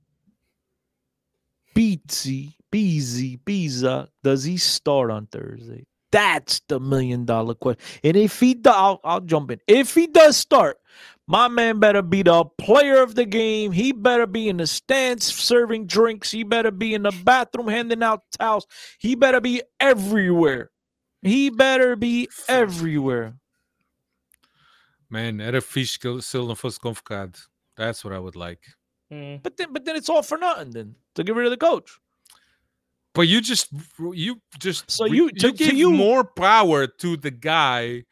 Beatsy 1.74 2.54
Beezy 2.70 3.38
Biza 3.38 4.08
does 4.22 4.44
he 4.44 4.56
start 4.56 5.10
on 5.10 5.26
Thursday? 5.26 5.86
That's 6.10 6.60
the 6.68 6.80
million 6.80 7.24
dollar 7.24 7.54
question. 7.54 7.82
And 8.02 8.16
if 8.16 8.40
he 8.40 8.54
does, 8.54 8.74
I'll, 8.76 9.00
I'll 9.04 9.20
jump 9.20 9.50
in. 9.50 9.60
If 9.66 9.94
he 9.94 10.06
does 10.06 10.36
start, 10.36 10.78
my 11.26 11.48
man 11.48 11.78
better 11.78 12.00
be 12.00 12.22
the 12.22 12.44
player 12.56 13.02
of 13.02 13.14
the 13.14 13.26
game. 13.26 13.72
He 13.72 13.92
better 13.92 14.26
be 14.26 14.48
in 14.48 14.56
the 14.56 14.66
stands 14.66 15.26
serving 15.26 15.86
drinks. 15.86 16.30
He 16.30 16.44
better 16.44 16.70
be 16.70 16.94
in 16.94 17.02
the 17.02 17.12
bathroom 17.24 17.68
handing 17.68 18.02
out 18.02 18.22
towels. 18.38 18.66
He 18.98 19.14
better 19.14 19.40
be 19.40 19.62
everywhere. 19.80 20.70
He 21.20 21.50
better 21.50 21.96
be 21.96 22.28
everywhere. 22.48 23.34
Man, 25.10 25.40
era 25.40 25.60
fixe 25.60 25.98
que 25.98 26.08
ele- 26.10 26.22
se 26.22 26.38
ele 26.38 26.48
não 26.48 26.56
fosse 26.56 26.78
convocado. 26.78 27.38
That's 27.76 28.04
what 28.04 28.14
I 28.14 28.18
would 28.18 28.36
like. 28.36 28.60
Mm. 29.12 29.42
But 29.42 29.56
then, 29.56 29.72
but 29.72 29.84
then 29.84 29.96
it's 29.96 30.08
all 30.08 30.22
for 30.22 30.38
nothing. 30.38 30.70
Then 30.70 30.94
to 31.14 31.24
get 31.24 31.34
rid 31.34 31.46
of 31.46 31.50
the 31.50 31.56
coach. 31.56 31.98
But 33.18 33.26
you 33.26 33.40
just 33.40 33.66
you 34.14 34.40
just 34.60 34.88
So 34.88 35.04
re- 35.08 35.16
you- 35.16 35.30
to- 35.30 35.50
to 35.50 35.52
give 35.52 35.74
you- 35.74 35.90
more 35.90 36.22
power 36.22 36.86
to 36.86 37.16
the 37.16 37.32
guy 37.32 38.04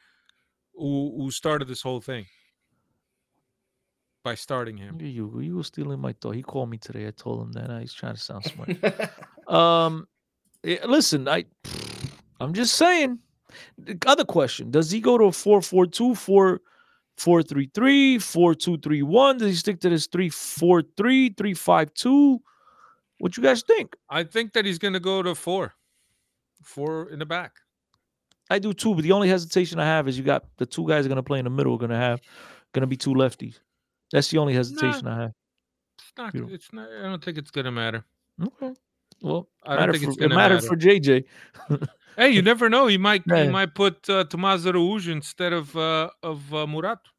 who 0.74 1.14
who 1.16 1.30
started 1.30 1.68
this 1.68 1.80
whole 1.80 2.00
thing 2.00 2.26
by 4.24 4.34
starting 4.34 4.76
him. 4.76 4.98
You. 5.00 5.40
You 5.40 5.56
were 5.58 5.62
stealing 5.62 6.00
my 6.00 6.12
thought. 6.12 6.34
He 6.34 6.42
called 6.42 6.70
me 6.70 6.78
today. 6.78 7.06
I 7.06 7.12
told 7.12 7.40
him 7.42 7.52
that. 7.52 7.70
He's 7.80 7.92
trying 7.94 8.16
to 8.16 8.20
sound 8.20 8.44
smart. 8.44 8.70
Um, 9.48 10.08
eh, 10.64 10.78
listen, 10.84 11.28
I, 11.28 11.44
I'm 12.40 12.52
just 12.52 12.74
saying. 12.74 13.20
The 13.78 13.96
Other 14.06 14.24
question: 14.24 14.72
Does 14.72 14.90
he 14.90 14.98
go 15.00 15.16
to 15.18 15.26
a 15.26 15.32
four 15.32 15.62
four 15.62 15.86
two 15.86 16.16
four 16.16 16.60
four 17.16 17.44
three 17.44 17.70
three 17.72 18.18
four 18.18 18.56
two 18.56 18.76
three 18.78 19.02
one? 19.04 19.38
Does 19.38 19.50
he 19.50 19.54
stick 19.54 19.78
to 19.82 19.88
this 19.88 20.08
three 20.08 20.30
four 20.30 20.82
three 20.96 21.28
three 21.30 21.54
five 21.54 21.94
two? 21.94 22.40
What 23.18 23.36
you 23.36 23.42
guys 23.42 23.62
think? 23.62 23.96
I 24.10 24.24
think 24.24 24.52
that 24.52 24.64
he's 24.64 24.78
gonna 24.78 25.00
go 25.00 25.22
to 25.22 25.34
four, 25.34 25.74
four 26.62 27.08
in 27.10 27.18
the 27.18 27.26
back. 27.26 27.52
I 28.50 28.58
do 28.58 28.72
too, 28.72 28.94
but 28.94 29.02
the 29.02 29.12
only 29.12 29.28
hesitation 29.28 29.80
I 29.80 29.84
have 29.84 30.06
is 30.06 30.16
you 30.18 30.24
got 30.24 30.44
the 30.58 30.66
two 30.66 30.86
guys 30.86 31.06
are 31.06 31.08
gonna 31.08 31.22
play 31.22 31.38
in 31.38 31.44
the 31.44 31.50
middle. 31.50 31.74
Are 31.74 31.78
gonna 31.78 31.96
have 31.96 32.20
gonna 32.72 32.86
be 32.86 32.96
two 32.96 33.14
lefties. 33.14 33.58
That's 34.12 34.30
the 34.30 34.38
only 34.38 34.54
hesitation 34.54 35.06
I 35.06 35.22
have. 35.22 35.32
It's 35.98 36.12
not. 36.16 36.32
Beautiful. 36.32 36.54
It's 36.54 36.72
not. 36.72 36.88
I 36.88 37.02
don't 37.02 37.24
think 37.24 37.38
it's 37.38 37.50
gonna 37.50 37.72
matter. 37.72 38.04
Okay. 38.40 38.74
Well, 39.22 39.48
I 39.64 39.86
don't 39.86 39.92
think 39.92 40.04
for, 40.04 40.10
it's 40.10 40.18
it 40.18 40.20
gonna 40.20 40.34
mattered 40.34 40.62
matter. 40.62 40.66
for 40.66 40.76
JJ. 40.76 41.24
Hey, 42.16 42.30
you 42.30 42.40
never 42.40 42.70
know. 42.70 42.86
He 42.86 42.98
might. 42.98 43.22
Yeah. 43.26 43.44
He 43.44 43.48
might 43.58 43.74
put 43.74 44.08
uh, 44.08 44.24
Tomás 44.24 44.64
Araújo 44.64 45.08
instead 45.08 45.52
of 45.52 45.76
uh, 45.76 46.10
of 46.22 46.52
uh, 46.54 46.66
Morato. 46.66 47.10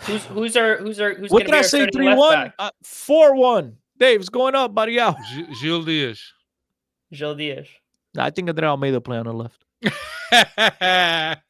Who's 0.00 0.24
who's 0.26 0.56
our 0.56 0.76
who's 0.76 1.00
our 1.00 1.14
who's 1.14 1.30
What 1.30 1.40
gonna 1.40 1.44
did 1.46 1.52
be 1.52 1.58
I 1.58 1.62
say? 1.62 1.68
starting 1.78 1.92
Three 1.92 2.06
left 2.08 2.18
one, 2.18 2.32
back? 2.32 2.54
uh, 2.58 2.70
four 2.84 3.34
one. 3.34 3.76
Dave, 3.98 4.20
it's 4.20 4.28
going 4.28 4.54
up, 4.54 4.74
buddy. 4.74 5.00
Out. 5.00 5.16
G- 5.34 5.46
Gil 5.62 5.82
Dias. 5.82 6.22
Gil 7.12 7.34
Dias. 7.34 7.66
I 8.18 8.30
think 8.30 8.48
Andre 8.48 8.68
Almeida 8.68 9.00
play 9.00 9.16
on 9.18 9.26
the 9.26 9.32
left. 9.32 9.64
that, 10.30 11.40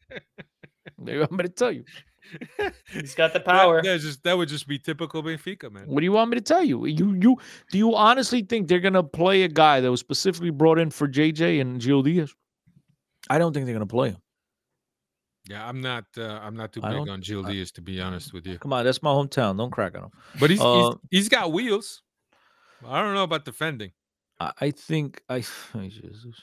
There, 0.98 1.22
I'm 1.22 1.28
going 1.28 1.42
to 1.42 1.48
tell 1.48 1.72
you. 1.72 1.84
He's 2.92 3.14
got 3.14 3.32
the 3.32 3.40
power. 3.40 3.82
that's 3.82 4.02
just 4.02 4.22
that 4.24 4.36
would 4.36 4.48
just 4.48 4.66
be 4.66 4.78
typical 4.80 5.22
Benfica, 5.22 5.70
man. 5.70 5.84
What 5.86 6.00
do 6.00 6.04
you 6.04 6.10
want 6.12 6.30
me 6.30 6.36
to 6.36 6.40
tell 6.42 6.62
you? 6.64 6.84
You 6.86 7.14
you 7.14 7.36
do 7.70 7.78
you 7.78 7.94
honestly 7.94 8.42
think 8.42 8.66
they're 8.66 8.80
gonna 8.80 9.04
play 9.04 9.44
a 9.44 9.48
guy 9.48 9.80
that 9.80 9.88
was 9.90 10.00
specifically 10.00 10.50
brought 10.50 10.80
in 10.80 10.90
for 10.90 11.06
JJ 11.06 11.60
and 11.60 11.80
Gil 11.80 12.02
Dias? 12.02 12.34
I 13.30 13.38
don't 13.38 13.52
think 13.52 13.66
they're 13.66 13.74
gonna 13.76 13.86
play 13.86 14.10
him. 14.10 14.16
Yeah, 15.48 15.66
I'm 15.66 15.80
not. 15.80 16.04
Uh, 16.18 16.40
I'm 16.42 16.56
not 16.56 16.72
too 16.72 16.80
I 16.82 16.90
big 16.92 17.08
on 17.08 17.20
Gil 17.20 17.42
Dias 17.42 17.70
to 17.72 17.80
be 17.80 18.00
honest 18.00 18.32
with 18.32 18.46
you. 18.46 18.58
Come 18.58 18.72
on, 18.72 18.84
that's 18.84 19.02
my 19.02 19.10
hometown. 19.10 19.56
Don't 19.56 19.70
crack 19.70 19.96
on 19.96 20.04
him. 20.04 20.10
But 20.40 20.50
he's 20.50 20.60
Uh, 20.60 20.74
he's, 21.10 21.20
he's 21.22 21.28
got 21.28 21.52
wheels. 21.52 22.02
I 22.86 23.00
don't 23.02 23.14
know 23.14 23.22
about 23.22 23.44
defending. 23.44 23.92
I, 24.40 24.52
I 24.60 24.70
think 24.72 25.22
I 25.28 25.44
ay, 25.74 25.88
Jesus. 25.88 26.34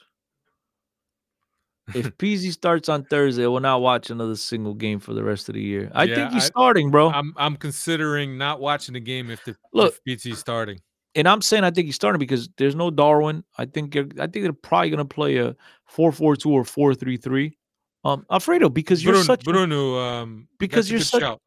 If 1.93 2.17
Pizzi 2.17 2.51
starts 2.53 2.87
on 2.87 3.03
Thursday, 3.03 3.43
I 3.43 3.47
will 3.47 3.59
not 3.59 3.81
watch 3.81 4.09
another 4.09 4.37
single 4.37 4.73
game 4.73 4.99
for 4.99 5.13
the 5.13 5.23
rest 5.23 5.49
of 5.49 5.55
the 5.55 5.61
year. 5.61 5.91
I 5.93 6.05
Yeah, 6.05 6.15
think 6.15 6.31
he's 6.31 6.43
I- 6.43 6.47
starting, 6.47 6.89
bro. 6.91 7.09
I'm 7.11 7.33
I'm 7.35 7.57
considering 7.57 8.37
not 8.37 8.61
watching 8.61 8.93
the 8.93 9.01
game 9.01 9.29
if 9.29 9.43
the 9.43 9.55
Look, 9.73 9.93
if 9.93 10.03
PT's 10.23 10.39
starting. 10.39 10.79
and 11.15 11.27
I'm 11.27 11.41
saying 11.41 11.65
I 11.65 11.71
think 11.71 11.87
he's 11.87 11.95
starting 11.95 12.19
because 12.19 12.47
there's 12.57 12.75
no 12.75 12.89
Darwin. 12.89 13.43
I 13.57 13.65
think 13.65 13.97
I 13.97 14.03
think 14.27 14.31
they're 14.43 14.53
probably 14.53 14.91
gonna 14.91 15.03
play 15.05 15.37
a 15.37 15.55
four-four-two 15.87 16.49
or 16.49 16.63
four-three-three. 16.63 17.57
Um, 18.03 18.25
Alfredo, 18.29 18.69
because 18.69 19.03
you're 19.03 19.13
Bruno, 19.13 19.25
such 19.25 19.43
Bruno 19.45 19.97
um, 19.99 20.47
because 20.59 20.91
you're 20.91 20.99
such- 20.99 21.21
shout. 21.21 21.39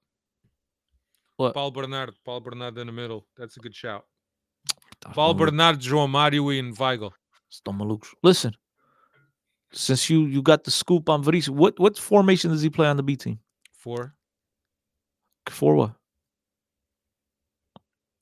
What? 1.36 1.52
Paul 1.52 1.70
Bernard, 1.70 2.14
Paul 2.24 2.40
Bernard 2.40 2.78
in 2.78 2.86
the 2.86 2.92
middle. 2.92 3.26
That's 3.36 3.58
a 3.58 3.60
good 3.60 3.74
shout. 3.74 4.06
Paul 5.12 5.34
Bernard, 5.34 5.80
João 5.80 6.08
Mario, 6.08 6.48
and 6.48 6.74
Weigl. 6.74 7.12
estão. 7.52 8.00
Listen, 8.22 8.54
since 9.72 10.08
you 10.08 10.26
you 10.26 10.42
got 10.42 10.64
the 10.64 10.70
scoop 10.70 11.08
on 11.10 11.22
Verissa, 11.22 11.50
what 11.50 11.78
what 11.78 11.98
formation 11.98 12.50
does 12.50 12.62
he 12.62 12.70
play 12.70 12.86
on 12.86 12.96
the 12.96 13.02
B 13.02 13.16
team? 13.16 13.38
Four. 13.72 14.14
Four 15.48 15.76
what? 15.76 15.94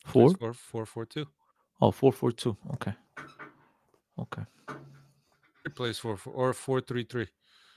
Four? 0.07 0.35
Four, 0.35 0.53
four, 0.53 0.87
four, 0.87 1.07
two. 1.07 1.27
Oh, 1.81 1.91
four 1.91 2.13
four 2.13 2.33
two. 2.33 2.57
Okay. 2.75 2.95
Okay. 4.19 4.43
He 5.65 5.71
plays 5.71 5.99
four, 5.99 6.17
four 6.17 6.35
or 6.35 6.53
four, 6.53 6.81
three, 6.81 7.05
three. 7.05 7.29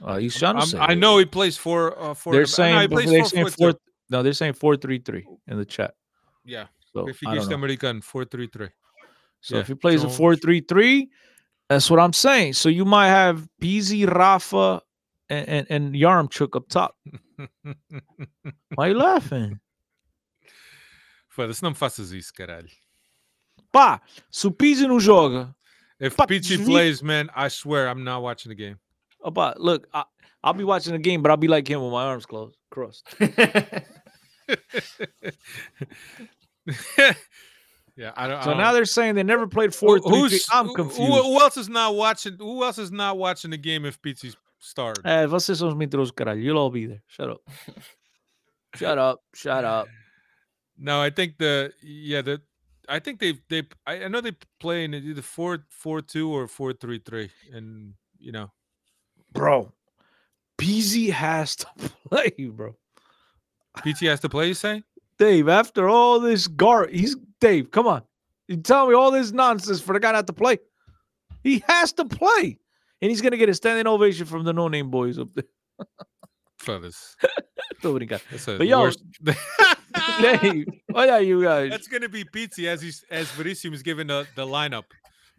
Uh, 0.02 0.18
he's 0.18 0.36
trying 0.38 0.53
to 0.56 0.60
I'm- 0.60 0.68
say. 0.68 0.78
I 0.80 0.94
know 0.94 1.18
he 1.18 1.26
plays 1.26 1.57
four. 1.57 1.98
Uh, 1.99 2.14
four. 2.14 2.34
They're 2.34 2.45
the 2.45 2.52
back. 2.52 2.57
No, 2.57 2.78
saying 2.78 2.90
plays 2.90 3.10
they're 3.10 3.19
four, 3.22 3.30
saying 3.30 3.45
four, 3.48 3.72
four. 3.72 3.80
No, 4.10 4.24
they're 4.24 4.34
saying 4.34 4.53
four 4.53 4.78
three 4.78 4.99
three 4.99 5.26
in 5.48 5.57
the 5.57 5.65
chat. 5.65 5.94
Yeah, 6.45 6.68
So 6.94 7.07
I 7.07 7.11
Benfica 7.11 7.36
don't. 7.41 7.53
American 7.53 8.02
four, 8.02 8.24
three, 8.26 8.48
three. 8.48 8.69
So 9.41 9.56
Yeah, 9.56 9.61
if 9.61 9.68
he 9.68 9.74
plays 9.76 10.03
a 10.03 10.10
four 10.10 10.36
three 10.36 10.61
three, 10.61 11.10
that's 11.68 11.90
what 11.90 11.99
I'm 11.99 12.14
saying. 12.14 12.53
So 12.53 12.69
you 12.69 12.86
might 12.86 13.07
have 13.10 13.48
Pizzi, 13.61 14.06
Rafa, 14.07 14.82
and 15.30 15.49
and, 15.49 15.68
and 15.69 15.95
Yaremchuk 15.95 16.56
up 16.56 16.69
top. 16.69 16.95
Why 18.76 18.86
are 18.86 18.90
you 18.90 18.98
laughing? 18.98 19.60
Foda-se, 21.30 21.61
não 21.61 21.72
me 21.72 21.76
faças 21.76 22.11
isso, 22.11 22.32
caralho. 22.34 22.69
Pá, 23.72 24.02
se 24.32 24.48
o 24.48 24.52
Pizzi 24.52 24.88
não 24.88 24.99
joga, 24.99 25.53
If 25.99 26.15
But 26.15 26.28
Pichi 26.30 26.57
we- 26.57 26.65
plays, 26.65 27.02
man, 27.02 27.28
I 27.36 27.49
swear 27.49 27.88
I'm 27.90 28.03
not 28.03 28.22
watching 28.22 28.49
the 28.49 28.56
game. 28.56 28.78
Opa, 29.23 29.56
look, 29.57 29.88
I, 29.94 30.03
I'll 30.44 30.53
be 30.53 30.64
watching 30.64 30.94
the 30.94 30.99
game, 30.99 31.22
but 31.22 31.31
I'll 31.31 31.38
be 31.38 31.48
like 31.48 31.68
him 31.68 31.81
with 31.81 31.91
my 31.91 32.03
arms 32.06 32.26
closed, 32.26 32.56
crossed. 32.69 33.06
Yeah, 37.95 38.11
I 38.15 38.27
don't. 38.27 38.44
So 38.44 38.52
I 38.52 38.53
now 38.57 38.65
don't- 38.65 38.73
they're 38.76 38.85
saying 38.85 39.15
they 39.15 39.23
never 39.23 39.48
played 39.48 39.73
four 39.73 39.99
three. 39.99 40.11
three. 40.11 40.19
who's 40.19 40.48
I'm 40.52 40.72
confused. 40.76 41.02
Who, 41.11 41.23
who 41.23 41.39
else 41.39 41.57
is 41.57 41.68
not 41.68 41.95
watching? 41.95 42.35
Who 42.38 42.64
else 42.64 42.77
is 42.77 42.91
not 42.91 43.18
watching 43.18 43.49
the 43.49 43.57
game 43.57 43.85
if 43.85 43.99
Pizzi's 43.99 44.35
started? 44.60 45.03
Eh, 45.03 45.26
vocês 45.26 45.57
são 45.57 45.68
os 45.68 45.73
mentirosos, 45.73 46.11
caralho. 46.11 46.39
You'll 46.39 46.60
all 46.60 46.69
be 46.69 46.85
there. 46.85 47.02
Shut 47.07 47.31
up. 47.31 47.41
Shut 48.76 48.99
up. 48.99 49.23
Shut 49.34 49.65
up. 49.65 49.88
No, 50.77 51.02
I 51.02 51.10
think 51.10 51.39
the 51.39 51.73
yeah 51.81 52.22
the 52.22 52.39
I 52.88 52.99
think 52.99 53.19
they 53.19 53.39
they 53.49 53.64
I, 53.88 54.03
I 54.03 54.07
know 54.10 54.22
they 54.22 54.34
play 54.60 54.84
in 54.85 54.94
either 54.94 55.23
four 55.23 55.65
four 55.72 56.02
two 56.03 56.30
or 56.31 56.48
four 56.48 56.73
three 56.73 56.99
three, 56.99 57.31
and 57.52 57.95
you 58.19 58.31
know 58.31 58.52
Bro, 59.38 59.72
Pizzi 60.57 61.11
has 61.11 61.55
to 61.57 61.68
play, 62.09 62.31
bro. 62.49 62.76
PT 63.77 63.99
has 64.05 64.19
to 64.22 64.30
play. 64.30 64.47
You 64.47 64.53
say? 64.55 64.84
Dave, 65.19 65.47
after 65.47 65.88
all 65.88 66.19
this 66.19 66.47
gar, 66.47 66.88
he's 66.88 67.15
Dave. 67.39 67.69
Come 67.72 67.85
on, 67.88 68.01
you 68.47 68.57
tell 68.57 68.88
me 68.88 68.95
all 68.95 69.11
this 69.11 69.31
nonsense 69.31 69.80
for 69.80 69.93
the 69.93 69.99
guy 69.99 70.11
not 70.11 70.26
to 70.27 70.34
play. 70.34 70.57
He 71.43 71.64
has 71.68 71.93
to 71.93 72.05
play, 72.05 72.57
and 73.01 73.09
he's 73.11 73.22
gonna 73.22 73.38
get 73.38 73.47
a 73.49 73.53
standing 73.53 73.85
ovation 73.88 74.26
from 74.26 74.43
the 74.43 74.53
no-name 74.53 74.89
boys 74.89 75.19
up 75.19 75.30
there. 75.35 75.43
Fellas, 76.57 77.15
that's 77.84 78.47
a 78.47 78.57
But 78.57 78.68
yo, 78.68 78.81
worst- 78.81 79.03
Dave, 80.19 80.65
what 80.88 81.09
are 81.09 81.22
you 81.22 81.43
guys? 81.43 81.69
That's 81.69 81.88
gonna 81.88 82.09
be 82.09 82.23
Pizzi 82.23 82.65
as 82.65 82.81
he's 82.81 83.05
as 83.11 83.27
Veríssimo 83.30 83.73
is 83.73 83.84
giving 83.84 84.07
the, 84.07 84.26
the 84.35 84.45
lineup, 84.47 84.85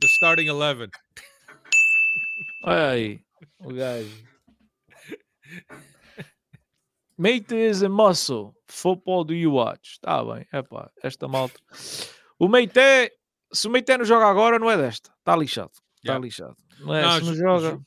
the 0.00 0.06
starting 0.08 0.46
eleven. 0.46 0.90
Aí, 2.64 3.20
o 3.60 3.72
gajo. 3.72 4.24
Meites 7.16 7.82
and 7.82 7.92
Muscle, 7.92 8.54
football 8.68 9.24
do 9.24 9.34
you 9.34 9.50
watch? 9.52 9.98
Tá 10.00 10.22
bem, 10.24 10.46
epá, 10.52 10.90
esta 11.02 11.26
malta. 11.26 11.58
O 12.38 12.46
Meite, 12.48 13.12
se 13.52 13.66
o 13.66 13.70
Meite 13.70 13.96
não 13.96 14.04
joga 14.04 14.26
agora, 14.26 14.58
não 14.58 14.70
é 14.70 14.76
desta. 14.76 15.10
Tá 15.24 15.34
lixado, 15.36 15.70
tá 16.04 16.12
Yeah. 16.12 16.24
lixado. 16.24 16.56
Não 16.78 16.94
é, 16.94 17.02
No, 17.02 17.12
se 17.12 17.24
não 17.24 17.34
joga... 17.34 17.80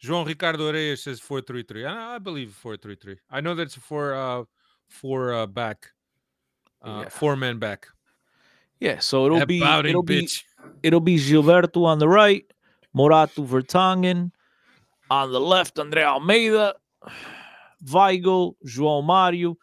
João 0.00 0.24
Ricardo 0.24 0.70
Reyes 0.70 1.02
says 1.02 1.20
four 1.20 1.42
three 1.42 1.64
three. 1.64 1.84
I, 1.84 2.16
I 2.16 2.18
believe 2.20 2.52
four 2.52 2.78
three 2.78 2.96
three. 2.96 3.18
I 3.30 3.40
know 3.42 3.54
that's 3.56 3.74
for 3.76 4.14
uh 4.14 4.44
for 4.86 5.34
uh 5.34 5.46
back, 5.46 5.88
uh 6.80 7.00
Yeah. 7.00 7.10
four 7.10 7.36
men 7.36 7.58
back. 7.58 7.88
Yeah, 8.80 9.00
so 9.00 9.26
it'll 9.26 9.44
be, 9.44 9.60
About 9.60 9.86
it'll 9.86 10.04
be, 10.04 10.28
it'll 10.84 11.00
be 11.00 11.16
Gilberto 11.18 11.84
on 11.84 11.98
the 11.98 12.06
right, 12.08 12.44
Morato 12.94 13.44
Vertonghen. 13.44 14.30
On 15.10 15.32
the 15.32 15.40
left, 15.40 15.76
André 15.76 16.04
Almeida, 16.04 16.74
Weigl, 17.84 18.54
João 18.66 19.02
Mario. 19.02 19.56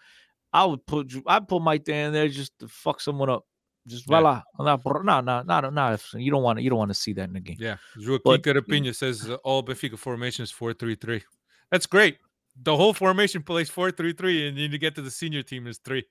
I 0.52 0.66
would 0.66 0.86
put 0.86 1.14
I'd 1.28 1.48
put 1.48 1.62
Mike 1.62 1.88
in 1.90 2.14
there 2.14 2.28
just 2.30 2.58
to 2.60 2.68
fuck 2.68 3.00
someone 3.02 3.30
up. 3.30 3.46
Just 3.86 4.06
Yeah. 4.10 4.20
voila. 4.22 4.42
No, 4.58 5.22
no, 5.22 5.22
no, 5.22 5.60
no, 5.62 5.70
no. 5.70 5.98
You 6.16 6.32
don't 6.32 6.42
want 6.42 6.58
to. 6.58 6.64
You 6.64 6.70
don't 6.72 6.80
want 6.80 6.90
to 6.92 6.96
see 6.96 7.14
that 7.14 7.28
in 7.28 7.34
the 7.34 7.40
game. 7.42 7.58
Yeah, 7.60 7.78
Joaquim 7.98 8.42
Carapinha 8.42 8.96
says 8.96 9.30
uh, 9.30 9.36
all 9.44 9.62
Benfica 9.64 9.98
formations 9.98 10.50
four 10.52 10.74
three 10.74 10.96
three. 10.96 11.24
That's 11.72 11.86
great. 11.86 12.18
The 12.64 12.76
whole 12.76 12.94
formation 12.94 13.44
plays 13.44 13.70
four 13.70 13.92
three 13.92 14.14
three, 14.14 14.48
and 14.48 14.58
then 14.58 14.72
you 14.72 14.78
get 14.80 14.96
to 14.96 15.02
the 15.02 15.12
senior 15.12 15.44
team 15.44 15.68
is 15.68 15.78
three. 15.78 16.06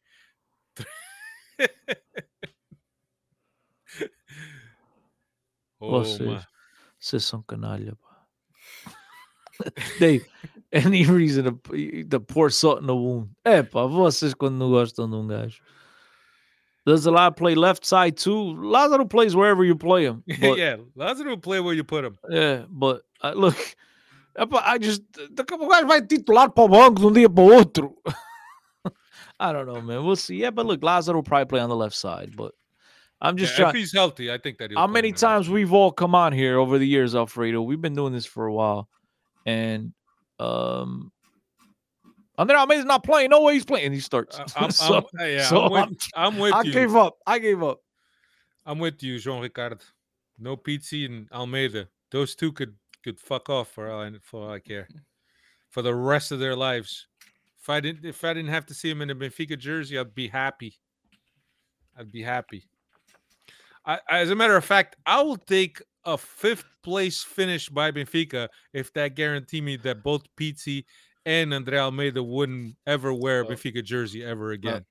oh, 5.81 5.91
Vocês, 5.91 6.21
my. 6.21 6.45
vocês 7.01 7.25
são 7.25 7.43
canalha. 7.43 7.97
Dave, 9.99 10.27
any 10.73 11.07
reason 11.07 11.45
to, 11.45 12.05
to 12.05 12.21
pour 12.21 12.51
salt 12.51 12.81
in 12.81 12.87
the 12.87 12.95
wound. 12.95 13.31
É, 13.45 13.63
pá, 13.63 13.87
vocês 13.87 14.35
quando 14.35 14.57
não 14.57 14.71
gostam 14.71 15.09
de 15.09 15.17
um 15.17 15.27
gajo. 15.27 15.61
Does 16.87 17.07
a 17.07 17.11
lot 17.11 17.37
play 17.37 17.55
left 17.55 17.87
side 17.87 18.17
too? 18.17 18.55
Lázaro 18.57 19.09
plays 19.09 19.35
wherever 19.35 19.65
you 19.65 19.75
play 19.75 20.05
him. 20.05 20.23
But, 20.41 20.59
yeah, 20.59 20.77
Lazaro 20.95 21.31
will 21.31 21.39
play 21.39 21.59
where 21.61 21.75
you 21.75 21.85
put 21.85 22.05
him. 22.05 22.19
yeah, 22.29 22.65
but 22.69 23.03
uh, 23.23 23.33
look, 23.35 23.57
I 24.37 24.79
just, 24.79 25.03
daqui 25.33 25.55
a 25.55 25.59
pouco 25.59 25.87
vai 25.87 26.03
titular 26.03 26.51
para 26.51 26.65
o 26.65 26.69
banco 26.69 27.01
de 27.01 27.07
um 27.07 27.13
dia 27.13 27.31
para 27.31 27.43
o 27.43 27.53
outro. 27.55 27.95
I 29.41 29.53
don't 29.53 29.67
know, 29.67 29.81
man. 29.81 30.05
We'll 30.05 30.17
see. 30.17 30.37
Yeah, 30.37 30.51
but 30.51 30.67
look, 30.67 30.81
Lázaro 30.83 31.15
will 31.15 31.23
probably 31.23 31.47
play 31.47 31.61
on 31.61 31.71
the 31.71 31.77
left 31.77 31.97
side, 31.97 32.37
but 32.37 32.53
I'm 33.21 33.37
just 33.37 33.59
Yeah, 33.59 33.71
if 33.71 33.75
he's 33.75 33.93
healthy, 33.93 34.31
I 34.31 34.37
think 34.39 34.59
that. 34.59 34.71
he'll 34.71 34.79
How 34.79 34.87
many 34.87 35.09
on 35.09 35.15
the 35.15 35.15
left 35.15 35.21
times 35.21 35.49
we've 35.49 35.73
all 35.73 35.91
come 35.91 36.15
on 36.15 36.33
here 36.33 36.59
over 36.59 36.79
the 36.79 36.87
years, 36.87 37.15
Alfredo? 37.15 37.63
We've 37.63 37.81
been 37.81 37.95
doing 37.95 38.13
this 38.13 38.27
for 38.27 38.47
a 38.47 38.53
while, 38.53 38.89
and 39.47 39.93
um, 40.39 41.13
Andre 42.37 42.57
Almeida's 42.57 42.85
not 42.85 43.05
playing. 43.05 43.31
No 43.31 43.43
way 43.43 43.55
he's 43.55 43.65
playing. 43.65 43.93
He 43.93 44.01
starts. 44.01 44.39
Uh, 44.39 44.47
I'm, 44.57 44.71
so 44.71 44.97
I'm, 45.19 45.29
yeah, 45.29 45.45
so 45.45 45.63
I'm 45.63 45.91
with, 45.91 46.09
I'm 46.17 46.39
with 46.41 46.55
I 46.55 46.63
you. 46.63 46.73
gave 46.73 46.97
up. 46.97 47.17
I 47.27 47.39
gave 47.39 47.63
up. 47.63 47.81
I'm 48.67 48.79
with 48.79 49.03
you, 49.03 49.19
Jean 49.19 49.43
Ricard. 49.43 49.81
No 50.39 50.57
Pizzi 50.57 51.07
and 51.07 51.29
Almeida. 51.33 51.89
Those 52.11 52.35
two 52.35 52.53
could 52.53 52.75
could 53.03 53.21
fuck 53.21 53.51
off 53.51 53.69
for 53.69 53.91
all 53.91 54.03
I, 54.03 54.11
for 54.23 54.43
all 54.43 54.51
I 54.51 54.59
care. 54.59 54.89
For 55.71 55.83
the 55.83 55.95
rest 55.95 56.33
of 56.33 56.39
their 56.41 56.57
lives. 56.57 57.07
If 57.61 57.69
I 57.71 57.81
didn't 57.81 58.05
if 58.05 58.25
I 58.25 58.35
didn't 58.35 58.51
have 58.51 58.67
to 58.67 58.75
see 58.75 58.91
him 58.91 59.03
in 59.03 59.11
a 59.11 59.15
Benfica 59.15 59.59
jersey, 59.59 59.99
I'd 59.99 60.15
be 60.15 60.29
happy. 60.29 60.79
I'd 61.97 62.11
be 62.11 62.23
happy. 62.23 62.65
I, 63.87 64.01
as 64.11 64.31
a 64.31 64.35
matter 64.35 64.57
of 64.57 64.65
fact, 64.65 64.97
I 65.07 65.23
will 65.23 65.37
take 65.37 65.83
a 66.07 66.19
fifth 66.19 66.65
place 66.83 67.23
finish 67.23 67.69
by 67.69 67.91
Benfica 67.91 68.49
if 68.73 68.93
that 68.95 69.15
guarantee 69.15 69.61
me 69.61 69.77
that 69.79 70.03
both 70.03 70.23
Pizzi 70.37 70.85
and 71.27 71.55
Andre 71.55 71.79
Almeida 71.79 72.23
wouldn't 72.23 72.77
ever 72.87 73.13
wear 73.15 73.41
a. 73.41 73.47
Benfica 73.47 73.83
jersey 73.83 74.23
ever 74.25 74.53
again. 74.53 74.85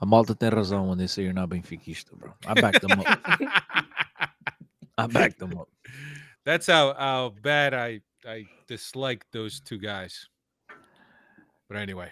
A 0.00 0.06
malta 0.06 0.34
tem 0.34 0.50
razão 0.50 0.88
when 0.88 0.98
they 0.98 1.06
say 1.06 1.22
you're 1.22 1.32
not 1.32 1.48
Benfiquista, 1.50 2.12
bro. 2.18 2.32
I 2.46 2.54
backed 2.54 2.80
them 2.80 2.98
up. 3.00 3.06
I 4.98 5.06
backed 5.06 5.38
them 5.38 5.56
up. 5.58 5.68
That's 6.44 6.66
how 6.66 6.94
how 6.94 7.34
bad 7.42 7.74
I 7.74 8.00
I 8.26 8.46
dislike 8.66 9.24
those 9.32 9.60
two 9.60 9.78
guys. 9.78 10.28
But 11.68 11.78
anyway, 11.78 12.10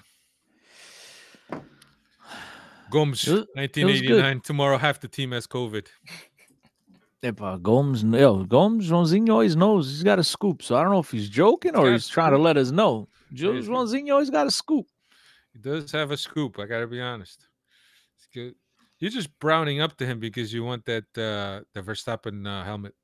Gomes, 2.91 3.27
It 3.27 3.31
was- 3.33 3.41
it 3.75 3.85
was 3.85 4.01
good. 4.03 4.21
1989. 4.23 4.41
Tomorrow, 4.43 4.79
half 4.79 5.01
the 5.01 5.09
team 5.09 5.33
has 5.33 5.47
COVID. 5.47 5.87
Epa, 7.23 7.63
Gomes, 7.63 8.03
yo, 8.03 8.45
Gomes, 8.45 8.91
Joãozinho 8.91 9.31
always 9.31 9.55
knows 9.55 9.89
he's 9.89 10.03
got 10.03 10.19
a 10.19 10.25
scoop. 10.25 10.63
So 10.63 10.77
I 10.77 10.83
don't 10.83 10.91
know 10.91 10.99
if 10.99 11.11
he's 11.11 11.29
joking 11.29 11.77
or 11.77 11.85
got 11.85 11.93
he's 11.93 12.09
trying 12.09 12.33
to 12.33 12.39
let 12.39 12.57
us 12.57 12.71
know. 12.73 13.09
Jo- 13.33 13.53
Joãozinho 13.53 14.13
always 14.13 14.31
got 14.31 14.47
a 14.47 14.51
scoop. 14.51 14.87
He 15.53 15.61
does 15.61 15.93
have 15.93 16.11
a 16.11 16.17
scoop. 16.17 16.59
I 16.59 16.67
gotta 16.67 16.87
be 16.87 17.01
honest. 17.01 17.47
It's 18.17 18.27
good. 18.35 18.55
You're 18.99 19.11
just 19.11 19.37
browning 19.39 19.81
up 19.81 19.97
to 19.99 20.07
him 20.07 20.19
because 20.19 20.53
you 20.53 20.65
want 20.65 20.85
that 20.87 21.05
uh 21.17 21.63
the 21.75 21.83
Verstappen 21.83 22.47
uh, 22.47 22.65
helmet. 22.65 22.95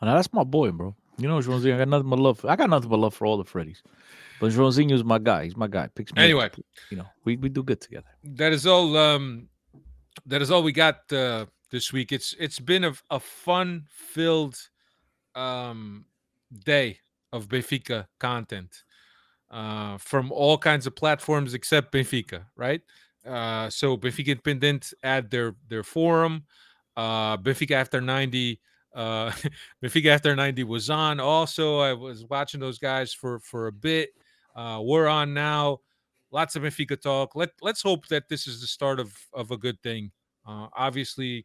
Now 0.00 0.14
that's 0.14 0.32
my 0.32 0.44
boy, 0.44 0.70
bro. 0.70 0.94
You 1.18 1.28
know, 1.28 1.38
Joãozinho, 1.38 1.74
I 1.74 1.78
got 1.78 1.88
nothing 1.88 2.08
but 2.08 2.18
love. 2.18 2.38
For, 2.38 2.50
I 2.50 2.56
got 2.56 2.70
nothing 2.70 2.88
but 2.88 2.98
love 2.98 3.12
for 3.12 3.26
all 3.26 3.36
the 3.36 3.44
Freddies. 3.44 3.82
But 4.40 4.52
Joãozinho's 4.52 5.04
my 5.04 5.18
guy. 5.18 5.44
He's 5.44 5.56
my 5.56 5.66
guy. 5.68 5.88
Picks 5.94 6.14
me 6.14 6.22
up. 6.22 6.24
Anyway. 6.24 6.50
you 6.90 6.96
know, 6.96 7.06
we, 7.24 7.36
we 7.36 7.50
do 7.50 7.62
good 7.62 7.80
together. 7.82 8.08
that 8.24 8.52
is 8.54 8.66
all 8.66 8.96
um 8.96 9.48
that 10.24 10.40
is 10.40 10.50
all 10.50 10.62
we 10.62 10.72
got 10.72 11.12
uh 11.12 11.44
this 11.70 11.92
week. 11.92 12.12
It's 12.12 12.34
it's 12.38 12.58
been 12.58 12.84
a, 12.84 12.92
a 13.10 13.20
fun 13.20 13.86
filled 13.88 14.56
um 15.34 16.04
day 16.64 16.98
of 17.32 17.46
benfica 17.48 18.06
content 18.18 18.82
uh 19.50 19.96
from 19.98 20.32
all 20.32 20.58
kinds 20.58 20.86
of 20.86 20.96
platforms 20.96 21.54
except 21.54 21.92
benfica 21.92 22.44
right? 22.56 22.82
Uh 23.26 23.70
so 23.70 23.96
benfica 23.96 24.28
independent 24.28 24.92
add 25.02 25.30
their 25.30 25.54
their 25.68 25.82
forum 25.84 26.44
uh 26.96 27.36
benfica 27.36 27.72
after 27.72 28.00
90 28.00 28.60
uh 28.94 29.30
benfica 29.84 30.06
after 30.06 30.34
90 30.34 30.64
was 30.64 30.90
on 30.90 31.20
also. 31.20 31.78
I 31.78 31.92
was 31.92 32.24
watching 32.24 32.60
those 32.60 32.78
guys 32.78 33.12
for 33.12 33.38
for 33.40 33.68
a 33.68 33.72
bit. 33.72 34.10
Uh 34.54 34.80
we're 34.82 35.06
on 35.06 35.32
now. 35.34 35.78
Lots 36.32 36.54
of 36.54 36.62
Benfica 36.62 37.00
talk. 37.00 37.34
Let 37.34 37.50
let's 37.60 37.82
hope 37.82 38.06
that 38.08 38.28
this 38.28 38.46
is 38.46 38.60
the 38.60 38.66
start 38.66 39.00
of 39.00 39.12
of 39.32 39.50
a 39.50 39.56
good 39.56 39.80
thing. 39.82 40.12
Uh, 40.46 40.68
obviously, 40.76 41.44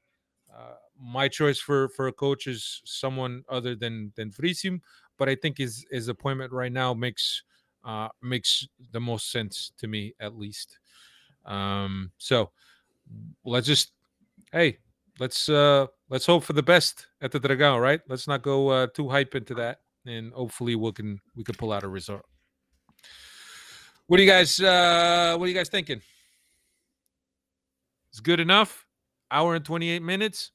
my 0.99 1.27
choice 1.27 1.59
for 1.59 1.89
for 1.89 2.07
a 2.07 2.13
coach 2.13 2.47
is 2.47 2.81
someone 2.85 3.43
other 3.49 3.75
than 3.75 4.11
than 4.15 4.31
Frisim, 4.31 4.81
but 5.17 5.29
I 5.29 5.35
think 5.35 5.57
his 5.57 5.85
his 5.91 6.07
appointment 6.07 6.51
right 6.51 6.71
now 6.71 6.93
makes 6.93 7.43
uh, 7.83 8.09
makes 8.21 8.67
the 8.91 8.99
most 8.99 9.31
sense 9.31 9.71
to 9.77 9.87
me 9.87 10.13
at 10.19 10.35
least. 10.35 10.79
Um, 11.45 12.11
so 12.17 12.51
let's 13.43 13.67
just 13.67 13.91
hey 14.51 14.79
let's 15.19 15.49
uh 15.49 15.87
let's 16.09 16.25
hope 16.25 16.43
for 16.43 16.53
the 16.53 16.63
best 16.63 17.07
at 17.21 17.31
the 17.31 17.39
Dragão, 17.39 17.81
right? 17.81 18.01
Let's 18.07 18.27
not 18.27 18.41
go 18.41 18.69
uh, 18.69 18.87
too 18.87 19.09
hype 19.09 19.35
into 19.35 19.53
that, 19.55 19.81
and 20.05 20.33
hopefully 20.33 20.75
we 20.75 20.91
can 20.91 21.19
we 21.35 21.43
can 21.43 21.55
pull 21.55 21.71
out 21.71 21.83
a 21.83 21.87
result. 21.87 22.23
What 24.07 24.17
do 24.17 24.23
you 24.23 24.29
guys 24.29 24.59
uh 24.59 25.35
what 25.37 25.45
are 25.45 25.49
you 25.49 25.55
guys 25.55 25.69
thinking? 25.69 26.01
It's 28.09 28.19
good 28.21 28.39
enough? 28.39 28.84
Hour 29.31 29.55
and 29.55 29.65
28 29.65 30.01
minutes? 30.01 30.51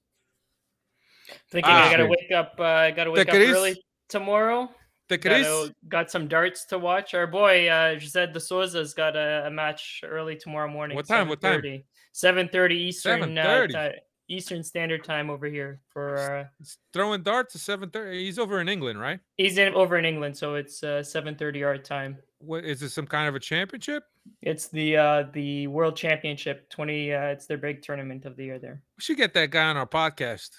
Thinking 1.51 1.73
Ah. 1.73 1.89
I 1.89 1.91
gotta 1.91 2.07
wake 2.07 2.33
up. 2.35 2.55
Uh, 2.59 2.65
I 2.65 2.91
gotta 2.91 3.11
wake 3.11 3.29
up 3.29 3.35
Chris? 3.35 3.51
early 3.51 3.83
tomorrow. 4.09 4.69
The 5.09 5.19
Chris? 5.19 5.47
Gotta- 5.47 5.75
got 5.89 6.11
some 6.11 6.29
darts 6.29 6.65
to 6.67 6.79
watch. 6.79 7.15
Our 7.15 7.27
boy 7.27 7.69
uh, 7.69 7.95
José 7.97 8.33
de 8.33 8.41
Sousa's 8.41 8.95
got 8.95 9.17
a, 9.17 9.47
a 9.47 9.51
match 9.51 10.03
early 10.05 10.37
tomorrow 10.37 10.69
morning. 10.69 10.97
What 10.97 11.07
time? 11.07 11.29
What 11.29 11.41
time? 11.41 11.61
7:30. 11.61 11.85
7:30 12.15 12.71
Eastern. 12.73 13.39
Uh, 13.39 13.43
7:30? 13.45 13.93
ti- 13.93 13.99
Eastern 14.29 14.63
Standard 14.63 15.03
Time 15.03 15.29
over 15.29 15.47
here. 15.47 15.81
For 15.89 16.17
uh, 16.17 16.65
throwing 16.93 17.23
darts 17.25 17.57
at 17.57 17.61
seven 17.61 17.91
thirty. 17.91 18.25
He's 18.25 18.39
over 18.39 18.61
in 18.61 18.69
England, 18.69 19.01
right? 19.01 19.19
he's 19.37 19.59
in 19.59 19.75
over 19.75 19.97
in 19.99 20.05
England, 20.05 20.37
so 20.37 20.55
it's 20.55 20.85
uh, 20.85 21.03
7:30 21.05 21.67
our 21.67 21.77
time. 21.79 22.17
What 22.39 22.65
is 22.65 22.81
it? 22.83 22.91
Some 22.91 23.07
kind 23.09 23.29
of 23.29 23.35
a 23.35 23.41
championship? 23.41 24.05
It's 24.43 24.69
the 24.69 24.97
uh, 24.97 25.25
the 25.33 25.67
World 25.67 25.97
Championship 25.97 26.69
20. 26.71 27.13
Uh, 27.15 27.21
it's 27.35 27.47
their 27.47 27.59
big 27.59 27.83
tournament 27.83 28.25
of 28.25 28.37
the 28.37 28.45
year. 28.45 28.59
There, 28.59 28.83
We 28.99 29.03
should 29.03 29.17
get 29.17 29.35
that 29.35 29.51
guy 29.51 29.65
on 29.71 29.77
our 29.77 29.87
podcast. 29.87 30.51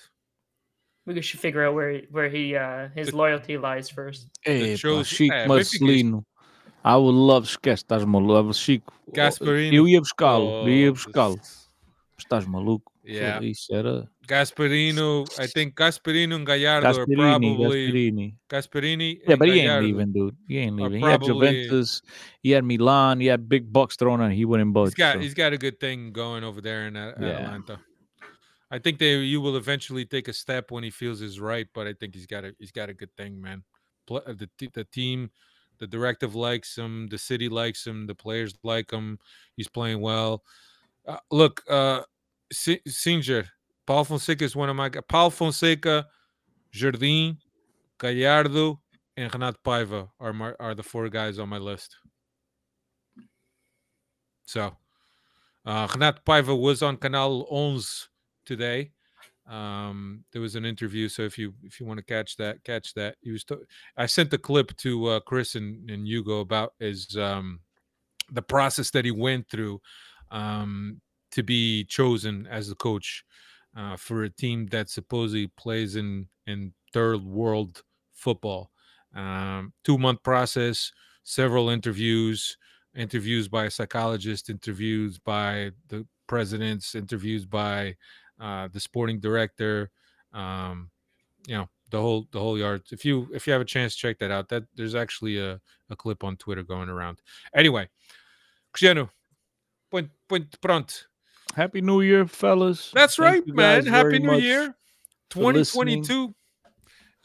we 1.06 1.20
should 1.22 1.40
figure 1.40 1.66
out 1.66 1.74
where 1.74 2.02
where 2.12 2.30
he 2.30 2.56
uh, 2.56 2.90
his 2.96 3.14
loyalty 3.14 3.58
lies 3.58 3.90
first. 3.90 4.28
Hey, 4.44 4.76
shows- 4.78 5.08
Chic 5.08 5.32
é, 5.32 5.48
Benfica 5.48 5.60
is- 5.60 5.82
Marcelino. 5.82 6.24
I 6.84 6.96
would 6.96 7.14
love 7.14 7.46
esquece, 7.48 7.84
estás 7.84 8.04
maluco, 8.06 8.54
Chico. 8.54 8.92
Gasparini. 9.14 9.76
Eu 9.76 9.88
ia 9.88 10.00
buscá-lo, 10.02 10.68
eu 10.68 10.70
ia 10.70 10.90
Oh, 10.90 10.94
buscá-lo. 10.94 11.40
Estás 12.18 12.46
maluco? 12.48 12.92
Yeah. 13.06 13.44
Isso 13.44 13.72
era 13.74 14.10
Gasparino. 14.27 15.27
I 15.39 15.48
think 15.48 15.76
Gasparino 15.76 16.35
and 16.35 16.45
Gallardo 16.45 16.88
are 17.02 17.06
probably 17.06 17.48
Gasperini. 17.57 18.35
Gasparini. 18.49 19.19
Yeah, 19.27 19.35
but 19.35 19.48
he 19.48 19.61
ain't 19.61 19.84
leaving, 19.84 20.11
dude. 20.14 20.35
He 20.48 20.57
ain't 20.60 20.76
leaving. 20.76 21.02
He 21.02 21.06
had 21.06 21.22
Juventus, 21.23 22.02
he 22.41 22.52
had 22.52 22.64
Milan, 22.64 23.19
he 23.19 23.27
had 23.27 23.49
big 23.49 23.72
bucks 23.72 23.95
thrown 23.95 24.22
on. 24.22 24.31
He 24.31 24.45
wouldn't 24.45 24.73
budge. 24.73 24.89
He's 24.89 24.95
got 24.95 25.14
so. 25.15 25.19
he's 25.19 25.34
got 25.34 25.53
a 25.53 25.57
good 25.57 25.80
thing 25.80 26.11
going 26.11 26.43
over 26.43 26.61
there 26.61 26.88
in 26.88 26.95
A- 26.95 27.15
Yeah. 27.19 27.27
Atalanta. 27.27 27.80
I 28.69 28.80
think 28.80 28.99
they 28.99 29.18
you 29.18 29.41
will 29.41 29.57
eventually 29.57 30.06
take 30.06 30.27
a 30.30 30.34
step 30.34 30.72
when 30.72 30.84
he 30.84 30.91
feels 30.91 31.22
is 31.22 31.39
right, 31.39 31.68
but 31.73 31.88
I 31.88 31.93
think 31.93 32.15
he's 32.15 32.26
got 32.27 32.45
a 32.45 32.56
he's 32.57 32.72
got 32.72 32.89
a 32.89 32.93
good 32.93 33.14
thing, 33.18 33.41
man. 33.41 33.64
Uh, 34.10 34.19
the 34.27 34.49
the 34.73 34.84
team, 34.85 35.30
the 35.80 35.88
directive 35.88 36.35
likes 36.35 36.77
him, 36.77 37.07
the 37.07 37.18
city 37.18 37.49
likes 37.49 37.85
him, 37.85 38.07
the 38.07 38.15
players 38.15 38.53
like 38.64 38.91
him. 38.91 39.19
He's 39.57 39.68
playing 39.68 39.99
well. 39.99 40.43
Uh, 41.06 41.18
look, 41.31 41.64
uh, 41.69 42.02
Si- 42.53 42.81
Singer, 42.88 43.45
Paul 43.92 44.06
Fonseca 44.06 44.46
is 44.46 44.56
one 44.56 44.70
of 44.70 44.78
my 44.78 44.88
Paul 44.88 45.30
Fonseca, 45.30 46.08
Jardim, 46.74 47.36
Gallardo, 47.98 48.80
and 49.18 49.34
Renato 49.34 49.58
Paiva 49.66 50.08
are 50.18 50.32
my 50.32 50.54
are 50.62 50.74
the 50.74 50.82
four 50.82 51.10
guys 51.10 51.40
on 51.40 51.50
my 51.50 51.58
list. 51.58 51.98
So, 54.46 54.78
uh, 55.66 55.90
Renato 55.92 56.22
Paiva 56.26 56.58
was 56.58 56.82
on 56.82 56.96
Canal 56.96 57.46
11 57.52 57.82
today. 58.46 58.92
Um, 59.46 60.24
there 60.32 60.42
was 60.42 60.56
an 60.56 60.64
interview, 60.64 61.10
so 61.10 61.24
if 61.24 61.38
you 61.38 61.54
if 61.62 61.82
you 61.82 61.86
want 61.86 61.98
to 61.98 62.06
catch 62.06 62.38
that, 62.38 62.64
catch 62.64 62.94
that. 62.94 63.18
He 63.20 63.32
was. 63.32 63.44
I 63.98 64.06
sent 64.06 64.32
the 64.32 64.38
clip 64.38 64.74
to 64.78 65.06
uh, 65.08 65.20
Chris 65.20 65.56
and, 65.56 65.90
and 65.90 66.08
Hugo 66.08 66.40
about 66.40 66.76
his 66.80 67.18
um, 67.18 67.60
the 68.32 68.42
process 68.42 68.90
that 68.92 69.04
he 69.04 69.12
went 69.12 69.50
through 69.50 69.82
um, 70.32 71.02
to 71.32 71.44
be 71.44 71.84
chosen 71.84 72.48
as 72.50 72.70
the 72.70 72.76
coach 72.76 73.26
uh, 73.76 73.95
for 73.95 74.23
a 74.23 74.30
team 74.30 74.68
that 74.68 74.89
supposedly 74.89 75.48
plays 75.48 75.95
in 75.95 76.27
in 76.48 76.73
third 76.93 77.23
world 77.23 77.84
football. 78.14 78.72
Um, 79.15 79.73
two 79.84 79.98
month 79.98 80.23
process, 80.23 80.91
several 81.23 81.69
interviews, 81.69 82.57
interviews 82.95 83.48
by 83.48 83.65
a 83.65 83.72
psychologist, 83.72 84.49
interviews 84.49 85.18
by 85.18 85.72
the 85.88 86.06
presidents, 86.27 86.95
interviews 86.95 87.45
by 87.45 87.95
uh, 88.39 88.68
the 88.72 88.80
sporting 88.80 89.19
director. 89.19 89.91
Um, 90.34 90.89
you 91.48 91.56
know 91.56 91.69
the 91.89 91.99
whole 91.99 92.27
the 92.31 92.39
whole 92.39 92.57
yard. 92.57 92.84
If 92.91 93.06
you 93.06 93.30
if 93.34 93.45
you 93.45 93.53
have 93.53 93.61
a 93.61 93.65
chance, 93.65 93.95
check 93.95 94.18
that 94.19 94.31
out. 94.31 94.49
That 94.49 94.64
there's 94.76 94.95
actually 94.95 95.38
a, 95.38 95.60
a 95.89 95.95
clip 95.95 96.23
on 96.23 96.38
Twitter 96.38 96.64
going 96.64 96.89
around. 96.89 97.22
Anyway, 97.53 97.89
Cristiano, 98.72 99.11
point 99.89 100.10
point 100.27 100.60
pronto. 100.61 100.95
Happy 101.56 101.82
New 101.82 102.02
Year, 102.02 102.26
fellas. 102.28 102.91
That's 102.94 103.15
Thank 103.15 103.45
right, 103.48 103.56
man. 103.56 103.86
Happy 103.86 104.19
New 104.19 104.38
Year. 104.38 104.76
2022 105.32 106.34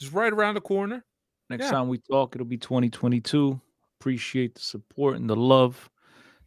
is 0.00 0.12
right 0.12 0.32
around 0.32 0.54
the 0.54 0.60
corner. 0.60 1.04
Next 1.48 1.64
Yeah. 1.64 1.70
time 1.72 1.88
we 1.88 1.98
talk, 1.98 2.34
it'll 2.34 2.46
be 2.46 2.58
2022. 2.58 3.60
Appreciate 4.00 4.54
the 4.54 4.60
support 4.60 5.16
and 5.16 5.28
the 5.30 5.36
love. 5.36 5.90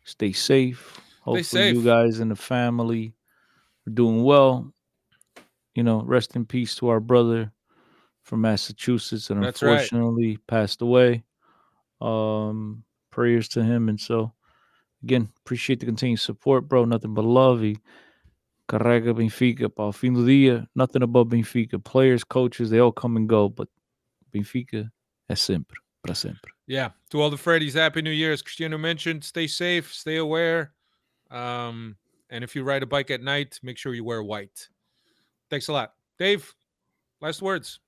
Stay 0.03 0.31
safe. 0.33 0.99
Hopefully, 1.21 1.43
safe. 1.43 1.75
you 1.75 1.83
guys 1.83 2.19
and 2.19 2.31
the 2.31 2.35
family 2.35 3.13
are 3.87 3.91
doing 3.91 4.23
well. 4.23 4.73
You 5.75 5.83
know, 5.83 6.01
rest 6.01 6.35
in 6.35 6.45
peace 6.45 6.75
to 6.75 6.89
our 6.89 6.99
brother 6.99 7.51
from 8.23 8.41
Massachusetts 8.41 9.29
and 9.29 9.43
That's 9.43 9.61
right. 9.61 9.73
unfortunately 9.73 10.37
passed 10.47 10.81
away. 10.81 11.23
Um, 12.01 12.83
prayers 13.11 13.47
to 13.49 13.63
him. 13.63 13.89
And 13.89 13.99
so, 13.99 14.33
again, 15.03 15.29
appreciate 15.45 15.79
the 15.79 15.85
continued 15.85 16.19
support, 16.19 16.67
bro. 16.67 16.85
Nothing 16.85 17.13
but 17.13 17.25
love. 17.25 17.63
E 17.63 17.77
carrega 18.69 19.13
Benfica 19.13 19.73
para 19.73 19.87
o 19.87 19.91
fim 19.91 20.13
do 20.13 20.25
dia. 20.25 20.67
Nothing 20.75 21.03
above 21.03 21.29
Benfica. 21.29 21.83
Players, 21.83 22.23
coaches, 22.23 22.69
they 22.69 22.79
all 22.79 22.91
come 22.91 23.17
and 23.17 23.27
go, 23.27 23.49
but 23.49 23.67
Benfica 24.33 24.91
é 25.29 25.37
sempre, 25.37 25.77
para 26.03 26.13
sempre. 26.13 26.51
Yeah. 26.67 26.91
To 27.09 27.19
all 27.19 27.31
the 27.31 27.37
Freddies, 27.37 27.73
Happy 27.73 28.01
New 28.01 28.11
Year. 28.11 28.31
As 28.31 28.41
Cristiano 28.41 28.77
mentioned, 28.77 29.23
stay 29.23 29.47
safe, 29.47 29.91
stay 29.93 30.17
aware. 30.17 30.73
Um, 31.31 31.95
and 32.29 32.43
if 32.43 32.55
you 32.55 32.63
ride 32.63 32.83
a 32.83 32.85
bike 32.85 33.09
at 33.09 33.21
night, 33.21 33.59
make 33.63 33.77
sure 33.77 33.93
you 33.93 34.03
wear 34.03 34.21
white. 34.21 34.69
Thanks 35.49 35.67
a 35.67 35.73
lot. 35.73 35.93
Dave, 36.19 36.53
last 37.21 37.41
words. 37.41 37.79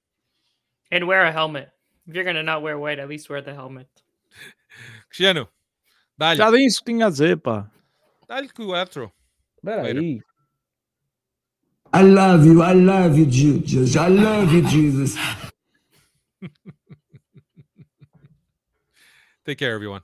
And 0.91 1.07
wear 1.07 1.23
a 1.25 1.31
helmet. 1.31 1.69
If 2.07 2.15
you're 2.15 2.23
gonna 2.23 2.43
not 2.43 2.63
wear 2.63 2.79
white, 2.79 2.97
at 2.97 3.07
least 3.07 3.29
wear 3.29 3.41
the 3.41 3.53
helmet. 3.53 3.87
Cristiano, 5.09 5.49
dale, 6.21 6.37
Já 6.37 6.51
disse 6.51 6.79
o 6.79 6.83
que 6.83 6.91
tinha 6.91 7.07
a 7.07 7.09
dizer, 7.09 7.37
pá. 7.39 7.67
dale 8.27 8.47
quatro. 8.49 9.11
Espera 9.57 9.81
Later. 9.81 10.01
aí. 10.01 10.21
I 11.93 12.03
love 12.03 12.45
you. 12.47 12.61
I 12.63 12.73
love 12.73 13.19
you, 13.19 13.25
Jesus. 13.25 13.95
I 13.95 14.07
love 14.07 14.53
you, 14.55 14.61
Jesus. 14.61 15.15
Take 19.43 19.57
care, 19.57 19.73
everyone. 19.73 20.03